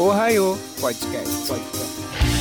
[0.00, 1.50] Ohio Podcast.
[1.50, 2.37] Podcast.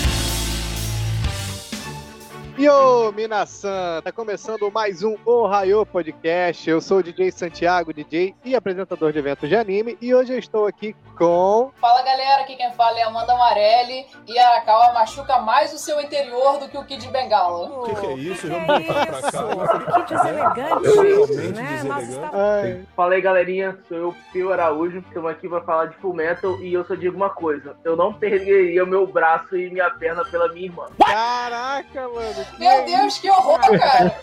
[2.57, 4.01] Yo, Minasan!
[4.03, 6.67] Tá começando mais um Ohio Podcast.
[6.67, 10.39] Eu sou o DJ Santiago, DJ e apresentador de eventos de anime, e hoje eu
[10.39, 11.71] estou aqui com.
[11.79, 16.01] Fala galera, aqui quem fala é Amanda Amarelli e a Arakawa machuca mais o seu
[16.01, 17.69] interior do que o Kid Bengala.
[17.69, 18.41] O que, que é isso?
[18.41, 19.31] Que Vamos que voltar é pra isso?
[19.31, 20.01] cá.
[20.07, 21.83] Que deselegante, né?
[21.83, 22.87] Nossa, deselegante.
[22.95, 23.77] Fala aí, galerinha.
[23.87, 24.97] Sou eu, Pio Araújo.
[25.07, 28.11] Estamos aqui para falar de Full Metal e eu só digo uma coisa: eu não
[28.11, 30.87] perderia o meu braço e minha perna pela minha irmã.
[31.05, 32.46] caraca, mano!
[32.57, 34.19] Meu Deus, que horror, cara!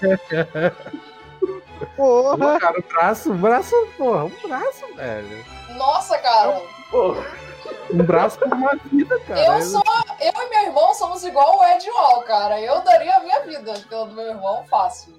[1.96, 2.58] Porra!
[2.58, 5.44] Cara, o braço, o braço, porra, um braço, velho.
[5.76, 6.60] Nossa, cara.
[6.90, 7.16] Pô,
[7.92, 9.58] Um braço por uma vida, cara.
[9.58, 9.82] Eu sou.
[10.20, 12.60] Eu e meu irmão somos igual o Ed Wall, cara.
[12.60, 15.14] Eu daria a minha vida pelo do meu irmão fácil.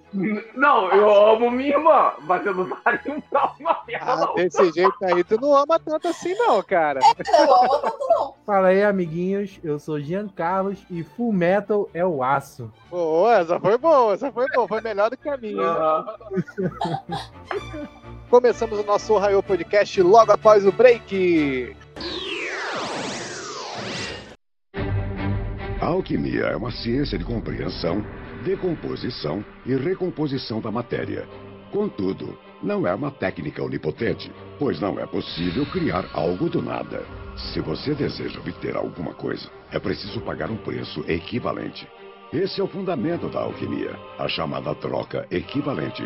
[0.56, 4.36] não, eu amo minha irmã, mas eu não daria um braço uma perna, Ah, não.
[4.36, 7.00] desse jeito aí, tu não ama tanto assim, não, cara.
[7.02, 8.34] É, não amo tanto não.
[8.46, 9.60] Fala aí, amiguinhos.
[9.64, 12.72] Eu sou Jean Carlos e Full Metal é o aço.
[12.90, 15.62] Pô, essa foi boa, essa foi boa, foi melhor do que a minha.
[15.62, 16.06] Aham.
[18.30, 21.76] Começamos o nosso Ohio Podcast logo após o break.
[25.86, 28.04] A alquimia é uma ciência de compreensão,
[28.44, 31.28] decomposição e recomposição da matéria.
[31.72, 37.06] Contudo, não é uma técnica onipotente, pois não é possível criar algo do nada.
[37.38, 41.88] Se você deseja obter alguma coisa, é preciso pagar um preço equivalente.
[42.34, 46.04] Esse é o fundamento da alquimia, a chamada troca equivalente.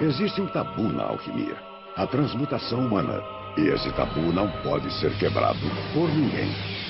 [0.00, 1.56] Existe um tabu na alquimia,
[1.96, 3.22] a transmutação humana,
[3.58, 6.87] e esse tabu não pode ser quebrado por ninguém.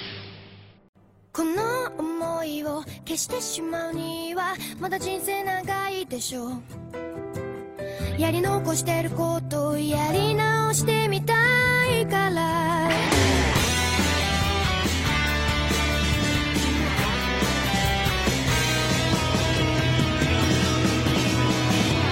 [1.38, 6.52] この想いを消してしまうにはまだ人生長いでしょう
[8.18, 11.34] やり残してることをやり直してみた
[12.00, 12.90] いから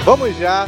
[0.03, 0.67] Vamos já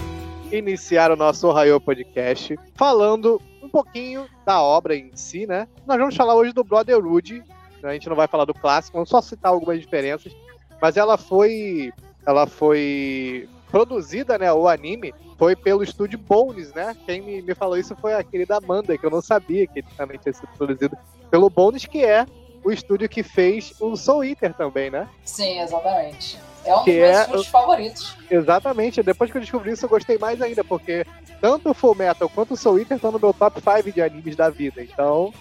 [0.52, 5.68] iniciar o nosso Ohio Podcast falando um pouquinho da obra em si, né?
[5.88, 7.44] Nós vamos falar hoje do Brotherhood.
[7.83, 10.33] a gente não vai falar do clássico, vamos só citar algumas diferenças.
[10.81, 11.93] Mas ela foi,
[12.27, 14.53] ela foi produzida, né?
[14.53, 16.97] O anime foi pelo estúdio Bones, né?
[17.07, 19.89] Quem me, me falou isso foi a querida Amanda, que eu não sabia que ele
[19.97, 20.97] também tinha sido produzido
[21.31, 22.27] pelo Bones, que é
[22.65, 25.09] o estúdio que fez o Soul Eater também, né?
[25.25, 26.39] Sim, exatamente.
[26.65, 28.17] É um dos Que meus é- favoritos.
[28.31, 29.03] Exatamente.
[29.03, 31.07] Depois que eu descobri isso, eu gostei mais ainda, porque
[31.41, 34.35] tanto o Full Metal quanto o Soul Eater estão no meu top 5 de animes
[34.37, 34.83] da vida.
[34.83, 35.33] Então,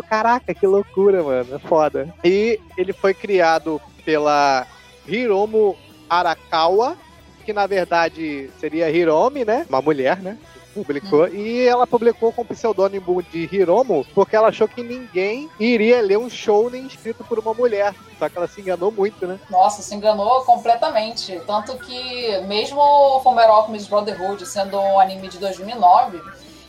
[0.00, 1.56] caraca, que loucura, mano.
[1.56, 2.14] É foda.
[2.24, 4.66] E ele foi criado pela
[5.06, 5.76] Hiromu
[6.08, 6.96] Arakawa,
[7.44, 9.66] que na verdade seria Hiromi, né?
[9.68, 10.38] Uma mulher, né?
[10.74, 11.28] Publicou.
[11.28, 16.16] E ela publicou com o pseudônimo de Hiromo porque ela achou que ninguém iria ler
[16.16, 17.94] um shounen escrito por uma mulher.
[18.18, 19.38] Só que ela se enganou muito, né?
[19.50, 21.38] Nossa, se enganou completamente.
[21.46, 26.22] Tanto que, mesmo o Fullmetal Alchemist Brotherhood sendo um anime de 2009,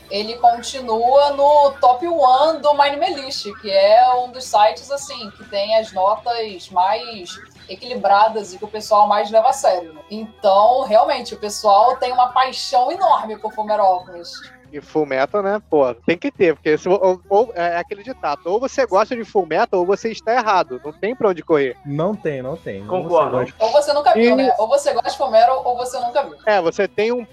[0.09, 5.29] ele continua no top 1 do My Anime List, que é um dos sites assim
[5.31, 7.29] que tem as notas mais
[7.69, 9.97] equilibradas e que o pessoal mais leva a sério.
[10.09, 14.51] Então, realmente, o pessoal tem uma paixão enorme por Alchemist.
[14.71, 15.61] E Full Metal, né?
[15.69, 19.23] Pô, tem que ter, porque se, ou, ou- é aquele ditado: ou você gosta de
[19.23, 20.81] Full Metal ou você está errado.
[20.83, 21.77] Não tem pra onde correr.
[21.85, 22.83] Não tem, não tem.
[22.87, 23.37] Concordo.
[23.37, 23.63] você gosta.
[23.65, 24.55] Ou você nunca viu, E- né?
[24.57, 26.37] Ou você gosta de Fullmetal ou você nunca viu.
[26.47, 27.23] É, você tem um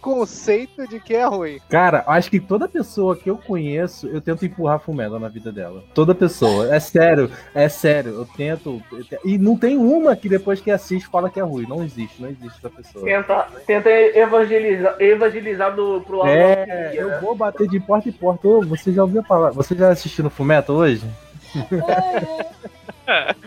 [0.00, 1.60] pré-conceito de que é ruim.
[1.68, 5.84] Cara, acho que toda pessoa que eu conheço, eu tento empurrar Fumela na vida dela.
[5.94, 6.74] Toda pessoa.
[6.74, 8.14] É sério, é sério.
[8.14, 8.82] Eu tento.
[8.90, 11.66] eu te- E não tem uma que depois que assiste fala que é ruim.
[11.68, 13.04] Não existe, não existe essa pessoa.
[13.04, 17.16] Tenta, tenta evangelizar, evangelizar do, pro lado da É, alquimia, né?
[17.16, 18.48] eu vou bater de porta em porta.
[18.48, 19.52] Ô, você já ouviu a palavra?
[19.54, 21.04] Você já assistiu no Fumeto hoje?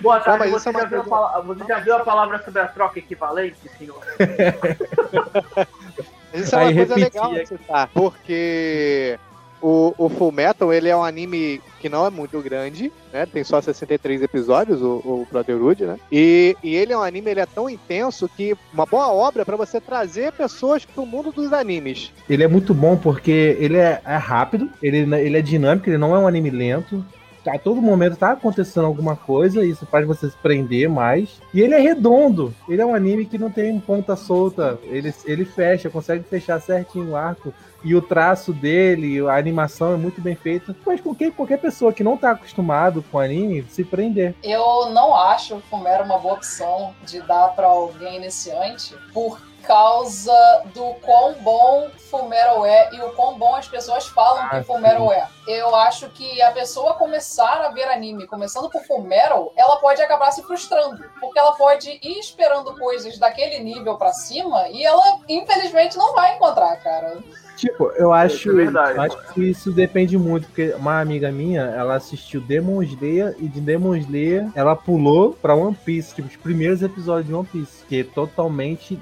[0.01, 2.67] Boa Ah, tarde, você, é já viu a você já viu a palavra sobre a
[2.67, 4.01] troca equivalente, senhor?
[6.33, 9.19] Isso é uma coisa legal de citar, porque
[9.63, 13.25] o, o Full Metal ele é um anime que não é muito grande, né?
[13.25, 15.97] Tem só 63 episódios, o, o Brotherhood, né?
[16.12, 19.56] E, e ele é um anime, ele é tão intenso que uma boa obra para
[19.56, 22.12] você trazer pessoas pro mundo dos animes.
[22.30, 26.13] Ele é muito bom porque ele é, é rápido, ele, ele é dinâmico, ele não
[26.13, 27.03] é um anime lento.
[27.45, 31.42] A todo momento tá acontecendo alguma coisa, isso faz você se prender mais.
[31.54, 32.54] E ele é redondo.
[32.68, 34.80] Ele é um anime que não tem ponta solta.
[34.84, 37.54] Ele, ele fecha, consegue fechar certinho o arco.
[37.84, 40.74] E o traço dele, a animação é muito bem feita.
[40.84, 44.34] Com que qualquer pessoa que não tá acostumado com anime se prender.
[44.42, 50.31] Eu não acho o Fumero uma boa opção de dar pra alguém iniciante, porque causa
[50.74, 55.12] do quão bom Fullmetal é e o quão bom as pessoas falam Ah, que Fullmetal
[55.12, 55.27] é.
[55.48, 60.31] Eu acho que a pessoa começar a ver anime começando por Fullmetal, ela pode acabar
[60.31, 65.98] se frustrando, porque ela pode ir esperando coisas daquele nível pra cima e ela, infelizmente,
[65.98, 67.18] não vai encontrar, cara.
[67.56, 68.98] Tipo, eu acho, é verdade.
[68.98, 73.48] eu acho que isso depende muito, porque uma amiga minha, ela assistiu Demon Slayer e
[73.48, 77.86] de Demon Slayer ela pulou pra One Piece, tipo, os primeiros episódios de One Piece,
[77.86, 79.00] que é totalmente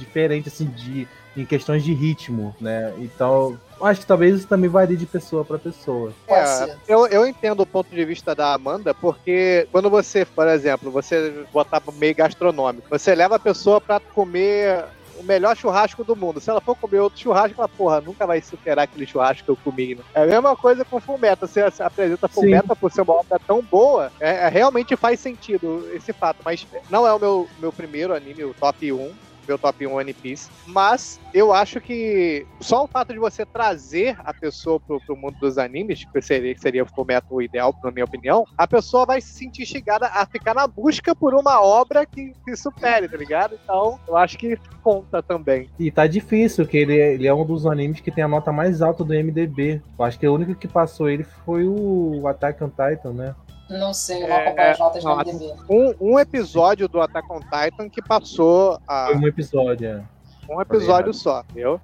[0.00, 1.06] diferente, assim, de,
[1.36, 2.92] em questões de ritmo, né?
[2.98, 6.12] Então, acho que talvez isso também varie de pessoa pra pessoa.
[6.26, 10.90] É, eu, eu entendo o ponto de vista da Amanda, porque quando você, por exemplo,
[10.90, 14.84] você botar pro meio gastronômico, você leva a pessoa pra comer
[15.20, 16.40] o melhor churrasco do mundo.
[16.40, 19.56] Se ela for comer outro churrasco, ela, porra, nunca vai superar aquele churrasco que eu
[19.56, 19.94] comi.
[19.94, 20.02] Né?
[20.14, 21.46] É a mesma coisa com Fullmetal.
[21.46, 25.88] Você se apresenta Fullmetal por ser uma obra tão boa, é, é, realmente faz sentido
[25.92, 26.38] esse fato.
[26.44, 30.14] Mas não é o meu, meu primeiro anime, o top 1 meu top 1 One
[30.14, 30.48] Piece.
[30.66, 35.36] Mas eu acho que só o fato de você trazer a pessoa pro, pro mundo
[35.40, 39.32] dos animes, que seria, seria o método ideal, na minha opinião, a pessoa vai se
[39.32, 43.58] sentir instigada a ficar na busca por uma obra que, que supere, tá ligado?
[43.62, 45.68] Então, eu acho que conta também.
[45.78, 48.52] E tá difícil, que ele, é- ele é um dos animes que tem a nota
[48.52, 49.82] mais alta do MDB.
[49.98, 53.34] Eu acho que o único que passou ele foi o Attack on Titan, né?
[53.70, 55.54] Não sei, eu não É, acompanho as notas não, do MDB.
[55.68, 60.52] Um, um episódio do Attack on Titan que passou a Foi um episódio, é.
[60.52, 61.80] um episódio só, entendeu?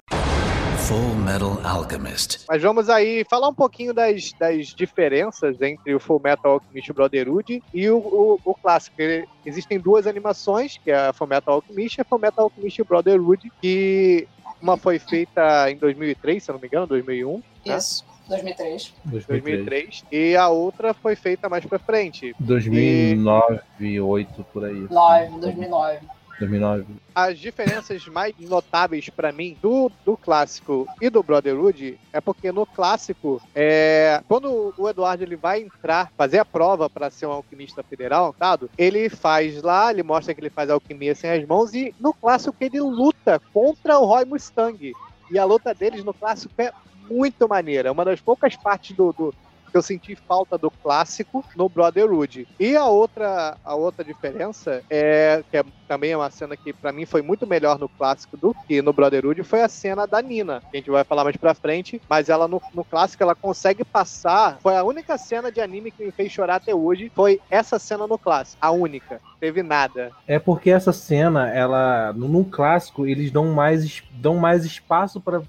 [0.87, 2.45] Full Metal Alchemist.
[2.49, 7.63] Mas vamos aí falar um pouquinho das, das diferenças entre o Full Metal Alchemist Brotherhood
[7.73, 8.97] e o, o, o clássico.
[9.45, 13.51] Existem duas animações, que é a Full Metal Alchemist e a Full Metal Alchemist Brotherhood,
[13.61, 14.29] que
[14.61, 17.79] uma foi feita em 2003, se eu não me engano, 2001, né?
[18.27, 18.95] Isso, 2003.
[19.05, 19.43] 2003.
[19.43, 22.35] 2003, e a outra foi feita mais pra frente.
[22.41, 24.87] 2009, 2008, por aí.
[24.91, 26.01] 9, 2009.
[26.39, 26.85] 2009.
[27.15, 32.67] As diferenças mais notáveis pra mim do, do clássico e do Brotherhood é porque no
[32.67, 37.83] clássico, é, quando o Eduardo ele vai entrar, fazer a prova pra ser um alquimista
[37.83, 41.95] federal, dado, ele faz lá, ele mostra que ele faz alquimia sem as mãos e
[41.99, 44.93] no clássico ele luta contra o Roy Mustang.
[45.31, 46.71] E a luta deles no clássico é
[47.11, 47.93] muito maneira.
[47.93, 49.35] Uma das poucas partes do, do-
[49.69, 52.47] que eu senti falta do clássico no Brotherhood.
[52.59, 56.93] E a outra, a outra diferença é que é, também é uma cena que pra
[56.93, 60.63] mim foi muito melhor no clássico do que no Brotherhood foi a cena da Nina.
[60.71, 63.85] Que a gente vai falar mais pra frente, mas ela no, no clássico ela consegue
[63.85, 64.57] passar.
[64.63, 67.11] Foi a única cena de anime que me fez chorar até hoje.
[67.15, 69.21] Foi essa cena no clássico, a única.
[69.41, 70.13] Teve nada.
[70.29, 75.43] É porque essa cena, ela no, no clássico, eles dão mais, dão mais espaço pra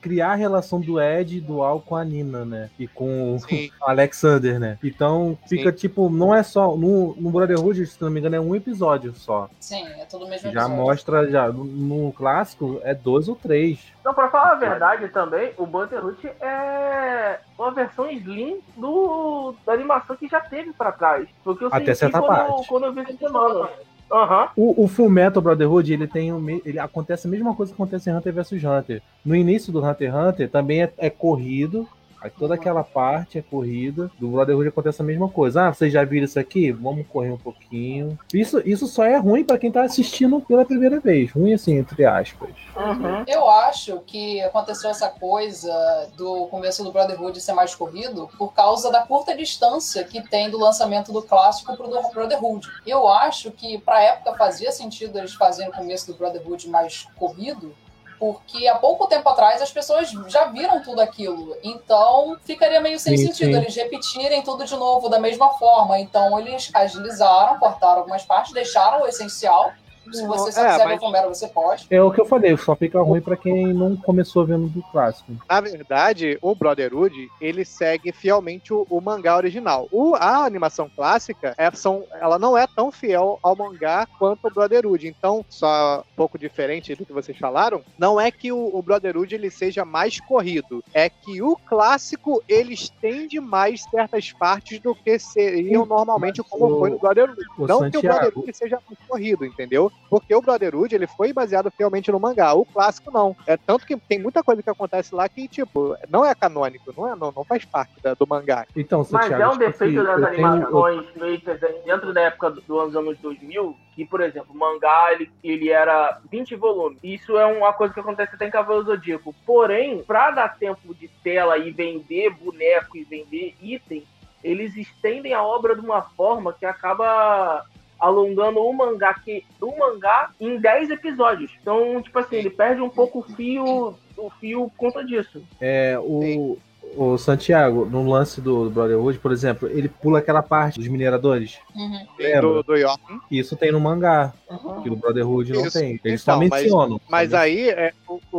[0.00, 2.70] criar a relação do Ed e do Al com a Nina, né?
[2.78, 3.70] E com Sim.
[3.80, 4.78] o Alexander, né?
[4.82, 6.76] Então fica tipo, não é só.
[6.76, 9.48] No, no Brotherhood, se não me engano, é um episódio só.
[9.60, 10.76] Sim, é tudo o mesmo Já episódio.
[10.76, 11.48] mostra, já.
[11.52, 13.78] No, no clássico é dois ou três.
[14.00, 20.16] Então, pra falar a verdade também, o Brotherhood é uma versão slim do, da animação
[20.16, 21.28] que já teve pra trás.
[21.44, 22.68] Porque eu Até senti certa quando, parte.
[22.68, 23.68] quando eu vi essa semana.
[24.10, 24.48] Aham.
[24.56, 28.10] O, o Full Metal Brotherhood, ele tem me- ele acontece a mesma coisa que acontece
[28.10, 29.02] em Hunter vs Hunter.
[29.24, 31.86] No início do Hunter x Hunter também é, é corrido,
[32.20, 34.10] aí toda aquela parte é corrida.
[34.18, 35.68] Do Brotherhood acontece a mesma coisa.
[35.68, 36.70] Ah, vocês já viram isso aqui?
[36.72, 38.18] Vamos correr um pouquinho.
[38.32, 41.32] Isso, isso só é ruim pra quem tá assistindo pela primeira vez.
[41.32, 42.50] Ruim assim, entre aspas.
[42.76, 43.24] Uhum.
[43.26, 45.72] Eu acho que aconteceu essa coisa
[46.16, 50.58] do começo do Brotherhood ser mais corrido por causa da curta distância que tem do
[50.58, 52.68] lançamento do clássico pro do Brotherhood.
[52.86, 57.74] Eu acho que pra época fazia sentido eles fazerem o começo do Brotherhood mais corrido,
[58.20, 61.56] porque há pouco tempo atrás as pessoas já viram tudo aquilo.
[61.62, 63.56] Então ficaria meio sem Sim, sentido sim.
[63.56, 65.98] eles repetirem tudo de novo da mesma forma.
[65.98, 69.72] Então eles agilizaram, cortaram algumas partes, deixaram o essencial.
[70.12, 71.86] Se você só É, quiser mas- ver o Fumero, você pode.
[71.90, 75.32] É o que eu falei, só fica ruim pra quem não começou vendo do clássico.
[75.48, 79.88] Na verdade, o Brotherhood, ele segue fielmente o, o mangá original.
[79.92, 84.50] O, a animação clássica, é, são, ela não é tão fiel ao mangá quanto o
[84.50, 85.06] Brotherhood.
[85.06, 89.34] Então, só um pouco diferente do que vocês falaram, não é que o, o Brotherhood
[89.34, 95.18] ele seja mais corrido, é que o clássico, ele estende mais certas partes do que
[95.18, 97.40] seriam normalmente como o- foi no Brotherhood.
[97.58, 99.90] o não que o Santiago- Brotherhood seja muito corrido, entendeu?
[100.08, 102.52] Porque o Brotherhood, ele foi baseado fielmente no mangá.
[102.54, 103.36] O clássico, não.
[103.46, 107.06] É tanto que tem muita coisa que acontece lá que, tipo, não é canônico, não,
[107.12, 108.66] é, não, não faz parte da- do mangá.
[108.74, 112.22] Então, Mas Santiago, é um tipo defeito assim, das tenho- eu- animações feitas dentro da
[112.22, 116.98] época do- dos anos 2000, que, por exemplo, o mangá ele, ele era 20 volumes.
[117.04, 119.32] Isso é uma coisa que acontece até em Cavaleiro do Zodíaco.
[119.46, 124.04] Porém, pra dar tempo de tela e vender boneco e vender item,
[124.42, 127.64] eles estendem a obra de uma forma que acaba
[128.00, 131.52] alongando o mangá que o mangá em 10 episódios.
[131.60, 135.42] Então, tipo assim, ele perde um pouco o fio, o fio por conta disso.
[135.60, 136.58] É, o,
[136.96, 141.58] o Santiago, no lance do Brotherhood, por exemplo, ele pula aquela parte dos mineradores.
[141.76, 142.40] Uhum.
[142.40, 143.00] Do, do York.
[143.30, 144.82] Isso tem no mangá, Uhum.
[144.82, 145.78] que no Brotherhood não Isso.
[145.78, 146.00] tem.
[146.04, 147.00] Eles Então, só mas- mencionam.
[147.08, 147.92] Mas Só aí é,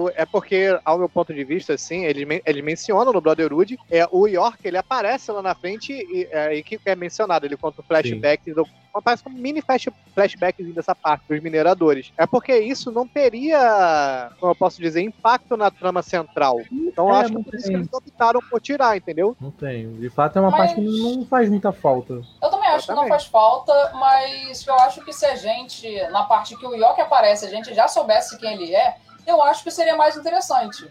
[0.04, 3.78] o- é porque, ao meu ponto de vista, assim, eles, men- eles mencionam no Brotherhood,
[3.90, 7.58] é, o York ele aparece lá na frente e, é, e que é mencionado, ele
[7.58, 12.12] conta o flashback, do, aparece como mini flash, flashback dessa parte dos mineradores.
[12.18, 16.60] É porque isso não teria, como eu posso dizer, impacto na trama central.
[16.72, 19.36] Então eu É, acho que não por isso que eles optaram por tirar, entendeu?
[19.40, 19.92] Não tem.
[19.96, 20.82] De fato, é uma Mas- parte que
[21.16, 22.22] não faz muita falta.
[22.42, 23.10] Eu também acho que não também.
[23.10, 27.46] faz falta, mas eu acho que se a gente, na parte que o Yoki aparece,
[27.46, 30.90] a gente já soubesse quem ele é, eu acho que seria mais interessante.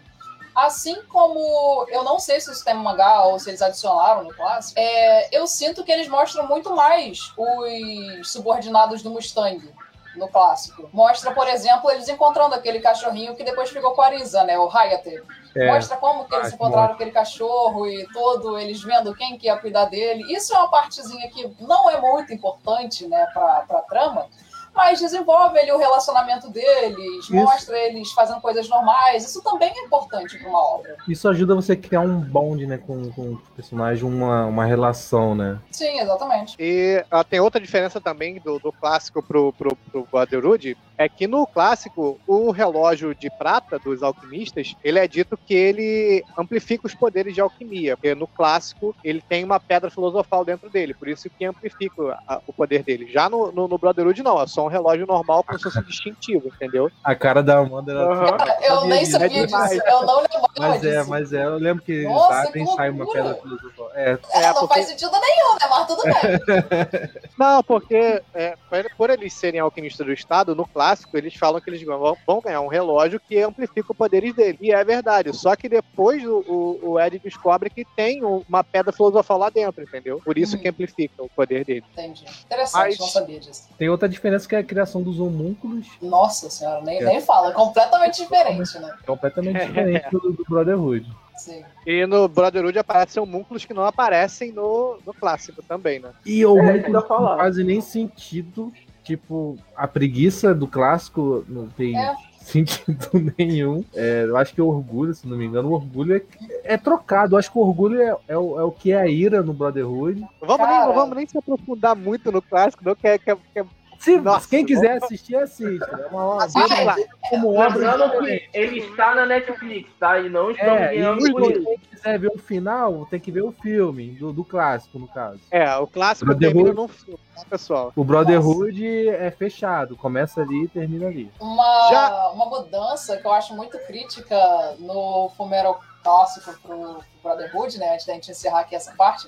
[0.53, 4.77] Assim como eu não sei se isso tem mangá ou se eles adicionaram no clássico,
[4.79, 9.73] é, eu sinto que eles mostram muito mais os subordinados do Mustang
[10.17, 10.89] no clássico.
[10.91, 14.59] Mostra, por exemplo, eles encontrando aquele cachorrinho que depois ficou com a Arisa, né?
[14.59, 15.23] O Hayate.
[15.55, 16.95] É, Mostra como que eles Ah, encontraram mostra.
[16.95, 20.23] aquele cachorro e todo, eles vendo quem que ia cuidar dele.
[20.33, 24.27] Isso é uma partezinha que não é muito importante, né, pra, pra trama,
[24.73, 27.33] mas desenvolve ali o relacionamento deles, Isso.
[27.33, 29.25] mostra eles fazendo coisas normais.
[29.25, 30.95] Isso também é importante pra uma obra.
[31.07, 35.35] Isso ajuda você a criar um bond, né, com, com o personagem, uma, uma relação,
[35.35, 35.59] né?
[35.71, 36.55] Sim, exatamente.
[36.59, 41.27] E ah, tem outra diferença também do, do clássico pro, pro, pro Brotherhood, é que
[41.27, 46.93] no clássico, o relógio de prata dos alquimistas, ele é dito que ele amplifica os
[46.95, 51.29] poderes de alquimia, porque no clássico ele tem uma pedra filosofal dentro dele, por isso
[51.29, 53.07] que amplifica a- o poder dele.
[53.11, 55.83] Já no, no, no Brotherhood não, é só um relógio normal como se fosse um
[55.83, 56.91] distintivo, entendeu?
[57.03, 58.01] A cara da Amanda era.
[58.01, 58.37] Aham.
[58.61, 59.11] Eu nem disso.
[59.13, 59.69] sabia É demais.
[59.71, 61.09] disso, eu não lembrava Mas é, disso.
[61.09, 63.89] mas é, eu lembro que Nossa, que e sai uma pedra filosofal.
[63.95, 65.67] É, É, É, não porque- faz sentido nenhum, né?
[65.69, 66.11] Mas tudo bem.
[67.37, 71.69] Não, porque é, por- por eles serem alquimistas do Estado, no clássico, eles falam que
[71.69, 74.57] eles vão, vão ganhar um relógio que amplifica os poderes dele.
[74.61, 75.35] E é verdade.
[75.35, 79.49] Só que depois o, o, o Ed descobre que tem um- uma pedra filosofal lá
[79.49, 80.21] dentro, entendeu?
[80.23, 80.61] Por isso Uhum.
[80.61, 81.83] que amplifica o poder dele.
[81.93, 82.25] Entendi.
[82.45, 83.69] Interessante, Mas- não sabia disso.
[83.77, 87.05] tem outra diferença que é a criação dos homúnculos, Nossa senhora, nem, É.
[87.05, 87.49] nem fala.
[87.49, 88.95] É completamente diferente, né?
[89.05, 91.05] completamente diferente do, do Brotherhood.
[91.37, 91.63] Sim.
[91.87, 96.11] E no Brotherhood aparecem homúnculos que não aparecem no, no clássico também, né?
[96.23, 98.71] E o É, não faz nem sentido.
[99.03, 102.13] Tipo, a preguiça do clássico não tem É.
[102.39, 103.83] sentido nenhum.
[103.95, 106.21] É, eu acho que o orgulho, se não me engano, o orgulho é,
[106.63, 107.33] é trocado.
[107.35, 109.53] Eu acho que o orgulho é, é, o, é o que é a ira no
[109.53, 110.23] Brotherhood.
[110.41, 113.35] Vamos nem, não vamos nem se aprofundar muito no clássico, não, que é, que é-
[113.35, 113.65] que é-
[114.01, 115.83] Se Nossa, quem quiser assistir, assiste.
[115.83, 116.95] É uma obra
[117.29, 120.19] como obra Lembrando que ele está na Netflix, tá?
[120.19, 120.53] E não É,
[120.95, 121.63] e ganhando por isso.
[121.63, 125.39] quem quiser ver o final, tem que ver o filme, do, do clássico, no caso.
[125.51, 126.55] É, o clássico Brotherhood.
[126.63, 127.93] termina num filme, tá, pessoal?
[127.95, 131.31] O Brotherhood é fechado, começa ali e termina ali.
[131.39, 134.35] Uma, Já- uma mudança que eu acho muito crítica
[134.79, 137.93] no Fumero clássico pro Brotherhood, né?
[137.93, 139.27] Antes da gente encerrar aqui essa parte.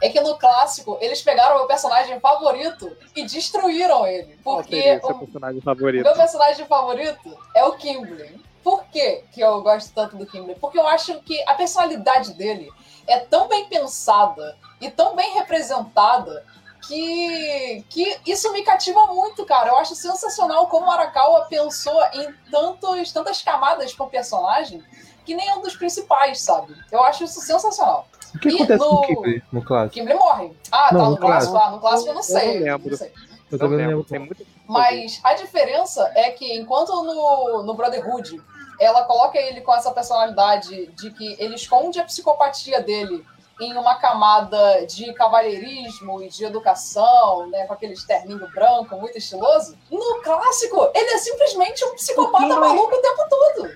[0.00, 4.38] É que no clássico eles pegaram o meu personagem favorito e destruíram ele.
[4.44, 6.04] Porque o personagem favorito?
[6.04, 8.44] meu personagem favorito é o Kimberly.
[8.62, 10.58] Por que, que eu gosto tanto do Kimberly?
[10.60, 12.70] Porque eu acho que a personalidade dele
[13.06, 16.44] é tão bem pensada e tão bem representada
[16.86, 19.70] que, que isso me cativa muito, cara.
[19.70, 24.82] Eu acho sensacional como Arakawa pensou em tantos, tantas camadas um personagem
[25.24, 26.74] que nem é um dos principais, sabe?
[26.90, 28.06] Eu acho isso sensacional.
[28.34, 29.94] O que E acontece no- com o Kimberly no clássico?
[29.94, 30.52] Kimberly morre.
[30.72, 31.56] Ah, Não, tá no no clássico.
[31.56, 32.60] Ah, no clássico eu não Eu sei.
[32.60, 32.96] não lembro.
[32.96, 33.08] sei.
[33.08, 33.12] Eu
[33.52, 34.04] Não também lembro, lembro.
[34.08, 38.40] tem muito- Mas a diferença é que enquanto no, no Brotherhood
[38.80, 43.24] ela coloca ele com essa personalidade de que ele esconde a psicopatia dele
[43.58, 49.74] em uma camada de cavalheirismo e de educação, né, com aquele terninho branco muito estiloso,
[49.90, 53.70] no clássico ele é simplesmente um psicopata maluco o tempo todo.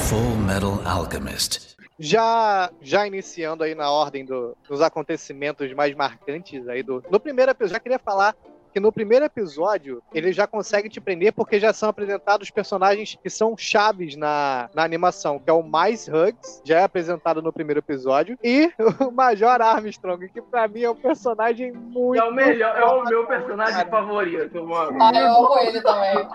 [0.00, 1.76] Full Metal Alchemist.
[2.02, 7.04] Já, já iniciando aí na ordem do- dos acontecimentos mais marcantes aí do.
[7.10, 8.34] No primeiro episódio, já queria falar
[8.72, 13.30] que no primeiro episódio ele já consegue te prender porque já são apresentados personagens que
[13.30, 17.80] são chaves na, na animação, que é o Mais Hugs, já é apresentado no primeiro
[17.80, 22.20] episódio, e o Major Armstrong, que pra mim é um personagem muito.
[22.20, 23.90] É o melhor, é o meu personagem cara.
[23.90, 24.98] favorito, mano.
[25.00, 26.28] Ah, eu amo ele também.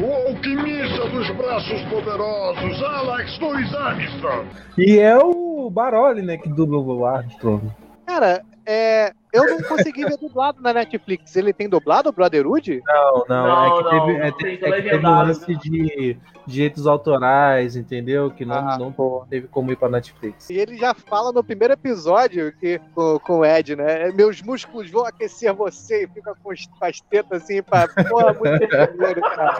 [0.00, 4.48] O alquimista dos braços poderosos, Alex Louis Armstrong.
[4.78, 7.70] E é o Baroli, né, que dubla o Armstrong.
[8.06, 11.34] Cara, é, eu não consegui ver dublado na Netflix.
[11.36, 12.80] Ele tem dublado o Brotherhood?
[12.86, 13.46] Não, não.
[13.46, 15.58] Não, é que não, teve, é, não te- tem é que teve um lance né?
[15.62, 18.30] de direitos autorais, entendeu?
[18.30, 20.48] Que não, Ah, não teve como ir pra Netflix.
[20.50, 24.10] E ele já fala no primeiro episódio que, com, com o Ed, né?
[24.12, 27.88] Meus músculos vão aquecer você e fica com, as tetas assim pra.
[27.88, 29.58] Porra, muito maneiro, cara.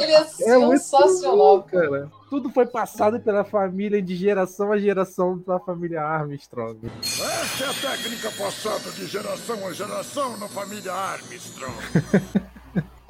[0.00, 2.10] Ele é, É muito sensacional, bom, cara.
[2.32, 6.78] Tudo foi passado pela família de geração a geração da família Armstrong.
[7.02, 11.76] Essa é a técnica passada de geração a geração na família Armstrong.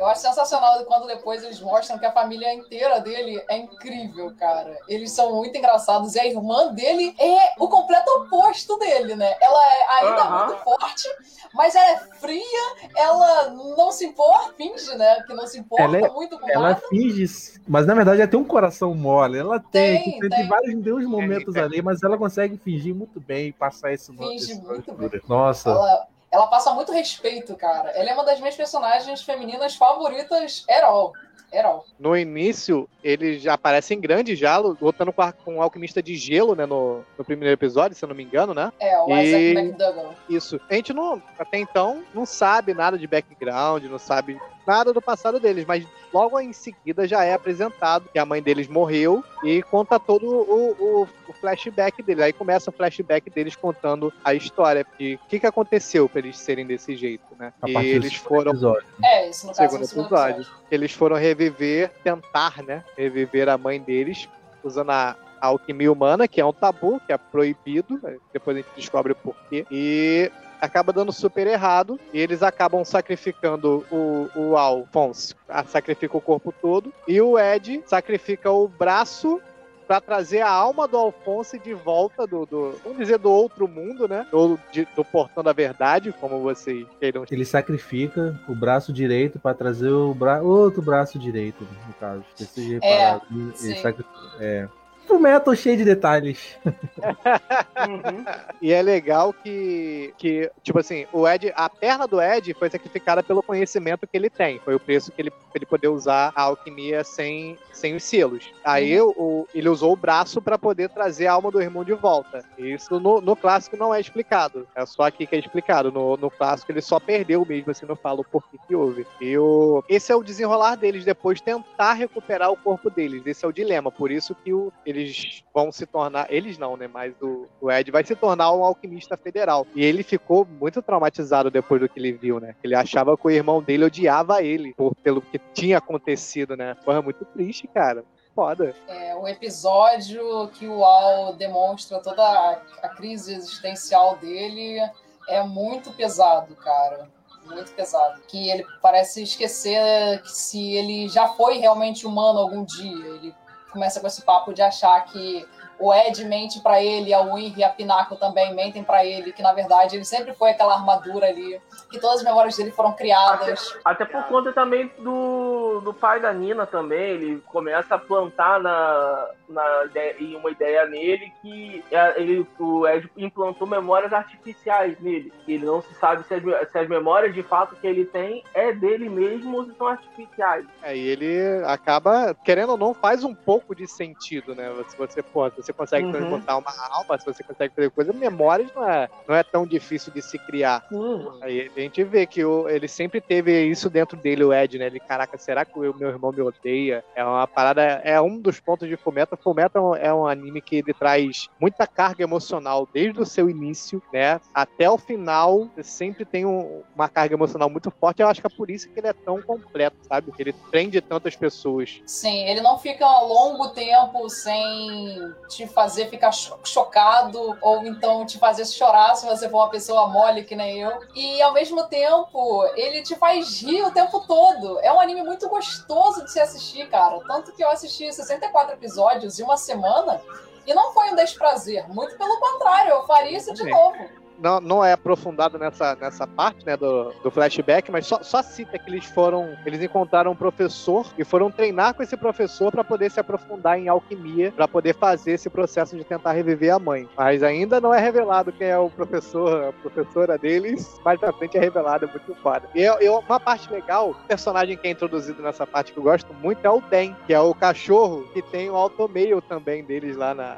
[0.03, 4.77] Eu acho sensacional quando depois eles mostram que a família inteira dele é incrível, cara.
[4.89, 6.17] Eles são muito engraçados.
[6.17, 9.33] E a irmã dele é o completo oposto dele, né?
[9.41, 11.09] Ela é ainda muito forte,
[11.55, 15.23] mas ela é fria, ela não se importa, finge, né?
[15.25, 16.83] Que não se importa Ela é- muito com Ela nada.
[16.89, 19.39] finge, mas na verdade ela tem um coração mole.
[19.39, 20.49] Ela tem, Tem, que tem, tem.
[20.49, 24.55] vários tem uns momentos ali, mas ela consegue fingir muito bem e passar esse Finge
[24.57, 24.93] muito
[25.29, 27.91] Nossa, Ela, ela passa muito respeito, cara.
[27.91, 31.13] Ela é uma das minhas personagens femininas favoritas, Herol.
[31.53, 31.85] Herol.
[32.01, 36.55] No início, ele já aparece em grande já, lutando com, com um alquimista de gelo,
[36.55, 36.65] né?
[36.65, 38.73] No, no primeiro episódio, se eu não me engano, né?
[38.81, 40.15] É, o E- Isaac McDougall.
[40.31, 40.59] Isso.
[40.71, 45.41] A gente não, até então, não sabe nada de background, não sabe nada do passado
[45.41, 49.99] deles, mas logo em seguida já é apresentado que a mãe deles morreu e conta
[49.99, 50.71] todo o,
[51.03, 52.23] o- o flashback deles.
[52.25, 56.39] Aí começa o flashback deles contando a história de o que, que aconteceu pra eles
[56.39, 57.53] serem desse jeito, né?
[57.63, 58.85] a E eles foram episódio.
[59.05, 60.35] É, isso no caso segundo segundo episódio.
[60.43, 60.63] episódio.
[60.71, 62.85] Eles foram reviver, tentar, né?
[62.97, 64.29] Reviver a mãe deles,
[64.63, 67.99] usando a, a alquimia humana, que é um tabu, que é proibido.
[68.03, 69.67] né, Depois a gente descobre o porquê.
[69.71, 70.31] E
[70.63, 71.99] acaba dando super errado.
[72.13, 75.35] E eles acabam sacrificando o, o Alphonse.
[75.67, 76.93] Sacrifica o corpo todo.
[77.07, 79.41] E o Ed sacrifica o braço.
[79.85, 84.09] Pra trazer a alma do Alphonse de volta do, do- vamos dizer, do outro mundo,
[84.09, 84.27] né?
[84.33, 89.53] Ou de- do portão da verdade, como vocês queiram Ele sacrifica o braço direito pra
[89.53, 90.41] trazer o bra...
[90.41, 92.23] outro braço direito, no caso.
[92.35, 93.23] Vocês repararam.
[93.31, 93.75] Ele sim.
[93.83, 94.07] sacri-
[94.41, 94.67] É.
[95.07, 96.57] Full Metal cheio de detalhes.
[96.67, 98.25] Uhum.
[98.61, 103.23] E é legal que, que, tipo assim, o Ed, a perna do Ed foi sacrificada
[103.23, 104.59] pelo conhecimento que ele tem.
[104.61, 108.53] Foi o preço que ele, ele poder usar a alquimia sem, sem os selos.
[108.65, 112.45] Aí o, ele usou o braço pra poder trazer a alma do irmão de volta.
[112.57, 114.67] Isso no, no clássico não é explicado.
[114.75, 115.91] É só aqui que é explicado.
[115.91, 119.07] No, no clássico ele só perdeu mesmo, assim, não fala o porquê que houve.
[119.21, 123.27] E o, esse é o desenrolar deles, depois tentar recuperar o corpo deles.
[123.27, 123.91] Esse é o dilema.
[123.91, 126.27] Por isso que o, eles vão se tornar.
[126.31, 126.89] Eles não, né?
[126.89, 129.67] Mas o, o Ed vai se tornar um alquimista federal.
[129.75, 132.55] E ele ficou muito traumatizado depois do que ele viu, né?
[132.63, 136.77] Ele achava que o irmão dele odiava ele por, pelo que tinha acontecido, né?
[136.85, 138.05] Porra, muito triste, cara.
[138.35, 138.75] Foda.
[138.89, 144.81] É, o episódio que o Al demonstra toda a, a crise existencial dele
[145.29, 147.09] é muito pesado, cara.
[147.45, 148.21] Muito pesado.
[148.29, 153.07] Que ele parece esquecer que se ele já foi realmente humano algum dia.
[153.07, 153.35] Ele
[153.73, 155.49] começa com esse papo de achar que
[155.83, 159.43] o Ed mente pra ele, a Winry e a Pinaco também mentem pra ele, que
[159.43, 163.77] na verdade ele sempre foi aquela armadura ali, que todas as memórias dele foram criadas.
[163.85, 169.29] Até por conta também do, do pai da Nina também, ele começa a plantar na,
[169.49, 175.33] na ideia- em uma ideia nele que é, ele, o Ed implantou memórias artificiais nele.
[175.45, 178.45] Que ele não se sabe se as, se as memórias de fato que ele tem
[178.55, 180.65] é dele mesmo ou se são artificiais.
[180.83, 184.71] Aí ele acaba, querendo ou não, faz um pouco de sentido, né?
[184.89, 186.13] Se você, pô, se você consegue Uhum.
[186.13, 190.13] transmutar uma alma, se você consegue fazer coisa, memórias não é, não é tão difícil
[190.13, 190.85] de se criar.
[190.89, 191.27] Sim.
[191.41, 194.87] Aí a gente vê que o- ele sempre teve isso dentro dele, o Ed, né?
[194.87, 197.05] Ele, caraca, será que o meu irmão me odeia?
[197.15, 199.39] É uma parada, é um dos pontos de Fullmetal.
[199.43, 204.41] Fullmetal é um anime que ele traz muita carga emocional desde o seu início, né?
[204.55, 208.21] Até o final, sempre tem um- uma carga emocional muito forte.
[208.23, 210.33] Eu acho que é por isso que ele é tão completo, sabe?
[210.39, 212.01] Ele prende tantas pessoas.
[212.07, 218.25] Sim, ele não fica um longo tempo sem te fazer ficar cho- chocado ou então
[218.27, 220.93] te fazer chorar se você for uma pessoa mole que nem eu.
[221.15, 224.79] E ao mesmo tempo, ele te faz rir o tempo todo.
[224.81, 227.21] É um anime muito gostoso de se assistir, cara.
[227.27, 230.21] Tanto que eu assisti 64 episódios em uma semana
[230.67, 231.89] e não foi um desprazer.
[231.93, 234.22] Muito pelo contrário, eu faria isso de novo.
[234.43, 238.79] Não, não é aprofundado nessa, nessa parte, né, do, do flashback, mas só, só cita
[238.79, 243.11] que eles foram, eles encontraram um professor e foram treinar com esse professor para poder
[243.11, 247.09] se aprofundar em alquimia, para poder fazer esse processo de tentar reviver a mãe.
[247.17, 251.57] Mas ainda não é revelado quem é o professor, a professora deles, mais pra frente
[251.57, 252.69] é revelado, é muito foda.
[252.75, 256.03] E eu, eu- uma parte legal, o personagem que é introduzido nessa parte que eu
[256.03, 260.17] gosto muito é o Den, que é o cachorro que tem o automail também deles
[260.17, 260.57] lá na,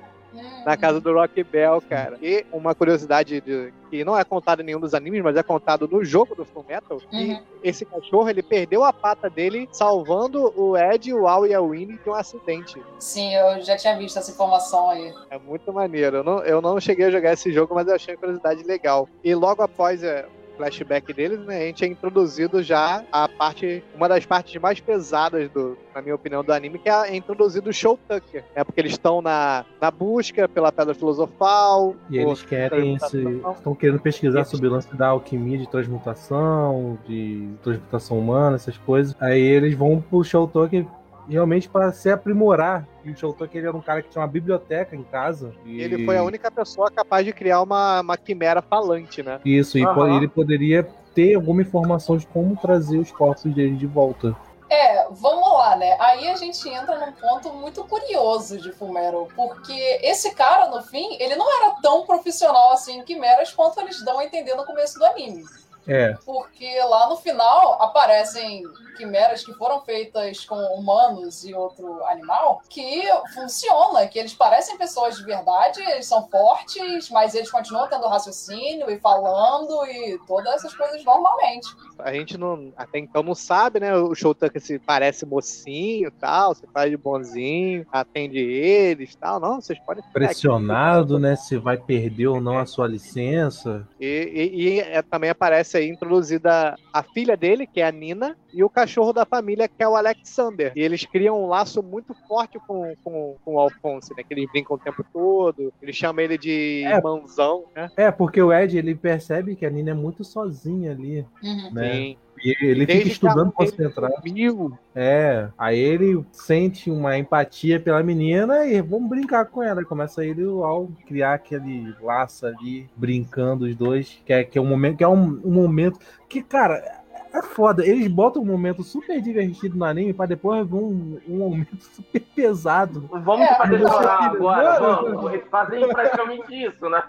[0.65, 2.17] na casa do Rock Bell, cara.
[2.23, 5.87] E uma curiosidade de- que não é contada em nenhum dos animes, mas é contado
[5.87, 7.41] no jogo do Full Metal, que Uhum.
[7.63, 11.99] esse cachorro, ele perdeu a pata dele salvando o Ed, o Al e a Winnie
[12.03, 12.81] de um acidente.
[12.99, 15.13] Sim, eu já tinha visto essa informação aí.
[15.31, 16.17] É muito maneiro.
[16.19, 19.09] Eu não, eu não cheguei a jogar esse jogo, mas eu achei uma curiosidade legal.
[19.23, 24.09] E logo após é, flashback deles, né, a gente é introduzido já a parte, uma
[24.09, 27.73] das partes mais pesadas do, na minha opinião, do anime, que é, é introduzido o
[27.73, 28.45] Show Tucker.
[28.55, 31.95] É porque eles estão na, na busca pela Pedra Filosofal.
[32.11, 33.23] E eles querem se.
[33.55, 39.15] Estão querendo pesquisar sobre o lance da alquimia de transmutação, de transmutação humana, essas coisas.
[39.21, 40.87] Aí eles vão pro Showtoken
[41.29, 42.87] realmente para se aprimorar.
[43.05, 45.53] E o Showtoken ele era um cara que tinha uma biblioteca em casa.
[45.65, 49.41] E Ele foi a única pessoa capaz de criar uma, uma quimera falante, né?
[49.45, 50.17] Isso, e po- Aham.
[50.17, 50.83] ele poderia
[51.15, 54.35] ter alguma informação de como trazer os corpos dele de volta.
[54.71, 55.97] É, vamos lá, né?
[56.01, 61.17] Aí a gente entra num ponto muito curioso de Fumero, porque esse cara, no fim,
[61.21, 64.99] ele não era tão profissional assim em quimeras quanto eles dão a entender no começo
[64.99, 65.45] do anime.
[65.87, 68.63] É, Porque lá no final aparecem
[68.97, 73.03] quimeras que foram feitas com humanos e outro animal que
[73.35, 78.89] funciona, que eles parecem pessoas de verdade, eles são fortes, mas eles continuam tendo raciocínio
[78.91, 81.69] e falando e todas essas coisas normalmente.
[81.99, 83.95] A gente não, até então não sabe, né?
[83.97, 89.39] O Showtucker se parece mocinho e tal, se faz de bonzinho, atende eles e tal.
[89.41, 90.27] Não, vocês podem ficar aqui.
[90.27, 91.37] pressionado, né?
[91.37, 93.87] Se vai perder ou não a sua licença.
[94.01, 98.37] E, e- e, é, também aparece aí introduzida a filha dele, que é a Nina,
[98.53, 100.73] e o cachorro da família, que é o Alexander.
[100.77, 104.23] E eles criam um laço muito forte com, com, com o Alphonse, né?
[104.23, 105.73] Que eles brincam o tempo todo.
[105.83, 106.97] Ele chama ele de É.
[106.97, 107.91] irmãozão, né?
[107.97, 111.71] É, porque o Ed ele percebe que a Nina é muito sozinha ali, Uhum.
[111.73, 111.93] né?
[111.93, 112.17] Sim.
[112.43, 114.15] E ele Desde fica estudando concentrado.
[114.25, 114.79] Mil.
[114.95, 119.85] É, aí ele sente uma empatia pela menina e vamos brincar com ela.
[119.85, 124.67] Começa ele ao criar aquele laço ali, brincando os dois, que é, que é um
[124.67, 127.04] momento, que é um, um momento que, cara,
[127.35, 127.85] é foda.
[127.87, 132.21] Eles botam um momento super divertido no anime pra depois vir um, um momento super
[132.35, 133.09] pesado.
[133.13, 135.13] Vamos É, fazer chorar agora, Mano.
[135.13, 135.33] vamos.
[135.33, 137.03] Eles fazem praticamente isso, né?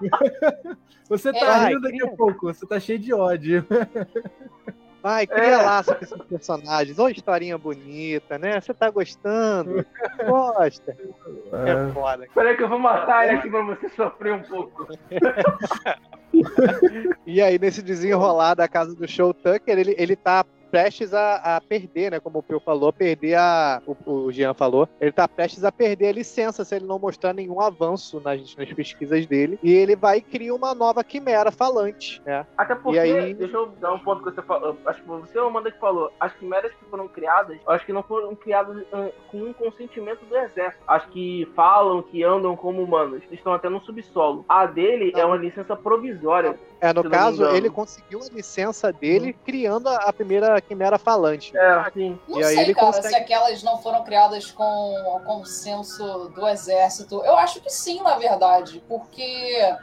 [1.08, 3.66] Você tá É, rindo daqui a pouco, você tá cheio de ódio.
[5.02, 5.56] Vai, cria É.
[5.56, 6.98] laço com esses personagens.
[6.98, 8.60] Olha historinha bonita, né?
[8.60, 9.84] Você tá gostando?
[10.26, 10.96] Gosta.
[11.52, 12.26] É foda.
[12.34, 14.86] Peraí que eu vou matar ele aqui pra você sofrer um pouco.
[17.26, 21.60] E aí, nesse desenrolar da casa do Show Tucker, ele, ele tá prestes a, a
[21.60, 22.20] perder, né?
[22.20, 23.82] Como o Pio falou, perder a.
[23.86, 24.88] O, o Jean falou.
[25.00, 28.72] Ele tá prestes a perder a licença se ele não mostrar nenhum avanço nas, nas
[28.72, 29.58] pesquisas dele.
[29.62, 32.46] E ele vai e cria uma nova quimera falante, né?
[32.56, 34.76] Até porque, aí- deixa eu dar um ponto que você falou.
[34.86, 36.12] Acho que você é o Amanda que falou.
[36.20, 38.84] As quimeras que foram criadas, acho que não foram criadas
[39.30, 40.82] com um consentimento do exército.
[40.86, 43.22] Acho que falam que andam como humanos.
[43.30, 44.44] Estão até no subsolo.
[44.48, 46.58] A dele é uma licença provisória.
[46.80, 51.56] É, no não caso, ele conseguiu a licença dele criando a, a primeira quimera falante.
[51.56, 52.18] É, assim.
[52.28, 54.62] Não E aí sei, ele cara, consegue- se aquelas não foram criadas com
[55.16, 57.22] o consenso do exército.
[57.24, 59.74] Eu acho que sim, na verdade, porque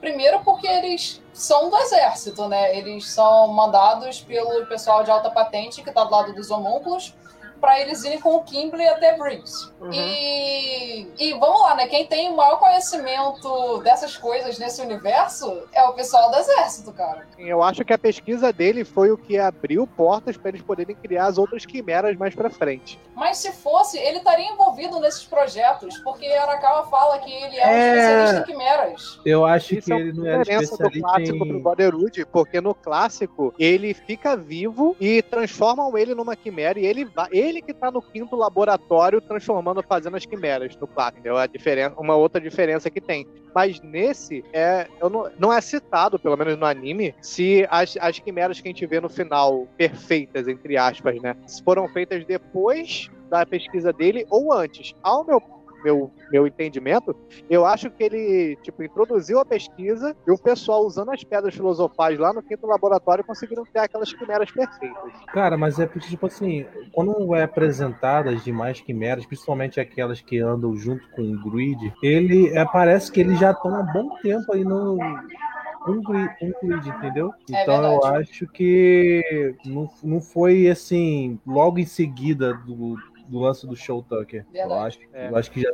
[0.00, 2.76] primeiro porque eles são do exército, né?
[2.76, 7.14] Eles são mandados pelo pessoal de alta patente que tá do lado dos homúnculos
[7.60, 9.72] para eles irem com o Kimberly até Briggs.
[9.80, 9.90] Uhum.
[9.92, 11.86] E, e vamos lá, né?
[11.86, 17.26] Quem tem o maior conhecimento dessas coisas nesse universo é o pessoal do exército, cara.
[17.38, 21.26] Eu acho que a pesquisa dele foi o que abriu portas para eles poderem criar
[21.26, 22.98] as outras quimeras mais pra frente.
[23.14, 27.70] Mas se fosse, ele estaria envolvido nesses projetos, porque Arakawa fala que ele é um
[27.70, 27.88] É.
[27.88, 29.20] especialista em quimeras.
[29.24, 31.62] Eu acho Isso que é ele não era diferença do especialista clássico pro em.
[31.62, 37.28] Brotherhood, porque no clássico ele fica vivo e transformam ele numa quimera e ele vai,
[37.44, 41.36] ele que tá no quinto laboratório transformando, fazendo as quimeras no entendeu?
[41.36, 43.26] A diferença, uma outra diferença que tem.
[43.54, 48.60] Mas nesse é, não, não é citado, pelo menos no anime, se as, as quimeras
[48.60, 53.92] que a gente vê no final perfeitas entre aspas, né, foram feitas depois da pesquisa
[53.92, 54.94] dele ou antes.
[55.02, 55.40] Ao meu
[55.84, 57.14] meu, meu entendimento,
[57.48, 62.18] eu acho que ele, tipo, introduziu a pesquisa e o pessoal usando as pedras filosofais
[62.18, 65.12] lá no quinto laboratório conseguiram criar aquelas quimeras perfeitas.
[65.32, 70.38] Cara, mas é porque, tipo assim, quando é apresentado as demais quimeras, principalmente aquelas que
[70.40, 74.52] andam junto com o Grid, ele é, parece que eles já estão há bom tempo
[74.52, 74.98] aí no.
[75.86, 77.30] Um grid, um grid, entendeu?
[77.52, 78.30] É Então eu verdade.
[78.30, 82.96] acho que não, não foi assim, logo em seguida do,
[83.28, 84.44] do lance do Show Tucker.
[84.52, 84.86] Eu Verdade.
[84.86, 85.28] acho, É.
[85.30, 85.72] eu acho que já.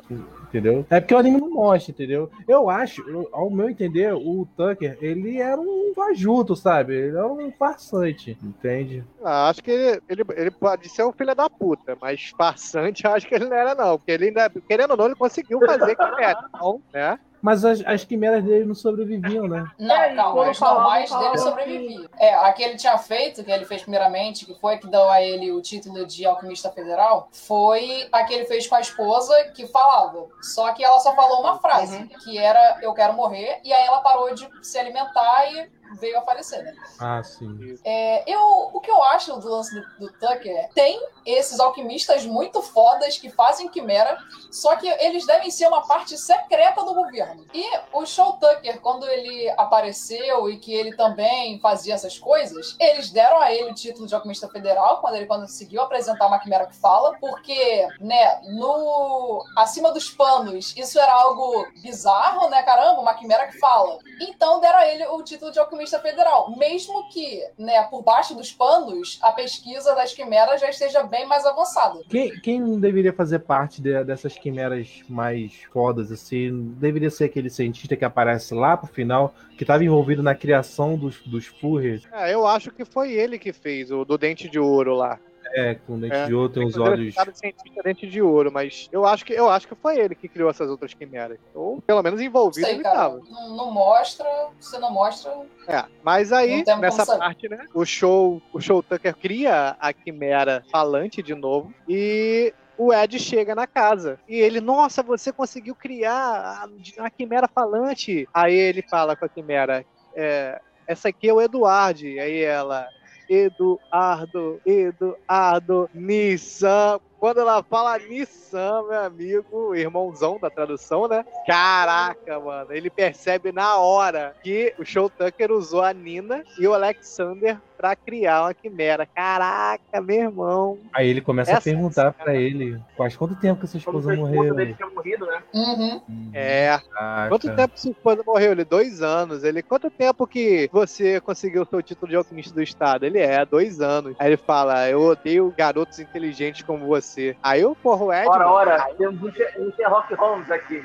[0.49, 0.85] Entendeu?
[0.91, 2.31] É porque o anime não mostra, entendeu?
[2.49, 6.95] Eu acho, eu- ao meu entender, o Tucker, ele era um fajuto, sabe?
[6.95, 9.05] Ele era um farsante, entende?
[9.25, 13.11] Ah, acho que ele, ele, ele pode ser um filho da puta, mas farsante eu
[13.15, 13.99] acho que ele não era, não.
[13.99, 16.45] Porque ele ainda, querendo ou não, ele conseguiu fazer quimera.
[16.49, 17.19] Então, né?
[17.43, 19.71] Mas as, as quimeras dele não sobreviviam, né?
[19.79, 22.09] Não, calma, quando as normais dele sobreviviam.
[22.19, 25.09] É, a que ele tinha feito, que ele fez primeiramente, que foi a que deu
[25.09, 29.35] a ele o título de alquimista federal, foi a que ele fez com a esposa,
[29.55, 30.27] que falava.
[30.43, 34.01] Só que ela só falou uma frase, que era eu quero morrer, e aí ela
[34.01, 36.75] parou de se alimentar e veio a falecer, né?
[36.99, 37.79] Ah, sim.
[37.85, 42.25] É, eu, o que eu acho do lance do, do Tucker é, tem esses alquimistas
[42.25, 44.19] muito fodas que fazem quimera,
[44.51, 47.47] só que eles devem ser uma parte secreta do governo.
[47.53, 53.11] E o Show Tucker, quando ele apareceu e que ele também fazia essas coisas, eles
[53.11, 56.77] deram a ele o título de alquimista federal quando ele conseguiu apresentar uma quimera que
[56.77, 63.47] fala, porque, né, no acima dos panos, isso era algo bizarro, né, caramba, uma quimera
[63.47, 63.99] que fala.
[64.21, 68.53] Então deram a ele o título de alquimista federal, mesmo que, né, por baixo dos
[68.53, 72.01] panos, a pesquisa das quimeras já esteja bem mais avançada.
[72.09, 77.97] Quem, quem deveria fazer parte de- dessas quimeras mais fodas, assim, deveria ser aquele cientista
[77.97, 82.47] que aparece lá pro final, que estava envolvido na criação dos, dos furries, É, eu
[82.47, 85.19] acho que foi ele que fez o do dente de ouro lá.
[85.55, 86.27] É, com dente É.
[86.27, 87.15] de ouro, tem os olhos.
[87.15, 90.29] no cientista dente de ouro, mas eu acho que eu acho que foi ele que
[90.29, 91.39] criou essas outras quimeras.
[91.55, 92.97] Ou pelo menos envolvido sei, ele cara.
[92.97, 93.21] tava.
[93.31, 94.27] Não, não mostra,
[94.59, 95.33] se não mostra.
[95.69, 97.67] É, mas aí, nessa parte, né?
[97.75, 103.55] O show, o show Tucker cria a quimera falante de novo e o Ed chega
[103.55, 104.19] na casa.
[104.29, 106.67] E ele, nossa, você conseguiu criar
[106.99, 108.27] a, a quimera falante.
[108.33, 109.85] Aí ele fala com a quimera,
[110.15, 112.05] é, essa aqui é o Eduardo.
[112.05, 112.89] Aí ela,
[113.31, 116.99] Eduardo, Eduardo, Nissan.
[117.21, 121.25] Quando ela fala Nissan, meu amigo, irmãozão da tradução, né?
[121.47, 122.73] Caraca, mano.
[122.73, 127.97] Ele percebe na hora que o Show Tucker usou a Nina e o Alexander pra
[127.97, 129.07] criar uma quimera.
[129.07, 130.79] Caraca, meu irmão.
[130.93, 134.55] Aí ele começa Essa a perguntar pra ele, quase quanto tempo que sua esposa morreu?
[134.55, 135.43] dele tinha morrido, né?
[135.55, 136.31] Uhum.
[136.35, 136.79] É.
[136.93, 137.29] Caraca.
[137.31, 138.53] Quanto tempo sua esposa morreu?
[138.53, 139.43] Ele, dois anos.
[139.45, 143.07] Ele, quanto tempo que você conseguiu o seu título de alquimista do estado?
[143.07, 144.15] Ele é, dois anos.
[144.19, 147.35] Aí ele fala, eu odeio garotos inteligentes como você.
[147.43, 148.29] Aí eu, porra, o Ed.
[148.29, 150.85] Ora, mano, ora, temos um um Sherlock Holmes aqui.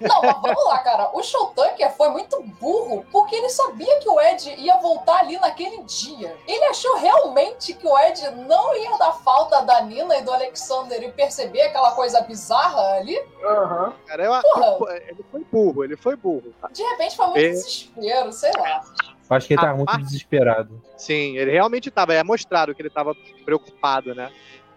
[0.00, 1.10] Não, mas vamos lá, cara.
[1.12, 5.38] O Show Tucker foi muito burro porque ele sabia que o Ed ia voltar ali
[5.38, 6.34] naquele dia.
[6.46, 11.02] Ele achou realmente que o Ed não ia dar falta da Nina e do Alexander
[11.02, 13.20] e perceber aquela coisa bizarra ali.
[13.44, 13.92] Aham.
[14.06, 14.42] Cara, eu,
[14.78, 14.96] Porra.
[14.96, 16.54] ele foi burro, ele foi burro.
[16.72, 17.48] De repente foi muito É.
[17.50, 18.80] desespero, sei lá.
[19.28, 20.82] Eu Acho que ele A tá muito parte- desesperado.
[20.96, 22.14] Sim, ele realmente tava.
[22.14, 23.14] É mostrado que ele tava
[23.44, 24.32] preocupado, né?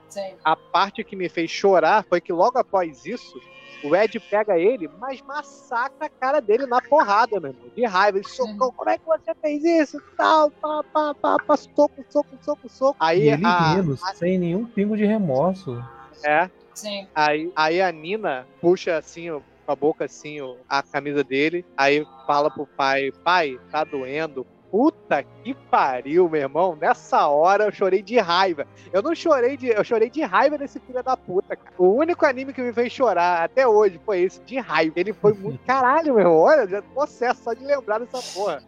[0.10, 0.36] Sim.
[0.46, 3.42] A parte que me fez chorar foi que logo após isso,
[3.84, 7.70] o Ed pega ele, mas massacra a cara dele na porrada, meu irmão.
[7.76, 8.18] De raiva.
[8.18, 10.02] Ele socou, como é que você fez isso?
[10.18, 12.98] Tal, pá, pá, pá, pá, soco, soco, soco, soco.
[13.00, 15.78] Aí E ele a, rindo, sem nenhum pingo de remorso.
[16.26, 17.08] é, Sim.
[17.14, 21.66] aí, aí a Nina puxa assim, ó, com a boca assim, ó, a camisa dele.
[21.78, 24.46] Aí fala pro pai, pai, tá doendo.
[24.74, 26.76] Puta que pariu, meu irmão.
[26.76, 28.66] Nessa hora eu chorei de raiva.
[28.92, 29.68] Eu não chorei de.
[29.68, 31.76] Eu chorei de raiva desse filho da puta, cara.
[31.78, 34.94] O único anime que me fez chorar até hoje foi esse, de raiva.
[34.96, 35.60] Ele foi muito.
[35.68, 36.38] Caralho, meu irmão.
[36.40, 38.64] Olha, já tô possesso só de lembrar dessa porra.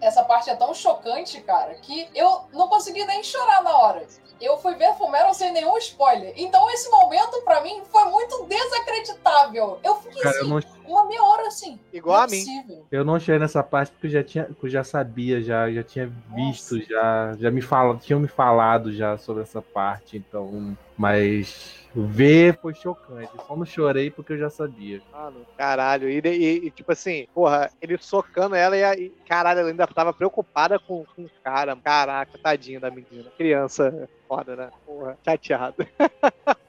[0.00, 4.06] Essa parte é tão chocante, cara, que eu não consegui nem chorar na hora.
[4.40, 6.32] Eu fui ver Fullmetal sem nenhum spoiler.
[6.36, 9.80] Então esse momento, pra mim, foi muito desacreditável.
[9.82, 11.78] Eu fiquei Cara, eu assim, não, uma meia hora assim.
[11.92, 12.38] Igual a mim.
[12.38, 12.86] possível.
[12.90, 15.82] eu não chorei nessa parte porque eu já tinha, que eu já sabia, já, já
[15.82, 16.88] tinha visto, Nossa.
[16.88, 20.76] já, já me fala, tinham me falado já sobre essa parte, então.
[20.96, 23.30] Mas ver foi chocante.
[23.46, 25.00] Só não chorei porque eu já sabia.
[25.12, 26.08] Mano, caralho.
[26.08, 29.86] E, e- e, tipo assim, porra, ele socando ela e, a- e caralho, ela ainda
[29.86, 31.74] tava preocupada com, com o cara.
[31.76, 33.30] Caraca, tadinha da menina.
[33.36, 34.70] Criança foda, né?
[34.86, 35.86] Porra, chateado.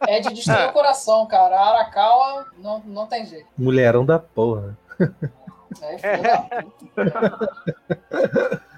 [0.07, 1.55] É de destruir o coração, cara.
[1.59, 3.47] A Arakawa não, não tem jeito.
[3.57, 4.77] Mulherão da porra.
[5.81, 8.59] É, filho da puta.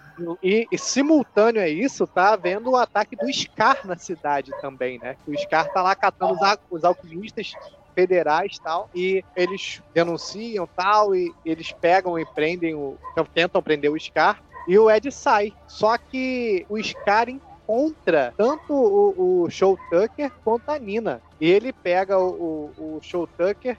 [0.41, 5.15] E, e simultâneo a isso, tá havendo o ataque do Scar na cidade também, né?
[5.27, 7.53] O Scar tá lá catando os, os alquimistas
[7.93, 12.97] federais tal, e eles denunciam tal, e eles pegam e prendem o.
[13.33, 15.53] tentam prender o Scar, e o Ed sai.
[15.67, 21.21] Só que o Scar encontra tanto o, o Show Tucker quanto a Nina.
[21.39, 23.77] E ele pega o, o, o Show Tucker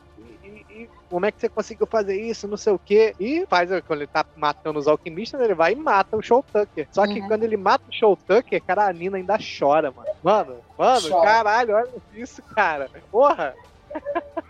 [0.75, 3.15] e como é que você conseguiu fazer isso, não sei o quê.
[3.21, 6.89] E faz, quando ele tá matando os alquimistas, ele vai e mata o Show Tucker.
[6.91, 7.29] Só que Uhum.
[7.29, 10.09] quando ele mata o Show Tucker, cara, a Nina ainda chora, mano.
[10.23, 11.25] Mano, mano, Chora.
[11.25, 12.89] caralho, olha isso, cara.
[13.11, 13.55] Porra!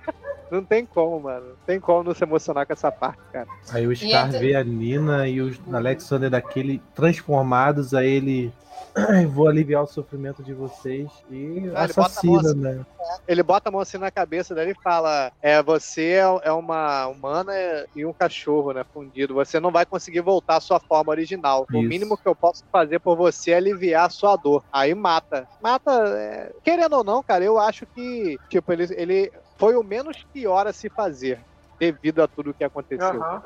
[0.50, 1.48] Não tem como, mano.
[1.48, 3.48] Não tem como não se emocionar com essa parte, cara.
[3.70, 8.52] Aí o Scar vê a Nina e o Alexander daquele transformados, aí ele.
[8.94, 12.60] "Ai, Vou aliviar o sofrimento de vocês e Ah, ele bota a assassina, mão assim.
[12.60, 12.84] né?
[13.26, 17.06] Ele bota a mão assim na cabeça dele e fala: É, você é- é uma
[17.08, 17.52] humana
[17.96, 18.84] e um cachorro, né?
[18.92, 19.34] Fundido.
[19.34, 21.66] Você não vai conseguir voltar à sua forma original.
[21.72, 21.88] O Isso.
[21.88, 24.62] mínimo que eu posso fazer por você é aliviar a sua dor.
[24.72, 25.46] Aí mata.
[25.60, 30.16] Mata, é, querendo ou não, cara, eu acho que, tipo, ele, ele foi o menos
[30.32, 31.42] pior a se fazer.
[31.80, 33.20] Devido a tudo que aconteceu.
[33.20, 33.42] Aham.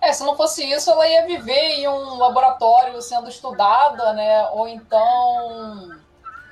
[0.00, 4.48] É, se não fosse isso, ela ia viver em um laboratório sendo estudada, né?
[4.52, 5.90] Ou então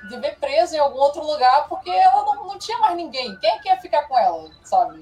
[0.09, 3.35] viver presa em algum outro lugar, porque ela não, não tinha mais ninguém.
[3.37, 5.01] Quem é que ia ficar com ela, sabe?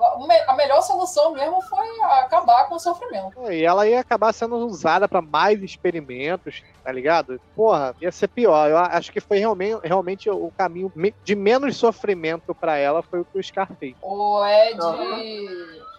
[0.00, 3.50] A me- A melhor solução mesmo foi acabar com o sofrimento.
[3.52, 7.40] E ela ia acabar sendo usada pra mais experimentos, tá ligado?
[7.54, 8.68] Porra, ia ser pior.
[8.70, 10.90] Eu acho que foi realmente, realmente o caminho
[11.22, 13.94] de menos sofrimento pra ela foi o que o Scar fez.
[14.02, 14.76] O Ed.
[14.78, 15.91] no-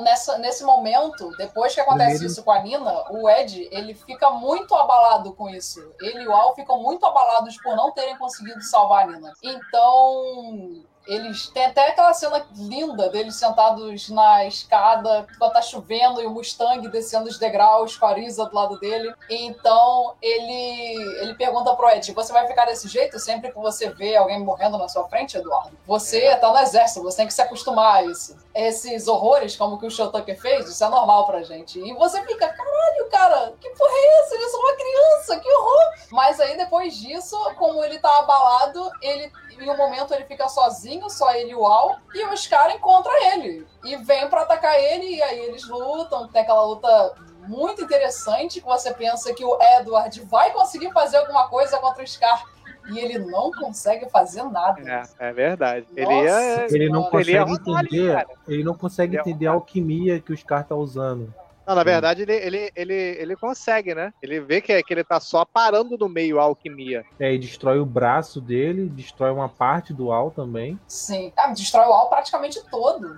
[0.00, 4.74] Nessa, nesse momento, depois que acontece isso com a Nina, o Ed ele fica muito
[4.74, 5.92] abalado com isso.
[6.00, 9.32] Ele e o Al ficam muito abalados por não terem conseguido salvar a Nina.
[9.42, 16.26] Então, eles têm até aquela cena linda deles sentados na escada, quando tá chovendo, e
[16.26, 19.14] o Mustang descendo os degraus com a Risa do lado dele.
[19.30, 24.16] Então, ele, ele pergunta pro Ed: Você vai ficar desse jeito sempre que você vê
[24.16, 25.76] alguém morrendo na sua frente, Eduardo?
[25.86, 28.36] Você tá no exército, você tem que se acostumar a isso.
[28.54, 31.78] Esses horrores, como que o Show Tucker fez, isso é normal pra gente.
[31.78, 34.34] E você fica: Caralho, cara, que porra é essa?
[34.34, 35.94] Eu sou uma criança, que horror!
[36.10, 39.30] Mas aí, depois disso, como ele tá abalado, ele
[39.64, 43.12] em um momento ele fica sozinho, só ele e o Al, e o Scar encontra
[43.34, 43.66] ele.
[43.84, 47.14] E vem pra atacar ele, e aí eles lutam, tem aquela luta
[47.46, 52.06] muito interessante, que você pensa que o Edward vai conseguir fazer alguma coisa contra o
[52.06, 52.44] Scar,
[52.90, 54.80] e ele não consegue fazer nada.
[55.18, 55.86] É, é verdade.
[55.90, 56.00] Nossa.
[56.00, 56.66] Ele ia.
[56.70, 58.14] Ele não Ele consegue é ali, entender.
[58.14, 58.28] cara.
[58.48, 61.32] Ele não consegue Ele é entender a alquimia que o Scar tá usando.
[61.66, 64.12] Não, na verdade, ele, ele, ele, ele consegue, né?
[64.22, 67.04] Ele vê que, que ele tá só parando no meio a alquimia.
[67.18, 70.78] É, e destrói o braço dele, destrói uma parte do Al também.
[70.86, 71.32] Sim.
[71.36, 73.16] Ah, destrói o Al praticamente todo.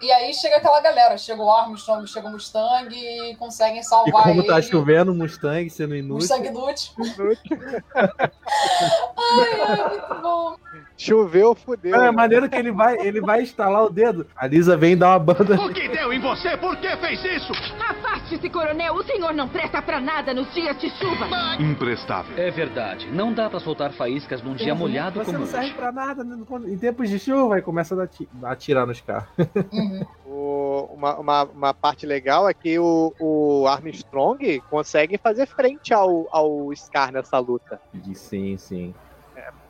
[0.00, 4.24] E aí chega aquela galera, chega o Armstrong, chega o Mustang e conseguem E salvar
[4.24, 4.48] como ele.
[4.48, 6.16] tá chovendo, Mustang sendo inútil.
[6.16, 6.92] Mustang inútil.
[7.94, 10.56] ai, ai, muito bom.
[11.02, 11.94] Choveu, fudeu.
[11.94, 12.10] É né?
[12.10, 14.26] maneiro que ele vai, ele vai estalar o dedo.
[14.36, 15.54] A Lisa vem dar uma banda.
[15.60, 16.56] O que deu em você?
[16.56, 17.52] Por que fez isso?
[17.80, 18.94] Afaste-se, coronel.
[18.94, 21.26] O senhor não presta pra nada nos dias de chuva.
[21.58, 22.32] Imprestável.
[22.36, 23.08] É verdade.
[23.10, 25.74] Não dá pra soltar faíscas num dia molhado Você como não serve hoje.
[25.74, 26.22] pra nada
[26.66, 29.28] em tempos de chuva e começa a ati- a atirar nos carros.
[29.72, 30.04] Uhum.
[30.34, 36.26] O- uma, uma, uma parte legal é que o, o Armstrong consegue fazer frente ao,
[36.32, 37.78] ao Scar nessa luta.
[38.14, 38.94] Sim, sim.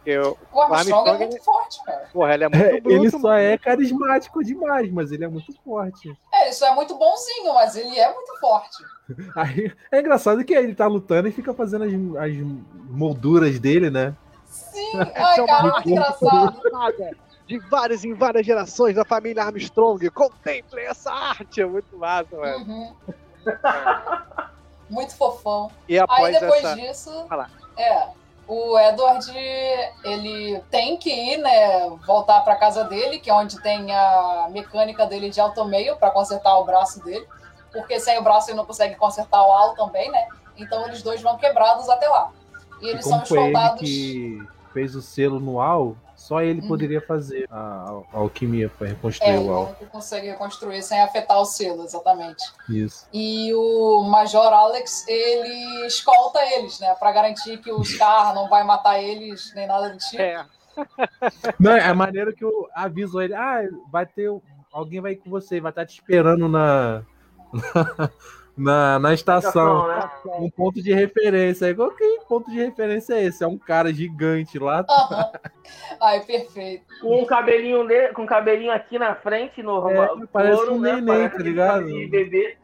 [0.03, 2.09] Porque o, O Armstrong é muito forte, cara.
[2.12, 3.37] porra, ele é muito bruto, ele só mano.
[3.37, 6.12] é carismático demais, mas ele é muito forte.
[6.35, 8.79] É, isso é muito bonzinho, mas ele é muito forte.
[9.37, 11.93] Aí, é engraçado que ele tá lutando e fica fazendo as,
[12.25, 12.37] as
[12.91, 14.17] molduras dele, né?
[14.45, 16.61] Sim, ai, cara, muito engraçado.
[17.47, 20.09] De várias em várias gerações da família Armstrong.
[20.11, 21.61] Contemplem essa arte.
[21.61, 22.65] É muito massa, mano.
[22.65, 22.95] Uhum.
[24.88, 25.71] Muito fofão.
[25.88, 26.77] E Aí após depois essa.
[26.77, 27.27] disso,
[27.77, 28.09] é,
[28.46, 29.31] o Edward,
[30.05, 35.07] ele tem que ir, né, voltar pra casa dele, que é onde tem a mecânica
[35.07, 37.26] dele de automeio pra consertar o braço dele,
[37.72, 40.26] porque sem o braço ele não consegue consertar o Al também, né?
[40.59, 42.31] Então eles dois vão quebrados até lá.
[42.81, 43.81] E E eles como são foi ele escoltados.
[43.81, 44.38] que
[44.72, 46.68] fez o selo no Al, só ele Uhum.
[46.68, 51.44] poderia fazer a, a alquimia pra reconstruir É, o não consegue reconstruir sem afetar o
[51.44, 52.44] selo, exatamente.
[52.68, 53.08] Isso.
[53.12, 56.94] E o Major Alex, ele escolta eles, né?
[56.94, 60.22] Pra garantir que o Scar não vai matar eles, nem nada do tipo.
[60.22, 60.46] É.
[61.61, 64.30] Não, é maneiro que eu aviso ele, ah, vai ter.
[64.72, 67.02] Alguém vai ir com você, vai estar te esperando na.
[68.57, 69.87] Na, na estação.
[69.88, 70.11] né?
[70.38, 71.67] Um ponto de referência.
[71.67, 73.43] Aí, qual que ponto de referência é esse?
[73.43, 74.85] É um cara gigante lá.
[74.88, 75.33] Aham.
[76.01, 76.85] Ai, perfeito.
[77.01, 80.19] Com um cabelinho, de, com um cabelinho aqui na frente, normal.
[80.23, 80.93] É, parece couro, um né?
[80.95, 81.79] neném, Parece tá ligado?
[81.81, 82.59] cabelinho de bebê.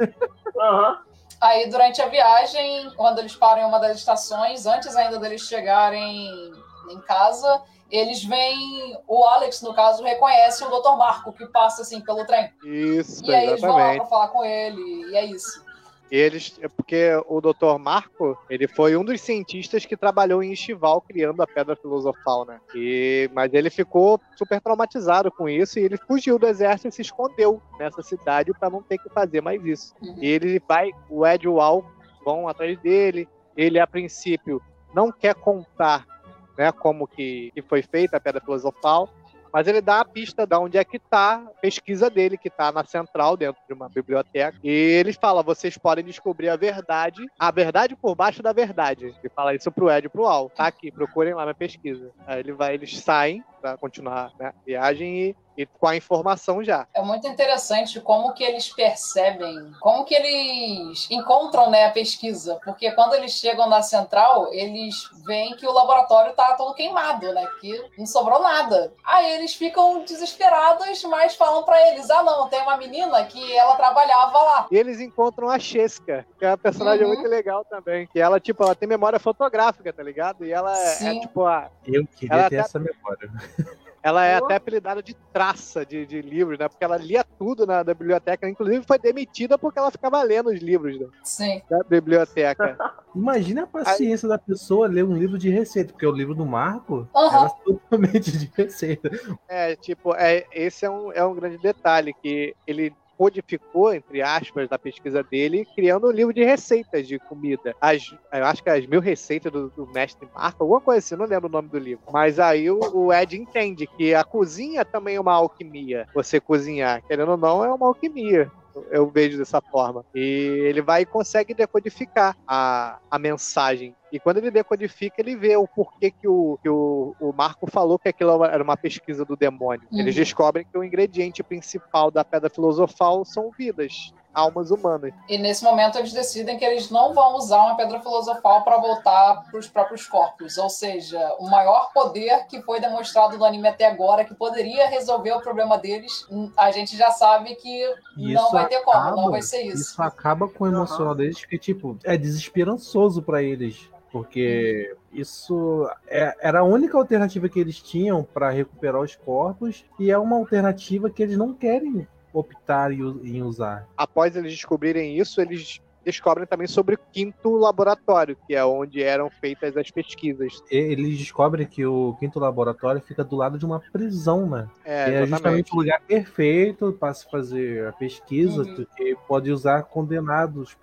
[0.58, 0.98] Aham.
[1.40, 6.52] Aí, durante a viagem, quando eles param em uma das estações, antes ainda deles chegarem
[6.90, 8.98] em casa, eles veem.
[9.06, 10.96] O Alex, no caso, reconhece o Dr.
[10.96, 12.50] Marco, que passa assim pelo trem.
[12.64, 13.98] Isso, E aí eles vão lá exatamente.
[14.00, 15.67] pra falar com ele, e é isso.
[16.10, 17.78] Eles, é porque o Dr.
[17.78, 22.60] Marco, ele foi um dos cientistas que trabalhou em Estival criando a Pedra Filosofal, né?
[22.74, 27.02] E, mas ele ficou super traumatizado com isso e ele fugiu do exército e se
[27.02, 29.94] escondeu nessa cidade para não ter que fazer mais isso.
[30.20, 31.84] E ele vai, o Ed e o Al
[32.24, 33.28] vão atrás dele.
[33.56, 34.62] Ele, a princípio,
[34.94, 36.06] não quer contar
[36.56, 39.08] né, como que, que foi feita a Pedra Filosofal,
[39.52, 42.72] mas ele dá a pista de onde é que tá a pesquisa dele, que tá
[42.72, 44.58] na central, dentro de uma biblioteca.
[44.62, 49.06] E ele fala: vocês podem descobrir a verdade, a verdade por baixo da verdade.
[49.06, 50.50] Ele fala isso pro Ed e pro Al.
[50.50, 52.10] Tá aqui, procurem lá minha pesquisa.
[52.26, 56.62] Aí ele vai, eles saem pra continuar né, a viagem e, e com a informação
[56.62, 56.86] já.
[56.94, 62.60] É muito interessante como que eles percebem, como que eles encontram né, a pesquisa.
[62.64, 67.44] Porque quando eles chegam na central, eles veem que o laboratório tá todo queimado, né?
[67.60, 68.92] Que não sobrou nada.
[69.04, 73.74] Aí eles ficam desesperados, mas falam pra eles: ah, não, tem uma menina que ela
[73.74, 74.66] trabalhava lá.
[74.70, 77.14] E eles encontram a Chesca, que é uma personagem Uhum.
[77.14, 78.06] muito legal também.
[78.06, 80.44] Que ela, tipo, ela tem memória fotográfica, tá ligado?
[80.44, 81.20] E ela é, Sim.
[81.20, 81.68] tipo a.
[81.84, 83.28] Eu queria Ela ter até- essa memória.
[84.08, 86.66] Ela é até apelidada de traça de, de livros, né?
[86.66, 88.48] Porque ela lia tudo na, da biblioteca.
[88.48, 91.62] Inclusive foi demitida porque ela ficava lendo os livros né, Sim.
[91.68, 92.76] da biblioteca.
[93.14, 97.06] Imagina a paciência da pessoa ler um livro de receita, porque o livro do Marco
[97.14, 97.40] Aham.
[97.40, 99.10] era totalmente de receita.
[99.46, 104.68] É, tipo, é, esse é um, é um grande detalhe, que ele codificou, entre aspas,
[104.68, 107.74] da pesquisa dele, criando um livro de receitas de comida.
[107.80, 111.26] As, eu acho que as mil receitas do, do mestre Marco, alguma coisa assim, não
[111.26, 112.04] lembro o nome do livro.
[112.12, 116.06] Mas aí o, o Ed entende que a cozinha também é uma alquimia.
[116.14, 118.50] Você cozinhar, querendo ou não, é uma alquimia.
[118.90, 120.04] Eu vejo dessa forma.
[120.14, 123.94] E ele vai e consegue decodificar a, a mensagem.
[124.10, 127.98] E quando ele decodifica, ele vê o porquê que o, que o, o Marco falou
[127.98, 129.86] que aquilo era uma pesquisa do demônio.
[129.92, 130.00] Uhum.
[130.00, 135.12] Eles descobrem que o ingrediente principal da pedra filosofal são vidas, almas humanas.
[135.28, 139.44] E nesse momento eles decidem que eles não vão usar uma pedra filosofal para voltar
[139.50, 140.56] para os próprios corpos.
[140.58, 145.32] Ou seja, o maior poder que foi demonstrado no anime até agora, que poderia resolver
[145.32, 147.84] o problema deles, hum, a gente já sabe que
[148.16, 149.82] E não vai ter como, acaba- não vai ser isso.
[149.82, 153.88] Isso acaba com o emocional deles, que, tipo, é desesperançoso pra eles.
[154.10, 160.10] Porque isso é- era a única alternativa que eles tinham pra recuperar os corpos, e
[160.10, 162.08] é uma alternativa que eles não querem
[162.38, 163.88] optar em usar.
[163.96, 169.28] Após eles descobrirem isso, eles descobrem também sobre o quinto laboratório, que é onde eram
[169.28, 170.62] feitas as pesquisas.
[170.70, 174.66] E- Eles descobrem que o quinto laboratório fica do lado de uma prisão, né?
[174.84, 175.28] É, é exatamente.
[175.30, 178.74] justamente o lugar perfeito para se fazer a pesquisa, Uhum.
[178.76, 180.76] porque pode usar condenados,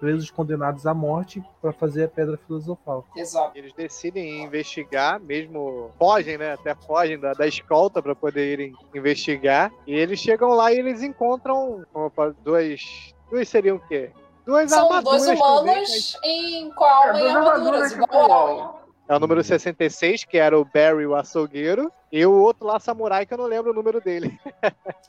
[0.00, 3.06] presos condenados à morte para fazer a pedra filosofal.
[3.16, 3.56] Exato.
[3.56, 6.54] Eles decidem investigar, mesmo fogem, né?
[6.54, 9.70] Até fogem da, da escolta para poder irem investigar.
[9.86, 11.84] E eles chegam lá e eles encontram
[12.16, 13.14] falo, dois.
[13.30, 14.10] Duas seriam o quê?
[14.50, 18.80] Duas São armaduras dois também, humanos em alma É, em armaduras, igual.
[19.08, 23.24] É o número 66, que era o Barry, o açougueiro, e o outro lá, samurai,
[23.24, 24.36] que eu não lembro o número dele.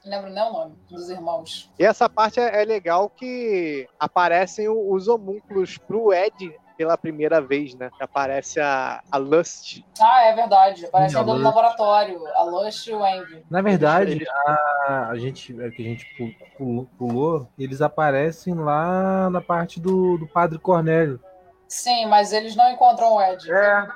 [0.06, 1.72] Lembro nem o nome dos irmãos.
[1.80, 7.40] E essa parte é, é legal que aparecem o- os homúnculos pro Ed pela primeira
[7.40, 7.92] vez, né?
[7.96, 9.84] Que aparece a, a Lust.
[10.00, 10.88] Ah, é verdade.
[10.92, 11.46] Parece Sim, a ainda no Lush.
[11.46, 12.28] laboratório.
[12.36, 13.44] A Lush e o Envy.
[13.52, 19.30] Na verdade, a, a gente é que a gente pu- pu- pulou, eles aparecem lá
[19.30, 21.20] na parte do, do Padre Cornélio.
[21.68, 23.50] Sim, mas eles não encontram o Ed.
[23.50, 23.88] É,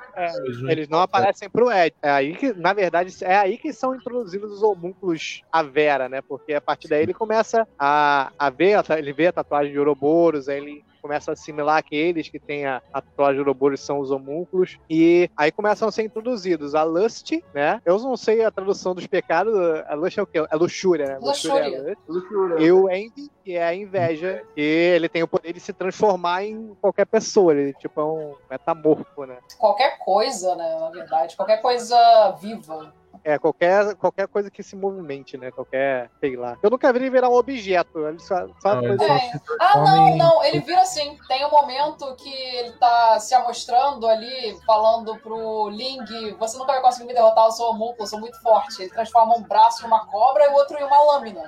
[0.70, 1.92] Eles não aparecem pro Ed.
[2.00, 6.20] É aí que, na verdade, é aí que são introduzidos os homúnculos à Vera, né?
[6.26, 9.78] Porque a partir daí ele começa a, a ver, a ele vê a tatuagem de
[9.78, 13.80] Ouroboros, aí ele começa a assimilar que eles que têm a, a tatuagem de Ouroboros
[13.80, 17.80] são os homúnculos, e aí começam a ser introduzidos a Lust, né?
[17.84, 19.54] Eu não sei a tradução dos pecados,
[19.86, 20.44] a Lust é o quê?
[20.50, 21.18] É luxúria, né?
[21.20, 21.76] Luxúria.
[21.76, 21.98] é Lust.
[22.08, 22.60] luxúria.
[22.60, 26.44] E o Envy, que é a inveja, e ele tem o poder de se transformar
[26.44, 29.36] em qualquer pessoa, ele tipo é um metamorfo, né?
[29.56, 30.76] Qualquer coisa, né?
[30.80, 31.36] Na verdade.
[31.36, 32.92] Qualquer coisa viva.
[33.24, 35.50] É, qualquer, qualquer coisa que se movimente, né?
[35.50, 36.56] Qualquer, sei lá.
[36.62, 38.06] Eu nunca vi ele virar um objeto.
[38.06, 39.18] Ele só, só Não, coisa- ele só É.
[39.18, 40.44] se Ah, não, em- não.
[40.44, 41.16] Ele vira assim.
[41.28, 46.04] Tem um momento que ele tá se amostrando ali, falando pro Ling:
[46.38, 48.82] Você nunca vai conseguir me derrotar, eu sou homúnculo, eu sou muito forte.
[48.82, 51.42] Ele transforma um braço em uma cobra e o outro em uma lâmina.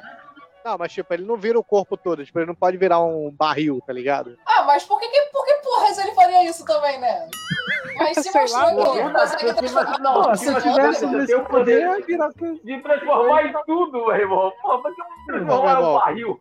[0.64, 2.24] Não, mas tipo, ele não vira o corpo todo.
[2.24, 4.36] Tipo, ele não pode virar um barril, tá ligado?
[4.46, 7.28] Ah, mas por que, que, por que porras ele faria isso também, né?
[7.96, 9.98] Mas se mostrou que ele não, consegue não, transformar.
[10.00, 12.30] não, Pô, se tivesse o poder, virar.
[12.64, 14.52] de transformar em tudo, meu irmão.
[14.60, 16.40] Pô, pra que transformar um barril?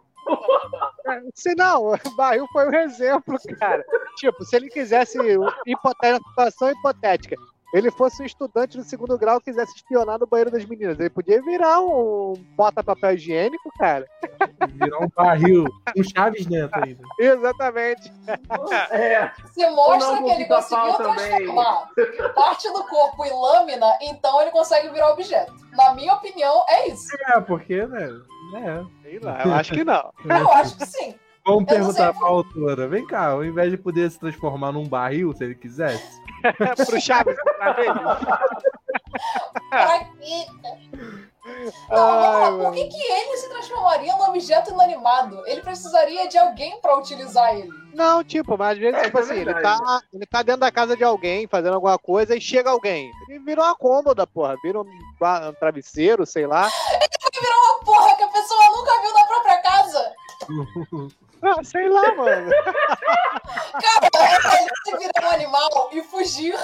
[1.33, 3.83] Se não, o barril foi um exemplo, cara.
[4.17, 5.17] tipo, se ele quisesse,
[5.65, 7.35] hipotética, situação hipotética,
[7.73, 10.99] ele fosse um estudante do segundo grau que quisesse espionar no banheiro das meninas.
[10.99, 14.07] Ele podia virar um bota-papel higiênico, cara.
[14.73, 17.01] Virar um barril com chaves dentro ainda.
[17.19, 18.11] Exatamente.
[18.91, 19.31] É.
[19.51, 21.29] Se mostra não, que ele conseguiu pica-pau também.
[21.29, 21.89] transformar
[22.33, 25.53] parte do corpo em lâmina, então ele consegue virar objeto.
[25.73, 27.07] Na minha opinião, é isso.
[27.27, 28.09] É, porque, né?
[28.55, 28.85] É.
[29.03, 30.13] Sei lá, eu acho que não.
[30.25, 31.15] Eu acho que sim.
[31.47, 32.87] Vamos Eu perguntar pra autora.
[32.89, 36.21] Vem cá, ao invés de poder se transformar num barril, se ele quisesse.
[36.85, 37.99] Pro Chaves, pra ele.
[39.69, 40.45] Pra quê?
[41.89, 42.51] Não, Ai.
[42.51, 45.41] Por que, que ele se transformaria num objeto inanimado?
[45.47, 47.69] Ele precisaria de alguém pra utilizar ele.
[47.93, 50.71] Não, tipo, mas às vezes, É, tipo é assim, ele tá, ele tá dentro da
[50.71, 53.09] casa de alguém, fazendo alguma coisa, e chega alguém.
[53.29, 54.57] Ele vira uma cômoda, porra.
[54.61, 56.67] Vira um, um travesseiro, sei lá.
[57.37, 59.26] Ele virou uma porra que a pessoa nunca viu na.
[61.41, 62.51] Ah, sei lá, mano.
[63.73, 64.09] Cara,
[64.87, 66.55] ele virar um animal e fugir.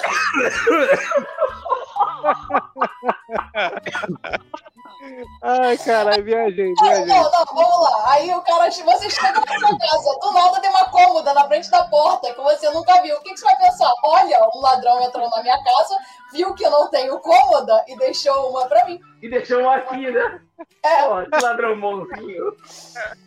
[5.42, 7.06] Ai, caralho, viajei, viajei.
[7.06, 8.14] não, não, vamos lá.
[8.14, 11.70] Aí o cara, você chega na sua casa, do nada tem uma cômoda na frente
[11.70, 13.16] da porta que você nunca viu.
[13.18, 13.94] O que, que você vai pensar?
[14.04, 15.98] Olha, um ladrão entrou na minha casa,
[16.32, 19.00] viu que eu não tenho cômoda e deixou uma pra mim.
[19.22, 20.42] E deixou um aqui, né?
[20.84, 21.02] É,
[21.42, 22.56] ladrão bonzinho.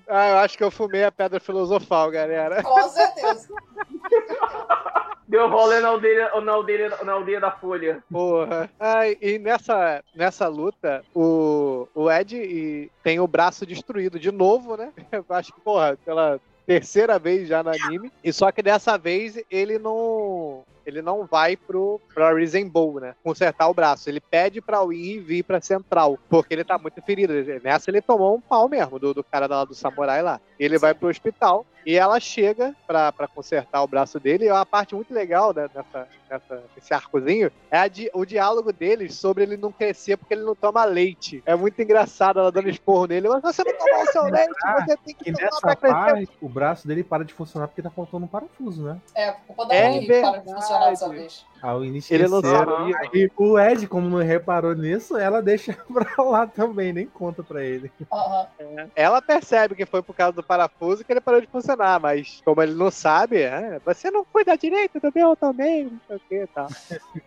[0.08, 2.62] Ah, eu acho que eu fumei a pedra filosofal, galera.
[2.62, 3.48] com certeza.
[5.28, 8.00] Deu rolê na aldeia, na aldeia, na aldeia da Folha.
[8.10, 8.70] Porra.
[8.78, 14.76] Ai, e nessa, nessa luta, o, o Ed e- tem o braço destruído de novo,
[14.76, 14.92] né?
[15.10, 18.12] Eu acho que, porra, pela terceira vez já no anime.
[18.22, 20.62] E só que dessa vez ele não.
[20.86, 23.14] Ele não vai pro, pra Risen Bowl, né?
[23.22, 24.08] Consertar o braço.
[24.08, 26.18] Ele pede pra Win vir pra Central.
[26.28, 27.32] Porque ele tá muito ferido.
[27.62, 30.40] Nessa ele tomou um pau mesmo do, do cara lá do samurai lá.
[30.58, 34.46] Ele vai pro hospital e ela chega pra, pra consertar o braço dele.
[34.46, 38.72] E uma parte muito legal né, nessa, nessa, nesse arcozinho é a di- o diálogo
[38.72, 41.42] deles sobre ele não crescer porque ele não toma leite.
[41.46, 43.28] É muito engraçado ela dando esporro nele.
[43.28, 44.50] Mas você não tomou o seu leite,
[44.84, 45.94] você tem que E tomar pra crescer.
[45.94, 49.00] parte, o braço dele para de funcionar porque tá faltando um parafuso, né?
[49.14, 51.46] É, culpa da É para de funcionar dessa vez.
[51.66, 52.96] Ao início Ele não sabia.
[52.96, 57.64] Aí o Ed, como não reparou nisso, ela deixa pra lá também, nem conta pra
[57.64, 57.90] ele.
[58.12, 58.46] Aham.
[58.94, 62.62] Ela percebe que foi por causa do parafuso que ele parou de funcionar, mas como
[62.62, 66.42] ele não sabe, é, você não cuida direito do meu também, não sei o que
[66.42, 66.68] e tal.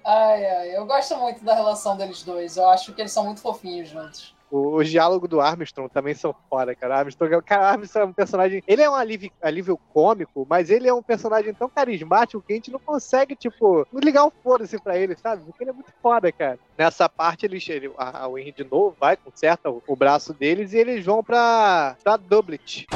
[0.06, 2.56] Ai, ai, eu gosto muito da relação deles dois.
[2.56, 4.39] Eu acho que eles são muito fofinhos juntos.
[4.52, 7.00] O, os diálogos do Armstrong também são foda, cara.
[7.00, 8.64] Armstrong, cara, Armstrong é um personagem.
[8.68, 12.56] Ele é um alívio, alívio cômico, mas ele é um personagem tão carismático que a
[12.56, 15.44] gente não consegue, tipo, ligar o foda-se pra ele, sabe?
[15.44, 16.60] Porque ele é muito foda, cara.
[16.78, 20.74] Nessa parte, ele, ele, a, a Winry de novo vai, conserta o, o braço deles
[20.74, 22.88] e eles vão pra, pra Dublet.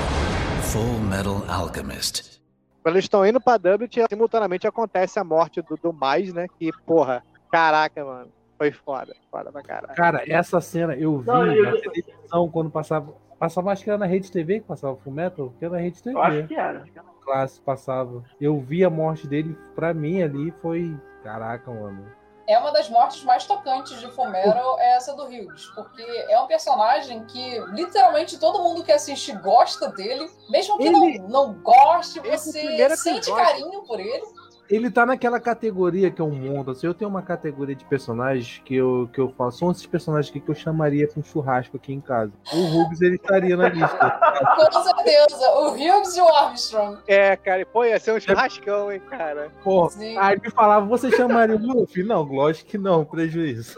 [0.71, 2.41] Full Metal Alchemist.
[2.81, 6.47] Quando eles estão indo pra Dublet, simultaneamente acontece a morte do, do Mais, né?
[6.59, 8.31] Que, porra, caraca, mano.
[8.63, 9.93] Foi foda, foda pra caralho.
[9.95, 13.13] Cara, essa cena eu vi Não, eu- na televisão quando passava.
[13.37, 16.01] Passava, acho que era na Rede TV que passava Full Metal, que era na Rede
[16.01, 16.15] TV.
[16.15, 16.85] Eu acho que era.
[17.25, 18.23] Classe passava.
[18.39, 20.95] Eu vi a morte dele, pra mim ali foi.
[21.23, 22.05] Caraca, mano.
[22.47, 26.47] É uma das mortes mais tocantes de Fumero é essa do Hughes, porque é um
[26.47, 32.19] personagem que literalmente todo mundo que assiste gosta dele, mesmo que Ele- não, não goste,
[32.21, 34.23] você sente carinho por ele.
[34.69, 36.71] Ele tá naquela categoria que é um mundo.
[36.71, 39.59] Assim, eu tenho uma categoria de personagens que eu, que eu faço.
[39.59, 42.31] São esses personagens aqui que eu chamaria pra um churrasco aqui em casa.
[42.53, 44.19] O Rubens, ele estaria na lista.
[44.55, 46.99] Com certeza, o Hughes e o Armstrong.
[47.07, 49.51] É, cara, e, pô, ia ser um churrascão, hein, cara.
[49.63, 50.17] Pô, Sim.
[50.17, 52.03] aí me falava, você chamaria o Luffy?
[52.03, 53.77] Não, lógico que não, prejuízo.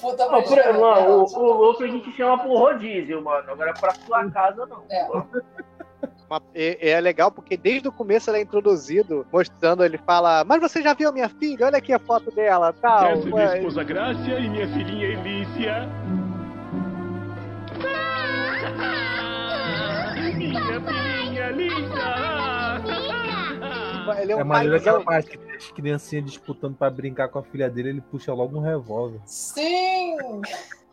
[0.00, 3.50] Puta Não, por, prejuízo, não, é, o, o Luffy a gente chama por rodízio, mano.
[3.50, 4.84] Agora pra sua casa, não.
[4.90, 5.06] É.
[6.30, 10.60] Uma- é, é legal porque desde o começo ele é introduzido, mostrando, ele fala, mas
[10.60, 11.66] você já viu minha filha?
[11.66, 13.04] Olha aqui a foto dela, tal.
[13.04, 15.88] Essa é minha esposa Grácia e minha filhinha Elícia.
[20.36, 22.80] Minha filhinha linda!
[24.22, 27.40] Ele é um É maneiro aquela parte que tem as criancinhas disputando pra brincar com
[27.40, 29.18] a filha dele, ele puxa logo um revólver.
[29.26, 30.16] Sim!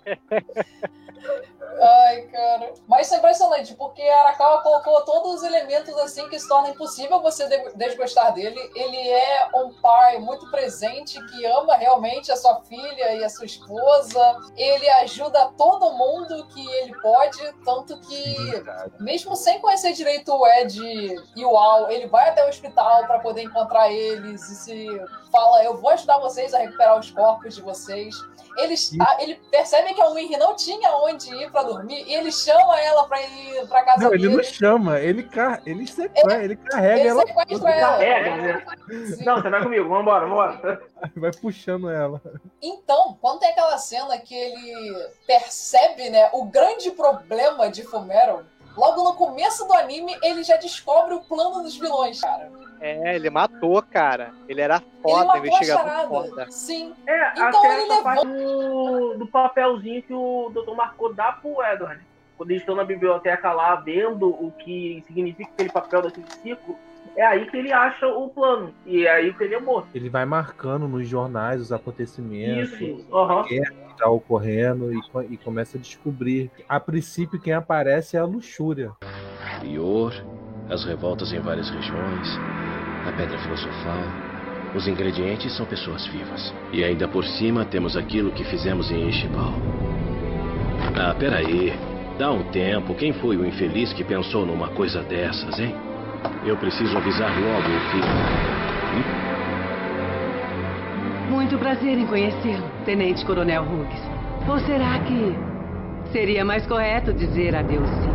[1.79, 2.73] Ai, cara.
[2.87, 6.69] Mas isso é impressionante, porque a Arakawa colocou todos os elementos assim que se torna
[6.69, 8.59] impossível você de- desgostar dele.
[8.75, 13.45] Ele é um pai muito presente, que ama realmente a sua filha e a sua
[13.45, 14.37] esposa.
[14.55, 18.35] Ele ajuda todo mundo que ele pode, tanto que,
[18.99, 20.79] mesmo sem conhecer direito o Ed
[21.35, 25.01] e o Al, ele vai até o hospital para poder encontrar eles e se
[25.31, 28.15] fala: Eu vou ajudar vocês a recuperar os corpos de vocês.
[28.57, 32.79] Eles, ele percebe que a Winry não tinha onde ir pra dormir e ele chama
[32.79, 34.35] ela pra ir pra casa Não, ele dele.
[34.37, 35.61] não chama, ele, car...
[35.65, 37.25] ele, sequestra, ele carrega ele ela.
[37.25, 37.97] sequestra ela.
[37.97, 38.65] Carrega, né?
[39.25, 40.81] Não, você vai comigo, vambora, vambora.
[41.15, 42.21] Vai puxando ela.
[42.61, 48.43] Então, quando tem aquela cena que ele percebe, né, o grande problema de Fullmetal,
[48.77, 52.51] logo no começo do anime, ele já descobre o plano dos vilões, cara.
[52.79, 54.31] É, ele matou, cara.
[54.47, 56.51] Ele era Ele foda, matou a investigador foda.
[56.51, 56.93] Sim.
[57.07, 60.75] É, Então até ele essa parte do, do papelzinho que o Dr.
[60.75, 62.01] Marco dá pro Edward.
[62.37, 66.77] Quando eles estão na biblioteca lá, vendo o que significa aquele papel daquele ciclo,
[67.17, 68.71] é aí que ele acha o plano.
[68.85, 69.89] E é aí que ele é morto.
[69.93, 72.71] Ele vai marcando nos jornais os acontecimentos.
[72.79, 73.07] Isso,
[73.49, 75.01] guerra que tá ocorrendo e,
[75.31, 76.51] e começa a descobrir.
[76.69, 78.91] A princípio, quem aparece é a luxúria.
[79.63, 80.13] Ior,
[80.69, 82.39] as revoltas em várias regiões,
[83.07, 84.03] a pedra filosofal.
[84.75, 86.53] Os ingredientes são pessoas vivas.
[86.71, 89.53] E ainda por cima temos aquilo que fizemos em Ishibal.
[90.95, 91.73] Ah, peraí.
[92.19, 92.93] Dá um tempo.
[92.93, 95.86] Quem foi o infeliz que pensou numa coisa dessas, hein?
[96.45, 98.27] Eu preciso avisar logo o filho.
[101.29, 104.01] Muito prazer em conhecê-lo, Tenente Coronel Hughes.
[104.47, 105.35] Ou será que
[106.11, 108.06] seria mais correto dizer adeus?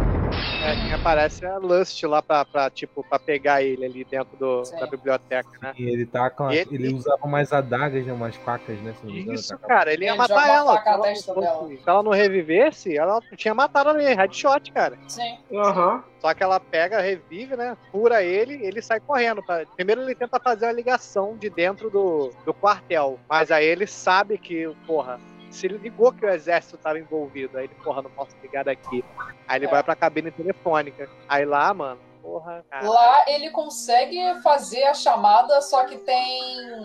[0.63, 4.37] É, quem aparece é a Lust lá pra, pra, tipo, pra pegar ele ali dentro
[4.37, 5.73] do, da biblioteca, né?
[5.77, 8.13] E ele tá com a- ele, ele- usava mais adagas, né?
[8.13, 8.95] Umas facas, né?
[9.05, 10.81] Isso, tá- cara, ele ia Ele matar ela.
[10.83, 14.97] Se ela, se ela não revivesse, ela tinha matado ali, headshot, cara.
[15.09, 15.39] Sim.
[15.53, 16.05] Aham.
[16.21, 17.77] Só que ela pega, revive, né?
[17.91, 19.43] Cura ele ele sai correndo.
[19.43, 23.19] pra- Primeiro ele tenta fazer a ligação de dentro do, do quartel.
[23.29, 25.19] Mas aí ele sabe que, porra,
[25.53, 29.05] se ele ligou que o exército tava envolvido, aí ele, porra, não posso ligar daqui.
[29.47, 29.69] Aí ele É.
[29.69, 31.09] vai pra cabine telefônica.
[31.29, 32.89] Aí lá, mano, porra, cara.
[32.89, 36.83] Lá ele consegue fazer a chamada, só que tem.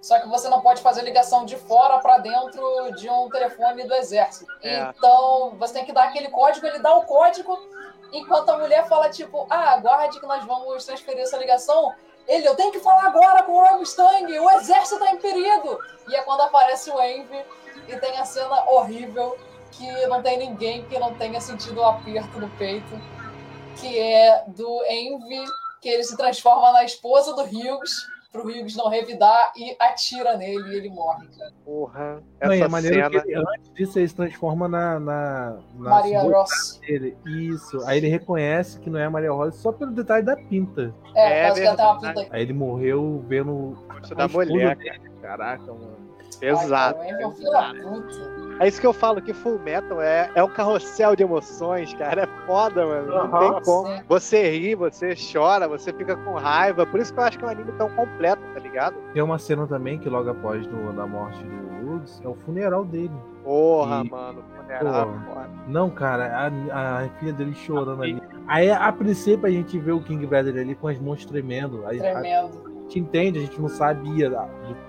[0.00, 3.94] Só que você não pode fazer ligação de fora pra dentro de um telefone do
[3.94, 4.46] exército.
[4.62, 4.92] É.
[4.96, 7.58] Então você tem que dar aquele código, ele dá o código,
[8.12, 11.94] enquanto a mulher fala, tipo, ah, aguarde que nós vamos transferir essa ligação.
[12.28, 15.78] Ele, eu tenho que falar agora com o Rob Stang, o exército tá em perigo!
[16.08, 17.42] E é quando aparece o Envy
[17.88, 19.36] e tem a cena horrível
[19.72, 23.00] que não tem ninguém que não tenha sentido o aperto no peito
[23.76, 25.44] que é do Envy,
[25.80, 27.90] que ele se transforma na esposa do Hughes,
[28.30, 31.26] pro Hughes não revidar e atira nele e ele morre.
[31.64, 33.10] Porra, Não, e essa a maneira cena.
[33.10, 36.78] que ele, antes disso ele se transforma na, na, na Maria Ross.
[36.86, 37.16] dele.
[37.26, 37.84] Isso.
[37.84, 40.94] Aí ele reconhece que não é a Maria Rosa só pelo detalhe da pinta.
[41.16, 42.20] É, É parece que ela tem uma verdade.
[42.24, 45.00] pinta Aí ele morreu vendo Gosto a da mulher, dele.
[45.20, 46.03] Caraca, mano.
[46.40, 46.98] Pesado.
[47.00, 47.34] Ai, é um.
[48.60, 52.22] É isso que eu falo, que Full Metal é, é um carrossel de emoções, cara.
[52.22, 53.08] É foda, mano.
[53.08, 53.38] Não Aham.
[53.54, 54.02] tem como.
[54.08, 56.86] Você ri, você chora, você fica com raiva.
[56.86, 58.94] Por isso que eu acho que é um anime tão completo, tá ligado?
[59.12, 62.84] Tem uma cena também que logo após do, da morte do Woods é o funeral
[62.84, 63.10] dele.
[63.42, 64.44] Porra, E- mano.
[64.56, 65.34] Funeral, Pô.
[65.34, 65.50] foda.
[65.66, 68.22] Não, cara, a, a filha dele chorando ali.
[68.46, 71.84] Aí, a princípio, a gente vê o King Bradley ali com as mãos tremendo.
[71.86, 72.73] Aí, a, Tremendo.
[72.94, 74.44] Gente entende, a gente não sabia da-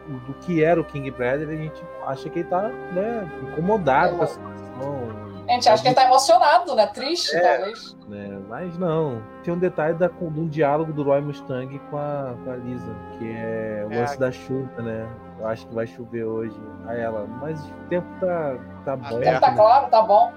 [0.08, 2.62] do, do que era o King Bradley, a gente acha que ele tá,
[2.94, 5.26] né, incomodado com a situação.
[5.48, 6.88] A gente acha que ele tá emocionado, né?
[6.88, 7.58] Triste, É.
[7.58, 7.96] talvez.
[8.08, 8.40] Né?
[8.50, 9.22] Mas não.
[9.44, 12.96] Tem um detalhe da, de um diálogo do Roy Mustang com a, com a Lisa,
[13.18, 14.00] que é o É.
[14.00, 15.08] lance da chuva, né?
[15.40, 16.60] Eu acho que vai chover hoje.
[16.88, 19.22] Aí ela, mas o tempo tá, tá bom.
[19.22, 20.34] Ele tá claro, tá bom.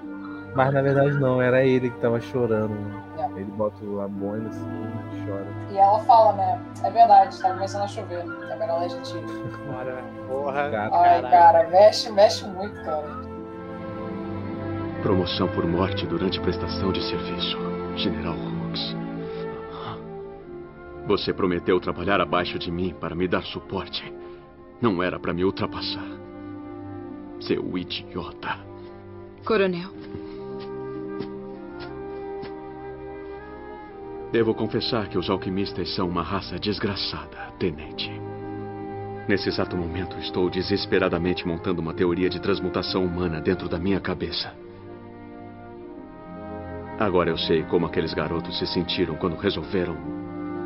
[0.55, 2.71] Mas na verdade não, era ele que tava chorando.
[2.73, 3.03] né?
[3.19, 3.39] É.
[3.39, 4.65] Ele bota a boina assim
[5.13, 5.45] e chora.
[5.71, 6.59] E ela fala, né?
[6.83, 8.25] É verdade, tá começando a chover.
[8.49, 9.25] É melhor a gente ir.
[9.71, 10.69] Bora, porra.
[10.69, 10.95] Gato.
[10.95, 11.29] Ai, Caralho.
[11.29, 13.29] cara, mexe, mexe muito, cara.
[15.01, 17.57] Promoção por morte durante prestação de serviço.
[17.95, 18.95] General Hooks.
[21.07, 24.13] Você prometeu trabalhar abaixo de mim para me dar suporte.
[24.81, 26.05] Não era para me ultrapassar.
[27.39, 28.57] Seu idiota.
[29.45, 29.89] Coronel,
[34.31, 38.11] Devo confessar que os alquimistas são uma raça desgraçada, tenente.
[39.27, 44.53] Nesse exato momento, estou desesperadamente montando uma teoria de transmutação humana dentro da minha cabeça.
[46.99, 49.95] Agora eu sei como aqueles garotos se sentiram quando resolveram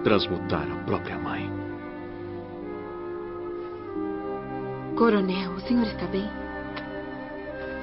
[0.03, 1.64] transmutar a própria mãe.
[5.03, 6.30] coronel, o senhor está bem?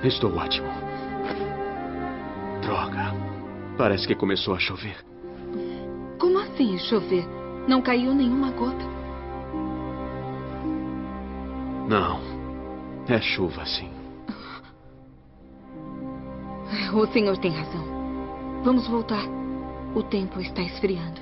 [0.03, 0.69] Estou ótimo.
[2.63, 3.13] Droga.
[3.77, 5.10] Parece que começou a chover.
[6.21, 7.27] Como assim chover?
[7.67, 8.85] Não caiu nenhuma gota.
[11.89, 12.21] Não.
[13.09, 13.91] É chuva, sim.
[16.95, 17.83] O senhor tem razão.
[18.63, 19.25] Vamos voltar.
[19.95, 21.21] O tempo está esfriando.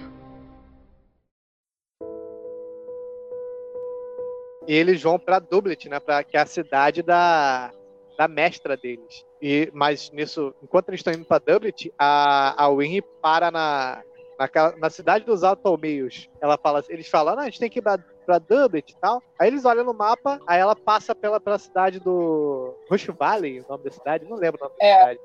[4.66, 6.00] E eles vão pra Dublet, né?
[6.00, 7.70] Pra, que é a cidade da,
[8.18, 9.24] da mestra deles.
[9.40, 14.02] E, mas nisso, enquanto eles estão indo pra Dublet, a, a Winry para na,
[14.38, 16.28] naquela, na cidade dos Altomeios.
[16.40, 19.22] Ela fala, eles falam, não, a gente tem que ir pra, pra Dublet e tal.
[19.38, 23.66] Aí eles olham no mapa, aí ela passa pela, pela cidade do Rush Valley, o
[23.68, 25.20] nome da cidade, não lembro o nome da É, cidade.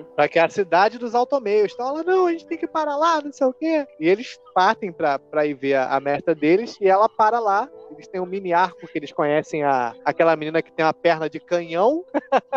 [0.00, 0.04] É?
[0.14, 1.72] Pra que é a cidade dos Altomeios.
[1.72, 3.86] Então ela, não, a gente tem que parar lá, não sei o quê.
[3.98, 7.68] E eles partem pra, pra ir ver a, a mestra deles e ela para lá.
[7.92, 11.30] Eles têm um mini arco que eles conhecem a, aquela menina que tem uma perna
[11.30, 12.04] de canhão.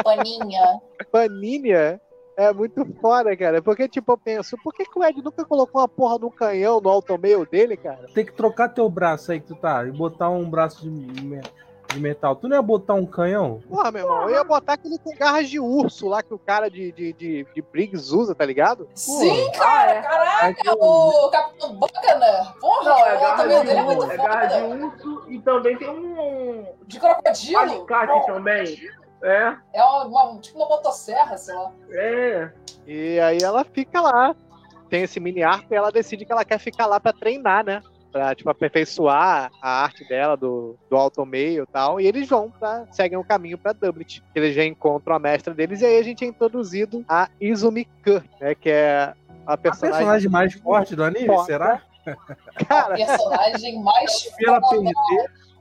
[0.04, 0.82] Paninha.
[1.12, 2.02] Paninha.
[2.40, 3.62] É muito foda, cara.
[3.62, 6.30] Porque, tipo, eu penso, por que, que o Ed nunca colocou uma porra de um
[6.30, 8.08] canhão no automeio dele, cara?
[8.14, 11.42] Tem que trocar teu braço aí que tu tá e botar um braço de, me-
[11.90, 12.38] de metal.
[12.38, 13.62] Tu não ia botar um canhão?
[13.68, 16.70] Porra, meu irmão, eu ia botar aquele com garras de urso lá que o cara
[16.70, 18.88] de, de, de, de Briggs usa, tá ligado?
[18.96, 22.54] Sim, cara, caraca, o Capitão Buchanan.
[22.62, 25.40] Porra, Não, é o garra de, dele é muito urso, é garra de urso e
[25.42, 27.60] também tem um De crocodilo.
[27.60, 28.78] alicate também.
[29.22, 31.72] É, É uma, uma- tipo uma motosserra, sei lá.
[31.92, 32.52] é.
[32.88, 34.36] E aí ela fica lá.
[34.90, 37.84] Tem esse mini arco e ela decide que ela quer ficar lá pra treinar, né?
[38.12, 42.02] Pra, tipo, aperfeiçoar a arte dela do, do automeio e tal.
[42.02, 44.24] E eles vão pra, seguem o caminho pra Dublet.
[44.34, 48.20] Eles já encontram a mestra deles e aí a gente é introduzido a Izumi Kun,
[48.42, 48.56] né?
[48.56, 49.14] Que é
[49.46, 51.44] a A personagem, personagem mais forte do anime, Foda.
[51.44, 51.82] será?
[52.68, 54.90] Cara, Personagem mais Pela foda.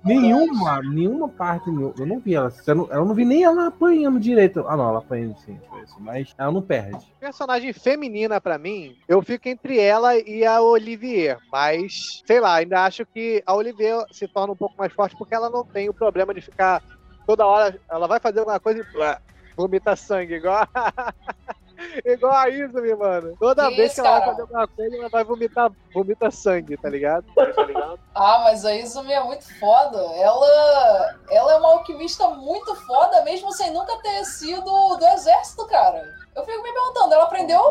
[0.05, 2.53] Nenhuma, nenhuma parte, eu não vi ela.
[2.67, 4.65] Eu não, eu não vi nem ela apanhando direito.
[4.67, 5.59] Ah, não, ela apanhando sim,
[5.99, 7.05] mas ela não perde.
[7.21, 11.93] personagem feminina pra mim, eu fico entre ela e a Olivier, mas
[12.27, 15.51] sei lá, ainda acho que a Olivier se torna um pouco mais forte porque ela
[15.51, 16.83] não tem o problema de ficar
[17.27, 19.21] toda hora, ela vai fazer alguma coisa e blá,
[19.57, 21.13] vomita sangue, igual a,
[22.05, 23.37] igual a Izumi, mano.
[23.39, 24.31] Toda Que vez isso, que ela vai cara?
[24.33, 27.25] fazer alguma coisa, ela vai vomitar, vomita sangue, tá ligado?
[27.35, 27.99] Tá ligado?
[28.15, 29.99] Ah, mas a Izumi é muito foda.
[30.17, 34.65] Ela, ela é uma alquimista muito foda, mesmo sem nunca ter sido
[34.97, 36.03] do exército, cara.
[36.35, 37.63] Eu fico me perguntando, ela aprendeu,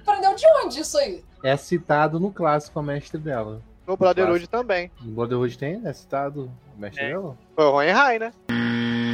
[0.00, 1.24] aprendeu de onde isso aí?
[1.42, 3.60] É citado no clássico a mestre dela.
[3.86, 4.90] No Brotherhood também.
[5.02, 5.82] No Brotherhood tem?
[5.84, 7.36] É citado o mestre dela?
[7.54, 8.32] Foi o Hohenheim, né?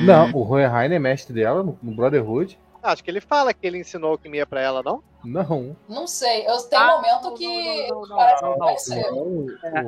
[0.05, 2.57] Não, o Hohenheim é mestre dela no, no Brotherhood.
[2.83, 5.03] Acho que ele fala que ele ensinou alquimia pra ela, não?
[5.25, 5.77] Não.
[5.89, 9.07] Não sei, eu tenho Ah, um momento que parece que vai ser.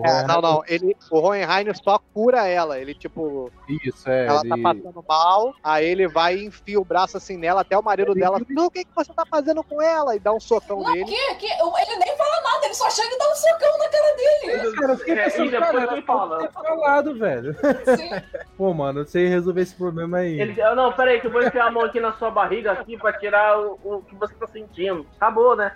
[0.04, 0.62] É, não, não.
[0.66, 2.78] Ele, o Hohenheim só cura ela.
[2.78, 4.26] Ele, tipo, Isso, é.
[4.26, 4.48] ela ele...
[4.50, 8.14] tá passando mal, aí ele vai e enfia o braço assim nela, até o marido
[8.14, 8.40] dela.
[8.48, 10.14] Não, o que, que você tá fazendo com ela?
[10.14, 11.04] E dá um socão Não, nele.
[11.06, 14.16] que, que, ele nem fala nada, ele só chega e dá um socão na cara
[14.16, 14.72] dele.
[14.72, 16.48] Cara, eu fiquei É, pensando, e depois cara, ele fala.
[16.52, 17.56] falado, velho.
[18.56, 20.40] Pô, mano, eu sei resolver esse problema aí.
[20.40, 22.96] Ele, não, pera aí, que eu vou enfiar a mão aqui na sua barriga aqui
[22.98, 25.06] pra tirar o, o que você tá sentindo.
[25.22, 25.70] Acabou, né?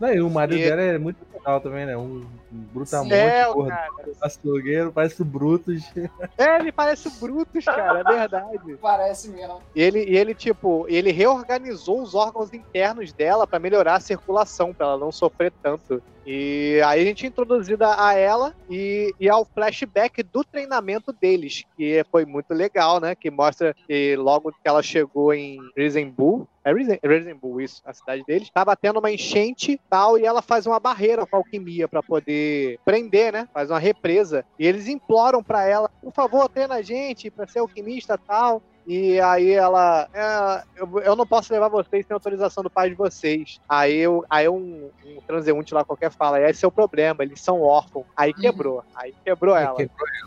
[0.00, 1.96] Não, e o marido E- dela é muito legal também, né?
[1.96, 3.92] Um, um brutamonte, É, o porra, cara.
[4.22, 5.84] açougueiro, parece o Brutus.
[6.36, 8.76] É, ele parece o Brutus, cara, é verdade.
[8.82, 9.60] Parece mesmo.
[9.76, 14.74] E ele, e ele, tipo, ele reorganizou os órgãos internos dela pra melhorar a circulação,
[14.74, 16.02] pra ela não sofrer tanto.
[16.26, 21.62] E aí a gente é introduzida a ela e, e ao flashback do treinamento deles,
[21.76, 23.14] que foi muito legal, né?
[23.14, 28.22] Que mostra que logo que ela chegou em Risen Bull, é Bull, isso, a cidade
[28.26, 32.02] deles, tava tendo uma enchente tal, e ela faz uma barreira com a alquimia pra
[32.02, 33.48] poder prender, né?
[33.52, 34.44] Faz uma represa.
[34.58, 38.62] E eles imploram pra ela, por favor, treina a gente pra ser alquimista tal.
[38.84, 42.96] E aí ela, é, eu, eu não posso levar vocês sem autorização do pai de
[42.96, 43.60] vocês.
[43.68, 47.60] Aí, eu, aí um, um transeunte lá qualquer fala, esse é o problema, eles são
[47.60, 48.06] órfãos.
[48.16, 49.76] Aí quebrou, aí quebrou ela.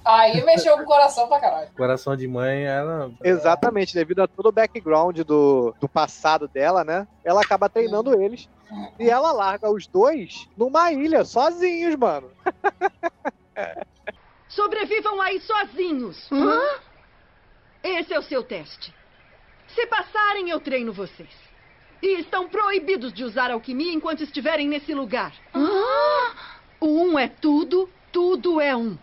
[0.06, 1.70] Aí mexeu com o coração pra caralho.
[1.76, 3.12] Coração de mãe, ela.
[3.24, 7.06] Exatamente, devido a todo o background do, do passado dela, né?
[7.24, 8.48] Ela acaba treinando eles.
[9.00, 12.32] E ela larga os dois numa ilha, sozinhos, mano.
[14.48, 16.30] Sobrevivam aí sozinhos.
[17.86, 18.92] Esse é o seu teste.
[19.68, 21.30] Se passarem, eu treino vocês.
[22.02, 25.34] E estão proibidos de usar alquimia enquanto estiverem nesse lugar.
[26.80, 28.98] O um é tudo, tudo é um.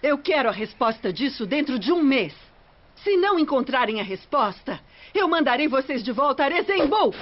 [0.00, 2.32] Eu quero a resposta disso dentro de um mês.
[3.02, 4.80] Se não encontrarem a resposta,
[5.12, 7.12] eu mandarei vocês de volta a Resembo.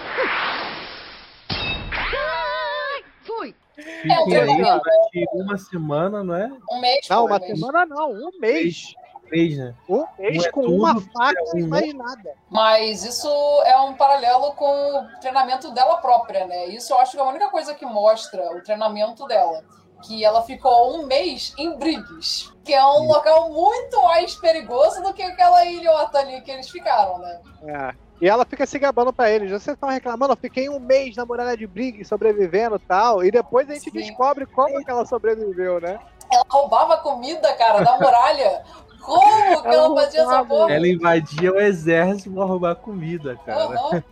[3.22, 3.54] Fui.
[3.78, 4.82] É Fiquem aí treinamento.
[4.84, 6.50] durante uma semana, não é?
[6.70, 7.58] Um mês, Não, uma um mês.
[7.58, 8.94] semana não, um mês.
[9.30, 9.74] Mês, né?
[9.88, 12.34] Um mês Um é com tudo, uma tudo faca é e um, mais nada.
[12.50, 13.28] Mas isso
[13.64, 16.66] é um paralelo com o treinamento dela própria, né?
[16.66, 19.64] Isso eu acho que é a única coisa que mostra o treinamento dela.
[20.02, 25.14] Que ela ficou um mês em Briggs, que é um local muito mais perigoso do
[25.14, 27.40] que aquela ilhota ali que eles ficaram, né?
[27.66, 28.06] É.
[28.20, 29.50] E ela fica se gabando pra eles.
[29.50, 33.24] Vocês estão reclamando, eu fiquei um mês na muralha de Briggs sobrevivendo e tal.
[33.24, 33.98] E depois a gente Sim.
[33.98, 35.98] descobre como que ela sobreviveu, né?
[36.32, 38.64] Ela roubava comida, cara, da muralha
[39.00, 40.72] Como que ela fazia essa porra?
[40.72, 43.64] Ela invadia o exército pra roubar comida, cara.
[43.64, 44.02] Aham.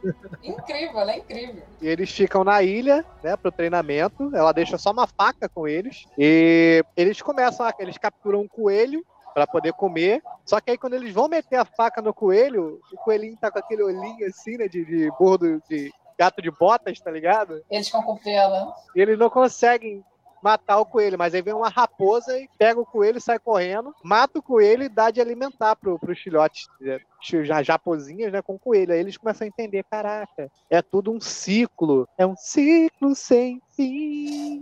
[0.42, 1.62] Incrível, ela é incrível.
[1.80, 4.30] E eles ficam na ilha, né, pro treinamento.
[4.34, 6.06] Ela deixa só uma faca com eles.
[6.16, 10.22] E eles começam, a, eles capturam um coelho pra poder comer.
[10.44, 13.58] Só que aí quando eles vão meter a faca no coelho, o coelhinho tá com
[13.58, 17.62] aquele olhinho assim, né, de, de bordo de gato de botas, tá ligado?
[17.68, 18.72] Eles ficam com pena.
[18.94, 20.04] E eles não conseguem
[20.44, 24.38] matar o coelho, mas aí vem uma raposa e pega o coelho, sai correndo, mata
[24.38, 28.58] o coelho e dá de alimentar pro, pros filhotes, né, já japozinhas, né, com o
[28.58, 28.92] coelho.
[28.92, 34.60] Aí eles começam a entender, caraca, é tudo um ciclo, é um ciclo sem fim.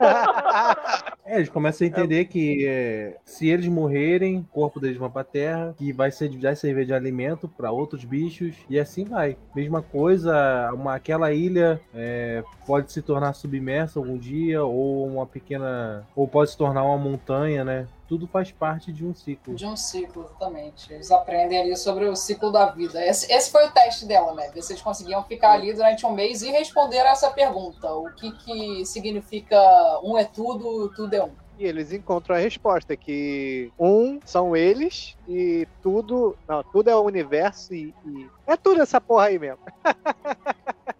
[1.30, 5.22] É, eles começam a entender que é, se eles morrerem, o corpo deles vai pra
[5.22, 9.36] terra, que vai, ser, vai servir de alimento para outros bichos, e assim vai.
[9.54, 16.04] Mesma coisa, uma, aquela ilha é, pode se tornar submersa algum dia, ou uma pequena.
[16.16, 17.86] ou pode se tornar uma montanha, né?
[18.10, 19.54] Tudo faz parte de um ciclo.
[19.54, 20.92] De um ciclo, exatamente.
[20.92, 23.00] Eles aprendem ali sobre o ciclo da vida.
[23.06, 24.50] Esse, esse foi o teste dela, né?
[24.52, 27.88] Ver se eles conseguiam ficar ali durante um mês e responder essa pergunta.
[27.94, 29.56] O que, que significa
[30.02, 31.30] um é tudo, tudo é um.
[31.56, 36.36] E eles encontram a resposta, que um são eles e tudo.
[36.48, 37.94] Não, tudo é o universo e.
[38.04, 39.60] e- é tudo essa porra aí mesmo.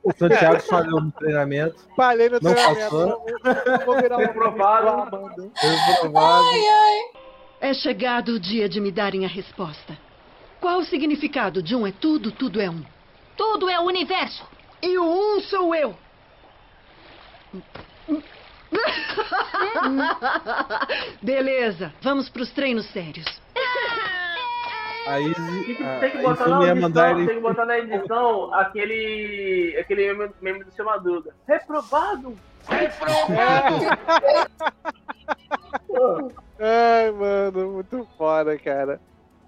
[0.02, 1.76] O Santiago falhou no treinamento.
[1.96, 2.80] Falei no Não treinamento.
[2.82, 3.06] passou.
[3.06, 4.88] Vou, vou virar Reprovado.
[4.88, 5.50] Amanda.
[5.54, 6.46] Reprovado.
[7.60, 9.96] É chegado o dia de me darem a resposta.
[10.60, 12.82] Qual o significado de um é tudo, tudo é um?
[13.36, 14.44] Tudo é o universo.
[14.82, 15.94] E o um sou eu.
[21.22, 23.26] Beleza, vamos pros treinos sérios.
[25.10, 27.26] Aí Tem que, a- tem que botar na edição, mandar ele.
[27.26, 31.34] tem que botar na edição aquele, aquele meme, meme do seu Madruga.
[31.48, 32.34] Reprovado!
[36.58, 39.00] Ai, mano, muito foda, cara.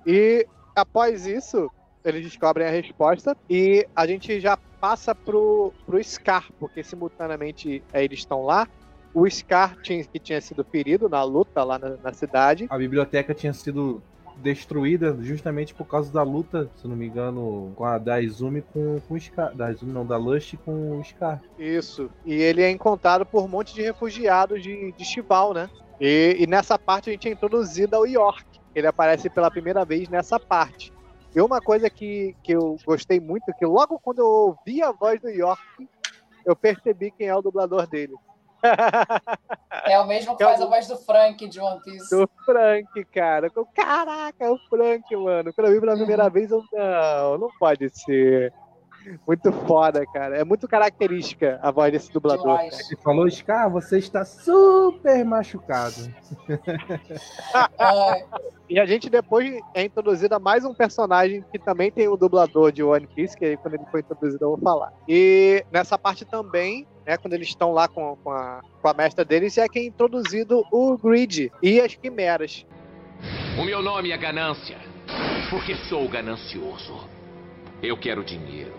[0.07, 1.71] E após isso,
[2.05, 8.05] eles descobrem a resposta e a gente já passa pro, pro Scar, porque simultaneamente eh,
[8.05, 8.67] eles estão lá.
[9.15, 13.35] O Scar, tinha, que tinha sido ferido na luta lá na, na cidade, A biblioteca
[13.35, 14.03] tinha sido
[14.43, 19.01] destruída justamente por causa da luta, se não me engano, com a da Izumi com,
[19.01, 19.53] com o Scar.
[19.83, 21.41] Não, da Lush com o Scar.
[21.59, 22.11] Isso.
[22.25, 25.71] E ele é encontrado por um monte de refugiados de, de Chival, né?
[26.01, 28.45] E, e nessa parte a gente é introduzido ao York.
[28.75, 30.93] Ele aparece pela primeira vez nessa parte.
[31.35, 35.21] E uma coisa que, que eu gostei muito, que logo quando eu ouvi a voz
[35.21, 35.63] do York,
[36.45, 38.15] eu percebi quem é o dublador dele.
[39.85, 42.11] É o mesmo que faz a voz do Frank de One Piece.
[42.15, 43.51] Do Frank, cara.
[43.75, 45.53] Caraca, é o Frank, mano.
[45.53, 48.53] Quando eu vi pela primeira vez, eu não, não pode ser.
[49.27, 50.37] Muito foda, cara.
[50.37, 52.57] É muito característica a voz desse dublador.
[52.57, 52.67] cara.
[52.67, 56.13] Ele falou, Scar, você está super machucado.
[58.73, 62.73] E a gente depois é introduzido a mais um personagem que também tem o dublador
[62.73, 64.91] de One Piece, que aí quando ele foi introduzido eu vou falar.
[65.07, 69.27] E nessa parte também, né, quando eles estão lá com, com, a, com a mestra
[69.27, 72.65] deles, é que é introduzido o Grid e as quimeras.
[73.61, 74.79] O meu nome é Ganância,
[75.51, 77.07] porque sou ganancioso.
[77.83, 78.73] Eu quero dinheiro,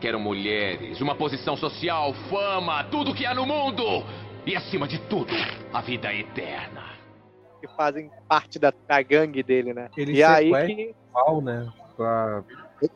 [0.00, 4.04] quero mulheres, uma posição social, fama, tudo que há no mundo.
[4.46, 5.32] E acima de tudo,
[5.72, 6.84] a vida eterna.
[7.60, 9.88] Que fazem parte da, da gangue dele, né?
[9.96, 10.94] Ele e aí que.
[11.12, 11.68] o Al, né?
[11.96, 12.44] Pra,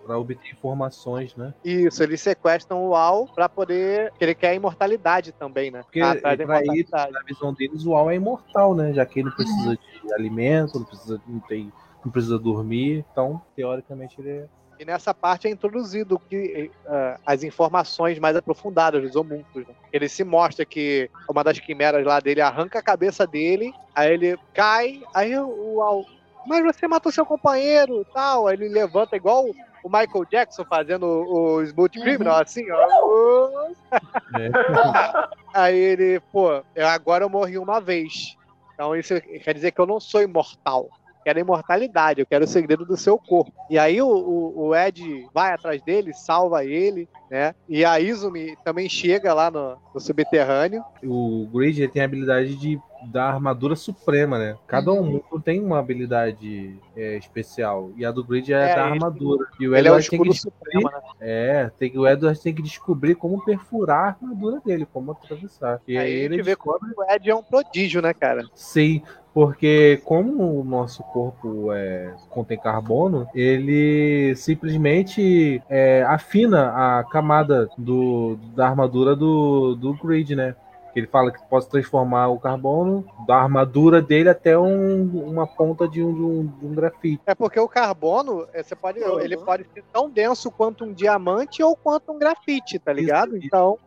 [0.06, 1.52] pra obter informações, né?
[1.64, 4.12] Isso, eles sequestram o Al pra poder.
[4.20, 5.82] ele quer a imortalidade também, né?
[5.82, 7.12] Porque imortalidade.
[7.12, 8.92] na visão deles, o Al é imortal, né?
[8.92, 11.72] Já que ele não precisa de alimento, não precisa, não tem,
[12.04, 13.04] não precisa dormir.
[13.10, 14.48] Então, teoricamente, ele é.
[14.80, 19.68] E nessa parte é introduzido que, eh, as informações mais aprofundadas dos homúnculos.
[19.68, 19.74] né?
[19.92, 24.38] Ele se mostra que uma das quimeras lá dele arranca a cabeça dele, aí ele
[24.54, 26.06] cai, aí o Al.
[26.46, 28.46] Mas você matou seu companheiro tal.
[28.46, 29.44] Aí ele levanta igual
[29.84, 33.68] o Michael Jackson fazendo o Smooth Criminal, assim, ó.
[35.52, 38.34] Aí ele, pô, agora eu morri uma vez.
[38.72, 40.88] Então isso quer dizer que eu não sou imortal.
[41.30, 43.52] Quero a imortalidade, eu quero o segredo do seu corpo.
[43.70, 47.54] E aí o, o- o Ed vai atrás dele, salva ele, né?
[47.68, 50.82] E a Izumi também chega lá no, no subterrâneo.
[51.04, 52.78] O Grid tem a habilidade de
[53.10, 54.56] dar armadura suprema, né?
[54.66, 57.90] Cada um tem uma habilidade é, especial.
[57.96, 59.46] E a do Grid é, É, da armadura.
[59.58, 60.82] E o ele é o Edward tem que escudo descobrir.
[60.82, 61.00] supremo, né?
[61.20, 65.80] É, tem, que- o Edward tem que descobrir como perfurar a armadura dele, como atravessar.
[65.88, 68.42] E Aí a ele gente vê como o Ed é um prodígio, né, cara?
[68.54, 69.00] Sim,
[69.32, 78.36] porque como o nosso corpo é, contém carbono, ele simplesmente é, afina a camada do,
[78.54, 80.54] da armadura do, do grid, né?
[80.92, 85.86] Que ele fala que pode transformar o carbono da armadura dele até um- uma ponta
[85.86, 87.22] de um, de um- de um grafite.
[87.26, 91.62] É porque o carbono, é, você pode, ele pode ser tão denso quanto um diamante
[91.62, 93.36] ou quanto um grafite, tá ligado?
[93.36, 93.78] Então,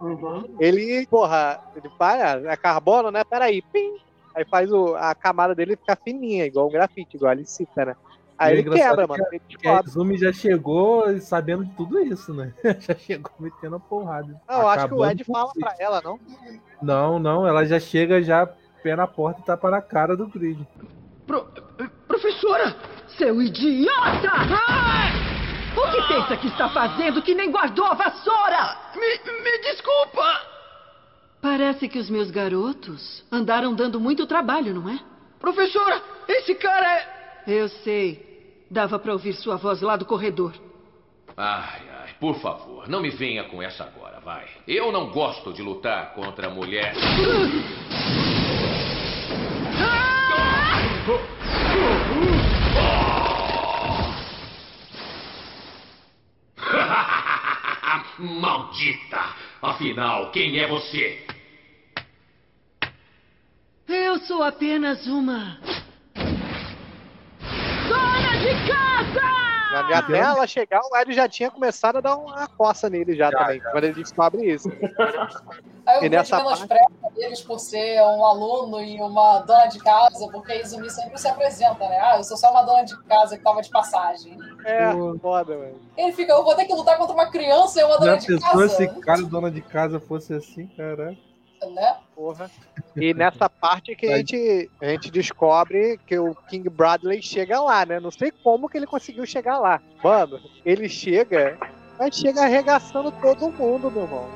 [0.59, 3.23] ele, porra, ele faz, é carbono, né?
[3.25, 3.95] Peraí, pim.
[4.35, 7.95] Aí faz o, a camada dele ficar fininha, igual um grafite, igual ele cita, né?
[8.37, 9.25] Aí E é ele quebra, que mano.
[9.31, 9.81] Ele Que a.
[9.85, 12.53] Izumi já chegou sabendo tudo isso, né?
[12.79, 14.39] Já chegou metendo a porrada.
[14.47, 16.19] Não, eu acho que o Ed fala pra ela, não?
[16.81, 18.45] Não, não, ela já chega já
[18.81, 20.67] pé na porta e tapa na cara do grid.
[22.07, 22.75] Professora!
[23.17, 24.29] Seu idiota!
[24.31, 25.33] Ai!
[25.75, 28.77] O que pensa que está fazendo que nem guardou a vassoura?
[28.95, 30.53] Me, me desculpa!
[31.41, 34.99] Parece que os meus garotos andaram dando muito trabalho, não é?
[35.39, 37.12] Professora, esse cara é.
[37.47, 38.65] Eu sei.
[38.69, 40.53] Dava pra ouvir sua voz lá do corredor.
[41.35, 44.47] Ai, ai, por favor, não me venha com essa agora, vai.
[44.67, 46.93] Eu não gosto de lutar contra a mulher.
[58.19, 59.35] Maldita!
[59.61, 61.25] Afinal, quem é você?
[63.87, 65.57] Eu sou apenas uma.
[67.87, 68.67] Dona de
[69.73, 73.59] até ela chegar, o Ed já tinha começado a dar uma coça nele já, também,
[73.59, 74.69] quando ele descobre isso.
[75.85, 80.51] Aí E nessa menospreza eles por ser um aluno e uma dona de casa, porque
[80.51, 81.99] a Izumi sempre se apresenta, né?
[82.01, 84.37] Ah, eu sou só uma dona de casa que tava de passagem.
[84.65, 85.79] É, foda, velho.
[85.97, 88.39] Ele fica, eu vou ter que lutar contra uma criança e uma dona Já de
[88.39, 88.69] casa.
[88.69, 91.17] se cara dona de casa fosse assim, caralho?
[91.71, 91.95] Né?
[92.15, 92.49] Porra.
[92.95, 97.85] E nessa parte que a gente, a gente descobre que o King Bradley chega lá,
[97.85, 97.99] né?
[97.99, 99.81] Não sei como que ele conseguiu chegar lá.
[100.03, 101.57] Mano, ele chega,
[101.97, 104.27] mas chega arregaçando todo mundo, meu irmão.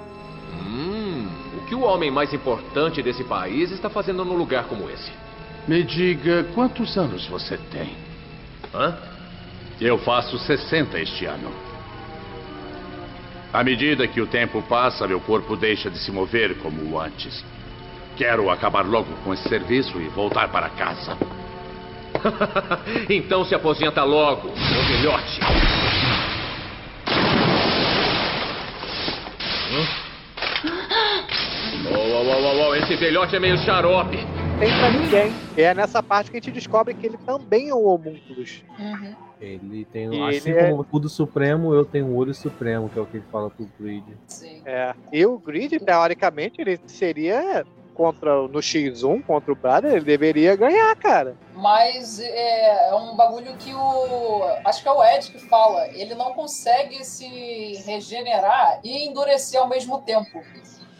[0.65, 5.11] Hum, o que o homem mais importante desse país está fazendo num lugar como esse?
[5.67, 7.95] Me diga, quantos anos você tem?
[8.73, 8.97] Hã?
[9.79, 11.66] Eu faço 60 este ano.
[13.53, 17.43] À medida que o tempo passa, meu corpo deixa de se mover como antes.
[18.17, 21.17] Quero acabar logo com esse serviço e voltar para casa.
[23.09, 25.39] então se aposenta logo, meu filhote.
[31.89, 34.36] Oh, oh, oh, oh, esse velhote é meio xarope.
[34.59, 35.31] Tem pra ninguém.
[35.55, 38.63] E é nessa parte que a gente descobre que ele também é um homúnculos.
[39.39, 42.89] Ele tem, E assim ele é- como o escudo supremo, eu tenho o olho supremo,
[42.89, 44.03] que é o que ele fala pro Grid.
[44.65, 44.95] É.
[45.13, 50.95] E o Grid, teoricamente, ele seria contra no X1 contra o Brother, ele deveria ganhar,
[50.95, 51.35] cara.
[51.55, 54.41] Mas é, é um bagulho que o.
[54.65, 55.87] Acho que é o Ed que fala.
[55.89, 57.27] Ele não consegue se
[57.85, 60.41] regenerar e endurecer ao mesmo tempo.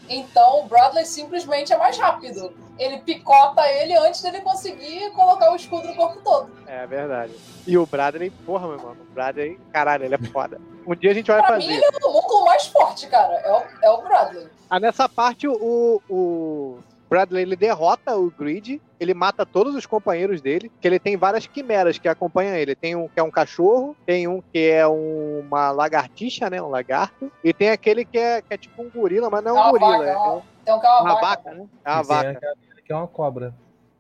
[0.10, 2.54] Então o Bradley simplesmente é mais rápido.
[2.80, 6.50] Ele picota ele antes dele conseguir colocar o escudo no corpo todo.
[6.68, 7.34] É verdade.
[7.66, 10.62] E o Bradley, porra, meu irmão, o Bradley, caralho, ele é foda.
[10.86, 11.68] Um dia a gente vai Pra fazer.
[11.68, 13.34] mim, ele é o músculo mais forte, cara.
[13.34, 14.48] É o, é o Bradley.
[14.70, 16.80] Ah, nessa parte, o, o
[17.10, 21.48] Bradley ele derrota o Grid, ele mata todos os companheiros dele, que ele tem várias
[21.48, 22.76] quimeras que acompanham ele.
[22.76, 26.62] Tem um que é um cachorro, tem um que é um- uma lagartixa, né?
[26.62, 29.68] Um lagarto, e tem aquele que é, que é tipo um gorila, mas não é
[29.68, 29.98] um gorila.
[29.98, 31.28] vaca, é é uma- um- Tem um que é uma uma vaca.
[31.44, 31.66] vaca, né?
[31.86, 32.30] É uma E tem vaca.
[32.32, 32.56] aquela
[32.86, 33.54] que é uma cobra.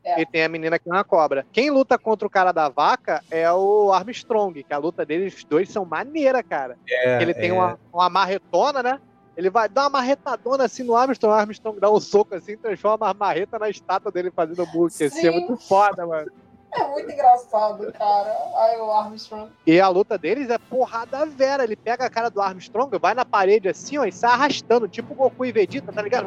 [0.03, 0.21] É.
[0.21, 1.45] E tem a menina que é uma cobra.
[1.51, 5.43] Quem luta contra o cara da vaca é o Armstrong, que a luta deles os
[5.43, 6.77] dois são maneira, cara.
[6.89, 7.53] É, ele tem é.
[7.53, 8.99] uma, uma marretona, né?
[9.37, 13.07] Ele vai dar uma marretadona assim no Armstrong, o Armstrong dá um soco assim, transforma
[13.07, 14.87] a marreta na estátua dele fazendo book.
[14.87, 15.29] Assim, é Sim.
[15.29, 16.31] muito foda, mano.
[16.73, 18.35] É muito engraçado, cara.
[18.57, 19.51] Aí o Armstrong.
[19.65, 21.63] E a luta deles é porrada vera.
[21.63, 25.13] Ele pega a cara do Armstrong, vai na parede assim, ó, e sai arrastando, tipo
[25.13, 26.25] Goku e Vegeta, tá ligado?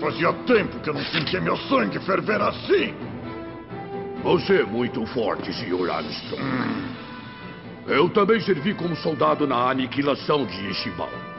[0.00, 2.94] Fazia tempo que eu não sentia meu sangue ferver assim.
[4.24, 5.90] Você é muito forte, Sr.
[5.90, 7.01] Armstrong.
[7.86, 11.31] Eu também servi como soldado na aniquilação de Ishibal.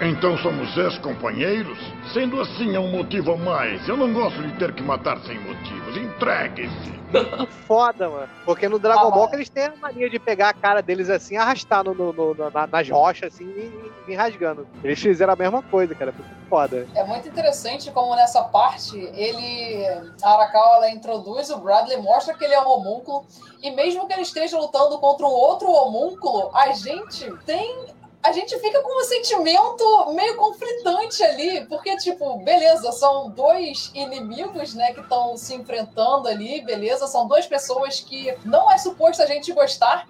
[0.00, 1.78] Então somos ex-companheiros?
[2.12, 3.88] Sendo assim, é um motivo a mais.
[3.88, 5.96] Eu não gosto de ter que matar sem motivos.
[5.96, 6.96] Entregue-se.
[7.66, 8.28] Foda, mano.
[8.44, 11.36] Porque no Dragon Ball que eles têm a mania de pegar a cara deles assim,
[11.36, 14.66] arrastar no, no- no- na- nas rochas assim e, e- e rasgando.
[14.84, 16.12] Eles fizeram a mesma coisa, cara.
[16.50, 16.86] Foda.
[16.94, 19.82] É muito interessante como nessa parte ele.
[20.22, 23.24] A Arakawa ela introduz o Bradley, mostra que ele é um homúnculo.
[23.62, 27.86] E mesmo que ele esteja lutando contra um outro homúnculo, a gente tem.
[28.26, 34.74] A gente fica com um sentimento meio conflitante ali, porque, tipo, beleza, são dois inimigos,
[34.74, 39.26] né, que estão se enfrentando ali, beleza, são duas pessoas que não é suposto a
[39.26, 40.06] gente gostar,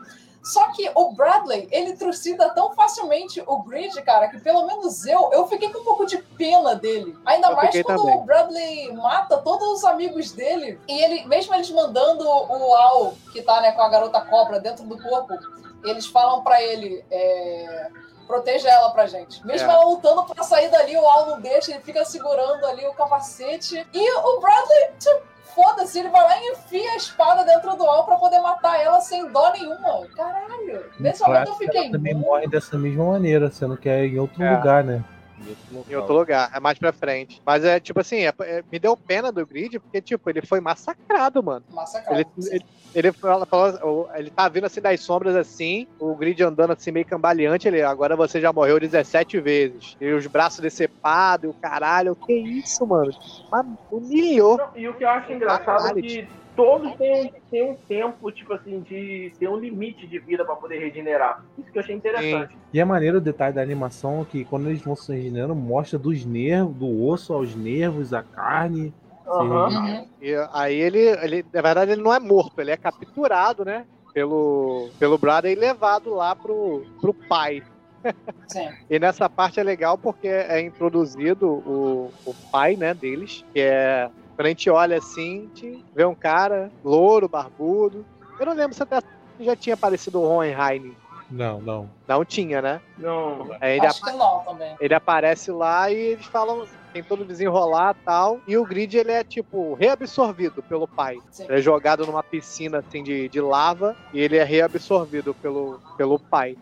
[0.47, 5.29] Só que o Bradley, ele trucida tão facilmente o Grid, cara, que pelo menos eu,
[5.33, 7.19] eu fiquei com um pouco de pena dele.
[7.27, 8.17] Ainda Eu mais quando também.
[8.17, 10.79] o Bradley mata todos os amigos dele.
[10.87, 14.85] E ele, mesmo eles mandando o Al, que tá né, com a garota cobra dentro
[14.85, 15.37] do corpo,
[15.91, 17.05] eles falam pra ele.
[17.11, 17.89] É...
[18.27, 19.45] Proteja ela pra gente.
[19.47, 19.73] Mesmo É.
[19.75, 23.87] ela lutando pra sair dali, o Al não deixa, ele fica segurando ali o capacete.
[23.95, 25.23] E o Bradley, tipo,
[25.55, 29.01] foda-se, ele vai lá e enfia a espada dentro do Al pra poder matar ela
[29.01, 30.09] sem dó nenhuma.
[30.17, 30.91] Caralho.
[30.99, 31.83] Nesse momento eu fiquei.
[31.83, 34.57] ela também morre dessa mesma maneira, sendo que é em outro É.
[34.57, 35.05] lugar, né?
[35.89, 37.41] Em outro lugar, é mais pra frente.
[37.47, 40.61] Mas é tipo assim, é- é- me deu pena do Grid, porque, tipo, ele foi
[40.61, 41.65] massacrado, mano.
[41.71, 42.21] Massacrado.
[42.21, 42.65] Ele, ele,
[42.95, 43.47] ele, fala-
[44.15, 48.17] ele tá vindo assim das sombras assim, o Grid andando assim meio cambaleante, ele, agora
[48.17, 49.95] você já morreu 17 vezes.
[50.01, 53.11] E os braços decepados, e o caralho, que isso, mano?
[53.53, 54.57] Mano, humilhou.
[54.57, 56.27] Não, e o que eu acho engraçado é que
[56.57, 60.79] todos têm, têm um tempo, tipo assim, de ter um limite de vida pra poder
[60.79, 61.45] regenerar.
[61.59, 62.57] Isso que eu achei interessante.
[62.73, 66.25] E é maneiro o detalhe da animação que quando eles vão se regenerando, mostra dos
[66.25, 68.93] nervos, do osso aos nervos, a carne.
[69.27, 70.09] regenerando.
[70.21, 73.85] E aí ele, ele, na verdade, ele não é morto, ele é capturado, né?
[74.15, 77.63] Pelo, pelo Brother e levado lá pro, pro pai.
[78.49, 78.69] Sim.
[78.89, 84.09] E nessa parte é legal porque é introduzido o, o pai, né, deles, que é.
[84.37, 88.05] Quando a gente olha assim, a gente vê um cara louro, barbudo.
[88.39, 89.01] Eu não lembro se até
[89.41, 90.95] já tinha aparecido o Hohenheim.
[91.31, 91.91] Não, não.
[92.07, 92.81] Não tinha, né?
[92.99, 93.49] Não.
[93.61, 94.77] Aí ele, Acho que não também.
[94.79, 98.41] ele aparece lá e eles falam, tem todo desenrolar e tal.
[98.47, 101.19] E o grid ele é tipo reabsorvido pelo pai.
[101.31, 101.45] Sim.
[101.45, 106.19] Ele é jogado numa piscina assim de, de lava e ele é reabsorvido pelo, pelo
[106.19, 106.57] pai.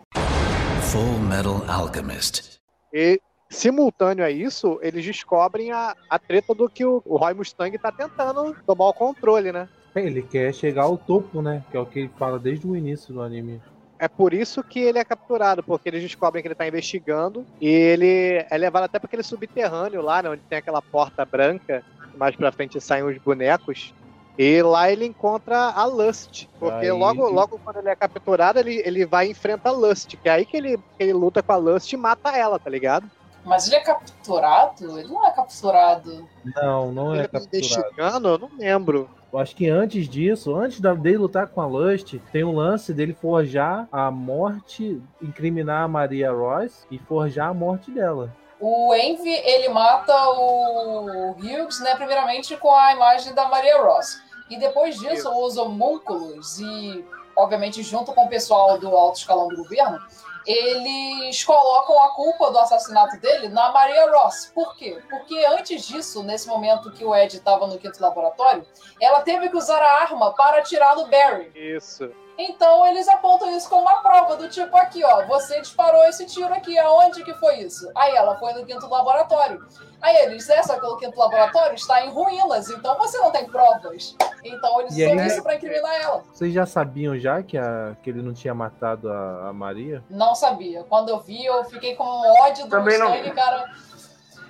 [0.91, 2.59] Full Metal Alchemist.
[2.91, 3.19] E
[3.49, 7.91] simultâneo a isso, eles descobrem a, a treta do que o, o Roy Mustang tá
[7.91, 9.67] tentando tomar o controle, né?
[9.95, 11.63] Ele quer chegar ao topo, né?
[11.71, 13.61] Que é o que ele fala desde o início do anime.
[13.97, 17.67] É por isso que ele é capturado, porque eles descobrem que ele tá investigando e
[17.69, 21.81] ele é levado até para aquele subterrâneo lá, né, onde tem aquela porta branca,
[22.17, 23.93] mais pra frente saem os bonecos.
[24.37, 28.81] E lá ele encontra a Lust, porque Aí- logo, logo quando ele é capturado, ele,
[28.85, 31.53] ele vai e enfrenta a Lust, que é aí que ele, que ele luta com
[31.53, 33.09] a Lust e mata ela, tá ligado?
[33.45, 34.99] Mas ele é capturado?
[34.99, 36.27] Ele não é capturado.
[36.55, 38.27] Não, não é Ele tá capturado.
[38.29, 39.09] eu não lembro.
[39.31, 42.93] Eu acho que antes disso, antes da- dele lutar com a Lust, tem um lance
[42.93, 48.33] dele forjar a morte, incriminar a Maria Royce e forjar a morte dela.
[48.59, 54.17] O Envy, ele mata o Hughes, né, primeiramente com a imagem da Maria Ross.
[54.49, 59.57] E depois disso, os homúnculos e, obviamente, junto com o pessoal do alto escalão do
[59.57, 59.99] governo,
[60.45, 64.51] eles colocam a culpa do assassinato dele na Maria Ross.
[64.53, 65.01] Por quê?
[65.09, 68.65] Porque antes disso, nesse momento que o Ed estava no quinto laboratório,
[69.01, 71.51] ela teve que usar a arma para atirar no Barry.
[71.55, 72.11] Isso.
[72.37, 76.53] Então eles apontam isso como uma prova do tipo aqui, ó, você disparou esse tiro
[76.53, 77.89] aqui, aonde que foi isso?
[77.95, 79.65] Aí ela foi no quinto laboratório.
[80.01, 84.15] Aí eles, essa que o quinto laboratório está em ruínas, então você não tem provas.
[84.43, 86.23] Então eles usam aí- isso pra incriminar ela.
[86.33, 90.03] Vocês já sabiam já que, a, que ele não tinha matado a, a Maria?
[90.09, 90.83] Não sabia.
[90.83, 92.03] Quando eu vi, eu fiquei com
[92.43, 93.33] ódio do Também não.
[93.33, 93.65] Cara.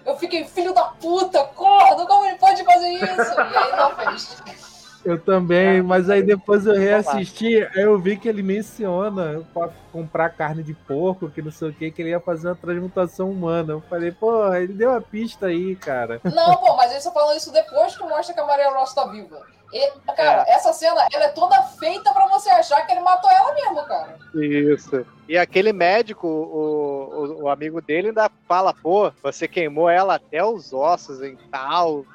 [0.06, 3.06] Eu fiquei, filho da puta, corno, como ele pode fazer isso?
[3.40, 4.75] E aí não fez.
[5.06, 10.30] Eu também, mas aí depois eu reassisti, aí eu vi que ele menciona pra comprar
[10.32, 13.74] carne de porco, que não sei o que, que ele ia fazer uma transmutação humana.
[13.74, 16.20] Eu falei, pô, ele deu a pista aí, cara.
[16.24, 19.06] Não, pô, mas eles só falam isso depois que mostra que a Maria Ross tá
[19.06, 19.40] viva.
[19.72, 23.54] E, cara, essa cena, ela é toda feita pra você achar que ele matou ela
[23.54, 24.18] mesmo, cara.
[24.34, 25.06] Isso.
[25.28, 30.44] E aquele médico, o, o, o amigo dele ainda fala, pô, você queimou ela até
[30.44, 32.06] os ossos e tal.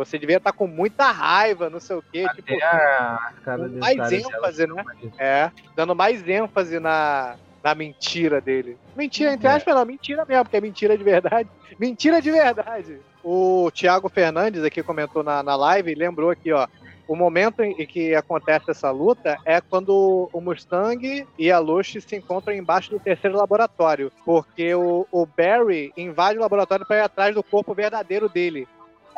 [0.00, 2.24] Você devia estar com muita raiva, não sei o quê.
[2.34, 4.84] Tipo, a cara dando mais ênfase, né?
[5.18, 8.78] É, dando mais ênfase na, na mentira dele.
[8.96, 11.48] Mentira, entre aspas, não, mentira mesmo, porque é mentira de verdade.
[11.78, 12.98] Mentira de verdade.
[13.24, 16.66] O Thiago Fernandes aqui comentou na, na live, lembrou aqui, ó.
[17.08, 22.16] O momento em que acontece essa luta é quando o Mustang e a Lush se
[22.16, 24.12] encontram embaixo do terceiro laboratório.
[24.24, 28.68] Porque o, o Barry invade o laboratório para ir atrás do corpo verdadeiro dele.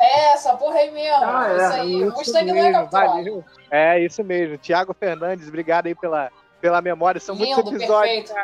[0.03, 1.23] É, essa porra aí mesmo.
[1.23, 1.55] Ah, é.
[1.55, 2.03] isso aí.
[2.03, 3.09] O Isso Mustang não é mesmo, capturado.
[3.09, 3.45] valeu.
[3.71, 4.57] É, isso mesmo.
[4.57, 6.29] Tiago Fernandes, obrigado aí pela,
[6.59, 7.21] pela memória.
[7.21, 8.33] São Lindo, muitos episódios.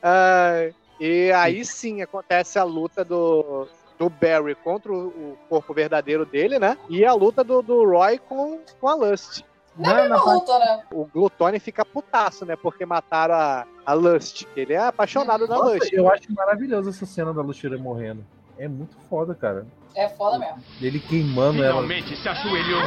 [0.00, 3.66] Ai, e aí sim acontece a luta do,
[3.98, 6.78] do Barry contra o, corpo verdadeiro dele, né?
[6.88, 9.44] E a luta do, do Roy com, com a Lust.
[9.76, 10.84] Não é a mesma luta, né?
[10.92, 12.54] O Glutone fica putaço, né?
[12.54, 14.46] Porque mataram a, a Lust.
[14.54, 15.92] Ele é apaixonado da Nossa, Lust.
[15.92, 18.24] eu acho maravilhosa essa cena da Luxira morrendo.
[18.62, 19.66] É muito foda, cara.
[19.96, 20.62] É foda mesmo.
[20.80, 21.82] Ele queimando Finalmente ela.
[21.82, 22.80] Finalmente se ajoelhou.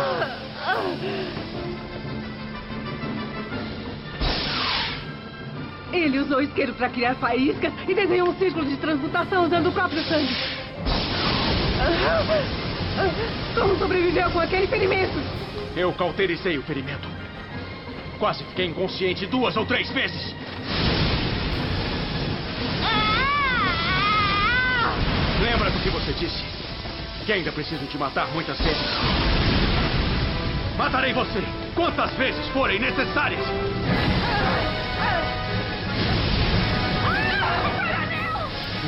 [5.91, 10.02] Ele usou isqueiro para criar faíscas e desenhou um círculo de transmutação usando o próprio
[10.06, 10.34] sangue.
[13.53, 15.19] Como sobreviveu com aquele ferimento?
[15.76, 17.10] Eu cauterizei o ferimento.
[18.18, 20.34] Quase fiquei inconsciente duas ou três vezes.
[25.45, 26.43] Lembra do que você disse?
[27.26, 28.81] Que ainda preciso te matar muitas vezes.
[30.77, 31.39] Matarei você
[31.76, 33.41] quantas vezes forem necessárias.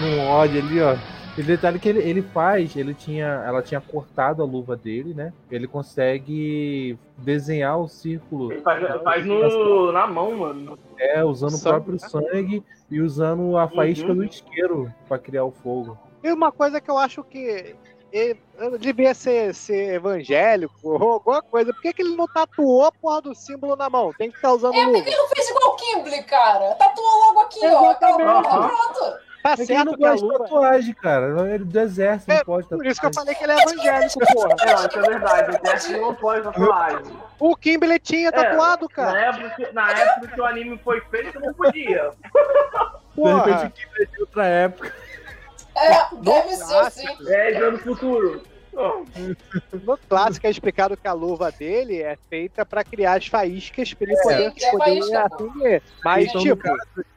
[0.03, 0.95] Um ódio ali, ó.
[1.38, 5.31] E detalhe que ele, ele faz, ele tinha, ela tinha cortado a luva dele, né?
[5.51, 8.51] Ele consegue desenhar o círculo.
[8.51, 10.79] Ele faz, faz no, na mão, mano.
[10.99, 14.15] É, usando o Sangue, próprio sangue e usando a faísca Uhum.
[14.15, 15.95] do isqueiro pra criar o fogo.
[16.28, 17.74] E uma coisa que eu acho que
[18.12, 18.38] ele,
[18.80, 21.72] devia ser, ser evangélico ou alguma coisa.
[21.74, 24.12] Por que, que ele não tatuou a porra do símbolo na mão?
[24.18, 25.04] Tem que ficar usando É, por luva.
[25.04, 26.76] que ele não fez igual o Kimble, cara?
[26.76, 27.86] Tatuou logo aqui, ó.
[27.91, 28.44] Exatamente.
[28.49, 29.28] porra, pronto.
[29.44, 31.49] Tá É que ele certo não gosta de tatuagem, cara.
[31.56, 33.14] Ele do exército não pode Por isso que eu tatuagem.
[33.14, 34.56] falei que ele é evangélico, porra.
[34.66, 35.56] Não, isso é verdade.
[35.56, 37.18] O Teste não pode tatuagem.
[37.40, 39.22] O Kimberly tinha tatuado, Na cara.
[39.22, 42.12] época, que- na época que o anime foi feito, não podia.
[42.12, 43.45] De Porra.
[43.45, 44.94] repente, o Kimber é de outra época.
[45.78, 47.08] É, deve ser assim.
[47.28, 48.44] É, já no futuro.
[49.84, 54.08] No clássico é explicado que a luva dele é feita pra criar as faíscas pra
[54.08, 55.36] ele poder, Sim, é poder faísca, pô.
[55.36, 55.84] atender.
[56.04, 56.68] Mas, Então, tipo,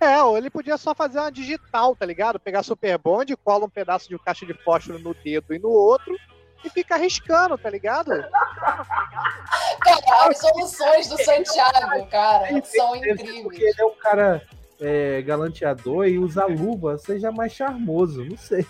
[0.01, 2.41] é, ou ele podia só fazer uma digital, tá ligado?
[2.41, 6.17] Pegar Super Bond, cola um pedaço de caixa de fósforo no dedo e no outro
[6.65, 8.11] e fica riscando, tá ligado?
[9.81, 13.43] Cara, as soluções do Santiago, cara, são incríveis.
[13.43, 14.43] Porque ele é um cara
[14.81, 18.65] é, galanteador e usa luva, seja mais charmoso, não sei.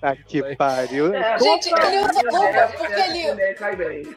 [0.00, 1.14] Tá que pariu.
[1.14, 4.16] É, Gente, ele usa luva porque ele-.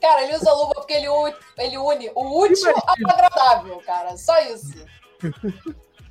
[0.00, 4.16] Cara, ele usa luva porque ele, u- ele une o útil ao agradável, cara.
[4.16, 4.82] Só isso.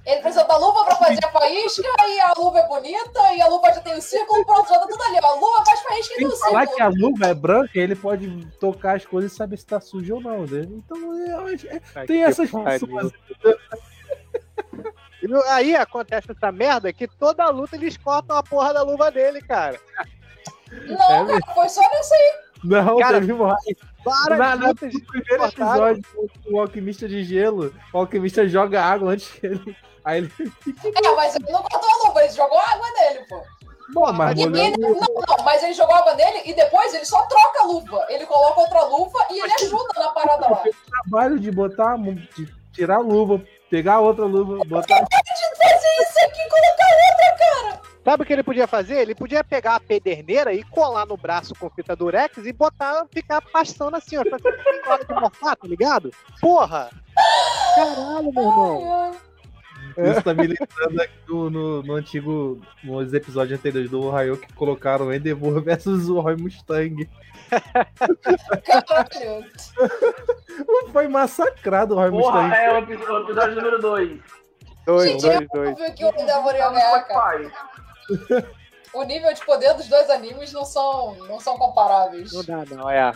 [0.05, 3.47] Ele precisa da luva pra fazer a faísca, e a luva é bonita, e a
[3.47, 5.17] luva já tem o círculo, pronto, já tá tudo ali.
[5.21, 5.27] ó.
[5.27, 7.09] A luva faz faísca e tem o falar que a círculo.
[7.11, 10.45] luva é branca, ele pode tocar as coisas e saber se tá sujo ou não,
[10.45, 10.61] né?
[10.69, 10.97] Então
[11.53, 13.11] acho- é- Ai, tem essas pessoas.
[15.49, 19.79] Aí acontece essa merda que toda luta eles cortam a porra da luva dele, cara.
[20.87, 22.49] Não, cara, foi só nesse aí.
[22.63, 23.59] Não, Cara, teve mais.
[24.03, 28.83] Várias Na, na, lutas no primeiro episódio, o, o alquimista de gelo, o alquimista joga
[28.83, 29.75] água antes que ele.
[30.03, 30.31] Aí ele.
[30.37, 33.41] É, mas ele não cortou a luva, ele jogou água nele, pô.
[33.91, 37.21] Bom, mas E ele, não, não, mas ele jogou água nele e depois ele só
[37.23, 38.05] troca a luva.
[38.09, 40.63] Ele coloca outra luva e ele ajuda na parada lá.
[40.63, 40.73] o
[41.09, 45.01] trabalho de botar, a de tirar a luva, pegar outra luva, botar.
[45.01, 47.81] De fazer isso aqui e colocar outra, cara.
[48.03, 48.99] Sabe o que ele podia fazer?
[48.99, 53.41] Ele podia pegar a pederneira e colar no braço com fita durex e botar, ficar
[53.41, 54.23] passando assim, ó.
[54.89, 56.11] Hora de morfar, tá ligado?
[56.41, 56.89] Porra!
[57.75, 59.28] Caralho, meu irmão.
[60.11, 62.61] Isso tá me lembrando aqui no, no, no antigo.
[62.83, 67.09] Nos episódios anteriores do Ohio que colocaram o Endeavor versus o Roy Mustang.
[70.91, 72.61] Foi massacrado o Roy Porra, Mustang.
[72.63, 74.19] é o episódio, o episódio número 2.
[74.85, 75.69] Dois, Gente, dois, é dois.
[75.71, 77.51] óbvio que o Endeavor ia ganhar, cara.
[78.93, 82.33] O nível de poder dos dois animes não são, não são comparáveis.
[82.33, 83.11] Não dá, não, é.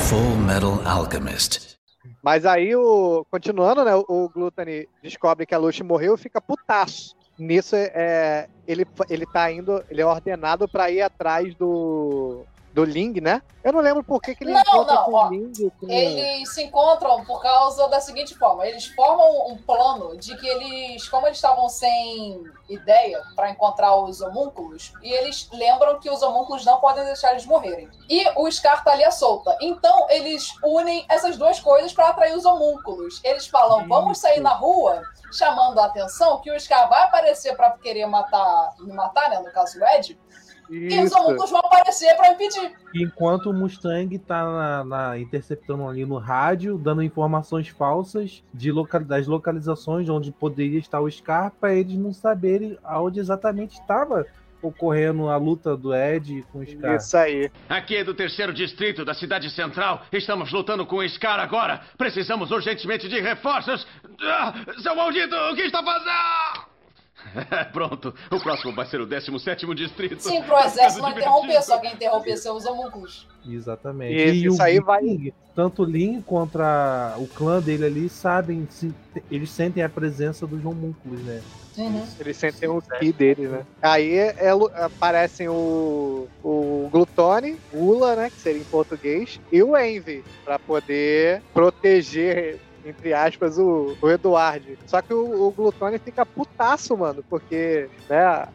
[0.00, 1.73] Full Metal Alchemist.
[2.22, 3.94] Mas aí, o, continuando, né?
[3.94, 7.16] O, o Gluttony descobre que a Lucy morreu e fica putaço.
[7.38, 12.44] Nisso, é, ele, ele tá indo, ele é ordenado pra ir atrás do,
[12.74, 13.40] do Ling, né?
[13.62, 15.70] Eu não lembro por que, que ele Não, encontra não, com ó, o Ling.
[15.80, 15.88] Com...
[15.88, 21.08] Eles se encontram por causa da seguinte forma: eles formam um plano de que eles,
[21.08, 26.64] como eles estavam sem ideia para encontrar os homúnculos, e eles lembram que os homúnculos
[26.64, 27.88] não podem deixar eles morrerem.
[28.10, 29.56] E o Scar tá ali à solta.
[29.60, 33.20] Então eles unem essas duas coisas para atrair os homúnculos.
[33.22, 35.00] Eles falam: vamos sair na rua,
[35.32, 39.38] chamando a atenção que o Scar vai aparecer para querer matar, me matar, né?
[39.38, 40.18] No caso o Ed.
[40.70, 41.18] E os Isso.
[41.18, 42.72] homúnculos vão aparecer para impedir.
[42.94, 49.00] Enquanto o Mustang tá na, na- interceptando ali no rádio, dando informações falsas de local,
[49.02, 54.26] das localizações onde poderia estar o Scar, para eles não saberem aonde exatamente estava
[54.62, 56.96] ocorrendo a luta do Ed com o Scar.
[56.96, 57.50] Isso aí.
[57.68, 60.02] Aqui é do terceiro distrito da cidade central.
[60.10, 61.82] Estamos lutando com o Scar agora.
[61.98, 63.86] Precisamos urgentemente de reforços.
[64.22, 66.73] Ah, seu maldito, o que está fazendo?
[67.72, 70.22] Pronto, o próximo vai ser o 17 distrito.
[70.22, 73.26] Sim, pro exército não interromper, só quem interromper são os homúnculos.
[73.46, 74.14] Exatamente.
[74.14, 78.66] Isso, e o isso aí Ling, tanto o Lin contra o clã dele ali sabem,
[78.70, 78.94] se,
[79.30, 81.42] eles sentem a presença dos homúnculos, né?
[82.20, 83.66] Eles sentem o ki dele, né?
[83.82, 88.30] Aí é, aparecem o, o Glutone, Ula, né?
[88.30, 94.76] Que seria em português, e o Envy, pra poder proteger entre aspas, o, o Eduardo.
[94.86, 98.46] Só que o, o Glutone fica putaço, mano, porque, né?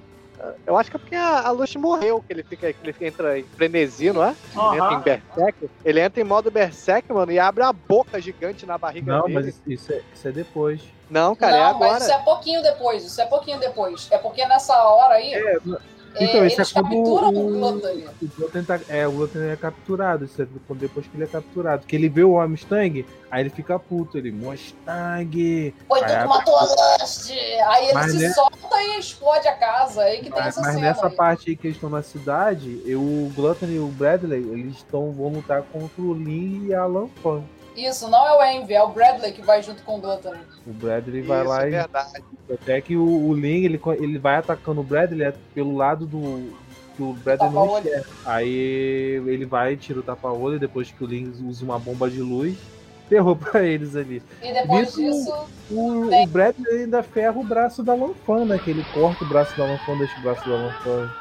[0.66, 3.38] Eu acho que é porque a, a Lush morreu, que ele fica, que ele entra
[3.38, 4.30] em frenesi, não é?
[4.30, 4.76] Ele Aham.
[4.78, 5.70] entra em Berserk.
[5.84, 9.34] Ele entra em modo Berserk, mano, e abre a boca gigante na barriga Não, dele.
[9.34, 10.82] mas isso- é, isso é depois.
[11.10, 11.92] Não, cara, é não, agora.
[11.94, 14.08] mas isso é pouquinho depois, isso é pouquinho depois.
[14.12, 15.58] É porque nessa hora aí, é,
[16.20, 20.48] Então, isso é quando capturam o, o tá, é, o Glutton é capturado, isso é
[20.68, 21.86] quando- depois que ele é capturado.
[21.86, 25.74] Que ele vê o Mustang, aí ele fica puto, ele, Mustang!
[25.88, 27.32] Foi Aí tu que abre- matou a Lust!
[27.32, 30.02] Aí ele Mas se né- solta e explode a casa.
[30.02, 31.16] Aí que tem Mas, essa mas nessa aí.
[31.16, 35.12] parte aí que eles estão na cidade, eu, o Glutton e o Bradley, eles estão,
[35.12, 37.44] vão lutar contra o Lin e a Alan Fan.
[37.88, 40.34] Isso, não é o Envy, é o Bradley que vai junto com o Glutton.
[40.68, 41.72] O Bradley vai Isso, lá é e.
[41.72, 42.24] verdade.
[42.52, 46.52] Até que o, o Lin, ele, ele vai atacando o Bradley é pelo lado do.
[46.96, 48.06] que o Bradley não enxerga.
[48.26, 52.22] Aí ele vai, tira o tapa-olho, e depois que o Lin usa uma bomba de
[52.22, 52.58] luz,
[53.08, 54.22] ferrou pra eles ali.
[54.42, 58.58] E depois Nisso, disso, O, tem- o Bradley ainda ferra o braço da Lanfan, né?
[58.64, 61.12] Que ele corta o braço da Lanfan, deixa o braço da Lanfan.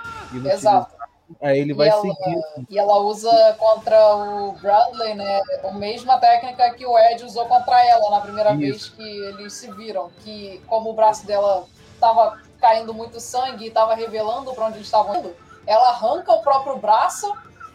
[0.45, 0.98] Exato.
[1.43, 2.41] Aí ele E vai ela- seguir.
[2.71, 5.41] E ela usa contra o Bradley, né?
[5.65, 8.59] A mesma técnica que o Ed usou contra ela na primeira Isso.
[8.59, 10.11] vez que eles se viram.
[10.21, 11.65] Que como o braço dela
[12.01, 15.35] tava caindo muito sangue e tava revelando pra onde eles estavam indo,
[15.67, 17.31] ela arranca o próprio braço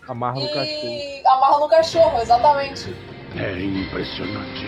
[0.07, 0.65] Amarra no cachorro.
[0.87, 2.89] e amarra no cachorro, exatamente.
[3.37, 4.67] É impressionante.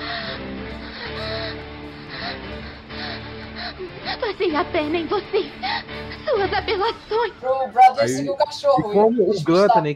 [4.20, 5.50] Fazia a pena em você.
[6.24, 7.32] Suas apelações.
[7.40, 8.92] Pro seguir o E cachorro.
[8.92, 9.34] como o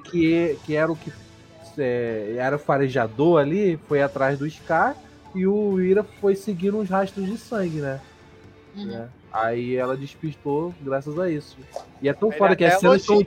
[0.00, 1.12] que, que era o que
[1.78, 4.96] é, era o farejador ali, foi atrás do Scar
[5.34, 8.00] e o Ira foi seguindo os rastros de sangue, né?
[8.76, 8.86] Uhum.
[8.86, 9.08] Né?
[9.32, 11.56] Aí ela despistou graças a isso.
[12.00, 13.20] E é tão Ele foda que as cenas são.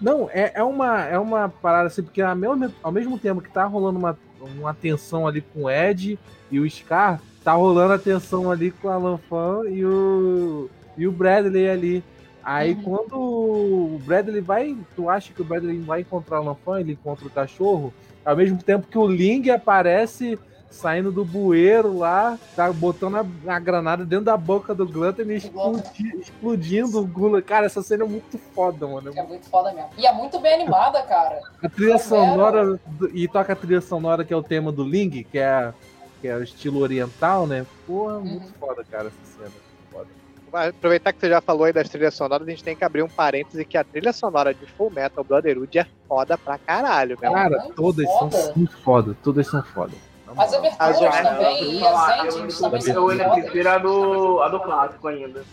[0.00, 3.50] Não, é, é, uma, é uma parada assim, porque ao mesmo, ao mesmo tempo que
[3.50, 6.18] tá rolando uma, uma tensão ali com o Ed
[6.50, 10.68] e o Scar, tá rolando a tensão ali com a Lanfan e o,
[10.98, 12.04] e o Bradley ali.
[12.42, 12.82] Aí Uhum.
[12.82, 14.76] quando o Bradley vai.
[14.96, 17.94] Tu acha que o Bradley vai encontrar a Lanfan, ele encontra o cachorro,
[18.24, 20.36] ao mesmo tempo que o Ling aparece
[20.68, 25.36] saindo do bueiro lá, tá botando a, a granada dentro da boca do Glutton e
[25.36, 27.40] explodi- explodindo o Gula.
[27.40, 29.12] Cara, essa cena é muito foda, mano.
[29.16, 29.90] É muito foda mesmo.
[29.96, 31.40] E é muito bem animada, cara.
[31.62, 32.78] A trilha sonora.
[33.14, 35.72] e toca a trilha sonora que é o tema do Ling, que é,
[36.20, 37.66] que é o estilo oriental, né?
[37.86, 39.50] Porra, muito foda, cara, essa cena.
[39.92, 40.06] Foda.
[40.50, 43.02] Vai aproveitar que você já falou aí das trilhas sonoras, a gente tem que abrir
[43.02, 47.32] um parêntese que a trilha sonora de Full Metal Brotherhood é foda pra caralho, meu.
[47.32, 49.92] Cara, todas são muito foda, todas são foda.
[50.36, 53.42] As aberturas As- também e as endings também são Eu ainda fodas.
[53.44, 55.44] prefiro a do, a do clássico ainda.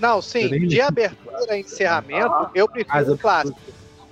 [0.00, 3.58] Não, sim, de abertura e encerramento, eu prefiro o clássico.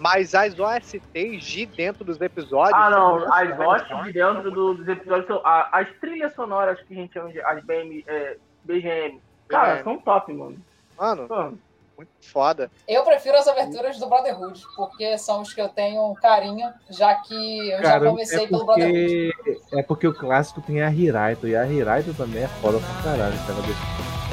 [0.03, 2.75] Mas as OSTs de dentro dos episódios.
[2.75, 5.41] Ah, não, as hostes de dentro do- dos episódios são.
[5.45, 7.41] a- as trilhas sonoras que a gente chama de.
[7.41, 9.21] As BM, é, BGM.
[9.47, 9.83] Cara, É.
[9.85, 10.57] são top, mano.
[10.99, 11.57] Mano,
[11.97, 12.69] muito foda.
[12.89, 17.69] Eu prefiro as aberturas do Brotherhood, porque são os que eu tenho carinho, já que
[17.71, 19.33] eu já Cara, comecei é pelo Brotherhood.
[19.37, 23.03] porque, é porque o clássico tem a Hiraito, e a Hiraito também é foda pra
[23.13, 24.32] caralho, cara.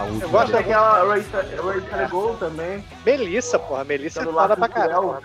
[0.00, 0.96] A Eu última gosto Tem daquela.
[0.96, 2.84] aquela Race Race Go também.
[3.04, 3.84] Melissa, porra.
[3.84, 5.18] Melissa é Do foda lado pra caralho.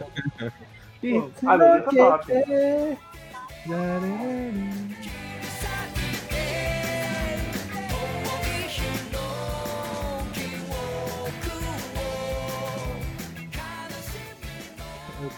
[1.45, 2.31] Ah, Melissa é top.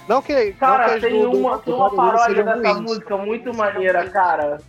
[0.07, 0.53] Não que.
[0.53, 2.81] Cara, não que tem do- uma, do tem uma paródia dessa ruins.
[2.81, 4.59] música muito maneira, cara.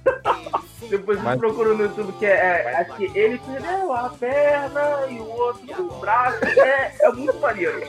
[0.89, 5.19] Depois Mas- procura no YouTube que é, é, acho que ele perdeu a perna e
[5.21, 6.45] o outro o braço.
[6.45, 7.81] É, é muito maneiro.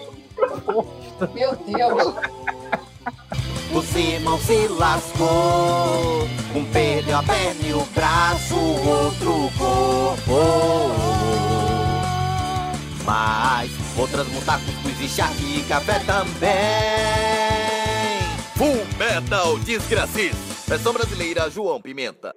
[1.33, 2.15] Meu Deus.
[3.71, 6.27] O Simão se lascou.
[6.55, 10.39] Um perdeu a perna e o braço, o outro o corpo.
[13.05, 16.49] Mas outras montar cuscuz e charque e café também.
[18.55, 20.35] Full Metal Desgracis.
[20.67, 22.35] Versão brasileira João Pimenta.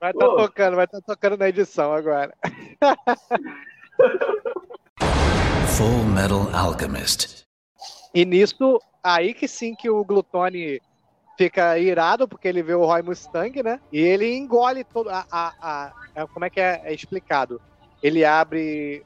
[0.00, 2.32] Vai tá tocando, vai estar tocando na edição agora.
[5.76, 7.44] Full Metal Alchemist.
[8.14, 10.80] E nisso, aí que sim que o Glutone
[11.36, 13.80] fica irado, porque ele vê o Roy Mustang, né?
[13.92, 15.10] E ele engole todo.
[15.10, 17.60] A, a, a- a- como é que é, é explicado?
[18.02, 19.04] Ele abre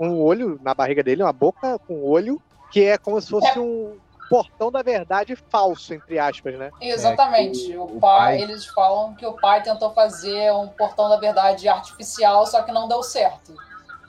[0.00, 2.40] um olho na barriga dele, uma boca com olho,
[2.72, 3.98] que é como se fosse um,
[4.30, 6.70] portão da verdade falso, entre aspas, né?
[6.80, 7.72] Exatamente.
[7.72, 11.16] É, o, o pai, pai- eles falam que o pai tentou fazer um portão da
[11.16, 13.52] verdade artificial, só que não deu certo.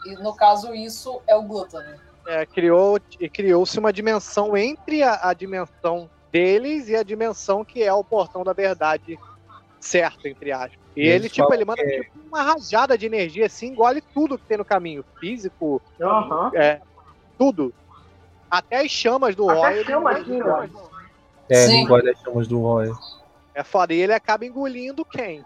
[0.06, 2.00] E no caso, isso é o Gluttony.
[2.28, 7.82] É, criou, e criou-se uma dimensão entre a, a dimensão deles e a dimensão que
[7.82, 9.18] é o portão da verdade
[9.80, 10.81] certo, entre aspas.
[10.96, 14.02] E E ele, tipo, ele manda que é- tipo, uma rajada de energia assim, engole
[14.14, 15.06] tudo que tem no caminho.
[15.20, 16.52] Físico, Aham.
[16.56, 16.82] é,
[17.38, 17.74] tudo.
[18.50, 19.74] Até as chamas do Até Roy.
[19.78, 20.72] ele chamas, engole.
[21.50, 21.74] É, Sim.
[21.74, 22.92] não engole as chamas do Roy.
[23.56, 23.94] É foda.
[23.94, 25.44] E ele acaba engolindo quem?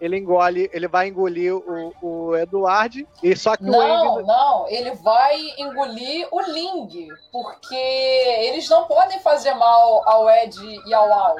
[0.00, 4.26] Ele engole, ele vai engolir o, o Eduard, e só que o Não, Andy.
[4.26, 10.92] não, ele vai engolir o Ling, porque eles não podem fazer mal ao Ed e
[10.92, 11.36] ao Al.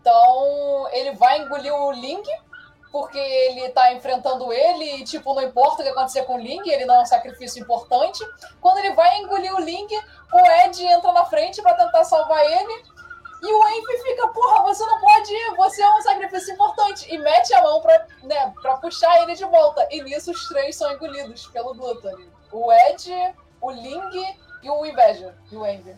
[0.00, 2.22] Então, ele vai engolir o Ling,
[2.98, 6.66] porque ele tá enfrentando ele e, tipo, não importa o que acontecer com o Ling,
[6.66, 8.24] ele não é um sacrifício importante.
[8.58, 9.86] Quando ele vai engolir o Ling,
[10.32, 12.84] o Ed entra na frente pra tentar salvar ele.
[13.42, 17.14] E o Envy fica, porra, você não pode ir, você é um sacrifício importante.
[17.14, 19.86] E mete a mão pra, né, pra puxar ele de volta.
[19.90, 22.30] E nisso os três são engolidos pelo Gluttony.
[22.50, 23.12] O Ed,
[23.60, 25.34] o Ling e o Inveja.
[25.52, 25.94] E o Envy.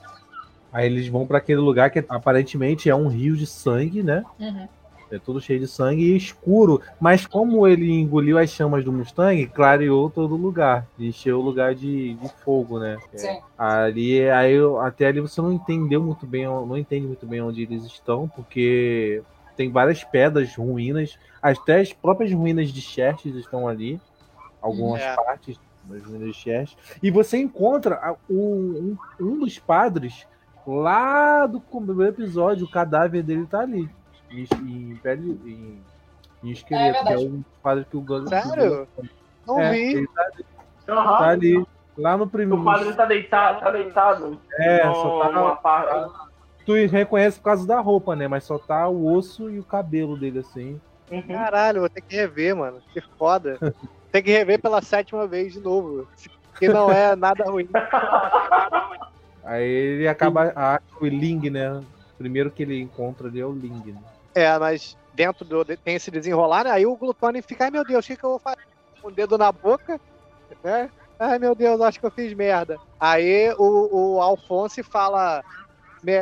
[0.73, 4.25] Aí eles vão pra aquele lugar que aparentemente é um rio de sangue, né?
[4.41, 4.69] Uhum.
[5.11, 6.81] É tudo cheio de sangue e escuro.
[7.01, 10.87] Mas como ele engoliu as chamas do Mustang, clareou todo o lugar.
[10.99, 12.99] E encheu o lugar de, de fogo, né?
[13.15, 13.19] É.
[13.19, 13.41] Sim.
[13.57, 17.63] Ali, aí, eu- até ali você não entendeu muito bem, não entende muito bem onde
[17.63, 19.23] eles estão, porque
[19.57, 21.19] tem várias pedras, ruínas.
[21.43, 24.01] Até as próprias ruínas de Xerxes estão ali.
[24.61, 25.15] Algumas É.
[25.15, 26.77] partes das ruínas de Xerxes.
[27.03, 30.27] E você encontra o- um, um dos padres
[30.67, 33.89] lá do primeiro episódio, o cadáver dele tá ali.
[34.31, 35.41] Em, em pele.
[35.45, 35.83] Em,
[36.49, 38.29] em esqueleto, que é um padre que o Gus.
[38.29, 38.87] Sério?
[39.47, 40.07] Não É, vi.
[40.09, 40.25] tá.
[40.87, 41.67] Tá ali.
[41.97, 42.63] Lá no primeiro.
[42.63, 44.41] O padre tá deitado, tá deitado.
[44.53, 46.13] É, no- só tá- numa parte.
[46.65, 48.29] Tu reconhece por causa da roupa, né?
[48.29, 50.81] Mas só tá o osso e o cabelo dele assim.
[51.11, 51.23] Uhum.
[51.23, 52.79] Caralho, vou ter que rever, mano.
[52.93, 53.59] Que foda.
[54.13, 56.07] Tem que rever pela sétima vez de novo.
[56.59, 57.69] Que não é nada ruim.
[59.45, 60.53] Aí ele acaba.
[60.55, 61.71] Ah, o Ling, né?
[61.71, 61.85] O
[62.19, 64.01] primeiro que ele encontra ali é o Ling, né?
[64.39, 65.65] É, mas dentro do.
[65.65, 66.71] Tem esse desenrolar, né?
[66.71, 68.59] Aí o Glutone fica, ai meu Deus, o que, que eu vou fazer?
[69.03, 70.01] Com o dedo na boca,
[70.63, 70.91] né?
[71.19, 72.77] Ai meu Deus, acho que eu fiz merda.
[73.01, 75.43] Aí o, o Alphonse fala:
[76.03, 76.13] me,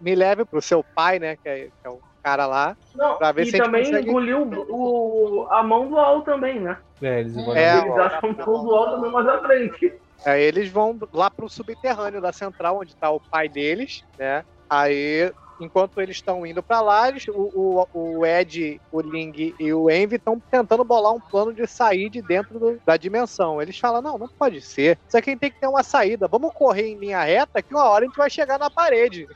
[0.00, 1.36] me leve pro seu pai, né?
[1.36, 2.76] Que é, que é o cara lá.
[2.94, 4.08] Não, pra ver e se a gente também consegue.
[4.08, 6.78] engoliu o, a mão do Al também, né?
[7.02, 8.00] É, eles a Eles mão.
[8.00, 9.94] acham que o do Al também mais à frente.
[10.24, 14.44] Aí eles vão lá pro subterrâneo da central, onde tá o pai deles, né?
[14.68, 19.72] Aí, enquanto eles estão indo pra lá, eles- o, o, o Ed, o Ling e
[19.72, 23.60] o Envy estão tentando bolar um plano de sair de dentro do- da dimensão.
[23.60, 24.98] Eles falam: não, não pode ser.
[25.06, 26.26] Isso aqui tem que ter uma saída.
[26.28, 29.26] Vamos correr em linha reta que uma hora a gente vai chegar na parede.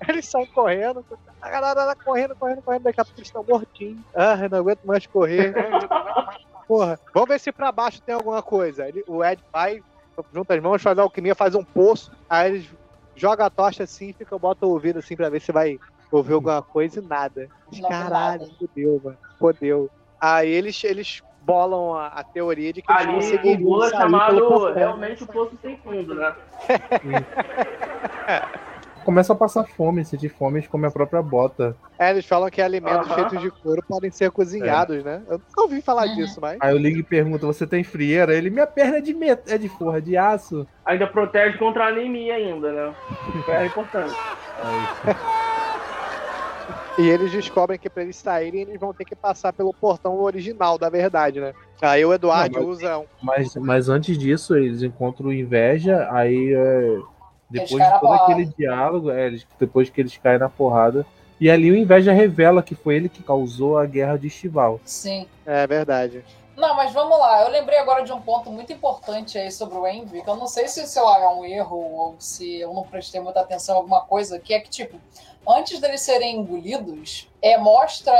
[0.08, 1.04] Eles saem correndo,
[1.40, 4.00] a galera tá correndo, correndo, correndo, daqui a pouco eles estão mortinhos.
[4.14, 5.54] Ah, não aguento mais correr.
[6.66, 8.88] Porra, vamos ver se pra baixo tem alguma coisa.
[8.88, 9.80] Ele- o Ed vai,
[10.32, 12.68] junta as mãos, faz a alquimia, faz um poço, aí eles
[13.14, 15.78] jogam a tocha assim, fica, bota o ouvido assim pra ver se vai
[16.10, 17.48] ouvir alguma coisa e nada.
[17.72, 19.18] Não, Caralho, fodeu, mano.
[19.38, 19.90] Fodeu.
[20.20, 24.72] Aí eles, eles bolam a, a teoria de que eles Ali conseguiriam o pelo chamado
[24.72, 26.34] realmente o Poço Sem Fundo, né?
[29.04, 31.76] Começa a passar fome, sentir fome, eles comem a própria bota.
[31.98, 35.22] É, eles falam que alimentos feitos de couro podem ser cozinhados, né?
[35.28, 36.58] Eu nunca ouvi falar disso, mas.
[36.60, 38.34] Aí o Ling pergunta: Você tem frieira?
[38.34, 39.42] Ele, minha perna é de met...
[39.52, 40.66] é de forra, de aço.
[40.84, 42.94] Ainda protege contra a anemia ainda, né?
[43.48, 44.14] É importante.
[46.96, 50.78] E eles descobrem que pra eles saírem, eles vão ter que passar pelo portão original,
[50.78, 51.52] da verdade, né?
[51.82, 53.04] Aí o Eduardo Não, mas- usa um.
[53.20, 56.98] Mas, mas antes disso, eles encontram inveja, aí é,
[57.60, 58.22] depois de todo porrada.
[58.24, 61.06] aquele diálogo, é, eles- depois que eles caem na porrada.
[61.40, 64.80] E ali o inveja revela que foi ele que causou a guerra de Estival.
[64.84, 65.26] Sim.
[65.44, 66.24] É verdade.
[66.56, 67.42] Não, mas vamos lá.
[67.42, 70.46] Eu lembrei agora de um ponto muito importante aí sobre o Envy, que eu não
[70.46, 73.78] sei se, sei lá, é um erro ou se eu não prestei muita atenção em
[73.78, 74.96] alguma coisa, que é que, tipo,
[75.48, 78.14] antes deles serem engolidos, é, mostra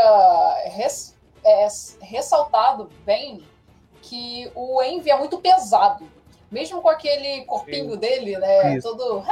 [0.75, 1.69] res- é,
[2.03, 3.41] ressaltado bem
[4.03, 6.05] que o Envy é muito pesado.
[6.55, 8.77] Mesmo com aquele corpinho dele, né?
[8.77, 8.89] Isso.
[8.97, 9.25] Todo.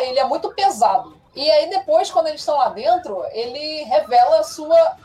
[0.00, 1.14] ele é muito pesado.
[1.36, 4.96] E aí, depois, quando eles estão lá dentro, ele revela a sua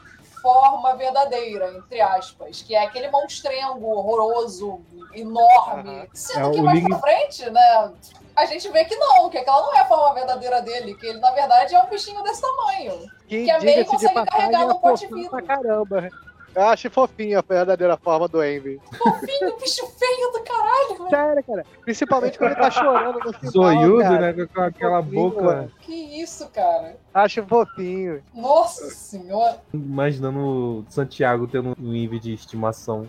[0.42, 4.80] forma verdadeira, entre aspas, que é aquele monstrengo horroroso,
[5.14, 6.08] enorme.
[6.14, 7.92] Sendo É, que mais Ling- pra frente, né?
[8.36, 11.20] A gente vê que não, que aquela não é a forma verdadeira dele, que ele,
[11.20, 13.12] na verdade, é um bichinho desse tamanho.
[13.28, 15.30] Que, Que a May consegue carregar é no pote vidro.
[15.32, 16.10] pra caramba.
[16.58, 18.82] Eu acho fofinho a verdadeira forma do Envy.
[18.98, 21.10] Fofinho, bicho feio do caralho, velho.
[21.12, 21.66] Sério, cara.
[21.82, 24.34] Principalmente quando ele tá chorando no final, Zoiudo, cara.
[24.34, 24.48] né?
[24.52, 25.42] Com aquela Fofinho, boca.
[25.44, 25.72] mano.
[25.82, 26.98] Que isso, cara?
[27.14, 28.24] Acho fofinho.
[28.34, 29.62] Nossa senhora.
[29.72, 33.06] Imaginando o Santiago tendo um Envy de estimação.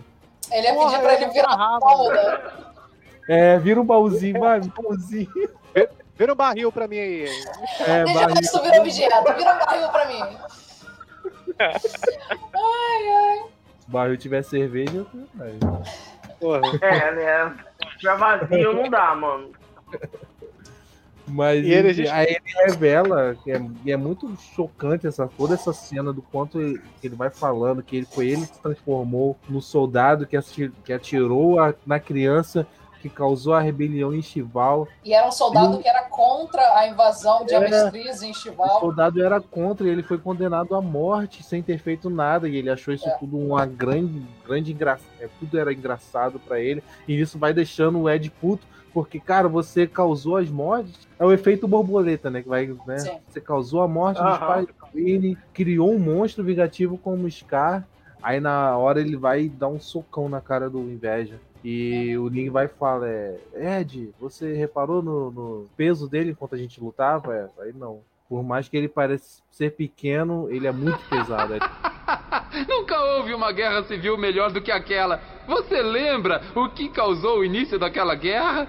[0.51, 1.57] Ele ia Porra, pedir pra ele ele virar
[2.13, 2.41] né?
[3.27, 5.27] É, vira um baúzinho, vai, um baúzinho.
[6.15, 7.23] Vira um barril pra mim aí.
[7.79, 8.41] É, Deixa barriga.
[8.41, 10.37] isso virar objeto, vira um barril pra mim.
[11.59, 13.37] Ai, ai.
[13.79, 15.05] Se o barril tiver cerveja,
[15.39, 15.81] eu.
[16.39, 16.61] Porra.
[16.81, 17.55] É, né?
[18.01, 19.49] Pra vazio não dá, mano.
[21.27, 25.53] Mas E ele just- aí ele revela que é, e é muito chocante essa, toda
[25.53, 29.37] essa cena do quanto ele, ele vai falando, que ele, foi ele que se transformou
[29.47, 30.37] no soldado que,
[30.83, 32.65] que atirou a- na criança,
[33.01, 34.87] que causou a rebelião em Chival.
[35.03, 37.57] E era um soldado que era contra a invasão de É.
[37.57, 38.79] Amestris em O Chival.
[38.79, 42.47] soldado era contra e ele foi condenado à morte sem ter feito nada.
[42.49, 43.11] E ele achou isso É.
[43.17, 45.09] tudo uma grande, grande engraçado.
[45.39, 46.83] Tudo era engraçado pra ele.
[47.07, 48.65] E isso vai deixando o Ed puto.
[48.91, 51.07] Porque, cara, você causou as mortes.
[51.19, 52.41] É o efeito borboleta, né?
[52.41, 52.97] Que vai, né?
[52.97, 53.17] Sim.
[53.29, 54.47] Você causou a morte dos Aham.
[54.47, 57.87] pais do Wayne, criou um monstro vingativo como o Scar.
[58.21, 61.39] Aí na hora ele vai dar um socão na cara do inveja.
[61.63, 63.37] E o Ling vai e fala: é,
[63.81, 67.33] Ed, você reparou no, no peso dele enquanto a gente lutava?
[67.33, 68.01] É, aí não.
[68.29, 71.55] Por mais que ele pareça ser pequeno, ele é muito pesado.
[71.55, 71.59] É
[72.67, 75.19] Nunca houve uma guerra civil melhor do que aquela.
[75.47, 78.67] Você lembra o que causou o início daquela guerra?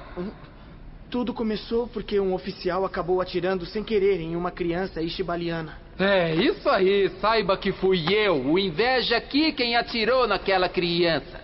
[1.10, 5.78] Tudo começou porque um oficial acabou atirando sem querer em uma criança ishibaliana.
[5.98, 7.10] É, isso aí.
[7.20, 11.40] Saiba que fui eu, o inveja aqui, quem atirou naquela criança.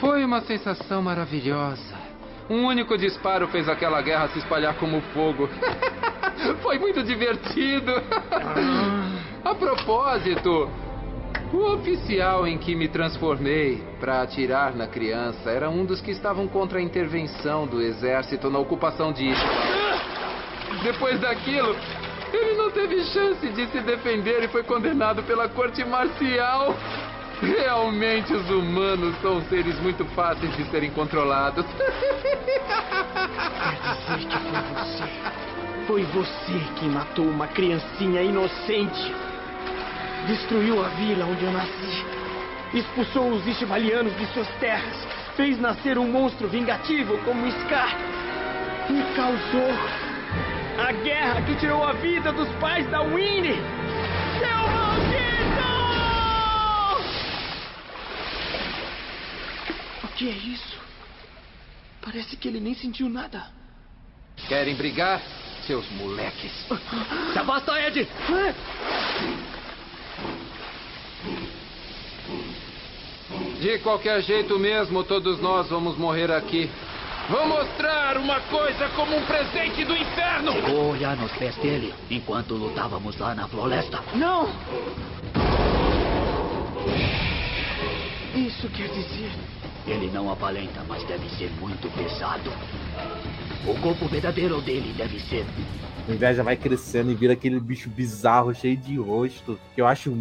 [0.00, 1.96] Foi uma sensação maravilhosa.
[2.48, 5.48] Um único disparo fez aquela guerra se espalhar como fogo.
[6.62, 7.92] Foi muito divertido.
[9.44, 10.70] A propósito,
[11.52, 16.46] o oficial em que me transformei para atirar na criança era um dos que estavam
[16.46, 19.32] contra a intervenção do exército na ocupação de.
[20.84, 21.74] Depois daquilo,
[22.32, 26.74] ele não teve chance de se defender e foi condenado pela corte marcial.
[27.40, 31.64] Realmente os humanos são seres muito fáceis de serem controlados.
[31.76, 31.90] Quer
[34.16, 35.04] dizer que foi você.
[35.86, 39.14] Foi você que matou uma criancinha inocente.
[40.26, 42.04] Destruiu a vila onde eu nasci.
[42.74, 45.06] Expulsou os ishibalianos de suas terras.
[45.36, 47.96] Fez nascer um monstro vingativo como Scar.
[48.90, 49.72] E causou
[50.78, 53.60] a guerra que tirou a vida dos pais da Winnie.
[54.38, 55.28] Seu maldito!
[60.04, 60.76] O que é isso?
[62.02, 63.46] Parece que ele nem sentiu nada.
[64.48, 65.22] Querem brigar,
[65.64, 66.50] seus moleques?
[67.32, 68.08] Se afasta, Ed!
[73.60, 76.68] De qualquer jeito mesmo, todos nós vamos morrer aqui.
[77.30, 80.52] Vou mostrar uma coisa como um presente do inferno!
[80.52, 84.02] Chegou a olhar nos pés dele enquanto lutávamos lá na floresta.
[84.14, 84.48] Não!
[88.34, 89.30] Isso quer dizer.
[89.88, 92.50] Ele não aparenta, mas deve ser muito pesado.
[93.66, 95.46] O corpo verdadeiro dele deve ser.
[96.06, 100.14] O inveja vai crescendo e vira aquele bicho bizarro, cheio de rosto, que eu acho,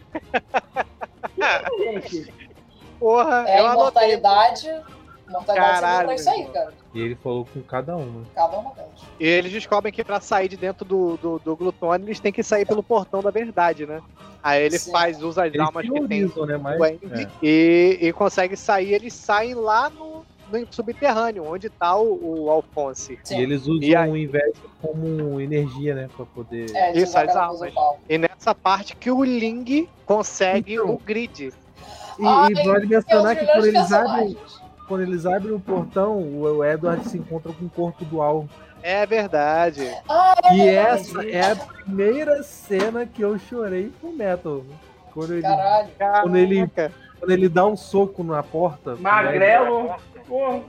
[3.00, 4.68] Porra, É eu a imortalidade.
[4.68, 6.72] Imortalidade serviu Caralho, isso aí, cara.
[6.94, 8.22] E ele falou com cada uma.
[8.32, 8.92] Cada uma delas.
[9.18, 12.44] E eles descobrem que pra sair de dentro do, do, do Glutone, eles têm que
[12.44, 14.00] sair pelo portão da verdade, né?
[14.40, 14.92] Aí ele Sim.
[14.92, 16.56] faz, usa as Eles almas que tem né?
[16.56, 16.96] Mas, é.
[17.42, 18.94] e, e consegue sair.
[18.94, 23.18] Eles saem lá no, no subterrâneo, onde tá o, o Alphonse.
[23.30, 26.08] E eles usam E aí- o inveja como energia, né?
[26.16, 26.70] Pra poder.
[26.74, 27.72] É, Isso, as almas.
[27.74, 27.96] o.
[28.08, 31.52] E nessa parte que o Ling consegue o grid.
[32.18, 34.36] E, Ai, e vale mencionar que quando eles, abrem,
[34.88, 38.48] quando eles abrem o portão, o, o Edward se encontra com o corpo do Al.
[38.82, 39.88] É verdade.
[40.08, 40.78] Ah, é E verdade.
[41.00, 44.62] essa é a primeira cena que eu chorei com Metal.
[45.12, 45.88] Quando ele, Caralho.
[46.22, 46.70] quando ele,
[47.18, 48.94] quando ele dá um soco na porta.
[48.96, 49.94] Magrelo.
[50.28, 50.62] Pô,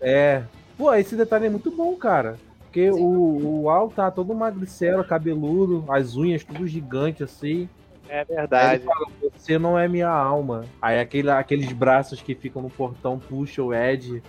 [0.00, 0.44] É.
[0.78, 2.38] Pô, esse detalhe é muito bom, cara.
[2.62, 7.68] Porque o, o Al tá todo magricelo, cabeludo, as unhas tudo gigante assim.
[8.08, 8.84] É verdade.
[8.84, 9.06] fala,
[9.36, 10.64] você não é minha alma.
[10.80, 14.22] Aí aquele, aqueles braços que ficam no portão puxam o Ed.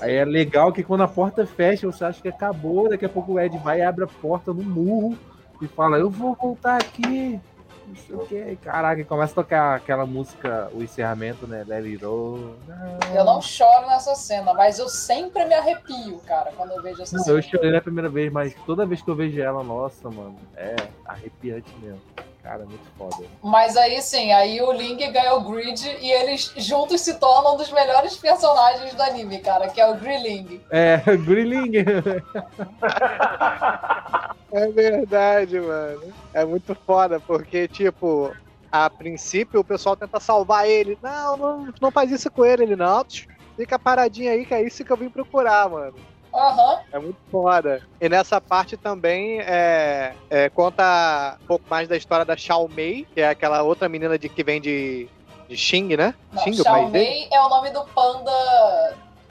[0.00, 3.32] Aí é legal que quando a porta fecha, você acha que acabou, daqui a pouco
[3.32, 5.16] o Ed vai e abre a porta no murro
[5.60, 7.40] e fala, eu vou voltar aqui.
[7.90, 8.56] Não sei o que.
[8.62, 11.64] Caraca, começa a tocar aquela música, o encerramento, né?
[11.66, 12.54] Let it go.
[13.12, 17.16] Eu não choro nessa cena, mas eu sempre me arrepio, cara, quando eu vejo essa
[17.16, 17.38] Não, cena.
[17.38, 20.76] eu chorei na primeira vez, mas toda vez que eu vejo ela, nossa, mano, é
[21.04, 22.00] arrepiante mesmo.
[22.42, 23.22] Cara, muito foda.
[23.42, 27.56] Mas aí sim, aí o Ling ganha o Grid e eles juntos se tornam um
[27.58, 30.58] dos melhores personagens do anime, cara, que é o Grilling.
[30.70, 31.72] É, Grilling.
[34.52, 36.12] É verdade, mano.
[36.34, 38.34] É muito foda, porque, tipo,
[38.70, 40.98] a princípio o pessoal tenta salvar ele.
[41.02, 42.64] Não, não, não faz isso com ele.
[42.64, 43.04] Ele, não,
[43.56, 45.94] fica paradinho aí, que é isso que eu vim procurar, mano.
[46.32, 46.78] Aham.
[46.92, 47.82] É muito foda.
[48.00, 53.06] E nessa parte também é, é, conta um pouco mais da história da Xiao Mei,
[53.12, 55.08] que é aquela outra menina de, que vem de,
[55.48, 56.14] de Xing, né?
[56.32, 58.30] Não, Xing, é o nome do panda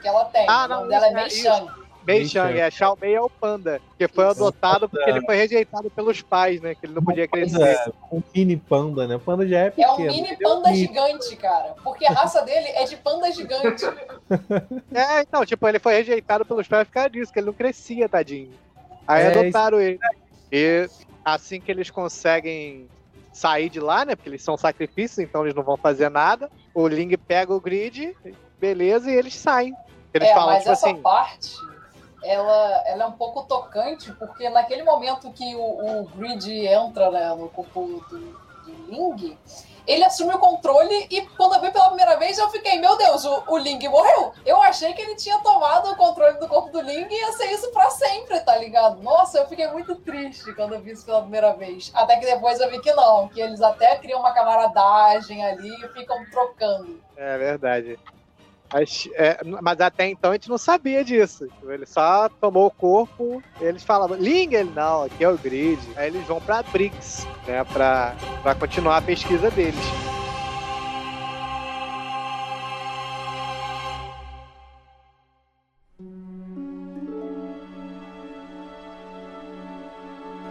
[0.00, 0.44] que ela tem.
[0.48, 1.30] Ah, o não, nome dela é Mei.
[1.30, 1.79] Shang.
[2.06, 2.60] Mei Mei Shang, Shang.
[2.60, 2.70] é.
[2.70, 4.42] Xiao Mei é o panda, que foi Isso.
[4.44, 6.74] adotado porque ele foi rejeitado pelos pais, né?
[6.74, 7.58] Que ele não podia crescer.
[7.58, 9.16] Panda, um mini panda, né?
[9.16, 9.92] O panda já é É pequeno.
[9.94, 10.86] um mini é um panda mini.
[10.86, 11.74] gigante, cara.
[11.84, 13.84] Porque a raça dele é de panda gigante.
[14.94, 18.08] É, então, tipo, ele foi rejeitado pelos pais por causa disso, que ele não crescia,
[18.08, 18.50] tadinho.
[19.06, 19.98] Aí É, adotaram ele.
[20.52, 20.88] E
[21.24, 22.88] assim que eles conseguem
[23.32, 24.14] sair de lá, né?
[24.16, 26.50] Porque eles são sacrifícios, então eles não vão fazer nada.
[26.74, 28.16] O Ling pega o grid,
[28.58, 29.74] beleza, e eles saem.
[30.12, 31.00] Eles é, falam, mas tipo essa assim.
[31.00, 31.54] parte,
[32.22, 35.60] ela, ela é um pouco tocante, porque naquele momento que o,
[36.00, 39.38] o Grid entra né, no corpo do, do Ling,
[39.86, 43.24] ele assume o controle e quando eu vi pela primeira vez eu fiquei, meu Deus,
[43.24, 44.32] o, o Ling morreu.
[44.44, 47.46] Eu achei que ele tinha tomado o controle do corpo do Ling e ia ser
[47.46, 49.02] isso pra sempre, tá ligado?
[49.02, 51.90] Nossa, eu fiquei muito triste quando eu vi isso pela primeira vez.
[51.94, 55.88] Até que depois eu vi que não, que eles até criam uma camaradagem ali e
[55.88, 57.02] ficam trocando.
[57.16, 57.98] É verdade.
[58.72, 61.48] Mas, é, mas até então a gente não sabia disso.
[61.64, 65.80] Ele só tomou o corpo, eles falavam, Ling, ele não, aqui é o grid.
[65.96, 69.74] Aí eles vão pra Briggs, né, pra, pra continuar a pesquisa deles.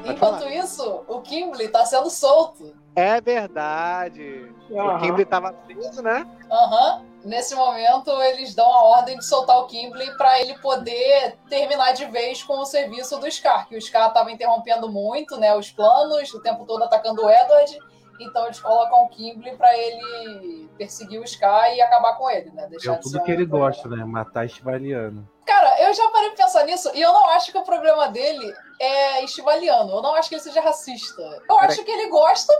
[0.06, 2.76] Enquanto isso, o Kimberly tá sendo solto.
[2.96, 4.52] É verdade.
[4.70, 5.00] O Aham.
[5.00, 6.26] Kimberly tava preso, né?
[6.52, 7.09] Aham.
[7.24, 12.06] Nesse momento, eles dão a ordem de soltar o Kimberly pra ele poder terminar de
[12.06, 16.34] vez com o serviço do Scar, que o Scar tava interrompendo muito, né, os planos,
[16.34, 17.78] o tempo todo atacando o Edward.
[18.22, 22.68] Então eles colocam o Kimberly pra ele perseguir o Scar e acabar com ele, né?
[22.68, 24.04] Deixar É de tudo que ele gosta, né?
[24.04, 25.28] Matar estivaliano.
[25.46, 28.54] Cara, eu já parei pra pensar nisso e eu não acho que o problema dele
[28.80, 29.92] é estivaliano.
[29.92, 31.22] Eu não acho que ele seja racista.
[31.50, 32.54] Eu acho que ele gosta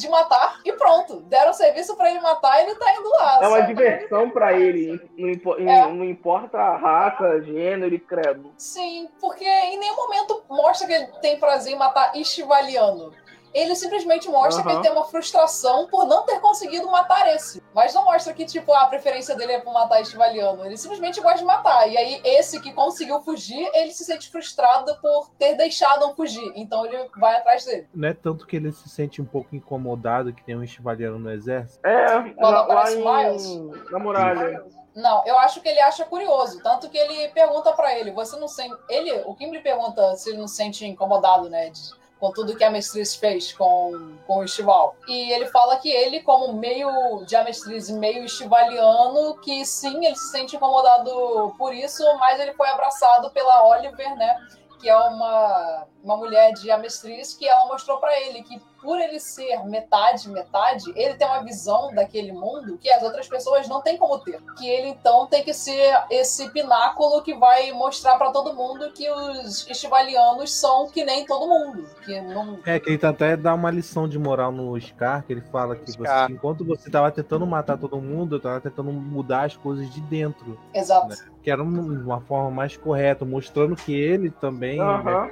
[0.00, 1.20] de matar e pronto.
[1.22, 3.38] Deram serviço pra ele matar e ele tá indo lá.
[3.42, 5.00] É uma diversão pra ele.
[5.16, 5.86] Não, É.
[5.92, 8.52] não importa a raça, gênero e credo.
[8.56, 13.12] Sim, porque em nenhum momento mostra que ele tem prazer em matar estivaliano.
[13.52, 17.62] Ele simplesmente mostra que ele tem uma frustração por não ter conseguido matar esse.
[17.74, 20.64] Mas não mostra que, tipo, a preferência dele é por matar estivaliano.
[20.64, 21.88] Ele simplesmente gosta de matar.
[21.88, 26.52] E aí, esse que conseguiu fugir, ele se sente frustrado por ter deixado um fugir.
[26.54, 27.88] Então ele vai atrás dele.
[27.94, 31.30] Não é tanto que ele se sente um pouco incomodado que tem um estivaliano no
[31.30, 31.84] exército?
[31.86, 33.90] É, Quando lá, lá aparece em, Miles.
[33.90, 34.64] na muralha.
[34.94, 36.60] Não, eu acho que ele acha curioso.
[36.62, 38.74] Tanto que ele pergunta pra ele, você não sente.
[38.88, 41.70] Ele, o Kimberly pergunta se ele não se sente incomodado, né?
[41.70, 44.94] de- com tudo que a Mestriz fez com, com o Estival.
[45.08, 50.30] E ele fala que ele, como meio de Amestriz meio estivaliano, que sim, ele se
[50.30, 54.36] sente incomodado por isso, mas ele foi abraçado pela Oliver, né?
[54.78, 59.20] Que é uma, uma mulher de Amestriz, que ela mostrou pra ele que por ele
[59.20, 63.98] ser metade, metade, ele tem uma visão daquele mundo que as outras pessoas não têm
[63.98, 64.40] como ter.
[64.56, 69.06] Que ele, então, tem que ser esse pináculo que vai mostrar pra todo mundo que
[69.10, 71.86] os estivalianos são que nem todo mundo.
[72.06, 72.58] Que não...
[72.64, 75.76] É, que ele tá até dá uma lição de moral no Scar, que ele fala
[75.76, 79.92] que você- enquanto você tava tentando matar todo mundo, eu tava tentando mudar as coisas
[79.92, 80.58] de dentro.
[80.72, 81.16] Exato.
[81.42, 84.78] Que era um- uma forma mais correta, mostrando que ele também.
[84.78, 85.30] né,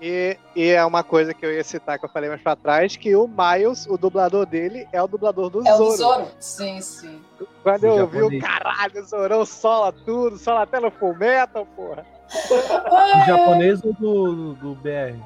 [0.00, 2.96] E, e é uma coisa que eu ia citar que eu falei mais pra trás,
[2.96, 5.90] que o Miles, o dublador dele, é o dublador do É o Zoro.
[5.90, 6.28] do Zoro?
[6.38, 7.20] Sim, sim.
[7.62, 11.66] Quando Do eu vi o caralho, o Zorão sola tudo, sola até no Full Metal,
[11.74, 12.06] porra.
[12.30, 15.18] Do japonês ou do, do BR?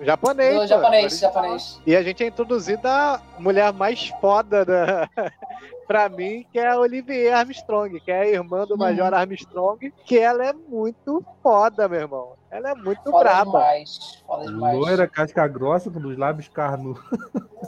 [0.00, 0.60] Japonês.
[0.60, 1.80] Do japonês, japonês.
[1.86, 5.08] E a gente é introduzido a mulher mais foda da...
[5.86, 10.18] pra mim, que é a Olivier Armstrong, que é a irmã do Major Armstrong, que
[10.18, 12.32] ela é muito foda, meu irmão.
[12.50, 13.44] Ela é muito Foda braba.
[13.44, 14.22] demais.
[14.26, 14.78] Foda demais.
[14.78, 17.02] Loira, casca grossa, com os lábios carnudos.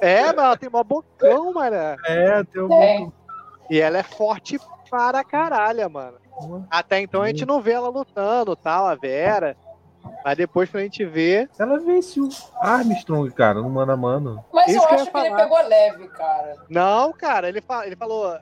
[0.01, 1.77] É, mas ela tem mó bocão, mano.
[2.07, 2.69] É, tem um.
[2.69, 3.13] Tem.
[3.71, 4.59] E ela é forte
[4.91, 6.17] para caralho, mano.
[6.71, 9.57] Até então a gente não vê ela lutando, tal, a Vera.
[10.25, 11.49] Mas depois pra gente ver.
[11.59, 12.29] Ela vence o
[12.61, 14.45] Armstrong, cara, no mano a mano.
[14.53, 16.57] Mas Isso eu acho que ele pegou leve, cara.
[16.69, 18.37] Não, cara, ele, fa- ele falou.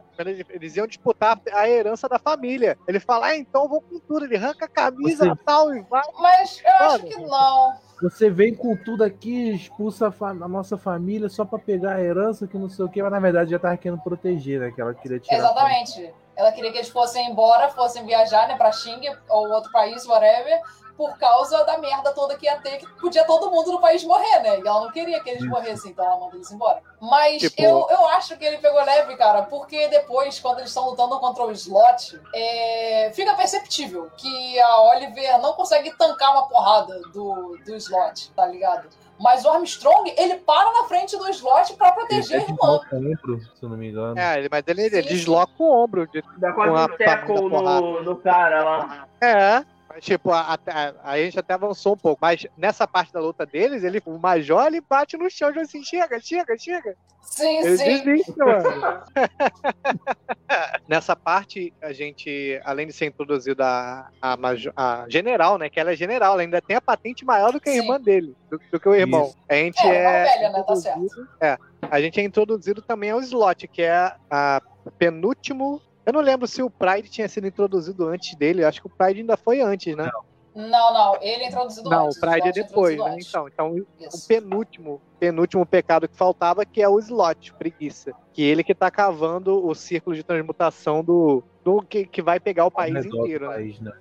[0.50, 2.76] Eles iam disputar a herança da família.
[2.88, 4.24] Ele fala, ah, então eu vou com tudo.
[4.24, 6.02] Ele arranca a camisa Você- tal e vai.
[6.20, 7.08] Mas eu acho Mano.
[7.08, 7.86] que não.
[8.02, 12.02] Você vem com tudo aqui, expulsa a, fa- a nossa família só pra pegar a
[12.02, 14.70] herança, que não sei o que, mas na verdade já tava querendo proteger, né?
[14.70, 15.38] Que ela queria tirar.
[15.38, 16.12] Exatamente.
[16.36, 19.00] Ela queria que eles fossem embora, fossem viajar, né, pra Xing
[19.30, 20.60] ou outro país, whatever,
[20.96, 24.40] por causa da merda toda que ia ter, que podia todo mundo no país morrer,
[24.40, 24.58] né?
[24.58, 26.82] E ela não queria que eles morressem, então ela mandou eles embora.
[27.00, 30.88] Mas Tipo- eu, eu acho que ele pegou leve, cara, porque depois, quando eles estão
[30.90, 36.98] lutando contra o Slot, é, fica perceptível que a Oliver não consegue tancar uma porrada
[37.12, 38.88] do, do Slot, tá ligado?
[39.18, 42.56] Mas o Armstrong, ele para na frente do Slot pra proteger a Ele irmã.
[42.56, 44.18] desloca o ombro, se eu não me engano.
[44.18, 46.06] É, ele- mas ele, ele desloca o ombro.
[46.06, 49.08] De, Dá com a quase um teco no, no cara lá.
[49.22, 49.64] É.
[49.96, 52.18] Mas, tipo, a, a, a gente até avançou um pouco.
[52.20, 55.62] Mas nessa parte da luta deles, ele, o Major ele bate no chão e diz
[55.62, 56.94] assim: chega, chega, chega.
[57.22, 58.04] Sim, Ele sim.
[58.04, 59.02] desiste, mano.
[60.88, 65.68] Nessa parte, a gente, além de ser introduzido a, a, major- a general, né?
[65.68, 67.78] Que ela é general, ela ainda tem a patente maior do que a Sim.
[67.80, 69.26] irmã dele, do, do que o irmão.
[69.26, 69.38] Isso.
[69.48, 70.04] A gente É, é.
[70.04, 70.52] mais velha, né?
[70.54, 71.58] Tá introduzido- É.
[71.90, 74.62] A gente é introduzido também ao slot, que é a
[74.98, 75.80] penúltimo.
[76.06, 78.62] Eu não lembro se o Pride tinha sido introduzido antes dele.
[78.62, 80.08] Eu acho que o Pride ainda foi antes, né?
[80.54, 82.16] Não, não, ele é introduzido Não, antes.
[82.16, 83.10] o Pride é depois, né?
[83.10, 83.28] antes.
[83.28, 88.14] Então, então o penúltimo, penúltimo pecado que faltava, que é o slot, preguiça.
[88.32, 92.64] Que ele que tá cavando o círculo de transmutação do, do que, que vai pegar
[92.64, 93.54] o país inteiro, né?
[93.54, 93.92] país, né?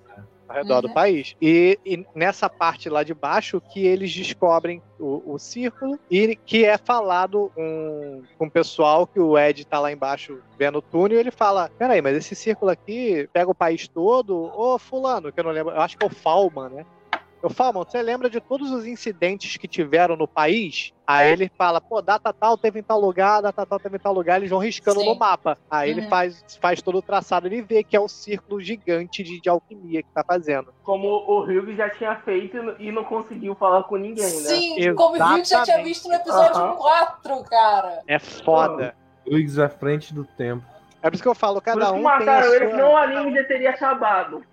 [0.47, 0.93] Ao redor do Uhum.
[0.93, 1.35] país.
[1.41, 6.63] E, e nessa parte lá de baixo que eles descobrem o, o círculo e que
[6.63, 11.17] é falado com, com o pessoal que o Ed tá lá embaixo vendo o túnel
[11.17, 14.51] e ele fala: Peraí, mas esse círculo aqui pega o país todo?
[14.55, 16.85] Ô, Fulano, que eu não lembro, eu acho que é o Falman, né?
[17.45, 20.91] Eu falo, você lembra de todos os incidentes que tiveram no país?
[21.05, 24.13] Aí ele fala, pô, data tal teve em tal lugar, data tal teve em tal
[24.15, 25.05] lugar, eles vão riscando Sim.
[25.05, 25.55] no mapa.
[25.69, 26.09] Aí ele Uhum.
[26.09, 30.01] faz, faz todo o traçado, ele vê que é o círculo gigante de, de alquimia
[30.01, 30.73] que tá fazendo.
[30.81, 34.49] Como o Hugh já tinha feito e não conseguiu falar com ninguém, né?
[34.49, 35.84] Sim, como o Rio já tinha Exatamente.
[35.85, 36.76] visto no episódio Aham.
[36.77, 38.01] 4, cara.
[38.07, 38.95] É foda.
[39.23, 40.65] Luiz à frente do tempo.
[40.99, 42.65] É por isso que eu falo, Por cada isso que um tem a mataram ele,
[42.65, 42.76] sua...
[42.76, 44.43] senão o anime já teria acabado.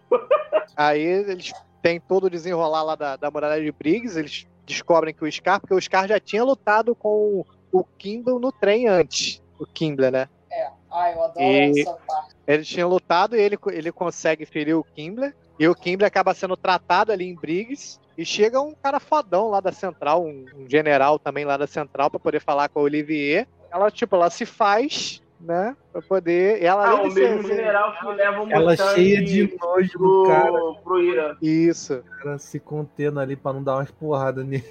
[0.76, 1.52] Aí eles
[1.82, 5.60] têm todo o desenrolar lá da, da muralha de Briggs, eles descobrem que o Scar,
[5.60, 9.42] porque o Scar já tinha lutado com o Kimble no trem antes.
[9.58, 10.28] O Kimbler, né?
[10.50, 12.34] É, ai, eu adoro E- essa parte.
[12.46, 15.34] Eles tinham lutado e ele, ele consegue ferir o Kimbler.
[15.58, 18.00] E o Kimbler acaba sendo tratado ali em Briggs.
[18.18, 22.10] E chega um cara fodão lá da central, um, um general também lá da central,
[22.10, 23.46] pra poder falar com a Olivier.
[23.70, 25.76] Ela, tipo, ela se faz, né?
[25.92, 26.62] Pra poder.
[26.62, 30.24] Ela, Ah, o mesmo ser- general que leva o Ela cheia de nojo do pro,
[30.26, 30.52] cara.
[30.82, 31.36] pro Ira.
[31.42, 32.02] Isso.
[32.22, 34.64] cara se contendo ali pra não dar umas porradas nele.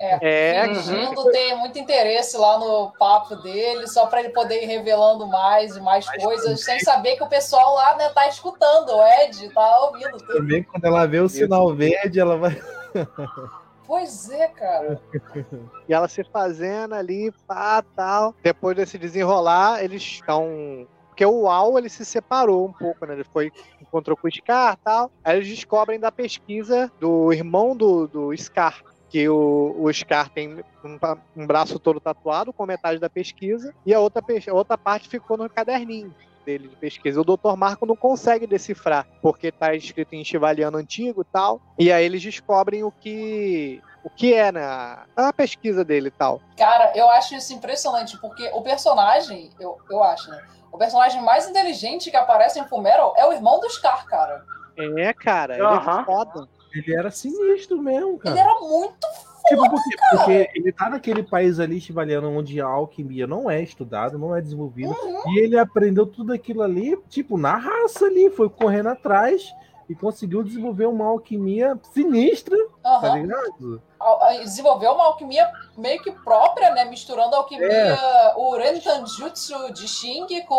[0.00, 4.66] É, É, fingindo ter muito interesse lá no papo dele, só pra ele poder ir
[4.66, 9.06] revelando mais e mais, coisas, sem saber que o pessoal lá, né, tá escutando, o
[9.06, 10.32] Ed tá ouvindo tudo.
[10.38, 12.60] Também quando ela vê o sinal verde, ela vai.
[13.90, 15.02] Pois é, cara.
[15.88, 18.32] E ela se fazendo ali, pá, tal.
[18.40, 20.86] Depois desse desenrolar, eles estão.
[21.08, 23.14] Porque o Al ele se separou um pouco, né?
[23.14, 23.50] Ele foi,
[23.82, 25.10] encontrou com o Scar tal.
[25.24, 28.80] Aí eles descobrem da pesquisa do irmão do, do Scar.
[29.08, 30.98] Que o, o Scar tem um,
[31.36, 33.74] um braço todo tatuado com metade da pesquisa.
[33.84, 36.14] E a outra, a outra parte ficou no caderninho
[36.44, 37.20] dele de pesquisa.
[37.20, 37.56] O Dr.
[37.56, 41.60] Marco não consegue decifrar, porque tá escrito em chivaliano antigo e tal.
[41.78, 46.40] E aí eles descobrem o que o que é na, na pesquisa dele e tal.
[46.56, 50.42] Cara, eu acho isso impressionante, porque o personagem, eu, eu acho, né?
[50.72, 54.42] O personagem mais inteligente que aparece em Fullmetal é o irmão do Scar, cara.
[54.78, 56.00] É, cara, ele Aham.
[56.00, 56.48] é foda.
[56.72, 58.30] Ele era sinistro mesmo, cara.
[58.30, 59.06] Ele era muito
[59.48, 59.96] Tipo, por quê?
[59.96, 60.16] cara.
[60.16, 64.40] Porque ele tá naquele país ali chivaliano onde a alquimia não é estudada, não é
[64.40, 64.90] desenvolvida.
[64.90, 65.32] Uhum.
[65.32, 69.52] E ele aprendeu tudo aquilo ali, tipo, na raça ali, foi correndo atrás
[69.88, 73.18] e conseguiu desenvolver uma alquimia sinistra, tá Aham.
[73.22, 73.82] ligado?
[73.98, 76.84] A- Desenvolveu uma alquimia meio que própria, né?
[76.84, 78.32] Misturando a alquimia, É.
[78.36, 80.54] o Rentanjutsu de Xing com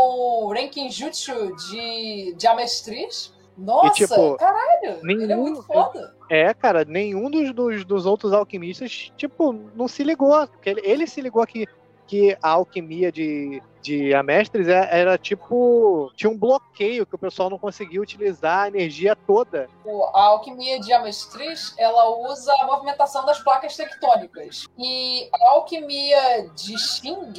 [0.46, 3.34] o Renkinjutsu de, de Amestriz.
[3.58, 5.00] Nossa, tipo, caralho!
[5.04, 6.16] Ele é nenhum- muito foda.
[6.30, 10.32] É, cara, nenhum dos, dos, dos outros alquimistas, tipo, não se ligou.
[10.66, 11.68] Ele, ele se ligou que,
[12.08, 16.10] que a alquimia de, de Amestres é- era tipo.
[16.16, 19.68] Tinha um bloqueio que o pessoal não conseguia utilizar a energia toda.
[20.14, 24.66] A alquimia de Amestriz, ela usa a movimentação das placas tectônicas.
[24.78, 27.34] E a alquimia de Xing,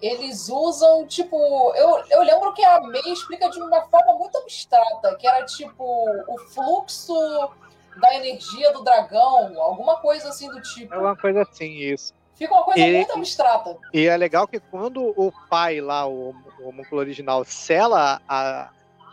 [0.00, 1.36] eles usam, tipo...
[1.74, 5.84] Eu, eu lembro que a Mei explica de uma forma muito abstrata, que era, tipo,
[6.28, 7.14] o fluxo
[8.00, 10.94] da energia do dragão, alguma coisa assim do tipo.
[10.94, 12.14] É uma coisa assim, isso.
[12.34, 13.76] Fica uma coisa E- muito abstrata.
[13.92, 18.70] E é legal que quando o pai lá, o, o homúnculo original, sela a,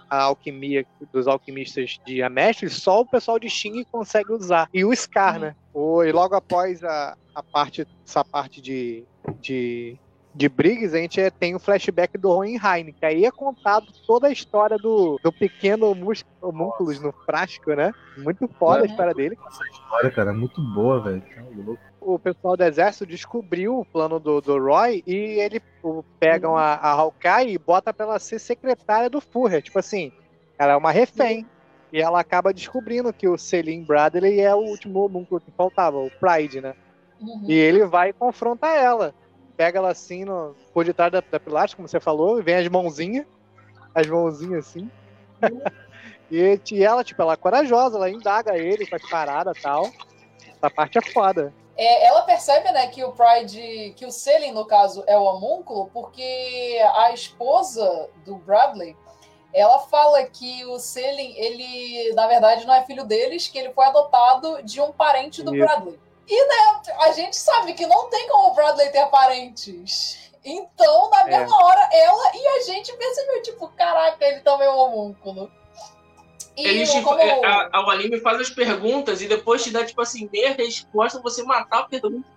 [0.09, 4.69] a alquimia dos alquimistas de Amestres, só o pessoal de Xing consegue usar.
[4.73, 5.55] E o Scar, né?
[5.73, 9.03] O, e logo após a, a parte, essa parte de,
[9.41, 9.99] de,
[10.38, 14.27] de Briggs, a gente é- tem o flashback do Hohenheim, que aí é contado toda
[14.27, 15.88] a história do, do pequeno
[16.41, 17.91] homúnculos no frasco, né?
[18.18, 19.38] Muito foda a história dele.
[19.91, 21.22] Olha, cara, é muito boa, velho.
[21.22, 26.55] Tá o pessoal do exército descobriu o plano do, do Roy e ele o, pegam
[26.55, 29.61] a, a Hawkeye e bota pra ela ser secretária do Führer.
[29.61, 30.11] Tipo assim,
[30.57, 31.45] ela é uma refém.
[31.91, 36.11] E ela acaba descobrindo que o Selim Bradley é o último homúnculo que faltava, o
[36.11, 36.76] Pride, né?
[37.47, 39.15] E ele vai e confronta ela.
[39.57, 42.67] Pega ela assim no, por detrás da, da pilastra, como você falou, e vem as
[42.67, 43.25] mãozinhas.
[43.93, 44.89] As mãozinhas assim.
[46.31, 49.89] e, e ela, tipo, ela é corajosa, ela indaga ele com as paradas e tal.
[50.47, 51.51] Essa parte é foda.
[51.75, 55.89] É, ela percebe, né, que o Pride, que o Selin, no caso, é o homúnculo,
[55.93, 58.95] porque a esposa do Bradley,
[59.53, 63.85] ela fala que o Selin, ele, na verdade, não é filho deles, que ele foi
[63.85, 65.65] adotado de um parente do Isso.
[65.65, 65.99] Bradley.
[66.27, 70.31] E, né, a gente sabe que não tem como o Bradley ter parentes.
[70.43, 71.39] Então, na É.
[71.39, 75.51] mesma hora, ela e a gente percebeu, tipo, caraca, ele também é um homúnculo.
[76.55, 79.71] E Eles, tipo, como- é, a, a- o anime faz as perguntas e depois te
[79.71, 82.27] dá, tipo assim, meia resposta você matar a pergunta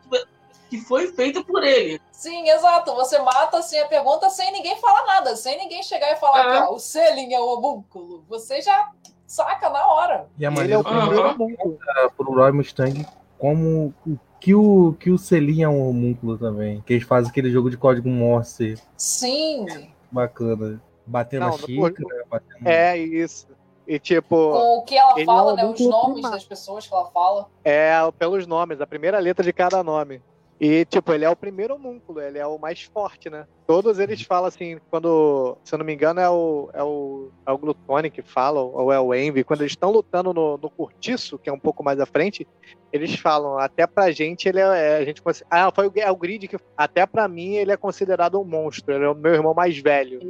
[0.68, 2.00] que foi feita por ele.
[2.12, 2.94] Sim, exato.
[2.94, 6.58] Você mata assim a pergunta sem ninguém falar nada, sem ninguém chegar e falar É.
[6.58, 8.24] que ó, o Selin é o homúnculo.
[8.28, 8.88] Você já
[9.26, 10.28] saca na hora.
[10.38, 11.78] E a Ele maneira é o primeiro homúnculo.
[12.16, 13.06] pro Roy Mustang
[13.40, 16.80] como o- que o, que o Selim é um homúnculo também.
[16.86, 19.66] Que eles fazem aquele jogo de código Morse Sim.
[20.12, 20.80] bacana.
[21.06, 22.68] Batendo Não, a xícara, batendo...
[22.68, 23.48] É isso.
[23.86, 24.28] E tipo.
[24.52, 25.74] Com o que ela ele fala, é um né?
[25.74, 27.48] Os nomes das pessoas que ela fala.
[27.64, 30.22] É, pelos nomes, a primeira letra de cada nome.
[30.60, 33.46] E, tipo, ele é o primeiro homúnculo, ele é o mais forte, né?
[33.66, 37.52] Todos eles falam assim, quando, se eu não me engano, é o, é o, é
[37.52, 39.42] o Glutone que fala, ou é o Envy.
[39.42, 42.46] Quando eles estão lutando no, no Curtiço, que é um pouco mais à frente,
[42.92, 44.98] eles falam, até pra gente, ele é.
[44.98, 46.58] A gente, ah, foi o, é o Grid que.
[46.76, 50.20] Até pra mim, ele é considerado um monstro, ele é o meu irmão mais velho.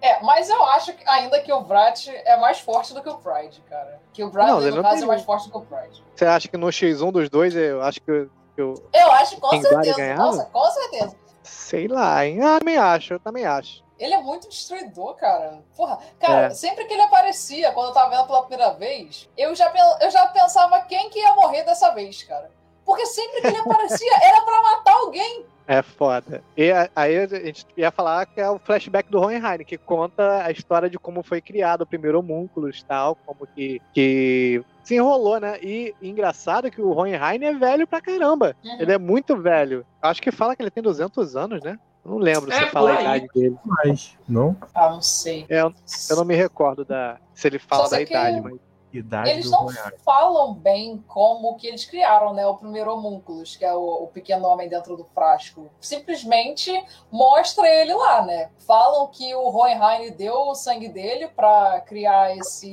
[0.00, 3.16] É, mas eu acho que, ainda que o Vrat é mais forte do que o
[3.16, 4.00] Pride, cara.
[4.12, 6.04] Que o Não, Bradley, ele no não caso, é mais forte do que o Pride.
[6.14, 8.28] Você acha que no X1 dos dois, eu acho que,
[8.62, 8.74] o.
[8.92, 9.96] Eu acho, com certeza.
[9.96, 10.22] ganhava?
[10.22, 11.16] Nossa, com certeza.
[11.42, 12.40] Sei lá, hein?
[12.42, 13.84] Ah, também acho, eu também acho.
[13.98, 15.62] Ele é muito destruidor, cara.
[15.76, 16.50] Porra, cara, É.
[16.50, 20.26] sempre que ele aparecia, quando eu tava vendo pela primeira vez, eu já, eu já
[20.28, 22.50] pensava quem que ia morrer dessa vez, cara.
[22.84, 25.46] Porque sempre que ele aparecia, era pra matar alguém.
[25.66, 26.42] É foda.
[26.56, 30.50] E aí a gente ia falar que é o flashback do Hohenheim, que conta a
[30.50, 35.40] história de como foi criado o primeiro homúnculos e tal, como que, que se enrolou,
[35.40, 35.58] né?
[35.60, 38.54] E engraçado que o Hohenheim é velho pra caramba.
[38.64, 38.80] Uhum.
[38.80, 39.84] Ele é muito velho.
[40.00, 41.78] Acho que fala que ele tem 200 anos, né?
[42.04, 43.56] Não lembro É, se fala a idade dele.
[43.64, 44.56] Mas, não?
[44.72, 45.44] Ah, não sei.
[45.48, 45.74] É, eu,
[46.08, 48.54] eu não me recordo da, se ele fala da que idade, mas.
[48.98, 49.92] Idade Eles do não Royal.
[50.04, 52.46] falam bem como que eles criaram, né?
[52.46, 55.70] O primeiro homúnculos, que é o, o pequeno homem dentro do frasco.
[55.80, 56.72] Simplesmente
[57.10, 58.50] mostra ele lá, né?
[58.58, 62.68] Falam que o Hohenheim deu o sangue dele pra criar esse,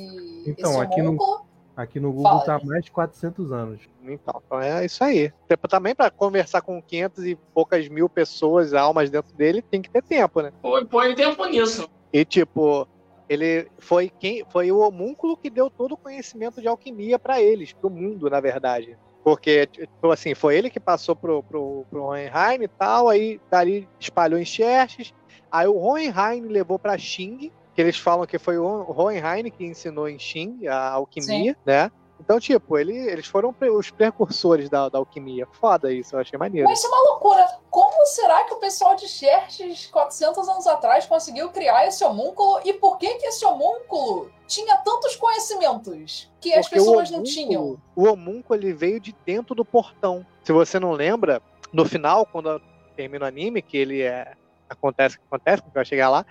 [0.47, 1.45] Então, esse aqui no- homúnculo.
[1.75, 2.59] Aqui no Google Fala.
[2.59, 3.81] tá mais de 400 anos.
[4.03, 5.33] Então, então é isso aí.
[5.47, 9.89] Tempo Também pra conversar com 500 e poucas mil pessoas, almas dentro dele, tem que
[9.89, 10.53] ter tempo, né?
[10.61, 11.89] Põe, põe tempo nisso.
[12.13, 12.87] E tipo,
[13.27, 17.73] ele foi quem foi o homúnculo que deu todo o conhecimento de alquimia pra eles,
[17.73, 18.97] pro mundo, na verdade.
[19.23, 23.87] Porque, tipo assim, foi ele que passou pro, pro, pro Hohenheim e tal, aí dali
[23.99, 25.13] espalhou em Xerxes,
[25.49, 30.09] aí o Hohenheim levou pra Xing, que eles falam que foi o Hohenheim que ensinou
[30.09, 31.59] em Xing a alquimia, Sim.
[31.65, 31.89] né?
[32.23, 35.45] Então, tipo, ele, eles foram os precursores da, da alquimia.
[35.51, 36.69] Foda isso, eu achei maneiro.
[36.69, 37.45] Mas isso é uma loucura.
[37.69, 42.61] Como será que o pessoal de Xerxes, 400 anos atrás, conseguiu criar esse homúnculo?
[42.63, 47.23] E por que, que esse homúnculo tinha tantos conhecimentos que as Porque o pessoas não
[47.23, 47.77] tinham?
[47.93, 50.25] O homúnculo ele veio de dentro do portão.
[50.45, 51.41] Se você não lembra,
[51.73, 52.61] no final, quando
[52.95, 54.31] termina o anime, que ele é.
[54.69, 56.25] Acontece o que acontece, que vai chegar lá,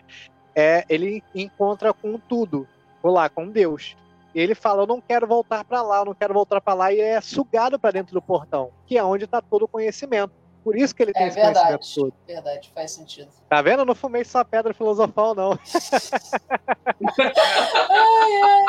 [0.55, 2.67] é, ele encontra com tudo.
[3.05, 3.95] Lá, com Deus.
[4.35, 6.93] E ele fala: Eu não quero voltar pra lá, eu não quero voltar pra lá,
[6.93, 10.33] e é sugado pra dentro do portão, que é onde tá todo o conhecimento.
[10.65, 11.95] Por isso que ele tem É esse conhecimento verdade.
[11.97, 12.15] todo.
[12.25, 13.29] Verdade, faz sentido.
[13.49, 13.81] Tá vendo?
[13.81, 15.59] Eu não fumei só pedra filosofal, não.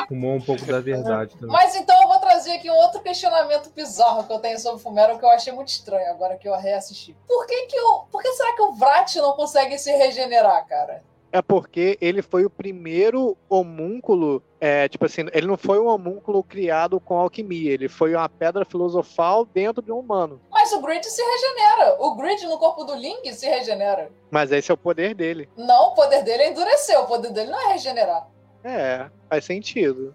[0.07, 1.55] Fumou um pouco da verdade também.
[1.55, 5.19] Mas então eu vou trazer aqui um outro questionamento bizarro que eu tenho sobre Fumero
[5.19, 7.15] que eu achei muito estranho agora que eu reassisti.
[7.27, 11.03] Por que que o, por que será que o Vrat não consegue se regenerar, cara?
[11.33, 16.43] É porque ele foi o primeiro homúnculo, é, tipo assim, ele não foi um homúnculo
[16.43, 20.39] criado com alquimia, ele foi uma pedra filosofal dentro de um humano.
[20.51, 21.97] Mas o Grid se regenera.
[21.99, 24.11] O Grid no corpo do Ling se regenera.
[24.29, 25.49] Mas esse é o poder dele.
[25.57, 26.99] Não, o poder dele é endurecer.
[26.99, 28.27] O poder dele não é regenerar.
[28.63, 30.13] É, faz sentido.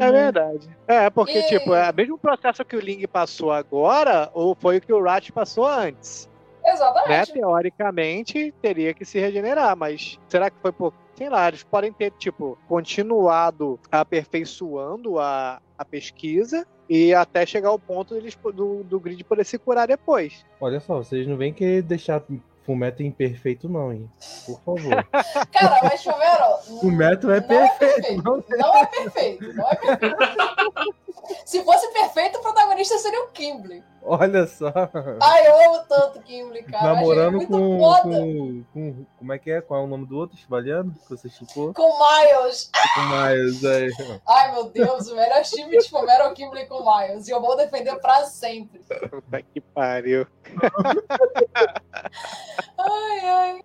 [0.00, 0.68] É verdade.
[0.86, 4.76] É, porque, E- tipo, é o mesmo processo que o Ling passou agora, ou foi
[4.76, 6.28] o que o Rat passou antes.
[6.62, 6.72] Né?
[6.72, 7.32] Exatamente.
[7.32, 10.92] Teoricamente, teria que se regenerar, mas será que foi por.
[11.14, 17.78] Sei lá, eles podem ter, tipo, continuado aperfeiçoando a, a pesquisa e até chegar ao
[17.78, 20.44] ponto deles, do, do grid poder se curar depois.
[20.60, 22.22] Olha só, vocês não vêm querer deixar
[22.64, 24.08] Fumeto imperfeito, não, hein?
[24.46, 25.04] Por favor.
[25.52, 28.22] Cara, mas Fumero, Fumeto é é perfeito.
[28.22, 28.22] perfeito.
[28.58, 29.52] Não é perfeito.
[29.54, 30.16] Não é perfeito.
[31.44, 33.82] Se fosse perfeito, o protagonista seria o Kimble.
[34.04, 34.72] Olha só.
[35.22, 36.94] Ai, eu amo tanto o Kimble, cara.
[36.94, 38.02] Namorando muito com, foda.
[38.02, 39.60] com, com- Como é que é?
[39.60, 40.36] Qual é o nome do outro?
[40.36, 40.92] Chibaliano?
[40.92, 41.72] Que você chupou?
[41.72, 42.70] Com Miles.
[42.94, 43.90] Com Miles, aí.
[44.28, 47.28] Ai, meu Deus, o melhor time de Fumero é o Kimble com Miles.
[47.28, 48.80] E eu vou defender pra sempre.
[49.08, 50.26] Puta que pariu.
[52.78, 53.60] Ai, ai.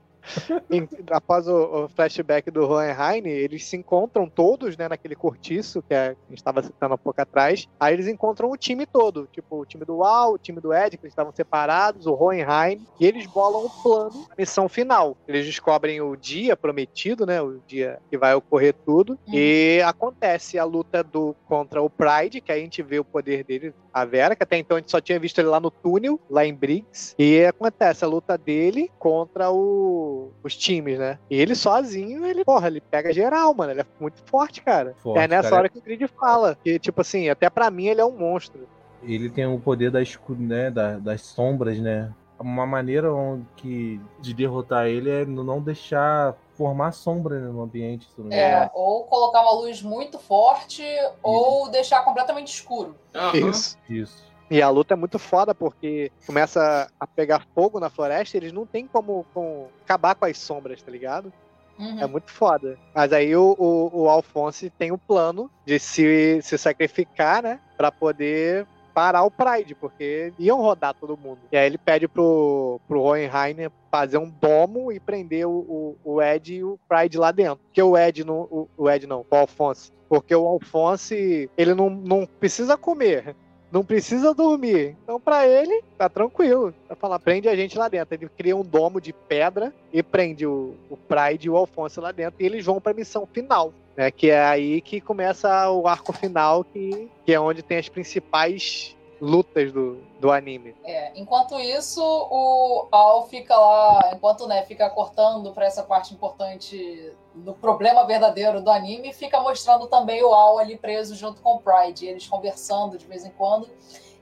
[0.70, 5.94] Em- após o, o flashback do Hohenheim, eles se encontram todos, né, naquele cortiço que
[5.94, 7.66] a gente estava citando há pouco atrás.
[7.80, 10.98] Aí eles encontram o time todo, tipo o time do Wal, o time do Ed,
[10.98, 15.16] que eles estavam separados, o Hohenheim, e eles bolam o plano, a missão final.
[15.28, 20.66] Eles descobrem o dia prometido, né, o dia que vai ocorrer tudo, e acontece a
[20.66, 24.36] luta do contra o Pride, que aí a gente vê o poder dele, a Vera,
[24.36, 27.16] que até então a gente só tinha visto ele lá no túnel, lá em Briggs,
[27.18, 31.18] e acontece a luta dele contra o- os times, né?
[31.30, 33.72] E ele sozinho, ele, porra, ele pega geral, mano.
[33.72, 34.94] Ele é muito forte, cara.
[34.98, 35.62] Forte, é nessa cara.
[35.62, 36.58] hora que o Grid fala.
[36.64, 38.68] Que, tipo assim, até pra mim ele é um monstro.
[39.04, 42.12] Ele tem o poder da escu- né, da- das sombras, né?
[42.40, 43.10] Uma maneira
[43.56, 48.08] que, de derrotar ele é não deixar formar sombra no ambiente.
[48.32, 50.84] É, ou colocar uma luz muito forte,
[51.22, 52.96] ou deixar completamente escuro.
[53.34, 53.78] Isso.
[53.88, 54.26] Isso.
[54.50, 58.54] E a luta é muito foda porque começa a pegar fogo na floresta e eles
[58.54, 61.32] não tem como, como acabar com as sombras, tá ligado?
[61.78, 62.00] Uhum.
[62.00, 62.78] É muito foda.
[62.96, 67.60] Mas aí o, o, o Alphonse tem o plano de se, se sacrificar, né?
[67.76, 68.66] Pra poder
[68.98, 71.38] parar o Pride, porque iam rodar todo mundo.
[71.52, 76.20] E aí ele pede pro, pro Hohenheim fazer um domo e prender o, o, o
[76.20, 77.58] Ed e o Pride lá dentro.
[77.58, 78.48] Porque o Ed não.
[78.50, 79.92] O, o Ed não, o Alphonse.
[80.10, 83.36] Porque o Alphonse, ele não, não precisa comer.
[83.72, 84.96] Não precisa dormir.
[85.04, 86.74] Então, pra ele, tá tranquilo.
[86.88, 88.16] Vai falar, prende a gente lá dentro.
[88.16, 92.12] Ele cria um domo de pedra e prende o, o Pride e o Alphonse lá
[92.12, 92.42] dentro.
[92.42, 93.74] E eles vão pra missão final.
[93.96, 97.90] Né, que é aí que começa o arco final, que, que é onde tem as
[97.90, 100.76] principais lutas do, do anime.
[100.84, 107.12] É, enquanto isso, o Al fica lá, enquanto né, fica cortando pra essa parte importante
[107.34, 111.60] do problema verdadeiro do anime, fica mostrando também o Al ali preso junto com o
[111.60, 113.70] Pride, eles conversando de vez em quando.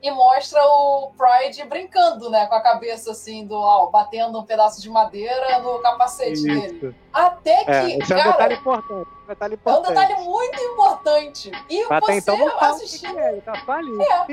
[0.02, 4.80] E mostra o Pride brincando, né, com a cabeça assim do Al, batendo um pedaço
[4.80, 6.76] de madeira no capacete dele.
[6.76, 6.94] Isso.
[7.12, 9.10] Até que, É, esse é um cara, detalhe importante.
[9.26, 9.88] Detalhe é um importante.
[9.88, 11.50] detalhe muito importante.
[11.68, 13.42] E Até você então não fala assistindo.
[13.42, 14.02] Tá só ali.
[14.02, 14.24] É.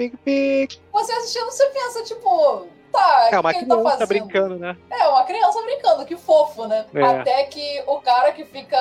[0.00, 0.80] pic, pic.
[0.92, 4.08] Você assistindo, você pensa, tipo, tá, É o uma que ele tá criança fazendo?
[4.08, 4.76] brincando, né?
[4.90, 6.86] É, uma criança brincando, que fofo, né?
[6.94, 7.02] É.
[7.04, 8.78] Até que o cara que fica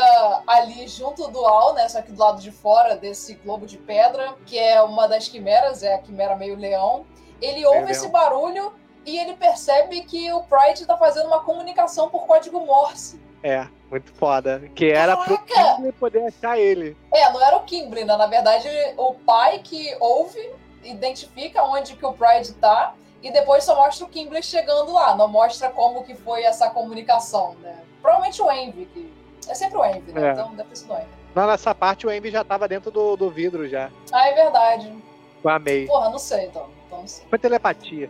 [0.47, 1.89] ali junto do Al, né?
[1.89, 5.83] Só que do lado de fora desse globo de pedra, que é uma das quimeras,
[5.83, 7.05] é a quimera meio leão,
[7.41, 7.89] ele ouve leão.
[7.91, 8.73] esse barulho
[9.05, 13.19] e ele percebe que o Pride tá fazendo uma comunicação por código Morse.
[13.41, 14.69] É, muito foda.
[14.75, 15.75] Que era pro Caraca!
[15.75, 16.95] Kimble poder achar ele.
[17.13, 18.17] É, não era o Kimble, né?
[18.17, 18.67] Na verdade,
[18.97, 20.51] o pai que ouve
[20.83, 25.27] identifica onde que o Pride tá e depois só mostra o Kimberly chegando lá, não
[25.27, 27.79] mostra como que foi essa comunicação, né?
[28.01, 29.13] Provavelmente o Envy, que
[29.47, 30.29] é sempre o Envy, né?
[30.29, 30.31] É.
[30.31, 31.07] Então deve ter sido o Envy.
[31.35, 33.89] Não, nessa parte o Envy já tava dentro do, do vidro já.
[34.11, 34.93] Ah, é verdade.
[35.41, 35.85] Com a May.
[35.85, 36.69] Porra, não sei então.
[36.85, 37.25] Então não sei.
[37.29, 38.09] Foi telepatia.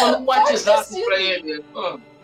[0.00, 1.64] Manda um WhatsApp pra ele.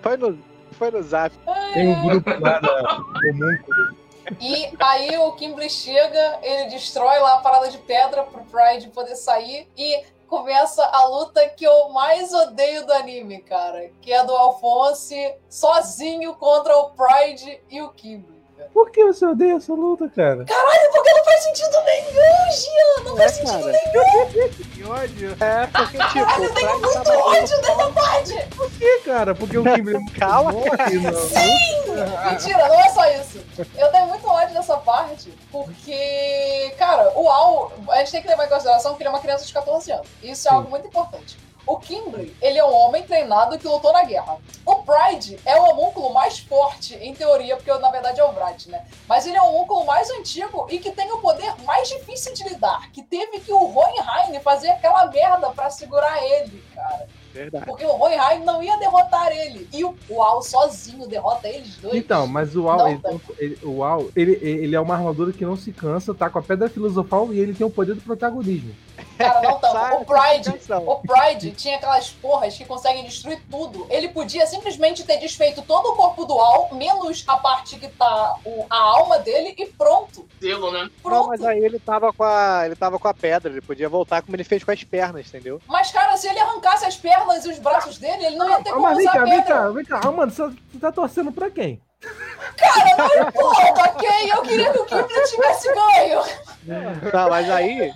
[0.03, 0.39] Foi no,
[0.73, 1.35] foi no zap.
[1.75, 2.99] Tem um grupo lá da
[3.31, 4.06] Homúnculo.
[4.41, 9.17] E aí o Kimberly chega, ele destrói lá a parada de pedra pro Pride poder
[9.17, 13.91] sair e começa a luta que eu mais odeio do anime, cara.
[14.01, 18.36] Que é do Alphonse sozinho contra o Pride e o Kimberly.
[18.73, 20.45] Por que você odeia essa luta, cara?
[20.45, 23.05] Caralho, porque não faz sentido nenhum, Gian!
[23.05, 23.73] Não faz sentido cara.
[23.73, 24.49] nenhum!
[24.49, 25.37] Que ódio.
[25.41, 26.27] É, porque tipo.
[26.27, 28.49] Caralho, eu tenho muito tava ódio dessa parte!
[28.57, 29.35] Por que, cara?
[29.35, 31.01] Porque o Kimberly Calma, morre.
[31.15, 31.77] Sim!
[32.31, 33.45] Mentira, não é só isso.
[33.77, 38.47] Eu tenho muito ódio dessa parte, porque, cara, o Al, a gente tem que levar
[38.47, 40.07] em consideração que ele é uma criança de 14 anos.
[40.23, 41.39] Isso é algo muito importante.
[41.67, 44.37] O Kimberly, ele é um homem treinado que lutou na guerra.
[44.65, 48.71] O Pride é o homúnculo mais forte, em teoria, porque na verdade é o Bright,
[48.71, 48.85] né?
[49.09, 52.45] Mas ele é o homúnculo mais antigo e que tem o poder mais difícil de
[52.45, 52.91] lidar.
[52.93, 57.09] Que teve que o Hohenheim fazer aquela merda pra segurar ele, cara.
[57.35, 57.67] Verdade.
[57.67, 59.69] Porque o Hohenheim não ia derrotar ele.
[59.73, 61.95] E o, Al sozinho derrota eles dois.
[61.97, 63.01] Então, mas o Al, Não, ele,
[63.39, 66.43] ele- o Al ele, ele é uma armadura que não se cansa, tá com a
[66.43, 68.75] pedra filosofal e ele tem o poder do protagonismo.
[69.19, 69.73] Cara, não tanto.
[69.73, 73.87] Sai O Pride, o Pride tinha aquelas porras que conseguem destruir tudo.
[73.91, 78.37] Ele podia simplesmente ter desfeito todo o corpo do Al, menos a parte que tá
[78.45, 80.27] o- a alma dele, e pronto.
[80.41, 80.91] Selo, né?
[81.05, 82.63] Não, mas aí ele tava com a.
[82.67, 85.61] Ele tava com a pedra, ele podia voltar como ele fez com as pernas, entendeu?
[85.67, 88.71] Mas, cara, se ele arrancasse as pernas e os braços dele, ele não ia ter
[88.71, 89.55] Ah, como mas vem usar cá, a vem pedra.
[89.55, 90.01] cá, vem cá.
[90.05, 91.81] Ah, mano, você, você tá torcendo pra quem?
[92.01, 94.09] Cara, não importa, ok?
[94.33, 96.23] Eu queria que o Kimberly tivesse ganho.
[97.13, 97.93] Não, mas aí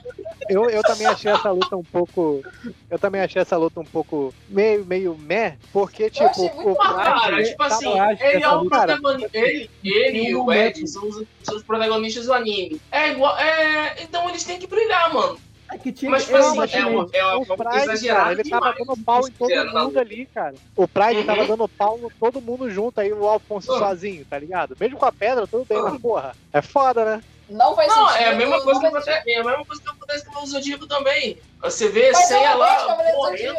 [0.49, 2.43] eu, eu também achei essa luta um pouco.
[2.91, 6.77] Eu também achei essa luta um pouco meio, meio meh, porque, tipo, achei muito o
[6.77, 9.31] cara, tipo assim, eu ele é o protagonista.
[9.39, 12.81] Ele, ele e o Ed são os, são os protagonistas do anime.
[12.91, 13.37] É igual.
[13.39, 15.39] É, então eles têm que brilhar, mano.
[15.73, 18.75] É que tinha Mas, tipo assim, é uma, é o uma Pride, cara, ele tava
[18.77, 20.55] dando pau em todo mundo ali, cara.
[20.77, 21.27] O Pride Uhum.
[21.27, 23.79] tava dando pau em todo mundo junto, aí o Alfonso Uhum.
[23.79, 24.77] sozinho, tá ligado?
[24.81, 27.23] Mesmo com a pedra, tudo bem, mas porra, é foda, né?
[27.49, 28.23] Não faz Não, sentido.
[28.23, 30.87] é a mesma coisa que acontece, é a mesma coisa que acontece com o Zodíaco
[30.87, 31.41] também.
[31.63, 33.59] Você vê Mas Cavaleiro do morrendo.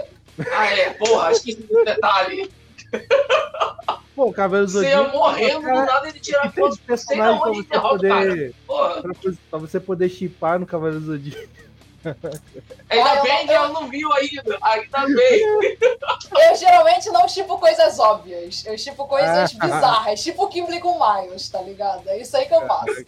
[0.53, 2.49] Ah, é, porra, esqueci do detalhe.
[4.15, 5.11] Pô, o Cavaleiro do Zodíaco.
[5.17, 6.75] morrendo, do cara, nada ele tira a foto.
[6.97, 8.55] Sei pra você o poder.
[8.67, 9.13] Pra,
[9.49, 11.70] pra você poder chipar no Cavaleiro do Zodíaco.
[12.89, 14.57] Ainda Ah, eu bem que ela não viu ainda.
[14.61, 15.41] Ainda bem.
[16.49, 18.65] Eu geralmente não tipo coisas óbvias.
[18.65, 19.59] Eu tipo coisas Ah.
[19.65, 20.21] bizarras.
[20.21, 22.07] Tipo o Kimberly com Miles, tá ligado?
[22.09, 23.05] É isso aí que eu faço.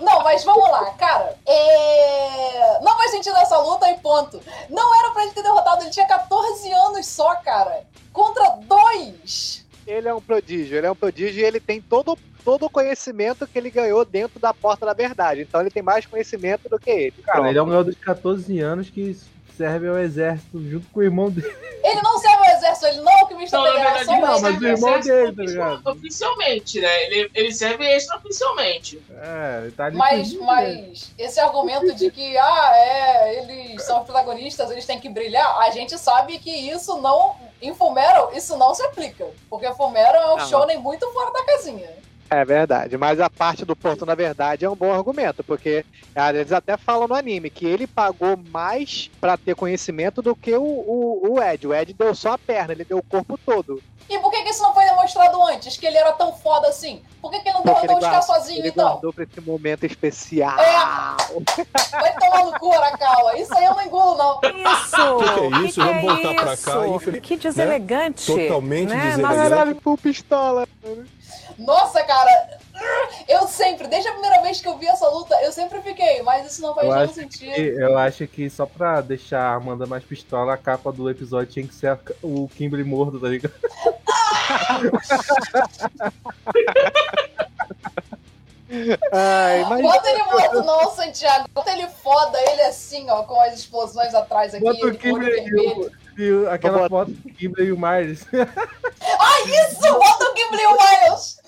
[0.00, 1.36] Não, mas vamos lá, cara.
[1.46, 2.80] É...
[2.82, 4.40] Não faz sentido essa luta e ponto.
[4.68, 7.84] Não era pra ele ter derrotado, ele tinha 14 anos só, cara.
[8.12, 9.64] Contra dois.
[9.86, 13.46] Ele é um prodígio, ele é um prodígio e ele tem todo, todo o conhecimento
[13.46, 15.42] que ele ganhou dentro da porta da verdade.
[15.42, 17.14] Então ele tem mais conhecimento do que ele.
[17.24, 17.84] Cara, ele é um Pronto.
[17.84, 19.16] garoto de 14 anos que
[19.56, 21.54] serve ao exército junto com o irmão dele.
[21.82, 24.40] Ele não serve ao exército, ele não é o que me Não, ele um Não,
[24.40, 25.90] mas serve o irmão exército dele, tá ligado?
[25.90, 27.04] Oficialmente, né?
[27.04, 29.02] Ele, ele serve extraoficialmente.
[29.10, 34.70] É, ele tá ali Mas, mas esse argumento de que, ah, é, eles são protagonistas,
[34.70, 37.36] eles têm que brilhar, a gente sabe que isso não.
[37.62, 39.26] Em Fullmetal, isso não se aplica.
[39.48, 41.88] Porque Fullmetal é um shonen muito fora da casinha.
[42.30, 45.84] É verdade, mas a parte do ponto na verdade é um bom argumento, porque
[46.16, 50.62] eles até falam no anime que ele pagou mais pra ter conhecimento do que o,
[50.62, 51.66] o, o Ed.
[51.66, 53.80] O Ed deu só a perna, ele deu o corpo todo.
[54.08, 55.76] E por que, que isso não foi demonstrado antes?
[55.78, 57.00] Que ele era tão foda assim?
[57.22, 58.88] Por que, que ele não Porque derrotou ele, os caras sozinho, ele então?
[58.90, 60.56] guardou pra esse momento especial.
[61.90, 63.38] Vai tomar no cu, Arakawa.
[63.38, 64.40] Isso aí eu não engulo, não.
[64.42, 65.02] Isso!
[65.14, 65.80] O que, que é Que isso?
[65.80, 66.64] que Vamos é voltar pra isso?
[66.64, 66.86] cá.
[66.88, 68.26] infeliz- Que deselegante.
[68.26, 69.10] Totalmente né?
[69.10, 69.36] deselegante.
[69.50, 70.68] Caralho, full pistola.
[71.58, 72.58] Nossa, cara,
[73.28, 76.50] eu sempre, desde a primeira vez que eu vi essa luta, eu sempre fiquei, mas
[76.50, 77.54] isso não faz Eu nenhum acho, sentido.
[77.54, 81.52] que, eu acho que só pra deixar a Amanda mais pistola, a capa do episódio
[81.52, 83.54] tinha que ser a- o Kimberly morto, tá ligado?
[89.12, 89.82] Ai, mas...
[89.82, 91.46] Bota ele morto não, Santiago.
[91.54, 95.54] Bota ele foda, ele assim, ó, com as explosões atrás aqui, Bota o Kimberly e
[95.54, 98.24] o- e aquela foto do Kimberly e o Miles.
[98.32, 99.80] Ah, isso!
[99.82, 101.38] Bota o Ghibli e o Miles!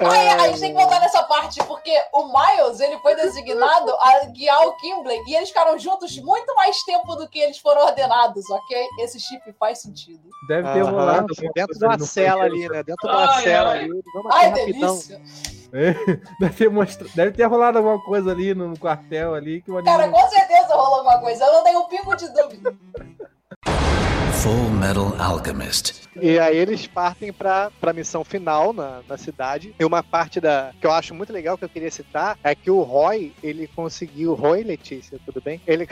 [0.00, 4.24] Aí, a gente tem que voltar nessa parte, porque o Miles, ele foi designado a
[4.26, 8.48] guiar o Kimberly e eles ficaram juntos muito mais tempo do que eles foram ordenados,
[8.50, 8.88] ok?
[9.00, 10.20] Esse chip faz sentido.
[10.48, 11.26] Deve ter rolado.
[11.28, 12.82] alguma Dentro de uma cela ali, né?
[12.82, 13.78] Dentro de uma Ai, cela ai.
[13.78, 14.02] ali.
[14.14, 15.22] Vamos Ai, delícia!
[15.72, 15.92] É,
[16.40, 17.06] deve, ter mostra...
[17.14, 19.96] deve ter rolado alguma coisa ali no, no quartel ali que o anime.
[19.96, 21.44] Cara, com certeza rolou alguma coisa.
[21.44, 22.74] Eu não tenho um pingo de dúvida.
[24.42, 26.08] Full Metal Alchemist.
[26.20, 29.74] E aí eles partem pra, pra missão final na, na cidade.
[29.78, 32.70] E uma parte da que eu acho muito legal que eu queria citar é que
[32.70, 34.34] o Roy, ele conseguiu.
[34.34, 35.60] Roy Letícia, tudo bem?
[35.66, 35.88] Ele.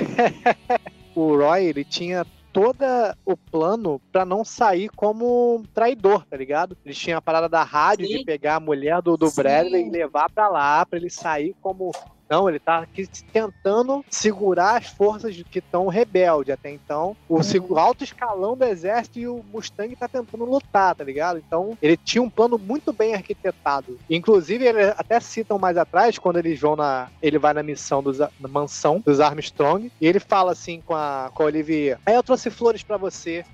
[1.15, 2.85] o Roy, ele tinha todo
[3.25, 6.77] o plano pra não sair como traidor, tá ligado?
[6.85, 8.19] Ele tinha a parada da rádio Sim.
[8.19, 9.43] de pegar a mulher do, do Sim.
[9.43, 11.91] Bradley e levar pra lá, pra ele sair como.
[12.29, 17.17] Não, ele tá aqui tentando segurar as forças que estão rebelde até então.
[17.29, 21.39] O seg- o alto escalão do exército e o Mustang tá tentando lutar, tá ligado?
[21.39, 23.97] Então, ele tinha um plano muito bem arquitetado.
[24.11, 27.09] Inclusive, eles até citam mais atrás, quando eles vão na.
[27.23, 31.31] Ele vai na missão dos, na mansão dos Armstrong, e ele fala assim com a,
[31.33, 33.45] com a Olivia: Aí eu trouxe flores pra você.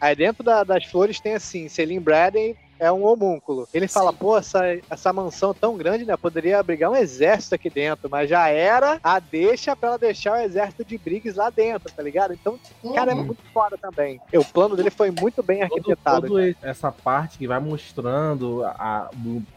[0.00, 3.66] Aí dentro da- das flores tem assim, Celine Bradley é um homúnculo.
[3.72, 6.16] Ele fala, pô, essa, essa mansão tão grande, né?
[6.16, 10.42] Poderia abrigar um exército aqui dentro, mas já era a deixa pra ela deixar o
[10.42, 12.34] exército de Briggs lá dentro, tá ligado?
[12.34, 12.58] Então,
[12.94, 13.24] cara, é Uhum.
[13.24, 14.20] muito foda também.
[14.34, 16.28] O plano dele foi muito bem arquitetado.
[16.28, 19.10] Toda essa parte que vai mostrando a,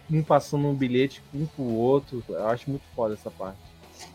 [0.10, 2.24] um passando um bilhete um pro outro.
[2.30, 3.58] Eu acho muito foda essa parte.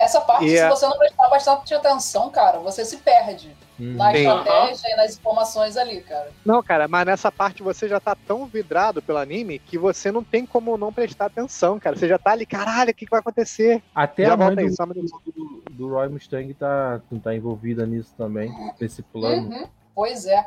[0.03, 3.95] Essa parte, E se a- você não prestar bastante atenção, cara, você se perde Uhum.
[3.95, 4.19] na Sim.
[4.19, 6.29] estratégia e nas informações ali, cara.
[6.45, 10.25] Não, cara, mas nessa parte você já tá tão vidrado pelo anime que você não
[10.25, 11.95] tem como não prestar atenção, cara.
[11.97, 13.81] Você já tá ali, caralho, o que, que vai acontecer?
[13.95, 18.13] Até já a mãe volta aí, do, do, do Roy Mustang tá, tá envolvida nisso
[18.19, 19.49] também, nesse plano.
[19.49, 20.47] Uhum, pois é.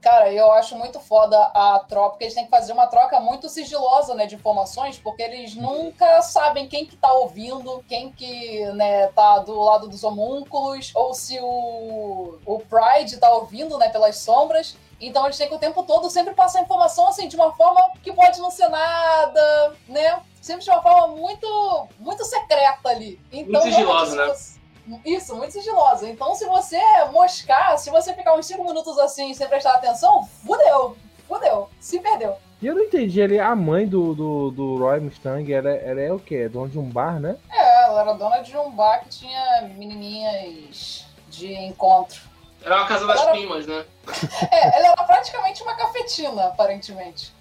[0.00, 3.48] Cara, eu acho muito foda a troca, porque eles têm que fazer uma troca muito
[3.48, 9.08] sigilosa, né, de informações, porque eles nunca sabem quem que tá ouvindo, quem que, né,
[9.08, 14.76] tá do lado dos homúnculos, ou se o, o Pride tá ouvindo, né, pelas sombras.
[15.00, 18.12] Então eles têm que o tempo todo sempre passar informação, assim, de uma forma que
[18.12, 20.22] pode não ser nada, né?
[20.40, 23.20] Sempre de uma forma muito, muito secreta ali.
[23.32, 24.26] Então, Muito sigilosa, né?
[24.28, 24.55] você-
[25.04, 26.08] isso, muito sigilosa.
[26.08, 26.78] Então, se você
[27.12, 30.96] moscar, se você ficar uns 5 minutos assim sem prestar atenção, fudeu,
[31.28, 32.34] fudeu, se perdeu.
[32.62, 36.10] E eu não entendi, ele, a mãe do, do, do Roy Mustang, ela, ela é
[36.12, 36.48] o quê?
[36.48, 37.36] Dona de um bar, né?
[37.50, 42.20] É, ela era dona de um bar que tinha menininhas de encontro.
[42.64, 43.84] Era uma casa das Ela- primas, né?
[44.50, 47.32] É, ela era praticamente uma cafetina, aparentemente.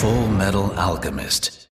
[0.00, 1.63] Full Metal Alchemist.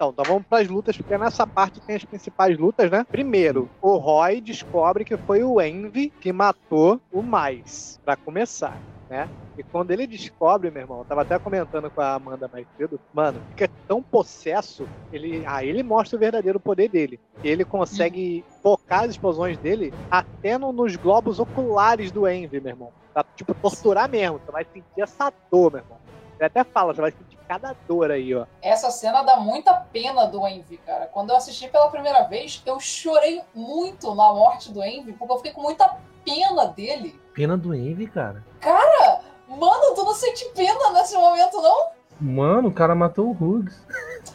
[0.00, 3.04] Então, então vamos pras lutas, porque nessa parte tem as principais lutas, né?
[3.10, 8.80] Primeiro, o Roy descobre que foi o Envy que matou o Mais, pra começar,
[9.10, 9.28] né?
[9.56, 13.00] E quando ele descobre, meu irmão, eu tava até comentando com a Amanda mais cedo,
[13.12, 17.20] mano, fica tão possesso, ele, aí ele mostra o verdadeiro poder dele.
[17.42, 22.92] Ele consegue focar as explosões dele até no- nos globos oculares do Envy, meu irmão.
[23.12, 24.38] Pra, tipo, torturar mesmo.
[24.38, 26.00] Você vai sentir essa dor, meu irmão.
[26.38, 28.46] Ele até fala, você vai sentir cada dor aí, ó.
[28.62, 31.06] Essa cena dá muita pena do Envy, cara.
[31.06, 35.36] Quando eu assisti pela primeira vez, eu chorei muito na morte do Envy, porque eu
[35.38, 37.20] fiquei com muita pena dele.
[37.34, 38.44] Pena do Envy, cara.
[38.60, 41.88] Cara, mano, tu não sente pena nesse momento, não?
[42.20, 43.84] Mano, o cara matou o Hughes.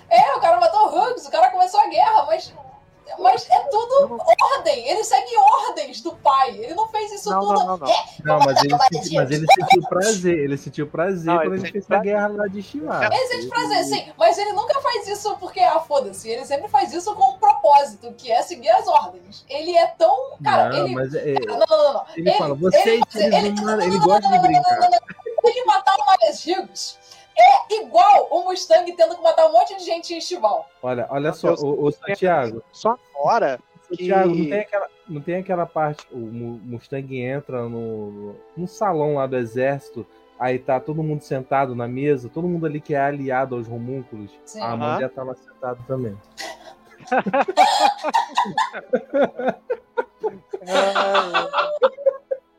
[0.09, 2.53] É, o cara matou o Hughes, o cara começou a guerra, mas.
[3.19, 4.19] Mas é tudo
[4.55, 4.87] ordem.
[4.89, 5.35] Ele segue
[5.67, 6.51] ordens do pai.
[6.57, 7.53] Ele não fez isso Não, tudo.
[7.53, 7.87] não, não, não.
[7.87, 10.39] É, Não, mas ele, senti- mas ele sentiu prazer.
[10.39, 13.05] Ele sentiu prazer Não, quando ele ele fez a guerra lá de Chihuahua.
[13.05, 16.29] Ele sente prazer, sim, mas ele nunca faz isso porque, ah, foda-se.
[16.29, 19.45] Ele sempre faz isso com um propósito, que é seguir as ordens.
[19.49, 20.33] Ele é tão.
[20.43, 20.95] Cara, não, ele.
[20.95, 22.05] mas é, Não, não, não, não.
[22.15, 24.79] ele fala, vocês, ele- ele- não- ele gosta de brincar.
[25.45, 26.97] Ele matar o Marias Hughes
[27.37, 30.67] é igual o Mustang tendo que matar um monte de gente em Estival.
[30.81, 32.63] Olha, olha só, ô, ô Santiago.
[32.71, 33.97] Só agora que...
[33.97, 39.15] Santiago, não tem aquela, não tem aquela parte, o Mu- Mustang entra no, no salão
[39.15, 40.05] lá do exército,
[40.39, 44.31] aí tá todo mundo sentado na mesa, todo mundo ali que é aliado aos homúnculos.
[44.45, 44.61] Sim.
[44.61, 46.17] a Amanda tá lá sentado também.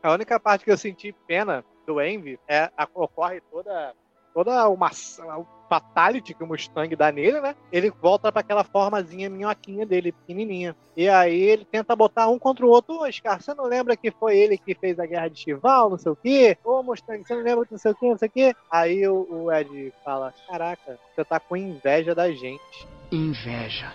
[0.03, 3.93] A única parte que eu senti pena do Envy é a, ocorre toda
[4.35, 4.91] toda uma
[5.37, 7.55] o fatality que o Mustang dá nele, né?
[7.71, 10.75] Ele volta para aquela formazinha minhoquinha dele, pequenininha.
[10.95, 12.99] E aí ele tenta botar um contra o outro.
[13.01, 15.97] Ô, Scar, você não lembra que foi ele que fez a guerra de Chival, não
[15.97, 16.57] sei o quê?
[16.65, 18.55] Ô, Mustang, você não lembra que não sei o quê, não sei o quê?
[18.69, 22.87] Aí o, o Ed fala, caraca, você tá com inveja da gente.
[23.11, 23.91] Inveja.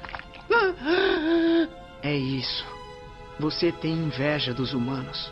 [2.03, 2.65] É isso.
[3.39, 5.31] Você tem inveja dos humanos.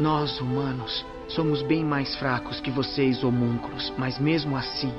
[0.00, 4.90] Nós, humanos, somos bem mais fracos que vocês, homúnculos, mas mesmo assim,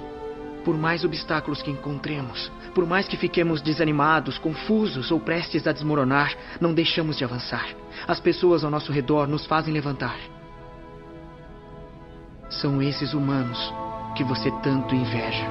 [0.64, 6.36] por mais obstáculos que encontremos, por mais que fiquemos desanimados, confusos ou prestes a desmoronar,
[6.60, 7.66] não deixamos de avançar.
[8.08, 10.20] As pessoas ao nosso redor nos fazem levantar.
[12.52, 13.74] São esses humanos
[14.16, 15.48] que você tanto inveja.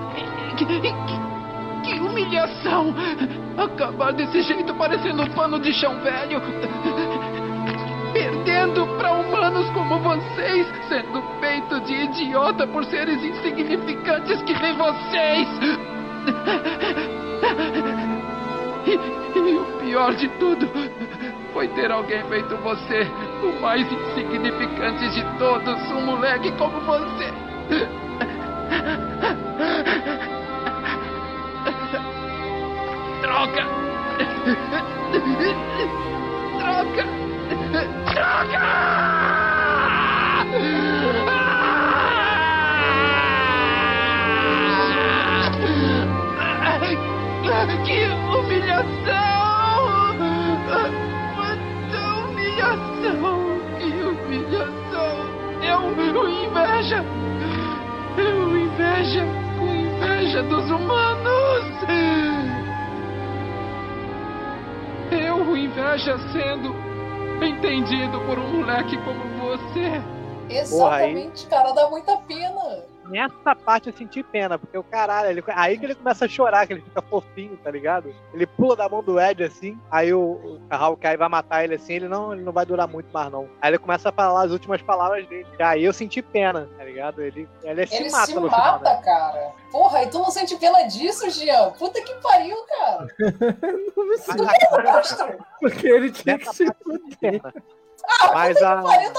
[0.57, 0.81] Que, que,
[1.83, 2.95] que humilhação!
[3.59, 6.41] Acabar desse jeito parecendo um pano de chão velho.
[9.51, 15.49] Humanos como vocês, sendo feito de idiota por seres insignificantes que nem vocês.
[18.87, 20.71] E, e o pior de tudo
[21.53, 23.03] foi ter alguém feito você,
[23.43, 27.33] o mais insignificante de todos, um moleque como você.
[33.21, 33.67] Droga!
[36.59, 37.05] Droga!
[38.15, 39.30] Droga!
[47.51, 48.95] Que humilhação!
[51.35, 53.61] Quanta humilhação!
[53.77, 55.17] Que humilhação!
[55.61, 57.05] Eu, eu inveja!
[58.17, 59.25] Eu inveja
[59.59, 61.75] com inveja dos humanos!
[65.11, 66.73] Eu inveja sendo
[67.45, 70.01] entendido por um moleque como você.
[70.49, 72.90] Exatamente, cara, dá muita pena.
[73.11, 76.67] Nessa parte eu senti pena, porque o caralho, ele, aí que ele começa a chorar,
[76.67, 78.15] que ele fica fofinho, tá ligado?
[78.33, 81.95] Ele pula da mão do Ed assim, aí o, o Hawkeye vai matar ele assim,
[81.95, 83.49] ele não, ele não vai durar muito mais não.
[83.61, 85.47] Aí ele começa a falar as últimas palavras dele.
[85.59, 87.21] E aí eu senti pena, tá ligado?
[87.23, 88.95] Ele, ele, se Ele mata se no mata, final.
[88.97, 89.03] né?
[89.03, 89.53] cara.
[89.73, 91.71] Porra, e tu não sente pena disso, Jean?
[91.73, 93.07] Puta que pariu, cara.
[95.61, 97.41] Porque ele tinha que se fuder.
[98.05, 99.13] Ah, Mas a- pariu.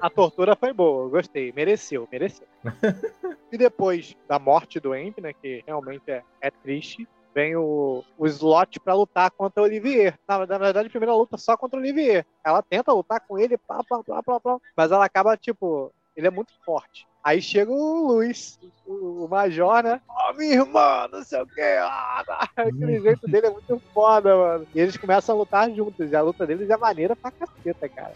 [0.00, 2.46] A tortura foi boa, gostei, mereceu, mereceu.
[3.52, 8.26] e depois da morte do Emp, né, que realmente é, é triste, vem o, o
[8.26, 10.14] slot pra lutar contra o Olivier.
[10.26, 12.24] Na, na verdade, a primeira luta só contra o Olivier.
[12.44, 16.26] Ela tenta lutar com ele, pá, pá, pá, pá, pá, mas ela acaba, tipo, ele
[16.26, 17.06] é muito forte.
[17.22, 20.00] Aí chega o Luiz, o, o Major, né?
[20.08, 21.76] Ó, minha irmã, não sei o quê.
[21.80, 22.48] Ah, tá.
[22.54, 24.66] Aquele jeito dele é muito foda, mano.
[24.74, 26.12] E eles começam a lutar juntos.
[26.12, 28.12] E a luta deles é maneira pra caceta, cara.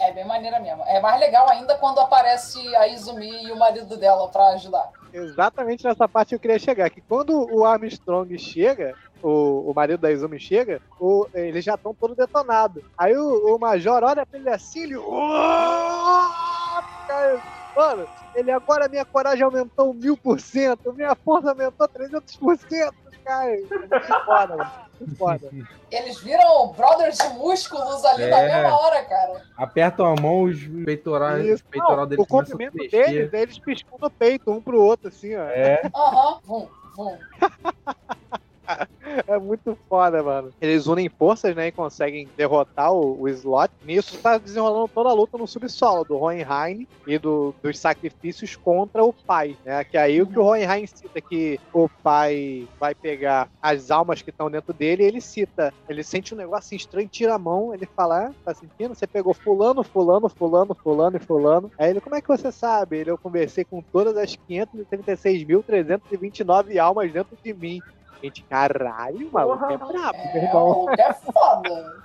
[0.00, 0.82] É bem maneira mesmo.
[0.86, 4.88] É mais legal ainda quando aparece a Izumi e o marido dela pra ajudar.
[5.12, 6.88] Exatamente nessa parte que eu queria chegar.
[6.88, 11.92] Que quando o Armstrong chega, o, o marido da Izumi chega, o- eles já estão
[11.92, 12.82] todos detonados.
[12.96, 14.96] Aí o, o Major olha pra ele assim, ele.
[14.96, 16.30] "Uau!"
[17.08, 17.40] Cara,
[17.74, 22.92] Mano, ele agora minha coragem aumentou mil por cento, minha força aumentou 300%.
[23.24, 24.70] Cara, é muito foda, mano.
[25.16, 25.50] Foda.
[25.92, 28.48] Eles viram brothers de músculos ali na É.
[28.62, 29.42] mesma hora, cara.
[29.56, 31.64] Apertam a mão, os peitorais, Isso.
[31.70, 35.44] peitoral Não, deles o comprimento deles, eles piscam no peito, um pro outro, assim, ó.
[35.44, 35.80] É.
[35.94, 37.16] Aham, vum, vum.
[39.26, 40.52] É muito foda, mano.
[40.60, 43.72] Eles unem forças, né, e conseguem derrotar o, o Slot.
[43.82, 49.02] Nisso tá desenrolando toda a luta no subsolo do Hohenheim e do- dos sacrifícios contra
[49.04, 49.82] o pai, né?
[49.84, 54.28] Que aí o que o Hohenheim cita que o pai vai pegar as almas que
[54.30, 58.26] estão dentro dele, ele cita, ele sente um negócio estranho, tira a mão, ele fala,
[58.28, 58.94] ah, tá sentindo?
[58.94, 61.72] Você pegou fulano, fulano, fulano, fulano e fulano.
[61.78, 62.98] Aí ele, como é que você sabe?
[62.98, 67.82] Ele, eu conversei com todas as 536.329 almas dentro de mim.
[68.22, 70.84] Gente, caralho, maluco, é brabo, meu É, irmão.
[70.84, 72.02] o é foda.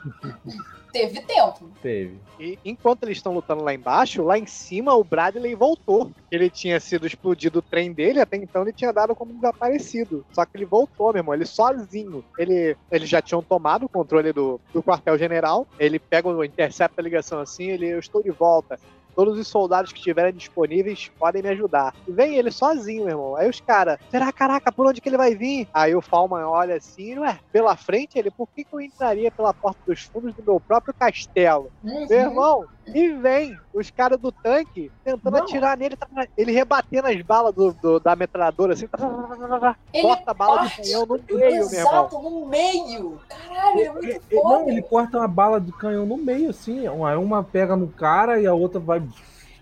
[0.91, 1.72] Teve tempo.
[1.81, 2.19] Teve.
[2.40, 6.11] E enquanto eles estão lutando lá embaixo, lá em cima o Bradley voltou.
[6.31, 10.23] Ele tinha sido explodido o trem dele, até então ele tinha dado como desaparecido.
[10.31, 12.23] Só que ele voltou, meu irmão, ele sozinho.
[12.38, 15.65] Ele, eles já tinham tomado o controle do, do quartel-general.
[15.80, 18.80] Ele pega, intercepta a ligação assim, ele, eu estou de volta.
[19.15, 21.94] Todos os soldados que estiverem disponíveis podem me ajudar.
[22.07, 23.35] E vem ele sozinho, meu irmão.
[23.35, 25.68] Aí os caras, será, caraca, por onde que ele vai vir?
[25.73, 29.53] Aí o Falman olha assim, ué, pela frente ele, por que, que eu entraria pela
[29.53, 31.72] porta dos fundos do meu próprio castelo?
[31.84, 32.07] Uhum.
[32.07, 36.08] Meu irmão, e vem os caras do tanque tentando atirar nele, tá-
[36.38, 40.64] ele rebatendo as balas do, do- da metralhadora, assim, tá- tá- Ele corta a bala
[40.66, 41.62] do canhão no meio, meu irmão.
[41.64, 43.22] Exato, no meio.
[43.30, 44.60] Caralho, é muito Ele- foda.
[44.60, 46.88] Não, ele corta uma bala do canhão no meio, assim.
[46.90, 49.02] Uma, uma pega no cara e a outra vai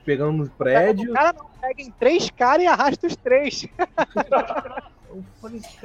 [0.06, 1.11] pegando no prédio.
[1.11, 3.68] O cara não pega em três caras e arrasta os três.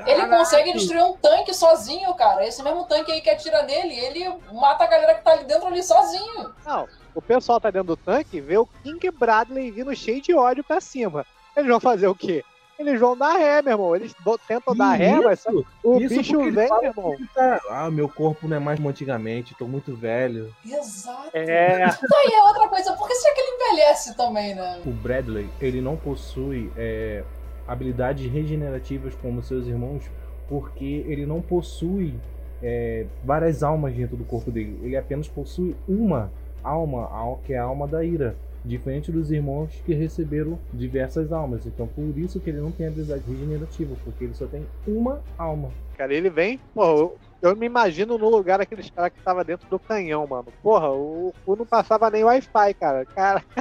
[0.07, 2.47] Ele consegue destruir um tanque sozinho, cara.
[2.47, 5.67] Esse mesmo tanque aí que atira nele, ele mata a galera que tá ali dentro
[5.67, 6.53] ali sozinho.
[6.65, 10.63] Não, o pessoal tá dentro do tanque, vê o King Bradley vindo cheio de ódio
[10.63, 11.25] pra cima.
[11.57, 12.45] Eles vão fazer o quê?
[12.79, 13.97] Eles vão dar ré, meu irmão.
[13.97, 15.43] Eles do- tentam dar ré, mas
[15.83, 17.17] o Isso bicho vem, meu irmão.
[17.35, 20.55] tá, Ah, meu corpo não é mais como antigamente, tô muito velho.
[20.63, 21.31] Exato.
[21.33, 21.79] É.
[21.87, 24.83] Daí é outra coisa, por que será que ele envelhece também, né?
[24.85, 27.25] O Bradley, ele não possui é,
[27.67, 30.05] habilidades regenerativas como seus irmãos,
[30.47, 32.15] porque ele não possui
[32.63, 34.79] é, várias almas dentro do corpo dele.
[34.83, 36.31] Ele apenas possui uma
[36.69, 37.09] alma,
[37.45, 38.37] que é a alma da ira.
[38.65, 41.67] Diferente dos irmãos que receberam diversas almas.
[41.67, 45.71] Então por isso que ele não tem habilidade regenerativa, porque ele só tem uma alma.
[45.97, 49.69] Cara, ele vem, porra, eu, eu me imagino no lugar daqueles caras que tava dentro
[49.69, 50.49] do canhão, mano.
[50.63, 53.05] Porra, o cu não passava nem Wi-Fi, cara.
[53.07, 53.43] Cara.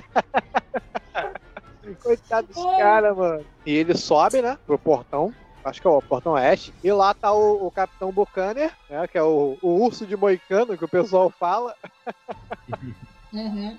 [2.01, 3.45] Coitado dos caras, mano.
[3.65, 5.33] E ele sobe, né, pro portão.
[5.65, 6.71] Acho que é o portão oeste.
[6.83, 9.07] E lá tá o, o Capitão Buchaner, né?
[9.07, 11.75] Que é o, o urso de moicano que o pessoal fala.
[13.33, 13.77] Uhum.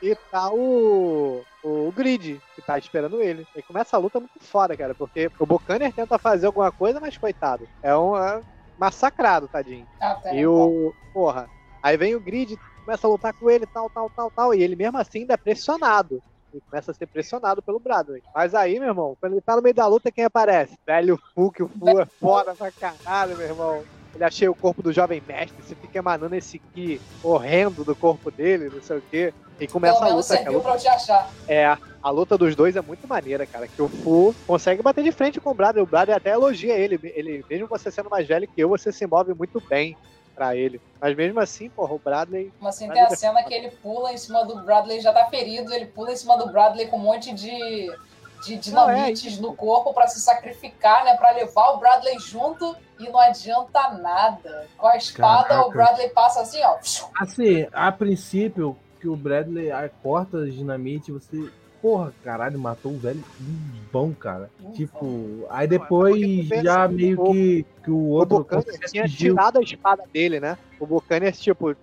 [0.00, 3.46] E tá o, o Grid, que tá esperando ele.
[3.54, 7.18] E começa a luta muito foda, cara, porque o Buchaner tenta fazer alguma coisa, mas
[7.18, 7.68] coitado.
[7.82, 8.40] É um é
[8.78, 9.86] massacrado, tadinho.
[10.00, 10.94] Ah, tá, E o.
[11.12, 11.46] Porra.
[11.82, 14.54] Aí vem o Grid, começa a lutar com ele, tal, tal, tal, tal.
[14.54, 16.22] E ele mesmo assim ainda é pressionado.
[16.52, 18.22] Ele começa a ser pressionado pelo Bradley.
[18.34, 20.76] Mas aí, meu irmão, quando ele tá no meio da luta, quem aparece?
[20.86, 23.82] Velho Fu, que o Fu é foda pra caralho, meu irmão.
[24.14, 28.28] Ele achei o corpo do jovem mestre, você fica emanando esse ki horrendo do corpo
[28.30, 29.32] dele, não sei o quê.
[29.60, 30.22] E começa Pelo a luta.
[30.24, 31.30] serviu luta- pra eu te achar.
[31.46, 33.68] é, a luta dos dois é muito maneira, cara.
[33.68, 35.84] Que o Fu consegue bater de frente com o Bradley.
[35.84, 36.98] O Bradley até elogia ele.
[37.14, 37.44] ele.
[37.48, 39.96] Mesmo você sendo mais velho que eu, você se move muito bem
[40.40, 40.80] pra ele.
[40.98, 42.50] Mas mesmo assim, porra, o Bradley.
[42.58, 45.26] Mas assim, tem Bradley a cena que ele pula em cima do Bradley, já tá
[45.26, 47.92] ferido, ele pula em cima do Bradley com um monte de,
[48.46, 51.14] de dinamites no corpo pra se sacrificar, né?
[51.18, 54.66] Pra levar o Bradley junto e não adianta nada.
[54.78, 55.68] Com a espada, Caraca.
[55.68, 56.78] o Bradley passa assim, ó.
[57.20, 59.68] Assim, a princípio, que o Bradley
[60.02, 61.50] corta as dinamite, você.
[61.80, 63.22] Porra, caralho, matou o velho
[63.90, 64.50] bom, cara.
[64.74, 69.62] Tipo, aí depois pensa, já meio que, que o O outro Buchanan tinha tirado a
[69.62, 70.58] espada dele, né?
[70.78, 71.74] O Buchanan, tipo,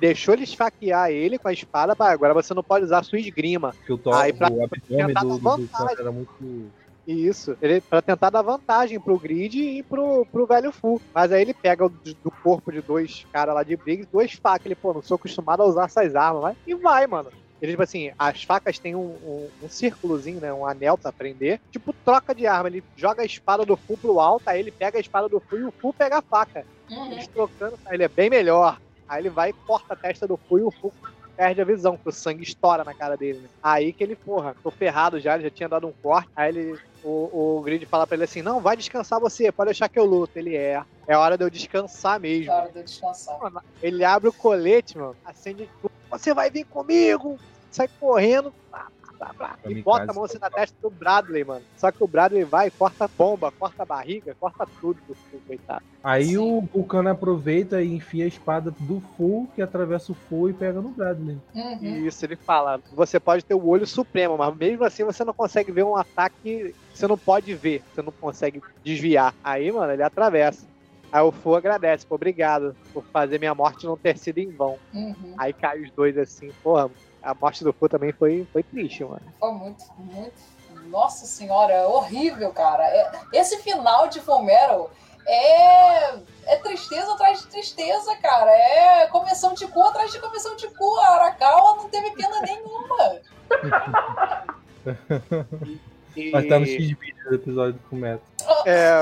[0.00, 1.94] deixou ele esfaquear ele com a espada.
[1.94, 3.74] Pra, agora você não pode usar a sua esgrima.
[3.86, 5.68] que o, to- Aí, pra o abdômen do, do,
[6.00, 6.72] era muito.
[7.06, 11.00] Isso, ele para tentar dar vantagem pro Grid e pro, pro velho Fu.
[11.14, 14.64] Mas aí ele pega o- do corpo de dois caras lá de briga, duas facas.
[14.66, 16.56] Ele, pô, não sou acostumado a usar essas armas, vai.
[16.66, 17.28] E vai, mano.
[17.64, 20.52] Ele, tipo assim, as facas têm um, um, um círculozinho, né?
[20.52, 21.60] Um anel pra prender.
[21.70, 22.68] Tipo, troca de arma.
[22.68, 25.56] Ele joga a espada do Fu pro alto, aí ele pega a espada do Fu
[25.56, 26.64] e o Fu pega a faca.
[27.10, 28.78] Eles trocando, ele é bem melhor.
[29.08, 30.92] Aí ele vai e corta a testa do Fu e o Fu
[31.36, 33.40] perde a visão, que o sangue estoura na cara dele.
[33.40, 33.48] né?
[33.62, 36.28] Aí que ele, porra, tô ferrado já, ele já tinha dado um corte.
[36.36, 39.88] Aí ele, o, o Grid fala pra ele assim: Não, vai descansar você, pode deixar
[39.88, 40.36] que eu luto.
[40.36, 40.82] Ele é.
[41.06, 42.50] É hora de eu descansar mesmo.
[42.50, 43.38] É hora de eu descansar.
[43.82, 45.92] Ele abre o colete, mano, acende tudo.
[46.10, 47.36] Você vai vir comigo!
[47.74, 48.54] Sai correndo.
[48.70, 48.86] Blá,
[49.18, 51.64] blá, blá, blá, e bota a mão assim na testa do Bradley, mano.
[51.76, 55.40] Só que o Bradley vai, corta a bomba, corta a barriga, corta tudo do Fu,
[55.44, 55.82] coitado.
[56.00, 60.52] Aí o Vulcano aproveita e enfia a espada do Fu, que atravessa o Fu e
[60.52, 61.36] pega no Bradley.
[61.52, 61.78] Uhum.
[61.82, 62.80] E Isso, ele fala.
[62.92, 66.36] Você pode ter o olho supremo, mas mesmo assim você não consegue ver um ataque
[66.44, 69.34] que você não pode ver, você não consegue desviar.
[69.42, 70.64] Aí, mano, ele atravessa.
[71.10, 74.78] Aí o Fu agradece, pô, obrigado por fazer minha morte não ter sido em vão.
[74.92, 75.34] Uhum.
[75.36, 76.88] Aí cai os dois assim, porra,
[77.24, 79.22] a morte do Fu também foi, foi triste, mano.
[79.40, 80.54] Foi muito, muito.
[80.88, 82.84] Nossa senhora, é horrível, cara.
[82.84, 84.90] É- esse final de Fullmetal
[85.26, 86.34] é.
[86.46, 88.50] É tristeza atrás de tristeza, cara.
[88.50, 90.98] É comissão de cu atrás de comissão de cu.
[90.98, 93.20] A Arakawa não teve pena nenhuma.
[96.32, 98.22] Mas tá no do episódio do Fumeto.
[98.66, 98.94] É.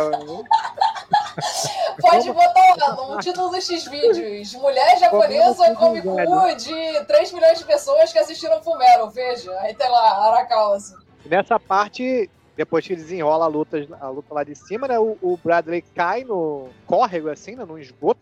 [2.01, 4.55] Pode botar lá no título dos X-Vídeos.
[4.55, 9.11] Mulher japonesa come cu de 3 milhões de pessoas que assistiram Fullmetal.
[9.11, 9.53] Veja.
[9.61, 10.77] Aí tem lá, Arakawa.
[10.77, 10.97] Assim.
[11.27, 14.99] Nessa parte, depois que desenrola a luta, a luta lá de cima, né?
[14.99, 17.65] O, o Bradley cai no córrego, assim, né?
[17.65, 18.21] No esgoto.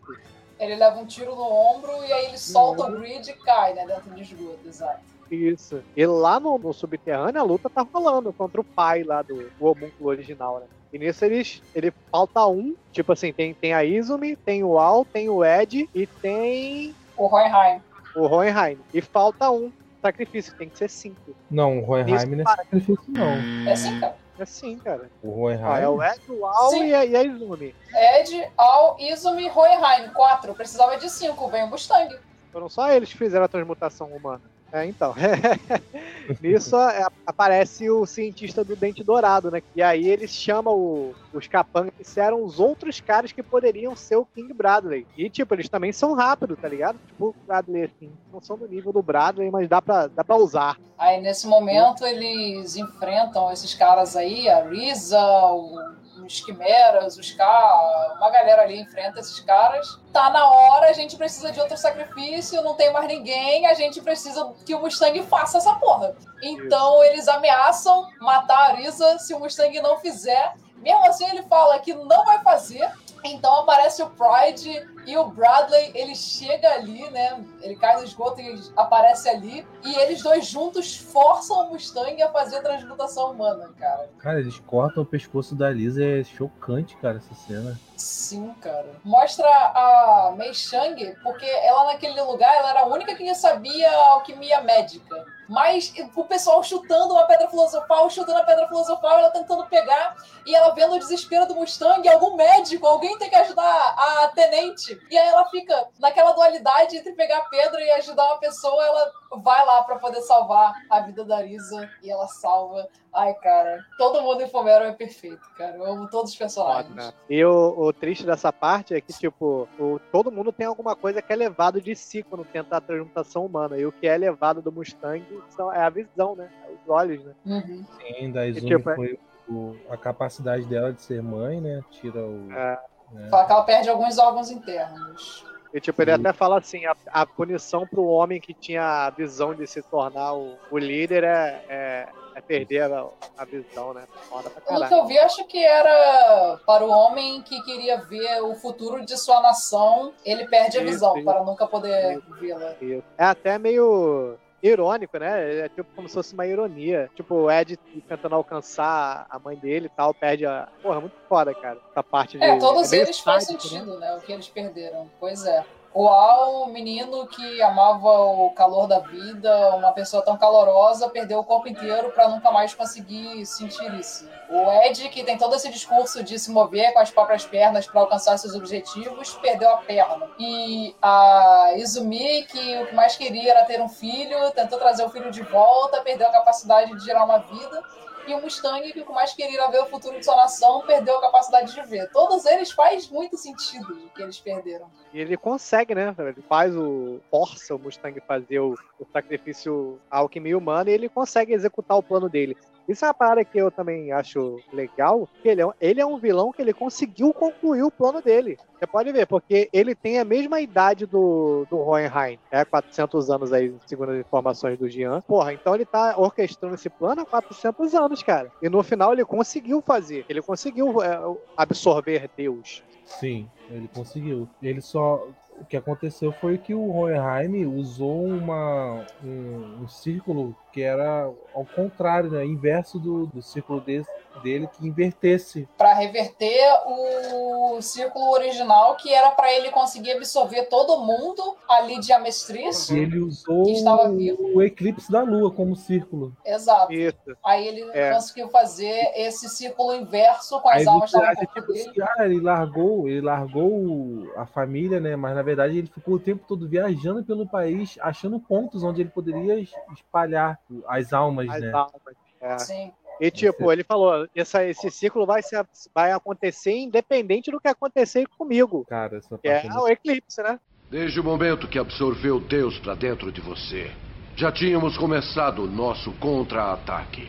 [0.58, 3.86] Ele leva um tiro no ombro e aí ele solta o grid e cai, né?
[3.86, 5.00] Dentro do esgoto, exato.
[5.30, 5.82] Isso.
[5.96, 9.64] E lá no, no subterrâneo a luta tá rolando contra o pai lá do, do
[9.66, 10.66] homúnculo original, né?
[10.92, 15.04] E nisso eles, ele falta um, tipo assim, tem, tem a Izumi, tem o Al,
[15.04, 17.80] tem o Ed e tem O Hohenheim.
[18.16, 18.78] o Hohenheim.
[18.92, 19.70] E falta um
[20.02, 21.34] sacrifício, tem que ser cinco.
[21.48, 22.56] Não, o Hohenheim não é para.
[22.64, 23.34] sacrifício, não.
[23.70, 24.16] É cara.
[24.40, 25.10] É sim, cara.
[25.22, 25.64] O Hohenheim.
[25.64, 27.74] Ó, é o Ed, o Al e a, e a Izumi.
[27.94, 30.08] Ed, Al, Izumi, Hohenheim.
[30.14, 30.54] Quatro.
[30.54, 31.46] Precisava de cinco.
[31.48, 32.18] Vem o Mustang.
[32.50, 34.40] Foram só eles que fizeram a transmutação humana.
[34.72, 35.14] É, então.
[36.40, 39.62] Nisso é, aparece o cientista do dente dourado, né?
[39.74, 44.16] E aí eles chamam o- os capangas que eram os outros caras que poderiam ser
[44.16, 45.06] o King Bradley.
[45.16, 46.98] E, tipo, eles também são rápidos, tá ligado?
[47.06, 50.36] Tipo, o Bradley, assim, não são do nível do Bradley, mas dá pra, dá pra
[50.36, 50.78] usar.
[50.96, 55.94] Aí nesse momento eles enfrentam esses caras aí, a Risa, o-
[56.30, 59.98] os Quimeras, os K, uma galera ali enfrenta esses caras.
[60.12, 64.00] Tá na hora, a gente precisa de outro sacrifício, não tem mais ninguém, a gente
[64.00, 66.14] precisa que o Mustang faça essa porra.
[66.40, 70.54] Então eles ameaçam matar a Risa se o Mustang não fizer.
[70.76, 72.88] Mesmo assim ele fala que não vai fazer.
[73.24, 77.42] Então aparece o Pride E o Bradley, ele chega ali, né?
[77.62, 79.66] Ele cai no esgoto e aparece ali.
[79.84, 84.08] E eles dois juntos forçam o Mustang a fazer a transmutação humana, cara.
[84.18, 87.78] Cara, eles cortam o pescoço da Lisa, é chocante, cara, essa cena.
[88.00, 88.98] Sim, cara.
[89.04, 94.62] Mostra a Mei Shang, porque ela naquele lugar, ela era a única que sabia alquimia
[94.62, 95.22] médica.
[95.46, 100.16] Mas o pessoal chutando uma pedra filosofal, chutando a pedra filosofal, ela tentando pegar,
[100.46, 104.98] e ela vendo o desespero do Mustang, algum médico, alguém tem que ajudar a tenente.
[105.10, 109.12] E aí ela fica naquela dualidade entre pegar a pedra e ajudar uma pessoa, ela
[109.42, 112.88] vai lá pra poder salvar a vida da Risa, e ela salva.
[113.12, 115.76] Ai, cara, todo mundo em Fomero é perfeito, cara.
[115.76, 116.88] Eu amo todos os personagens.
[116.94, 117.14] Foda.
[117.28, 121.20] E o, o triste dessa parte é que, tipo, o- todo mundo tem alguma coisa
[121.20, 123.76] que é levado de si quando tenta a transmutação humana.
[123.76, 126.48] E o que é levado do Mustang são, é a visão, né?
[126.68, 127.32] É os olhos, né?
[127.46, 127.84] Uhum.
[127.98, 129.18] Sim, da Izumi tipo, é- foi
[129.48, 131.82] o- a capacidade dela de ser mãe, né?
[131.90, 132.48] Tira o.
[132.52, 132.78] É.
[133.12, 133.28] né?
[133.28, 135.44] Fala que ela perde alguns órgãos internos.
[135.74, 139.54] E tipo, ele até fala assim, a, a punição pro homem que tinha a visão
[139.54, 144.04] de se tornar o, o líder é, é, é perder a, a visão, né?
[144.28, 148.42] Foda pra Pelo que eu vi, acho que era para o homem que queria ver
[148.42, 151.24] o futuro de sua nação, ele perde a Isso, visão isso.
[151.24, 152.74] para nunca poder vê-la.
[153.18, 155.60] É até meio irônico, né?
[155.60, 157.10] É tipo como se fosse uma ironia.
[157.14, 157.76] Tipo, o Ed
[158.08, 160.68] tentando alcançar a mãe dele e tal, perde a.
[160.82, 161.78] Porra, muito foda, cara.
[161.90, 162.44] Essa parte de.
[162.44, 163.58] É, todos meio eles faz né?
[163.58, 164.14] sentido, né?
[164.16, 165.10] O que eles perderam.
[165.18, 165.64] Pois é.
[165.92, 171.44] O Al, menino que amava o calor da vida, uma pessoa tão calorosa, perdeu o
[171.44, 174.28] corpo inteiro para nunca mais conseguir sentir isso.
[174.48, 178.02] O Ed, que tem todo esse discurso de se mover com as próprias pernas para
[178.02, 180.28] alcançar seus objetivos, perdeu a perna.
[180.38, 185.10] E a Izumi, que o que mais queria era ter um filho, tentou trazer o
[185.10, 187.82] filho de volta, perdeu a capacidade de gerar uma vida.
[188.26, 191.20] E o Mustang, que o mais queria ver o futuro de sua nação, perdeu a
[191.20, 192.08] capacidade de ver.
[192.10, 194.90] Todos eles faz muito sentido o que eles perderam.
[195.12, 196.14] E ele consegue, né?
[196.18, 197.20] Ele faz o.
[197.30, 202.28] força o Mustang fazer o, o sacrifício alquimia humana e ele consegue executar o plano
[202.28, 202.56] dele.
[202.90, 206.06] Isso é uma parada que eu também acho legal, que ele é, um, ele é
[206.06, 208.58] um vilão que ele conseguiu concluir o plano dele.
[208.76, 213.52] Você pode ver, porque ele tem a mesma idade do, do Hohenheim, é 400 anos
[213.52, 215.20] aí, segundo as informações do Jean.
[215.20, 218.50] Porra, então ele tá orquestrando esse plano há 400 anos, cara.
[218.60, 221.20] E no final ele conseguiu fazer, ele conseguiu é,
[221.56, 222.82] absorver Deus.
[223.04, 224.48] Sim, ele conseguiu.
[224.62, 225.26] Ele só.
[225.60, 231.64] O que aconteceu foi que o Hohenheim usou uma, um, um círculo que era ao
[231.64, 232.44] contrário, né?
[232.44, 234.08] Inverso do, do círculo desse,
[234.42, 235.68] dele, que invertesse.
[235.76, 242.12] Para reverter o círculo original, que era para ele conseguir absorver todo mundo ali de
[242.12, 242.88] Amestriz.
[242.90, 244.38] E ele usou Que estava vivo.
[244.54, 246.34] o eclipse da Lua como círculo.
[246.44, 246.92] Exato.
[246.92, 247.16] Isso.
[247.44, 248.12] Aí ele É.
[248.12, 253.08] conseguiu fazer esse círculo inverso com as Aí almas da tipo assim, ah, ele largou,
[253.08, 255.16] ele largou a família, né?
[255.16, 259.10] Mas na verdade ele ficou o tempo todo viajando pelo país, achando pontos onde ele
[259.10, 261.72] poderia es- espalhar as almas, As né?
[261.72, 262.16] almas.
[262.40, 262.58] É.
[262.58, 262.92] Sim.
[263.20, 268.26] E tipo, ele falou, essa, esse ciclo vai, ser, vai acontecer independente do que acontecer
[268.38, 268.86] comigo.
[268.88, 270.58] Cara, essa é parte é muito- o eclipse, né?
[270.90, 273.90] Desde o momento que absorveu Deus para dentro de você,
[274.34, 277.28] já tínhamos começado o nosso contra-ataque.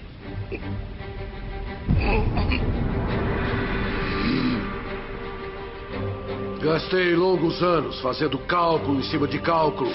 [6.61, 9.91] Gastei longos anos fazendo cálculo em cima de cálculo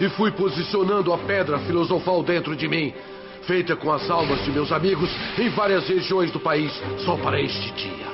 [0.00, 2.92] e fui posicionando a pedra filosofal dentro de mim,
[3.46, 6.72] feita com as almas de meus amigos em várias regiões do país,
[7.04, 8.10] só para este dia.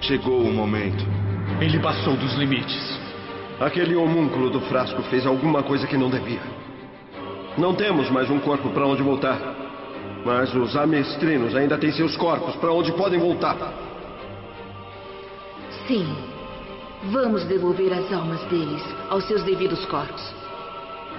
[0.00, 1.04] Chegou o momento.
[1.60, 3.00] Ele passou dos limites.
[3.60, 6.40] Aquele homúnculo do frasco fez alguma coisa que não devia.
[7.56, 9.38] Não temos mais um corpo para onde voltar.
[10.24, 13.91] Mas os amestrinos ainda têm seus corpos para onde podem voltar.
[15.92, 16.08] Sim.
[17.10, 20.22] Vamos devolver as almas deles aos seus devidos corpos.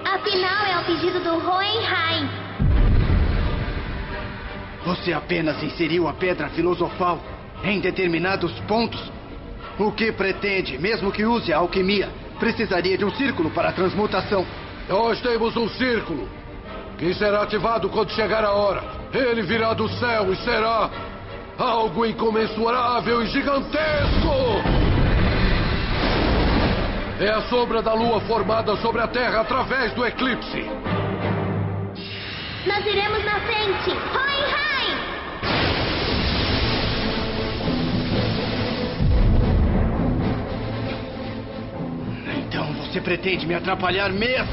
[0.04, 2.28] Afinal, é o pedido do Hohenheim.
[4.84, 7.20] Você apenas inseriu a pedra filosofal
[7.62, 9.00] em determinados pontos.
[9.78, 12.10] O que pretende, mesmo que use a alquimia,
[12.40, 14.44] precisaria de um círculo para a transmutação.
[14.88, 16.28] Nós temos um círculo
[16.98, 18.82] que será ativado quando chegar a hora.
[19.12, 20.90] Ele virá do céu e será
[21.58, 24.34] algo incomensurável e gigantesco.
[27.20, 30.64] É a sombra da lua formada sobre a Terra através do eclipse.
[32.66, 33.90] Nós iremos na frente.
[33.90, 34.98] Hohenheim!
[42.48, 44.52] Então você pretende me atrapalhar mesmo?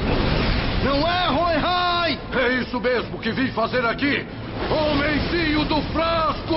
[0.84, 2.20] Não é, Hohenheim?
[2.34, 4.26] É isso mesmo que vim fazer aqui.
[4.70, 6.54] Homenzinho do frasco!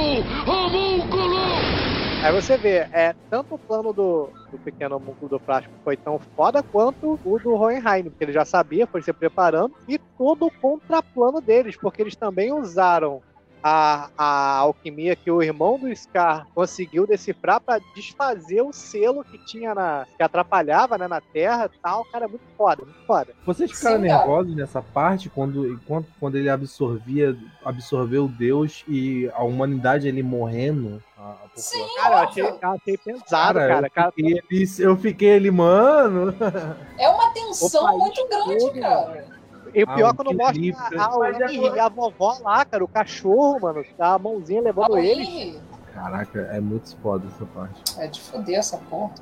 [0.46, 1.94] Homúnculo!
[2.24, 6.18] Aí você vê, é, tanto o plano do, do pequeno homúnculo do Frasco foi tão
[6.34, 10.50] foda quanto o do Hohenheim, porque ele já sabia, foi se preparando, e todo o
[10.50, 13.20] contraplano deles, porque eles também usaram
[13.66, 19.38] a, a alquimia que o irmão do Scar conseguiu decifrar para desfazer o selo que
[19.46, 20.06] tinha na.
[20.18, 22.04] que atrapalhava né, na Terra e tal.
[22.12, 23.32] Cara, é muito foda, muito foda.
[23.46, 24.18] Vocês ficaram Sim, cara.
[24.18, 27.34] nervosos nessa parte quando, enquanto, quando ele absorvia,
[27.64, 31.02] absorveu Deus e a humanidade ele morrendo?
[31.16, 31.88] A, a população?
[31.96, 33.86] Cara, eu achei, eu achei pesado, cara.
[33.86, 36.34] eu, cara fiquei, eu fiquei ali, mano.
[36.98, 39.33] É uma tensão muito grande, cara.
[39.74, 40.36] E o pior é Ah, quando que
[40.72, 44.18] mostra a, a, Mas é e a vovó lá, cara, o cachorro, mano, tá a
[44.18, 45.58] mãozinha levando ele.
[45.92, 47.82] Caraca, é muito foda essa parte.
[47.98, 49.12] É de foder essa porra.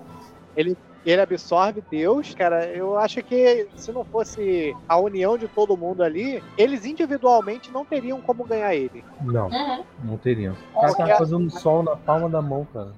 [0.57, 2.67] Ele, ele absorve Deus, cara.
[2.67, 7.85] Eu acho que se não fosse a união de todo mundo ali, eles individualmente não
[7.85, 9.03] teriam como ganhar ele.
[9.23, 9.85] Não, Uhum.
[10.05, 10.55] não teria.
[10.75, 12.93] O cara tá fazendo sol na palma da mão, cara.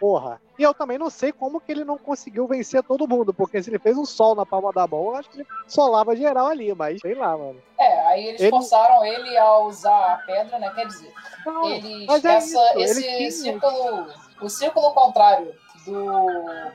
[0.00, 0.40] Porra.
[0.62, 3.68] E eu também não sei como que ele não conseguiu vencer todo mundo, porque se
[3.68, 6.72] ele fez um sol na palma da mão, eu acho que ele solava geral ali,
[6.72, 7.60] mas sei lá, mano.
[7.76, 10.70] É, aí eles Ele- forçaram ele a usar a pedra, né?
[10.72, 11.12] Quer dizer,
[11.44, 14.06] Não, eles, mas é essa, isso, ele esse círculo,
[14.40, 15.52] o círculo contrário
[15.84, 16.04] do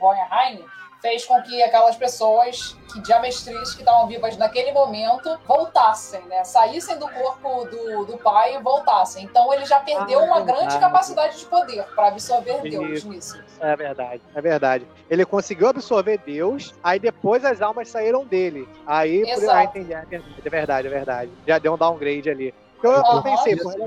[0.02, 0.62] Hohenheim
[1.00, 6.42] fez com que aquelas pessoas que de amestriz que estavam vivas naquele momento voltassem, né?
[6.44, 9.24] Saíssem do corpo do, do pai e voltassem.
[9.24, 13.08] Então ele já perdeu Ah, uma grande capacidade de poder para absorver Deus Isso.
[13.08, 13.42] nisso.
[13.60, 14.86] É verdade, é verdade.
[15.10, 18.68] Ele conseguiu absorver Deus, aí depois as almas saíram dele.
[18.86, 19.50] Aí, por...
[19.50, 21.32] Ah, entendi, é verdade, é verdade, é verdade.
[21.46, 22.54] Já deu um downgrade ali.
[22.80, 23.22] Porque eu, Aham.
[23.22, 23.82] pensei, pô, ele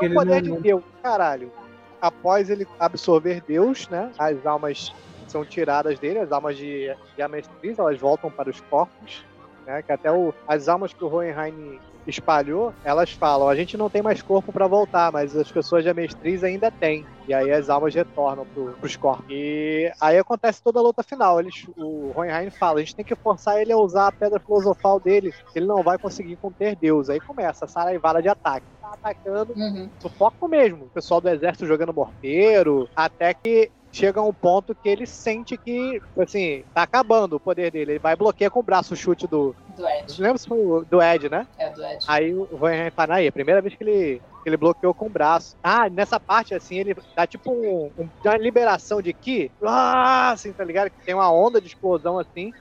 [0.00, 1.52] ele o poder não- de Deus, caralho.
[2.00, 4.92] Após ele absorver Deus, né, as almas
[5.32, 9.24] são tiradas dele, as almas de, amestriz, elas voltam para os corpos,
[9.66, 13.88] né, que até o, as almas que o Hohenheim espalhou, elas falam, a gente não
[13.88, 17.06] tem mais corpo para voltar, mas as pessoas de amestriz ainda têm.
[17.28, 19.24] E aí as almas retornam pro, pros corpos.
[19.30, 21.38] E aí acontece toda a luta final.
[21.38, 24.98] Eles, o Hohenheim fala, a gente tem que forçar ele a usar a pedra filosofal
[24.98, 27.08] dele, ele não vai conseguir conter Deus.
[27.08, 28.66] Aí começa a saraivada de ataque.
[28.80, 29.88] Tá atacando, Uhum.
[30.00, 30.86] sufoco mesmo.
[30.86, 36.00] O pessoal do exército jogando morteiro, até que chega um ponto que ele sente que,
[36.18, 37.92] assim, tá acabando o poder dele.
[37.92, 39.54] Ele vai bloquear com o braço o chute do.
[39.76, 40.06] Do Ed.
[40.18, 41.46] Não lembro se foi o do Ed, né?
[41.58, 41.98] É, do Ed.
[42.08, 45.10] Aí o Van fala, aí, a primeira vez que ele, que ele bloqueou com o
[45.10, 45.56] braço.
[45.62, 49.52] Ah, nessa parte, assim, ele dá tipo um, um- uma liberação de ki.
[49.62, 50.90] Ah, assim, tá ligado?
[50.90, 52.52] Que tem uma onda de explosão, assim.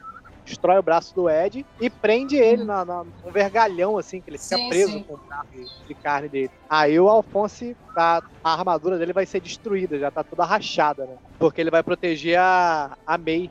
[0.52, 4.38] Destrói o braço do Ed e prende ele na, na, num vergalhão, assim, que ele
[4.38, 5.04] fica Sim, preso sim.
[5.06, 5.50] com o braço
[5.88, 6.52] de, carne dele.
[6.70, 11.18] Aí o Alphonse, a, a armadura dele vai ser destruída, já tá toda rachada, né?
[11.40, 13.50] Porque ele vai proteger a, a May.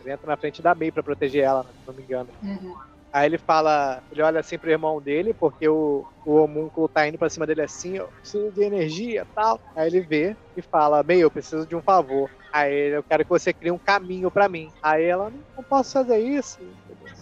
[0.00, 2.30] Ele entra na frente da May pra proteger ela, se não me engano.
[2.42, 2.74] Uhum.
[3.12, 7.18] Aí ele fala, ele olha assim pro irmão dele, porque o, o homúnculo tá indo
[7.18, 9.58] pra cima dele assim, eu preciso de energia e tal.
[9.74, 12.30] Aí ele vê e fala, meio, eu preciso de um favor.
[12.52, 14.68] Aí ele, eu quero que você crie um caminho pra mim.
[14.82, 16.58] Aí ela, não, não posso fazer isso.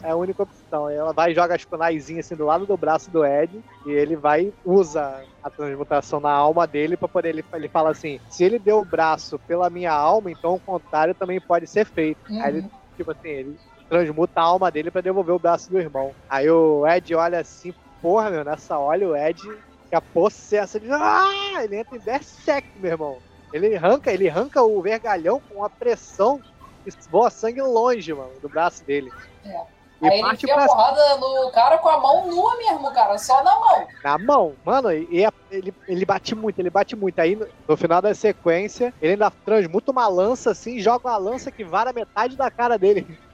[0.02, 0.86] É a única opção.
[0.86, 3.90] Aí ela vai e joga as kunaizinhas assim do lado do braço do Ed, e
[3.90, 8.44] ele vai usa a transmutação na alma dele pra poder, ele, ele fala assim, se
[8.44, 12.20] ele deu o braço pela minha alma, então o contrário também pode ser feito.
[12.40, 13.56] Aí ele, tipo assim, ele
[13.88, 16.12] transmuta a alma dele pra devolver o braço do irmão.
[16.28, 19.40] Aí o Ed olha assim, porra, meu, nessa olha o Ed
[19.84, 20.76] fica possesso.
[20.76, 21.62] Ele, ah!
[21.62, 23.18] ele entra em berserk, meu irmão.
[23.52, 26.40] Ele arranca, ele arranca o vergalhão com uma pressão
[26.84, 29.10] que voa sangue longe, mano, do braço dele.
[29.44, 29.76] É.
[30.02, 33.16] E Aí ele parte enfia a porrada no cara com a mão nua mesmo, cara,
[33.16, 33.86] só na mão.
[34.04, 34.54] na mão.
[34.62, 37.18] Mano, e e é- ele, ele bate muito, ele bate muito.
[37.18, 41.50] Aí no, no final da sequência, ele ainda transmuta uma lança assim, joga uma lança
[41.50, 43.06] que vara metade da cara dele.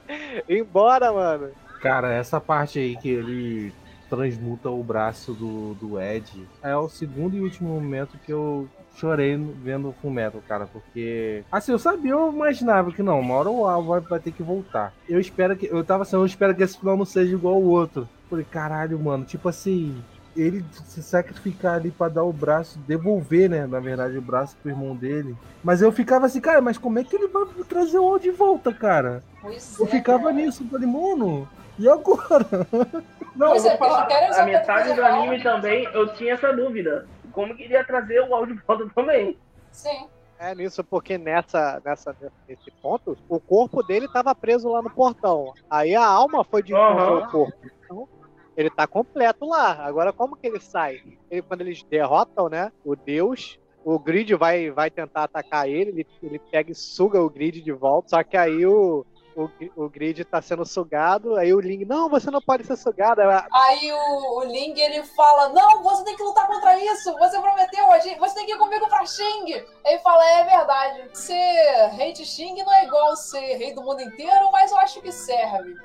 [0.47, 1.49] Embora, mano.
[1.81, 3.73] Cara, essa parte aí que ele
[4.09, 9.35] transmuta o braço do, do Ed é o segundo e último momento que eu chorei
[9.35, 13.65] vendo o Fullmetal, cara, porque assim, eu sabia, eu imaginava que não, uma hora o
[13.65, 14.93] Al vai, ter que voltar.
[15.09, 17.63] Eu espero que eu tava assim, eu espero que esse final não seja igual ao
[17.63, 18.07] outro.
[18.29, 19.95] Falei, caralho, mano, tipo assim,
[20.35, 24.71] ele se sacrificar ali pra dar o braço, devolver, né, na verdade, o braço pro
[24.71, 25.35] irmão dele.
[25.63, 28.31] Mas eu ficava assim, cara, mas como é que ele vai trazer o Al de
[28.31, 29.23] volta, cara?
[29.41, 30.33] Pois Eu é, ficava cara.
[30.33, 31.47] nisso, falei, mano,
[31.77, 32.45] e agora?
[33.35, 36.33] Não, Pois eu é, vou falar, querem usar a metade do anime também, eu tinha
[36.33, 37.07] essa dúvida.
[37.31, 39.37] Como que iria trazer o áudio de volta também?
[39.71, 40.07] Sim.
[40.39, 42.15] É nisso, porque nessa, nessa,
[42.47, 45.53] nesse ponto, o corpo dele tava preso lá no portão.
[45.69, 47.19] Aí a alma foi de Aham.
[47.19, 47.57] o corpo.
[47.85, 48.07] Então,
[48.55, 49.85] ele tá completo lá.
[49.85, 51.01] Agora, como que ele sai?
[51.29, 56.07] Ele, quando eles derrotam, né, o deus, o grid vai, vai tentar atacar ele, ele,
[56.21, 58.09] ele pega e suga o grid de volta.
[58.09, 62.29] Só que aí o, o, o Grid tá sendo sugado, aí o Ling, não, você
[62.29, 63.21] não pode ser sugado.
[63.21, 67.13] Aí o, o Ling ele fala: Não, você tem que lutar contra isso.
[67.17, 67.85] Você prometeu,
[68.19, 69.53] você tem que ir comigo pra Xing.
[69.85, 71.17] Aí ele fala: É verdade.
[71.17, 75.01] Ser rei de Xing não é igual ser rei do mundo inteiro, mas eu acho
[75.01, 75.75] que serve.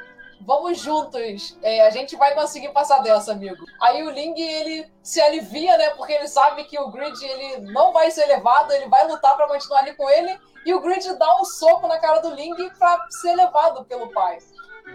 [0.40, 1.58] Vamos juntos.
[1.62, 3.64] É, a gente vai conseguir passar dessa, amigo.
[3.80, 5.90] Aí o Ling ele se alivia, né?
[5.90, 9.48] Porque ele sabe que o Grid ele não vai ser levado, ele vai lutar pra
[9.48, 10.38] continuar ali com ele.
[10.64, 14.38] E o Grid dá um soco na cara do Ling pra ser levado pelo pai.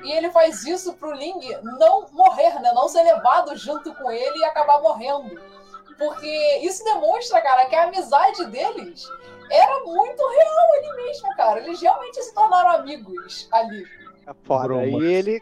[0.03, 2.71] E ele faz isso pro Ling não morrer, né?
[2.73, 5.39] Não ser levado junto com ele e acabar morrendo.
[5.97, 9.07] Porque isso demonstra, cara, que a amizade deles
[9.51, 11.59] era muito real ali mesmo, cara.
[11.59, 13.85] Eles realmente se tornaram amigos ali.
[14.27, 14.85] É foda.
[14.85, 15.41] E ele,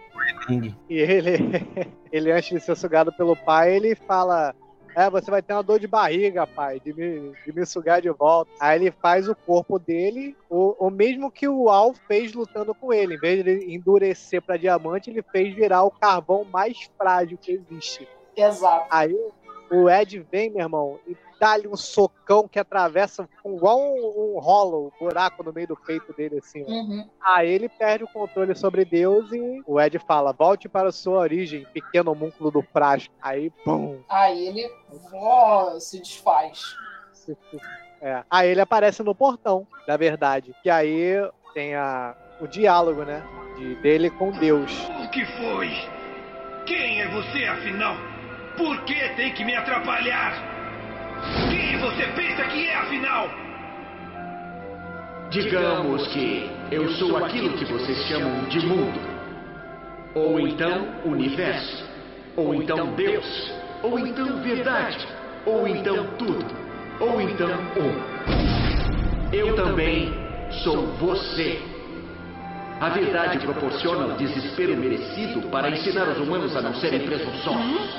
[0.90, 1.38] e ele,
[2.12, 4.56] ele, antes de ser sugado pelo pai, ele fala:
[4.96, 8.10] É, você vai ter uma dor de barriga, pai, de me, de me sugar de
[8.10, 8.52] volta.
[8.60, 12.92] Aí ele faz o corpo dele, o, o mesmo que o Al fez lutando com
[12.92, 13.16] ele.
[13.16, 17.52] Em vez de ele endurecer pra diamante, ele fez virar o carvão mais frágil que
[17.52, 18.08] existe.
[18.36, 18.88] Exato.
[18.90, 19.16] Aí
[19.72, 24.94] o Ed vem, meu irmão, e dá-lhe um socão que atravessa igual um, um hollow,
[24.96, 26.62] um buraco no meio do peito dele, assim.
[26.62, 27.10] Uhum.
[27.20, 31.18] Aí ele perde o controle sobre Deus e o Ed fala: volte para a sua
[31.18, 33.12] origem, pequeno homúnculo do frasco.
[33.20, 34.00] Aí, pum.
[34.08, 34.72] Aí ele
[35.12, 36.76] ó, se desfaz.
[38.00, 38.24] É.
[38.30, 40.56] Aí ele aparece no portão, da verdade.
[40.62, 41.16] Que aí
[41.56, 43.24] tem a, o diálogo, né?
[43.58, 44.88] De, dele com Deus.
[45.04, 45.70] O que foi?
[46.68, 47.96] Quem é você, afinal?
[48.58, 50.51] Por que tem que me atrapalhar?
[51.50, 53.30] Quem você pensa que é, afinal?
[55.30, 59.00] Digamos que eu sou aquilo que vocês chamam de mundo.
[60.14, 61.86] Ou então universo.
[62.36, 63.54] Ou então Deus.
[63.82, 65.08] Ou então verdade.
[65.46, 66.46] Ou então tudo.
[67.00, 69.34] Ou então um.
[69.34, 70.14] Eu também
[70.64, 71.62] sou você.
[72.82, 77.90] A verdade proporciona o desespero merecido para ensinar os humanos a não serem presunçosos.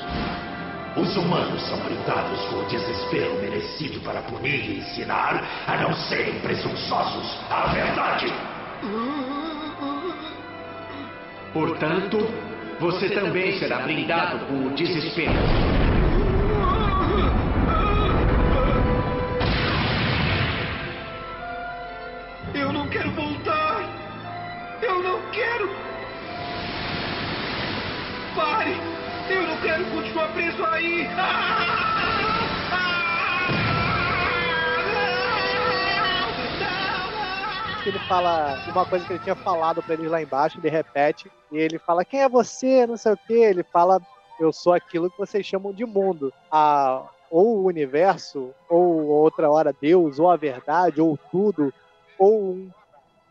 [0.95, 6.39] Os humanos são brindados com o desespero merecido para punir e ensinar a não serem
[6.39, 8.31] presunçosos à verdade.
[11.51, 12.17] Portanto,
[12.79, 15.92] você também será brindado com o desespero.
[30.23, 31.07] Quero continuar preso aí.
[37.85, 41.57] ele fala uma coisa que ele tinha falado pra eles lá embaixo, ele repete, e
[41.57, 42.87] ele fala, quem é você?
[42.87, 43.33] Não sei o que.
[43.33, 44.01] Ele fala,
[44.39, 46.33] eu sou aquilo que vocês chamam de mundo.
[46.49, 51.73] A, ou o universo, ou outra hora Deus, ou a verdade, ou tudo,
[52.17, 52.71] ou um.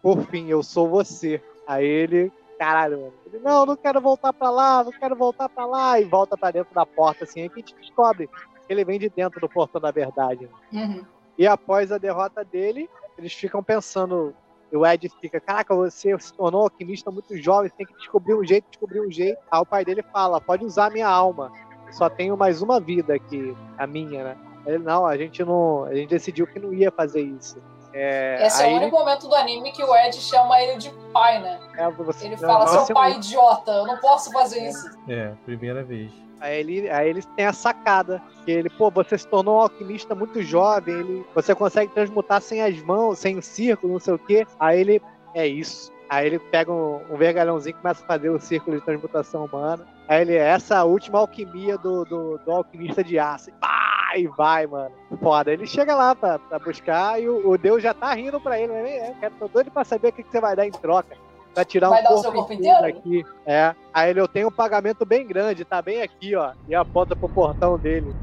[0.03, 1.43] Por fim, eu sou você.
[1.67, 2.31] Aí ele,
[2.63, 3.13] caralho, mano.
[3.27, 5.99] Ele, não, não quero voltar pra lá, não quero voltar pra lá.
[5.99, 9.01] E volta pra dentro da porta, assim, aí que a gente descobre que ele vem
[9.01, 10.49] de dentro do portão da verdade.
[10.73, 11.05] Uhum.
[11.37, 14.33] E após a derrota dele, eles ficam pensando.
[14.73, 18.35] O Ed fica, caraca, você se tornou um alquimista muito jovem, você tem que descobrir
[18.35, 19.39] um jeito, descobrir um jeito.
[19.51, 21.53] Aí o pai dele fala, pode usar minha alma.
[21.91, 24.37] Só tenho mais uma vida aqui, a minha, né?
[24.65, 25.85] Ele, não, a gente não.
[25.85, 27.61] A gente decidiu que não ia fazer isso.
[27.95, 31.41] É, Esse é o único momento do anime que o Ed chama ele de pai,
[31.41, 31.61] né?
[31.77, 34.89] é, você- Ele fala, Nossa, seu pai idiota, eu não posso fazer isso.
[35.09, 36.11] É, primeira vez.
[36.41, 38.21] Aí, ele, aí eles têm a sacada.
[38.45, 42.61] Que ele, pô, você se tornou um alquimista muito jovem, ele, você consegue transmutar sem
[42.63, 44.45] as mãos, sem o círculo, não sei o quê.
[44.59, 45.03] Aí ele,
[45.35, 45.93] é isso.
[46.11, 49.87] Aí ele pega um, um vergalhãozinho e começa a fazer o círculo de transmutação humana.
[50.09, 53.51] Aí ele, essa é a última alquimia do, do, do alquimista de aço.
[53.61, 54.93] Pá, e vai, mano.
[55.21, 55.53] Foda.
[55.53, 58.73] Ele chega lá pra, pra buscar e o, o Deus já tá rindo pra ele.
[58.73, 59.15] Né?
[59.21, 61.17] É, tô doido pra saber o que, que você vai dar em troca.
[61.55, 62.87] Pra tirar Vai um dar o corpo, seu corpo inteiro?
[62.87, 63.25] aqui.
[63.47, 63.75] É.
[63.93, 66.53] Aí ele, eu tenho um pagamento bem grande, tá bem aqui, ó.
[66.67, 68.15] E aponta pro portão dele.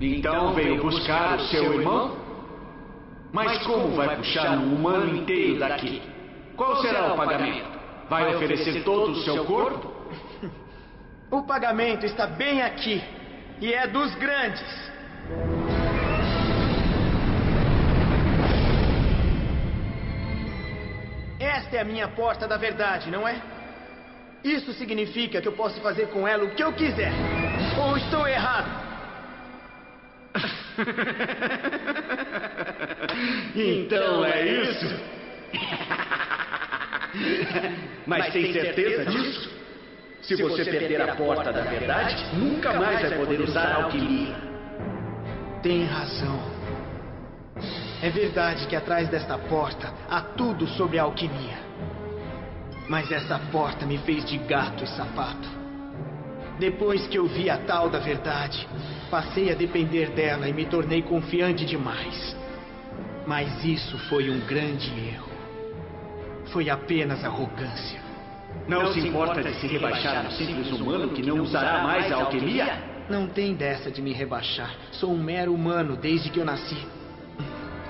[0.00, 2.16] Então veio buscar o seu irmão?
[3.32, 6.02] Mas como vai puxar um humano inteiro daqui?
[6.56, 7.68] Qual será o pagamento?
[8.08, 9.92] Vai oferecer todo o seu corpo?
[11.28, 13.02] O pagamento está bem aqui.
[13.60, 14.62] E é dos grandes.
[21.38, 23.40] Esta é a minha porta da verdade, não é?
[24.44, 27.12] Isso significa que eu posso fazer com ela o que eu quiser.
[27.78, 28.86] Ou estou errado?
[33.54, 35.00] Então é isso?
[38.06, 39.50] Mas tem certeza disso?
[40.20, 44.55] Se você perder a porta da verdade, nunca mais vai poder usar a alquimia.
[45.66, 46.38] Tem razão.
[48.00, 51.58] É verdade que atrás desta porta há tudo sobre a alquimia.
[52.88, 55.48] Mas essa porta me fez de gato e sapato.
[56.60, 58.64] Depois que eu vi a tal da verdade,
[59.10, 62.36] passei a depender dela e me tornei confiante demais.
[63.26, 65.32] Mas isso foi um grande erro.
[66.52, 68.00] Foi apenas arrogância.
[68.68, 72.18] Não se importa de se rebaixar a um simples humano que não usará mais a
[72.18, 72.95] alquimia?
[73.08, 74.74] Não tem dessa de me rebaixar.
[74.92, 76.76] Sou um mero humano desde que eu nasci.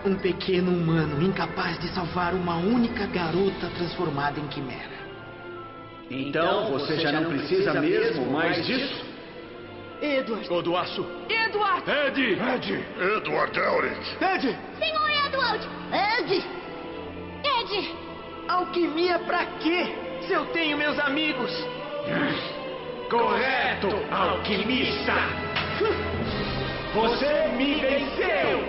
[0.05, 4.97] Um pequeno humano incapaz de salvar uma única garota transformada em quimera.
[6.11, 9.05] Então você já não precisa mesmo mais disso?
[10.01, 10.53] Edward!
[10.53, 11.07] Odoaço!
[11.29, 11.91] Edward!
[11.91, 12.21] Ed!
[12.21, 12.85] Ed!
[13.01, 14.17] Edward Elric!
[14.23, 14.59] Ed!
[14.79, 15.67] Senhor Edward!
[15.93, 16.45] Ed!
[17.43, 17.95] Ed!
[18.49, 19.87] Alquimia pra quê?
[20.27, 21.51] Se eu tenho meus amigos!
[23.09, 25.15] Correto, alquimista!
[26.93, 28.65] Você me venceu!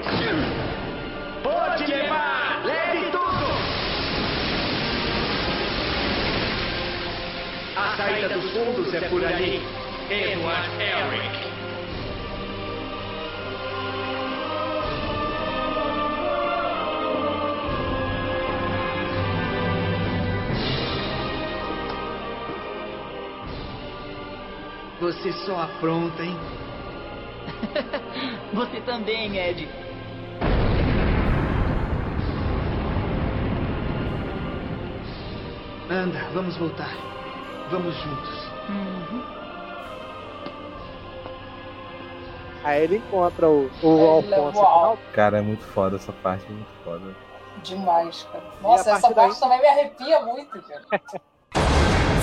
[1.42, 2.62] Pode levar!
[2.64, 3.48] Leve tudo!
[7.76, 9.60] A saída dos fundos é por ali.
[10.12, 11.47] Edward Elric.
[25.00, 26.36] Você só apronta, hein?
[28.54, 29.70] Você também, Ed.
[35.90, 36.90] Anda, vamos voltar.
[37.70, 38.48] Vamos juntos.
[42.64, 45.02] Aí ele encontra o, o Ele Alfonso.
[45.14, 47.16] Cara, é muito foda essa parte, é muito foda.
[47.64, 48.44] Demais, cara.
[48.62, 50.84] Nossa, essa parte também me arrepia muito, cara.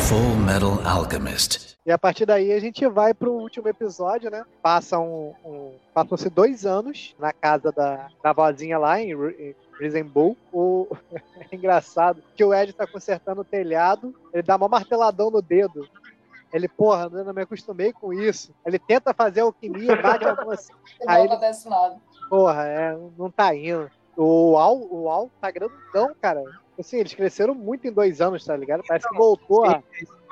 [0.08, 1.74] Full Metal Alchemist.
[1.86, 4.44] E a partir daí a gente vai pro último episódio, né?
[4.62, 10.04] Passa um, um- Passam-se dois anos na casa da, da vozinha lá em, em Risen
[10.04, 10.36] Bull.
[10.52, 10.88] O...
[11.50, 15.86] é engraçado que o Ed tá consertando o telhado, ele dá uma marteladão no dedo.
[16.52, 18.52] Ele, porra, eu não me acostumei com isso.
[18.64, 20.72] Ele tenta fazer alquimia, bate a mão assim.
[21.00, 21.96] E Aí não ele, acontece nada.
[22.30, 23.90] porra, é, não tá indo.
[24.16, 26.42] O Al, o Al tá grandão, cara.
[26.78, 28.82] Assim, eles cresceram muito em dois anos, tá ligado?
[28.86, 29.82] Parece que voltou a.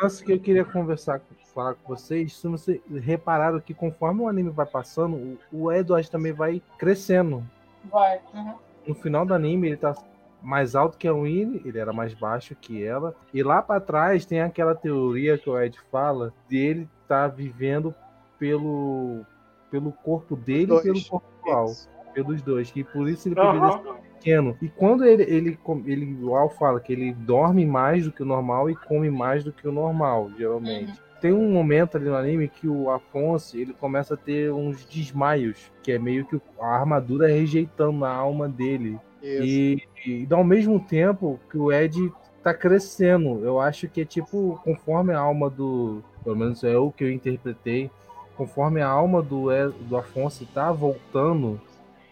[0.05, 1.21] Isso que eu queria conversar,
[1.55, 6.11] falar com vocês, se vocês repararam que conforme o anime vai passando, o, o Edward
[6.11, 7.45] também vai crescendo.
[7.85, 8.21] Vai.
[8.35, 8.55] Uhum.
[8.87, 9.95] No final do anime, ele tá
[10.43, 13.15] mais alto que a Winnie, ele era mais baixo que ela.
[13.33, 17.95] E lá pra trás tem aquela teoria que o Ed fala de ele tá vivendo
[18.39, 19.25] pelo,
[19.71, 21.73] pelo corpo dele e pelo corpo do Al.
[22.13, 24.02] Pelos dois, que por isso ele poderia.
[24.23, 24.57] Pequeno.
[24.63, 28.27] E quando ele, ele, ele, o Al fala que ele dorme mais do que o
[28.27, 30.93] normal e come mais do que o normal, geralmente.
[31.21, 35.71] Tem um momento ali no anime que o Afonso ele começa a ter uns desmaios,
[35.83, 38.99] que é meio que a armadura rejeitando a alma dele.
[39.45, 41.97] E, e ao mesmo tempo que o Ed
[42.43, 43.45] tá crescendo.
[43.45, 46.03] Eu acho que é tipo, conforme a alma do.
[46.25, 47.89] Pelo menos é o que eu interpretei.
[48.37, 51.61] Conforme a alma do, Ed- do Afonso tá voltando,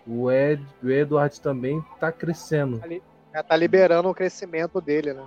[0.07, 2.81] o, Ed, o Edward também tá crescendo.
[3.33, 5.25] Já tá liberando o crescimento dele, né?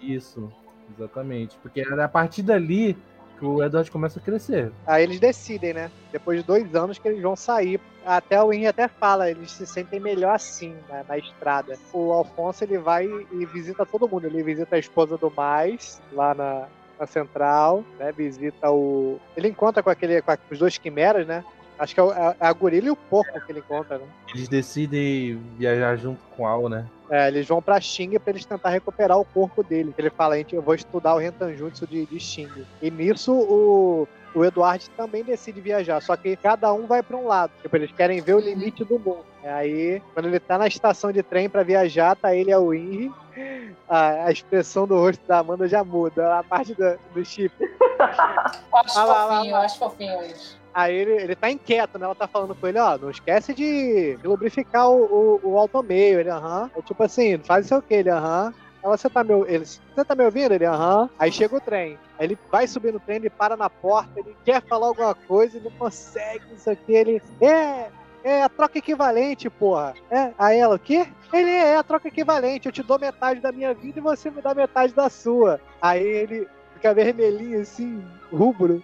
[0.00, 0.52] Isso,
[0.94, 1.56] exatamente.
[1.62, 2.96] Porque é a partir dali
[3.38, 4.72] que o Edward começa a crescer.
[4.86, 5.90] Aí eles decidem, né?
[6.10, 7.80] Depois de dois anos que eles vão sair.
[8.04, 11.78] Até o Henry até fala, eles se sentem melhor assim, na, na estrada.
[11.92, 14.26] O Alfonso, ele vai e visita todo mundo.
[14.26, 16.66] Ele visita a esposa do Mais, lá na,
[16.98, 18.12] na central, né?
[18.12, 19.20] Visita o...
[19.36, 21.44] Ele encontra com, aquele, com os dois quimeras, né?
[21.78, 24.04] Acho que é, o- é a gorila e o porco que ele encontra, né?
[24.34, 26.84] Eles decidem viajar junto com o Al, né?
[27.10, 29.94] É, eles vão pra Xing pra eles tentar recuperar o corpo dele.
[29.96, 32.50] Ele fala, gente, eu vou estudar o Rentanjutsu de, de Xing.
[32.82, 37.26] E nisso o, o Eduardo também decide viajar, só que cada um vai pra um
[37.26, 37.52] lado.
[37.62, 39.24] Tipo, eles querem ver o limite do mundo.
[39.42, 43.12] Aí, quando ele tá na estação de trem pra viajar, tá ele e a Winry.
[43.88, 47.52] A, a expressão do rosto da Amanda já muda, a parte do, do chip.
[47.98, 50.58] Acho Ah lá, lá, fofinho, acho fofinho isso.
[50.78, 52.04] Aí ele, ele tá inquieto, né?
[52.04, 56.20] Ela tá falando com ele, ó, não esquece de, lubrificar o, o, o alto meio.
[56.20, 56.70] Ele, aham.
[56.76, 57.94] É tipo assim, faz isso o quê?
[57.94, 58.54] Ele, aham.
[58.84, 60.54] Ela, você tá me, ou- ele, você tá me ouvindo?
[60.54, 61.10] Ele, aham.
[61.18, 61.98] Aí chega o trem.
[62.16, 65.58] Aí ele vai subir no trem, ele para na porta, ele quer falar alguma coisa
[65.58, 66.92] e não consegue, isso aqui.
[66.92, 67.90] Ele, é,
[68.22, 69.94] é a troca equivalente, porra.
[70.12, 71.08] É, aí ela, o quê?
[71.32, 74.30] Ele é, é a troca equivalente, eu te dou metade da minha vida e você
[74.30, 75.60] me dá metade da sua.
[75.82, 78.00] Aí ele fica vermelhinho assim,
[78.30, 78.80] rubro.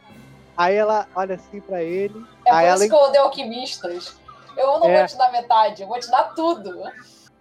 [0.56, 2.24] Aí ela olha assim pra ele.
[2.46, 4.16] É aí por ela isso que eu odeio alquimistas.
[4.56, 4.98] Eu não É.
[4.98, 6.82] vou te dar metade, eu vou te dar tudo.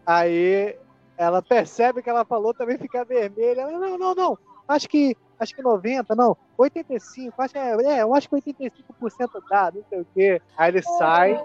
[0.05, 0.75] Aí
[1.17, 3.61] ela percebe que ela falou, também fica vermelha.
[3.61, 4.37] Ela, não, não, não.
[4.67, 6.37] Acho que acho que 90, não.
[6.57, 8.71] 85, acho que é, é, eu acho que 85%
[9.49, 10.41] dá, não sei o quê.
[10.57, 11.43] Aí ele sai,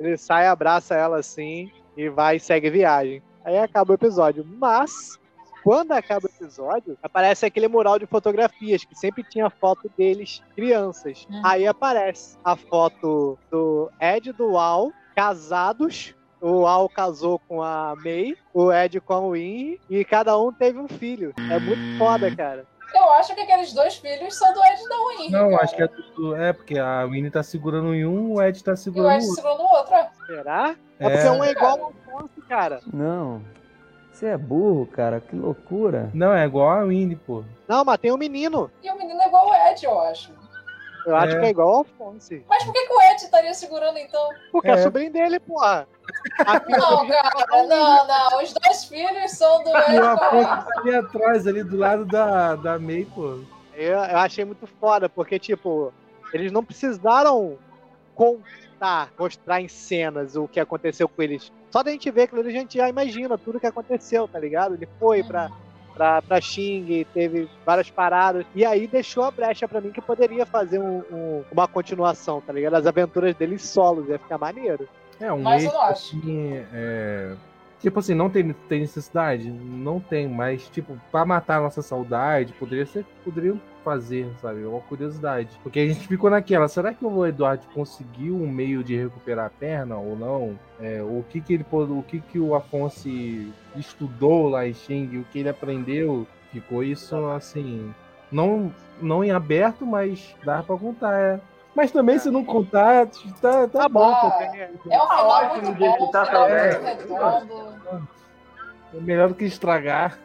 [0.00, 3.22] ele sai, abraça ela assim e vai e segue viagem.
[3.44, 4.44] Aí acaba o episódio.
[4.46, 5.18] Mas
[5.64, 11.26] quando acaba o episódio, aparece aquele mural de fotografias que sempre tinha foto deles crianças.
[11.30, 11.40] Uhum.
[11.44, 16.14] Aí aparece a foto do Ed e do Al casados.
[16.40, 20.78] O Al casou com a May, o Ed com a Winnie, e cada um teve
[20.78, 21.32] um filho.
[21.50, 22.66] É muito foda, cara.
[22.94, 25.30] Eu acho que aqueles dois filhos são do Ed e da Winnie.
[25.30, 25.62] Não, cara.
[25.64, 26.36] acho que é tudo.
[26.36, 29.22] É, porque a Winnie tá segurando em um, o Ed tá E o segurando Ed
[29.24, 29.42] no outro.
[29.42, 30.10] segurando o outro, é.
[30.26, 30.76] Será?
[31.00, 31.10] É, É.
[31.10, 32.80] porque um é igual ao Alfonso, cara.
[32.92, 33.42] Não.
[34.14, 35.20] Você é burro, cara.
[35.20, 36.08] Que loucura.
[36.14, 37.42] Não, é igual a Winnie, pô.
[37.66, 38.70] Não, mas tem um menino.
[38.80, 40.30] E o menino é igual o Ed, eu acho.
[41.04, 41.40] Eu acho É.
[41.40, 42.34] que é igual ao Alfonso.
[42.48, 44.28] Mas por que, que o Ed estaria segurando então?
[44.52, 44.82] Porque é, É.
[44.82, 45.86] sobrinho dele, porra.
[46.64, 48.42] Filha Não, cara, não, não.
[48.42, 52.54] Os dois filhos são do Ed E o tá ali atrás, ali do lado da,
[52.54, 53.40] da May, pô.
[53.74, 55.92] Eu, eu achei muito foda, porque, tipo,
[56.32, 57.58] eles não precisaram
[58.14, 61.52] contar, mostrar em cenas o que aconteceu com eles.
[61.74, 64.76] Só da gente ver aquilo, ali, a gente já imagina tudo que aconteceu, tá ligado?
[64.76, 65.50] Ele foi pra,
[65.92, 70.46] pra, pra Xing, teve várias paradas, e aí deixou a brecha pra mim que poderia
[70.46, 72.74] fazer um- um- uma continuação, tá ligado?
[72.74, 74.88] As aventuras deles solos, ia ficar maneiro.
[75.18, 76.16] É, um Mas eu acho.
[76.16, 77.34] assim, é...
[77.84, 79.50] Tipo assim, não tem, tem necessidade?
[79.50, 84.62] Não tem, mas, tipo, pra matar a nossa saudade, poderia ser, poderiam fazer, sabe?
[84.62, 85.50] É uma curiosidade.
[85.62, 89.50] Porque a gente ficou naquela, será que o Eduardo conseguiu um meio de recuperar a
[89.50, 90.58] perna ou não?
[90.80, 93.06] É, o que que ele o que que o Afonso
[93.76, 96.26] estudou lá em Xing, o que ele aprendeu?
[96.50, 97.92] Ficou isso, assim,
[98.32, 98.72] não,
[99.02, 101.38] não em aberto, mas dá pra contar, é.
[101.74, 103.08] Mas também, se não contar,
[103.40, 104.04] tá, tá, bom.
[104.04, 104.60] Ah, também.
[104.60, 106.16] É um final ótimo muito bom, muito
[106.84, 108.08] redondo.
[108.94, 110.16] É melhor do que estragar.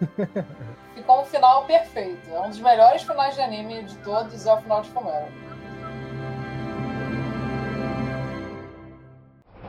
[0.93, 2.29] Ficou um final perfeito.
[2.29, 5.27] É um dos melhores finais de anime de todos, é o final de Fumero.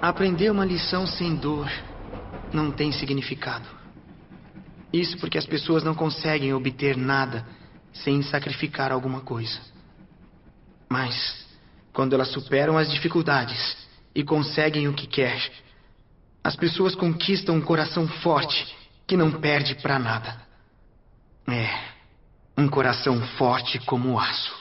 [0.03, 1.71] Aprender uma lição sem dor
[2.53, 3.69] não tem significado.
[4.93, 7.47] Isso porque as pessoas não conseguem obter nada
[7.93, 9.61] sem sacrificar alguma coisa.
[10.89, 11.47] Mas,
[11.93, 13.77] quando elas superam as dificuldades
[14.15, 15.51] e conseguem o que quer,
[16.43, 20.41] as pessoas conquistam um coração forte que não perde pra nada.
[21.49, 21.69] É,
[22.57, 24.59] um coração forte como o aço.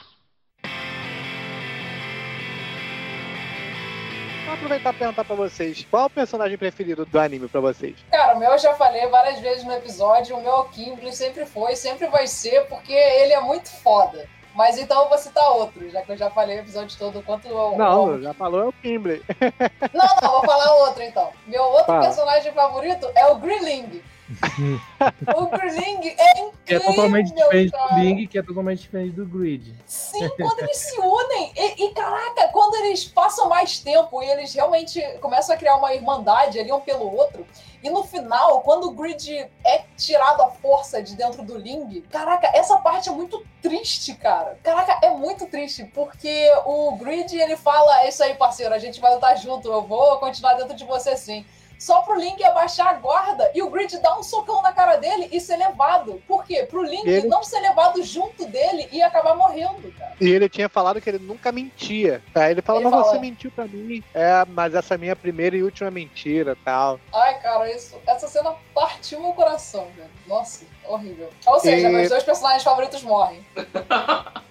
[4.44, 7.96] Vou aproveitar e perguntar pra vocês, qual é o personagem preferido do anime pra vocês?
[8.10, 11.14] Cara, o meu eu já falei várias vezes no episódio, o meu é o Kimberly
[11.14, 14.28] sempre foi, sempre vai ser, porque ele é muito foda.
[14.54, 17.46] Mas então eu vou citar outro, já que eu já falei o episódio todo quanto
[17.46, 19.22] eu Não, já falou é o Kimberly.
[19.94, 21.30] Não, não, vou falar outro então.
[21.46, 22.00] Meu outro Fala.
[22.02, 24.02] personagem favorito é o Grilling.
[25.36, 26.52] o Grilling é incrível.
[26.64, 27.94] Que é totalmente diferente cara.
[27.94, 29.74] do Ling, que é totalmente diferente do Grid.
[29.86, 31.52] Sim, quando eles se unem.
[31.56, 35.92] E, e, caraca, quando eles passam mais tempo e eles realmente começam a criar uma
[35.94, 37.44] irmandade ali um pelo outro.
[37.82, 42.50] E no final, quando o Grid é tirado à força de dentro do Ling, caraca,
[42.54, 44.58] essa parte é muito triste, cara.
[44.62, 49.00] Caraca, é muito triste, porque o Grid ele fala: É isso aí, parceiro, a gente
[49.00, 51.44] vai lutar junto, eu vou continuar dentro de você sim.
[51.80, 55.30] Só pro Ling abaixar a guarda e o Grid dar um socão na cara dele
[55.32, 56.22] e ser levado.
[56.28, 56.66] Por quê?
[56.68, 60.12] Pro Ling Ele- não ser levado junto dele e acabar morrendo, cara.
[60.20, 62.22] E ele tinha falado que ele nunca mentia.
[62.34, 63.04] Aí ele fala, Ele mas fala.
[63.14, 64.04] você mentiu pra mim.
[64.12, 67.00] É, mas essa é a minha primeira e última mentira tal.
[67.14, 70.10] Ai, cara, isso, essa cena partiu meu coração, velho.
[70.26, 71.30] Nossa, horrível.
[71.46, 73.42] Ou seja, E- meus dois personagens favoritos morrem.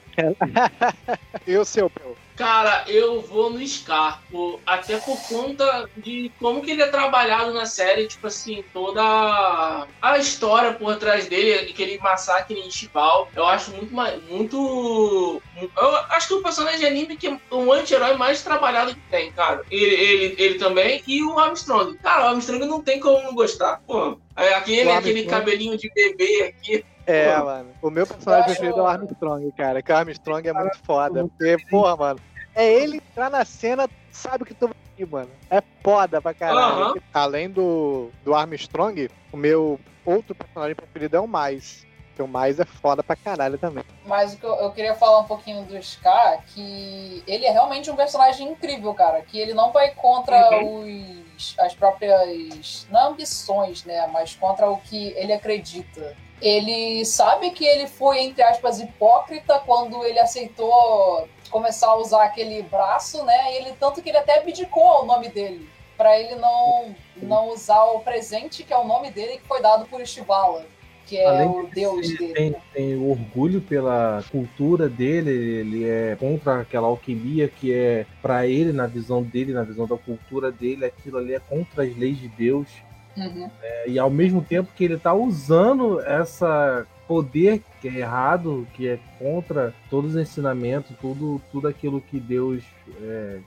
[1.47, 2.15] E o seu, Pel?
[2.39, 7.53] Cara, eu vou no Scar, por- até por conta de como que ele é trabalhado
[7.53, 13.45] na série, tipo assim, toda a- história por trás dele, aquele massacre em Chival, eu
[13.45, 18.41] acho muito muito eu acho que o personagem de anime que é um anti-herói mais
[18.41, 19.61] trabalhado que tem, cara.
[19.69, 21.97] Ele, ele, ele também e o Armstrong.
[22.01, 23.81] Cara, o Armstrong não tem como não gostar.
[23.85, 26.85] Pô, é aquele, aquele cabelinho de bebê aqui.
[27.05, 27.75] É, mano.
[27.81, 29.81] O meu personagem preferido é o Armstrong, cara.
[29.81, 31.27] Que o Armstrong é muito foda.
[31.27, 32.21] Porque, porra, mano.
[32.59, 35.29] É ele entrar na cena, sabe que tu vai ir, mano.
[35.49, 36.83] É foda pra caralho.
[36.83, 36.93] Aham.
[37.13, 41.87] Além do, do Armstrong, o meu outro personagem preferido é o Mais.
[42.09, 43.85] Porque o Mais é foda pra caralho também.
[44.05, 47.89] Mas o que eu, eu queria falar um pouquinho do Scar, que ele é realmente
[47.89, 49.21] um personagem incrível, cara.
[49.21, 52.85] Que ele não vai contra os, as próprias.
[52.91, 54.05] Não ambições, né?
[54.07, 56.13] Mas contra o que ele acredita.
[56.41, 62.61] Ele sabe que ele foi, entre aspas, hipócrita quando ele aceitou começar a usar aquele
[62.63, 63.55] braço, né?
[63.55, 65.67] Ele tanto que ele até abdicou o nome dele.
[65.97, 69.85] Pra ele não, não usar o presente, que é o nome dele, que foi dado
[69.85, 70.65] por Estivala,
[71.05, 72.33] que é Além o de deus Ele dele.
[72.33, 78.71] tem, tem orgulho pela cultura dele, ele é contra aquela alquimia que é, pra ele,
[78.71, 82.29] na visão dele, na visão da cultura dele, aquilo ali é contra as leis de
[82.29, 82.69] Deus.
[83.17, 83.51] Uhum.
[83.61, 88.87] É, e ao mesmo tempo que ele tá usando essa poder que é errado, que
[88.87, 92.63] é contra todos os ensinamentos, tudo, tudo aquilo que Deus
[93.01, 93.39] é,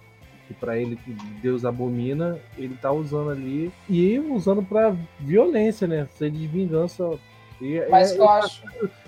[0.48, 6.08] que para ele que Deus abomina, ele tá usando ali e usando para violência, né?
[6.16, 7.08] Sede de vingança.
[7.60, 8.64] E, Mas é, eu acho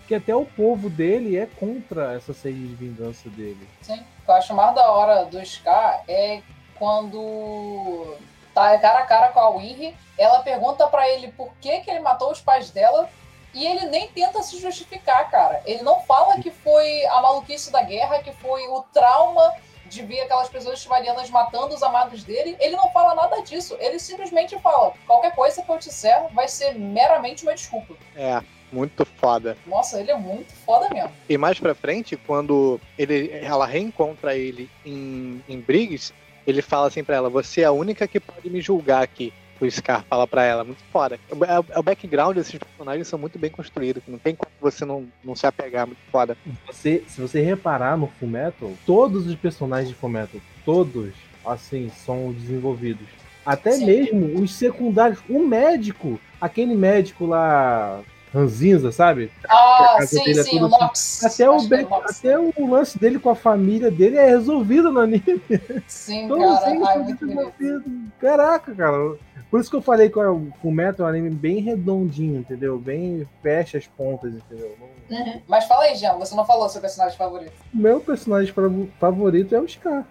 [0.06, 3.68] que até o povo dele é contra essa sede de vingança dele.
[3.82, 3.98] Sim.
[3.98, 6.42] O que eu acho mais da hora do Scar é
[6.76, 8.14] quando
[8.54, 11.98] tá cara a cara com a Winry, ela pergunta pra ele por que, que ele
[11.98, 13.10] matou os pais dela
[13.54, 15.62] e ele nem tenta se justificar, cara.
[15.64, 19.54] Ele não fala que foi a maluquice da guerra, que foi o trauma
[19.86, 22.56] de ver aquelas pessoas chivalianas matando os amados dele.
[22.58, 23.76] Ele não fala nada disso.
[23.78, 27.94] Ele simplesmente fala: qualquer coisa que eu disser vai ser meramente uma desculpa.
[28.16, 28.42] É,
[28.72, 29.56] muito foda.
[29.66, 31.12] Nossa, ele é muito foda mesmo.
[31.28, 36.12] E mais pra frente, quando ele, ela reencontra ele em, em Briggs,
[36.46, 39.32] ele fala assim pra ela: Você é a única que pode me julgar aqui.
[39.60, 41.18] O Scar fala pra ela, muito foda.
[41.30, 44.02] O, é- o background desses personagens são muito bem construídos.
[44.06, 46.36] Não tem como você não, não se apegar, muito foda.
[46.66, 51.12] Você, se você reparar no Fullmetal, todos os personagens de Fullmetal, todos,
[51.46, 53.06] assim, são desenvolvidos.
[53.46, 53.86] Até Sim.
[53.86, 55.20] mesmo os secundários.
[55.28, 58.00] O médico, aquele médico lá,
[58.32, 59.30] ranzinza, sabe?
[59.48, 61.24] Ah, sim, é sim, o assim.
[61.24, 62.18] Até o, Acho que é o back- Nox.
[62.18, 65.40] até o lance dele com a família dele é resolvido no anime.
[65.86, 66.70] Sim, Todos cara.
[66.74, 67.82] eles Ai.
[68.20, 69.16] Caraca, cara.
[69.50, 72.76] Por isso que eu falei que o Fullmetal é um anime bem redondinho, entendeu?
[72.78, 74.76] Bem fecha as pontas, entendeu?
[75.10, 75.40] Uhum.
[75.46, 77.52] Mas fala aí, Jean, você não falou seu personagem favorito.
[77.72, 80.04] Meu personagem fav- favorito é o Scar.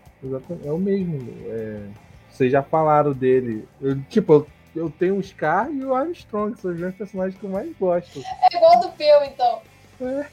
[0.65, 1.19] É o mesmo.
[1.47, 1.81] É,
[2.31, 3.67] Vocês já falaram dele.
[3.81, 7.45] Eu, tipo, eu, eu tenho o Scar e o Armstrong, são os dois personagens que
[7.45, 8.21] eu mais gosto.
[8.51, 9.59] É igual do Peu, então.
[10.01, 10.25] É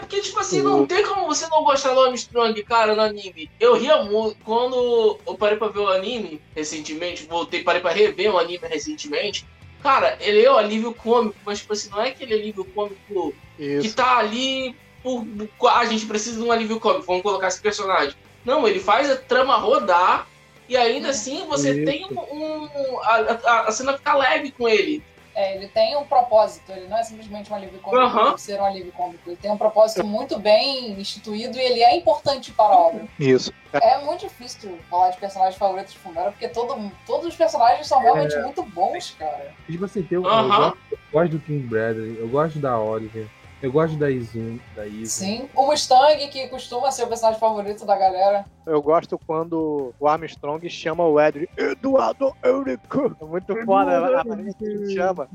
[0.00, 3.50] porque, tipo assim, não tem como você não gostar do Armstrong, cara, no anime.
[3.60, 4.36] Eu ria muito.
[4.44, 9.46] Quando eu parei pra ver o anime recentemente, voltei, parei pra rever o anime recentemente.
[9.82, 13.34] Cara, ele é o alívio cômico, mas, tipo assim, não é aquele alívio cômico
[13.82, 15.26] que tá ali por.
[15.70, 18.14] A gente precisa de um alívio cômico, vamos colocar esse personagem.
[18.44, 20.26] Não, ele faz a trama rodar
[20.68, 21.84] e ainda assim você Isso.
[21.84, 22.14] tem um.
[22.18, 25.02] um- a, a- a cena fica leve com ele.
[25.34, 28.64] É, ele tem um propósito, ele não é simplesmente um alívio cômico por ser um
[28.64, 29.28] alívio cômico.
[29.28, 33.04] Ele tem um propósito muito bem instituído e ele é importante para a obra.
[33.18, 33.52] Isso.
[33.72, 37.98] É muito difícil falar de personagens favoritos de Fullmetal, porque todo, todos os personagens são
[38.00, 38.42] realmente É.
[38.42, 39.52] muito bons, cara.
[39.66, 43.26] Tipo assim, tem, o- eu, gosto, eu gosto do King Bradley, eu gosto da Oliver,
[43.64, 44.82] eu gosto da Izun, da.
[45.06, 45.48] Sim.
[45.56, 48.44] O Mustang, que costuma ser o personagem favorito da galera.
[48.66, 53.16] Eu gosto quando o Armstrong chama o Edwin Eduardo Eurico.
[53.18, 55.28] É muito foda a maneira que ele chama.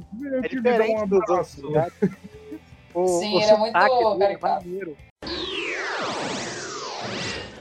[0.44, 1.72] É diferente dos outros.
[1.72, 1.88] né?
[2.94, 4.98] O, Sim, o ele é muito dele é maneiro.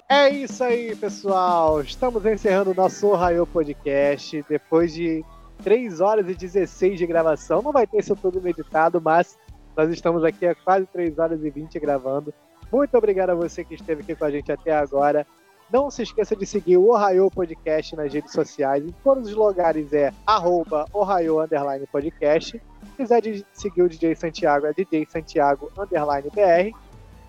[0.07, 1.81] É isso aí, pessoal.
[1.81, 4.45] Estamos encerrando o nosso Ohio Podcast.
[4.47, 5.25] Depois de
[5.63, 7.63] 3 horas e 16 de gravação.
[7.63, 9.39] Não vai ter isso tudo meditado, mas
[9.79, 12.35] nós estamos aqui há quase 3 horas e 20 gravando.
[12.73, 15.25] Muito obrigado a você que esteve aqui com a gente até agora.
[15.73, 18.85] Não se esqueça de seguir o Ohio Podcast nas redes sociais.
[18.85, 22.61] Em todos os lugares é arroba Ohio Underline Podcast.
[22.61, 26.77] Se quiser seguir o DJ Santiago, é DJ Santiago Underline BR.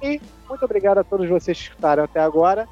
[0.01, 0.19] E
[0.49, 2.67] muito obrigado a todos vocês que escutaram até agora.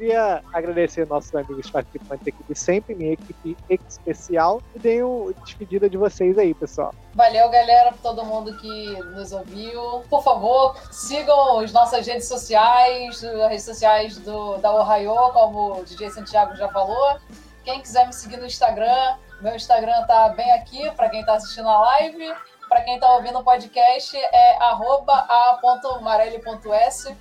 [0.00, 4.62] Queria agradecer nossos amigos participantes aqui de sempre, minha equipe especial.
[4.82, 6.94] E uma despedida de vocês aí, pessoal.
[7.12, 10.02] Valeu, galera, pra todo mundo que nos ouviu.
[10.08, 15.84] Por favor, sigam as nossas redes sociais, as redes sociais do, da Ohio, como o
[15.84, 17.18] DJ Santiago já falou.
[17.62, 21.68] Quem quiser me seguir no Instagram, meu Instagram tá bem aqui, pra quem tá assistindo
[21.68, 22.34] a live.
[22.70, 27.14] Pra quem tá ouvindo o podcast, é arroba a.marelli.s.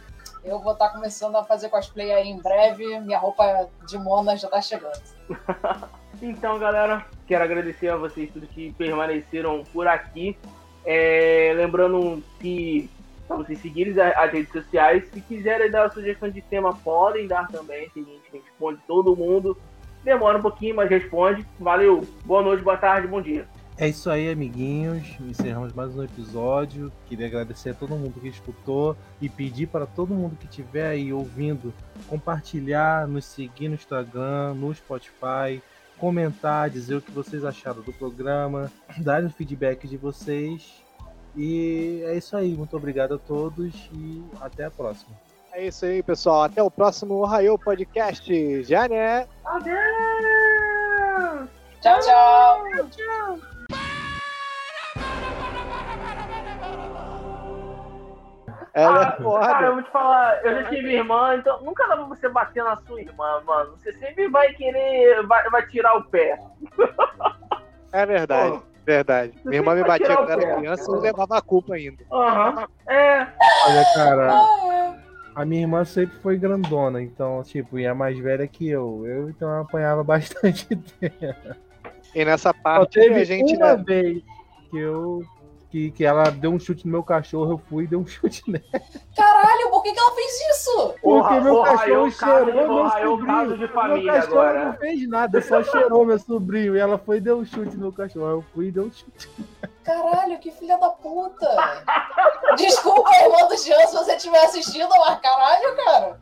[0.50, 3.00] Eu vou estar começando a fazer cosplay aí em breve.
[3.02, 5.00] Minha roupa de Mona já tá chegando.
[6.22, 10.38] Então, galera, quero agradecer a vocês todos que permaneceram por aqui.
[10.84, 12.90] É, lembrando que
[13.26, 17.90] para vocês seguirem as, redes sociais, se quiserem dar sugestão de tema, podem dar também,
[17.96, 19.56] a gente responde todo mundo.
[20.04, 21.46] Demora um pouquinho, mas responde.
[21.58, 23.48] Valeu, boa noite, boa tarde, bom dia.
[23.80, 25.08] É isso aí, amiguinhos.
[25.22, 26.92] Encerramos mais um episódio.
[27.08, 31.14] Queria agradecer a todo mundo que escutou e pedir para todo mundo que estiver aí
[31.14, 31.74] ouvindo
[32.10, 35.64] compartilhar, nos seguir no Instagram, no Spotify,
[35.98, 40.84] comentar, dizer o que vocês acharam do programa, dar o feedback de vocês.
[41.34, 42.54] E é isso aí.
[42.54, 45.16] Muito obrigado a todos e até a próxima.
[45.54, 46.44] É isso aí, pessoal.
[46.44, 48.62] Até o próximo Ohio Podcast.
[48.64, 49.26] Já né?
[49.46, 49.80] Adeus!
[51.80, 52.90] Tchau, tchau!
[52.90, 53.59] tchau.
[58.80, 59.48] Ela Ah, é foda.
[59.48, 62.64] Cara, eu vou te falar, eu já tive irmã, então nunca dá pra você bater
[62.64, 63.78] na sua irmã, mano.
[63.78, 66.40] Você sempre vai querer, vai, vai tirar o pé.
[67.92, 68.64] É verdade, Pô.
[68.86, 69.34] verdade.
[69.44, 72.04] Minha irmã me batia quando era criança e eu levava a culpa ainda.
[72.12, 72.68] Aham.
[72.88, 73.22] É.
[73.68, 74.46] Olha, cara,
[75.34, 79.08] a minha irmã sempre foi grandona, então, tipo, e é mais velha que eu.
[79.08, 81.58] Eu, então, eu apanhava bastante dela.
[82.14, 83.56] E nessa Só parte teve a gente.
[83.56, 84.24] uma né, vez
[84.70, 85.24] que eu...
[85.72, 88.42] Que, que ela deu um chute no meu cachorro, eu fui e dei um chute
[88.50, 88.64] nela.
[89.16, 90.78] Caralho, por que, que ela fez isso?
[90.88, 93.58] Porque Porra, meu porra, cachorro eu caso- cheirou meu eu caso sobrinho.
[93.60, 94.66] de família meu cachorro agora.
[94.66, 96.76] não fez nada, só cheirou meu sobrinho.
[96.76, 98.26] E ela foi e deu um chute no meu cachorro.
[98.32, 99.30] Eu fui e dei um chute.
[99.84, 101.48] Caralho, que filha da puta.
[102.58, 106.20] Desculpa, irmã do Jean, se você estiver assistindo, mas caralho, cara.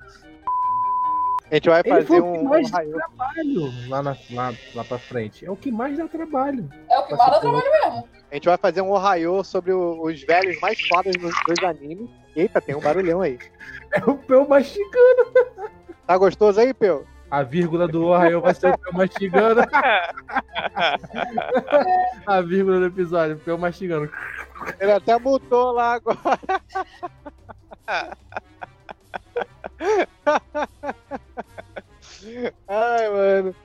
[1.50, 2.92] A gente vai Ele fazer foi o que um, um mais dá raio.
[2.92, 5.46] trabalho lá, na, lá, lá pra frente.
[5.46, 6.70] É o que mais dá trabalho.
[6.90, 8.10] É o que mais dá trabalho mesmo.
[8.32, 12.10] A gente vai fazer um Ohio sobre o- os velhos mais fodas dos dois animes.
[12.36, 13.40] Eita, tem um barulhão aí.
[13.94, 15.32] É o Peu mastigando.
[16.06, 17.06] Tá gostoso aí, Peu?
[17.32, 19.62] A vírgula do Ohio vai ser o Peu mastigando.
[22.26, 24.10] A vírgula do episódio, o Peu mastigando.
[24.80, 26.40] Ele até mutou lá agora.
[32.68, 33.56] Ai, mano.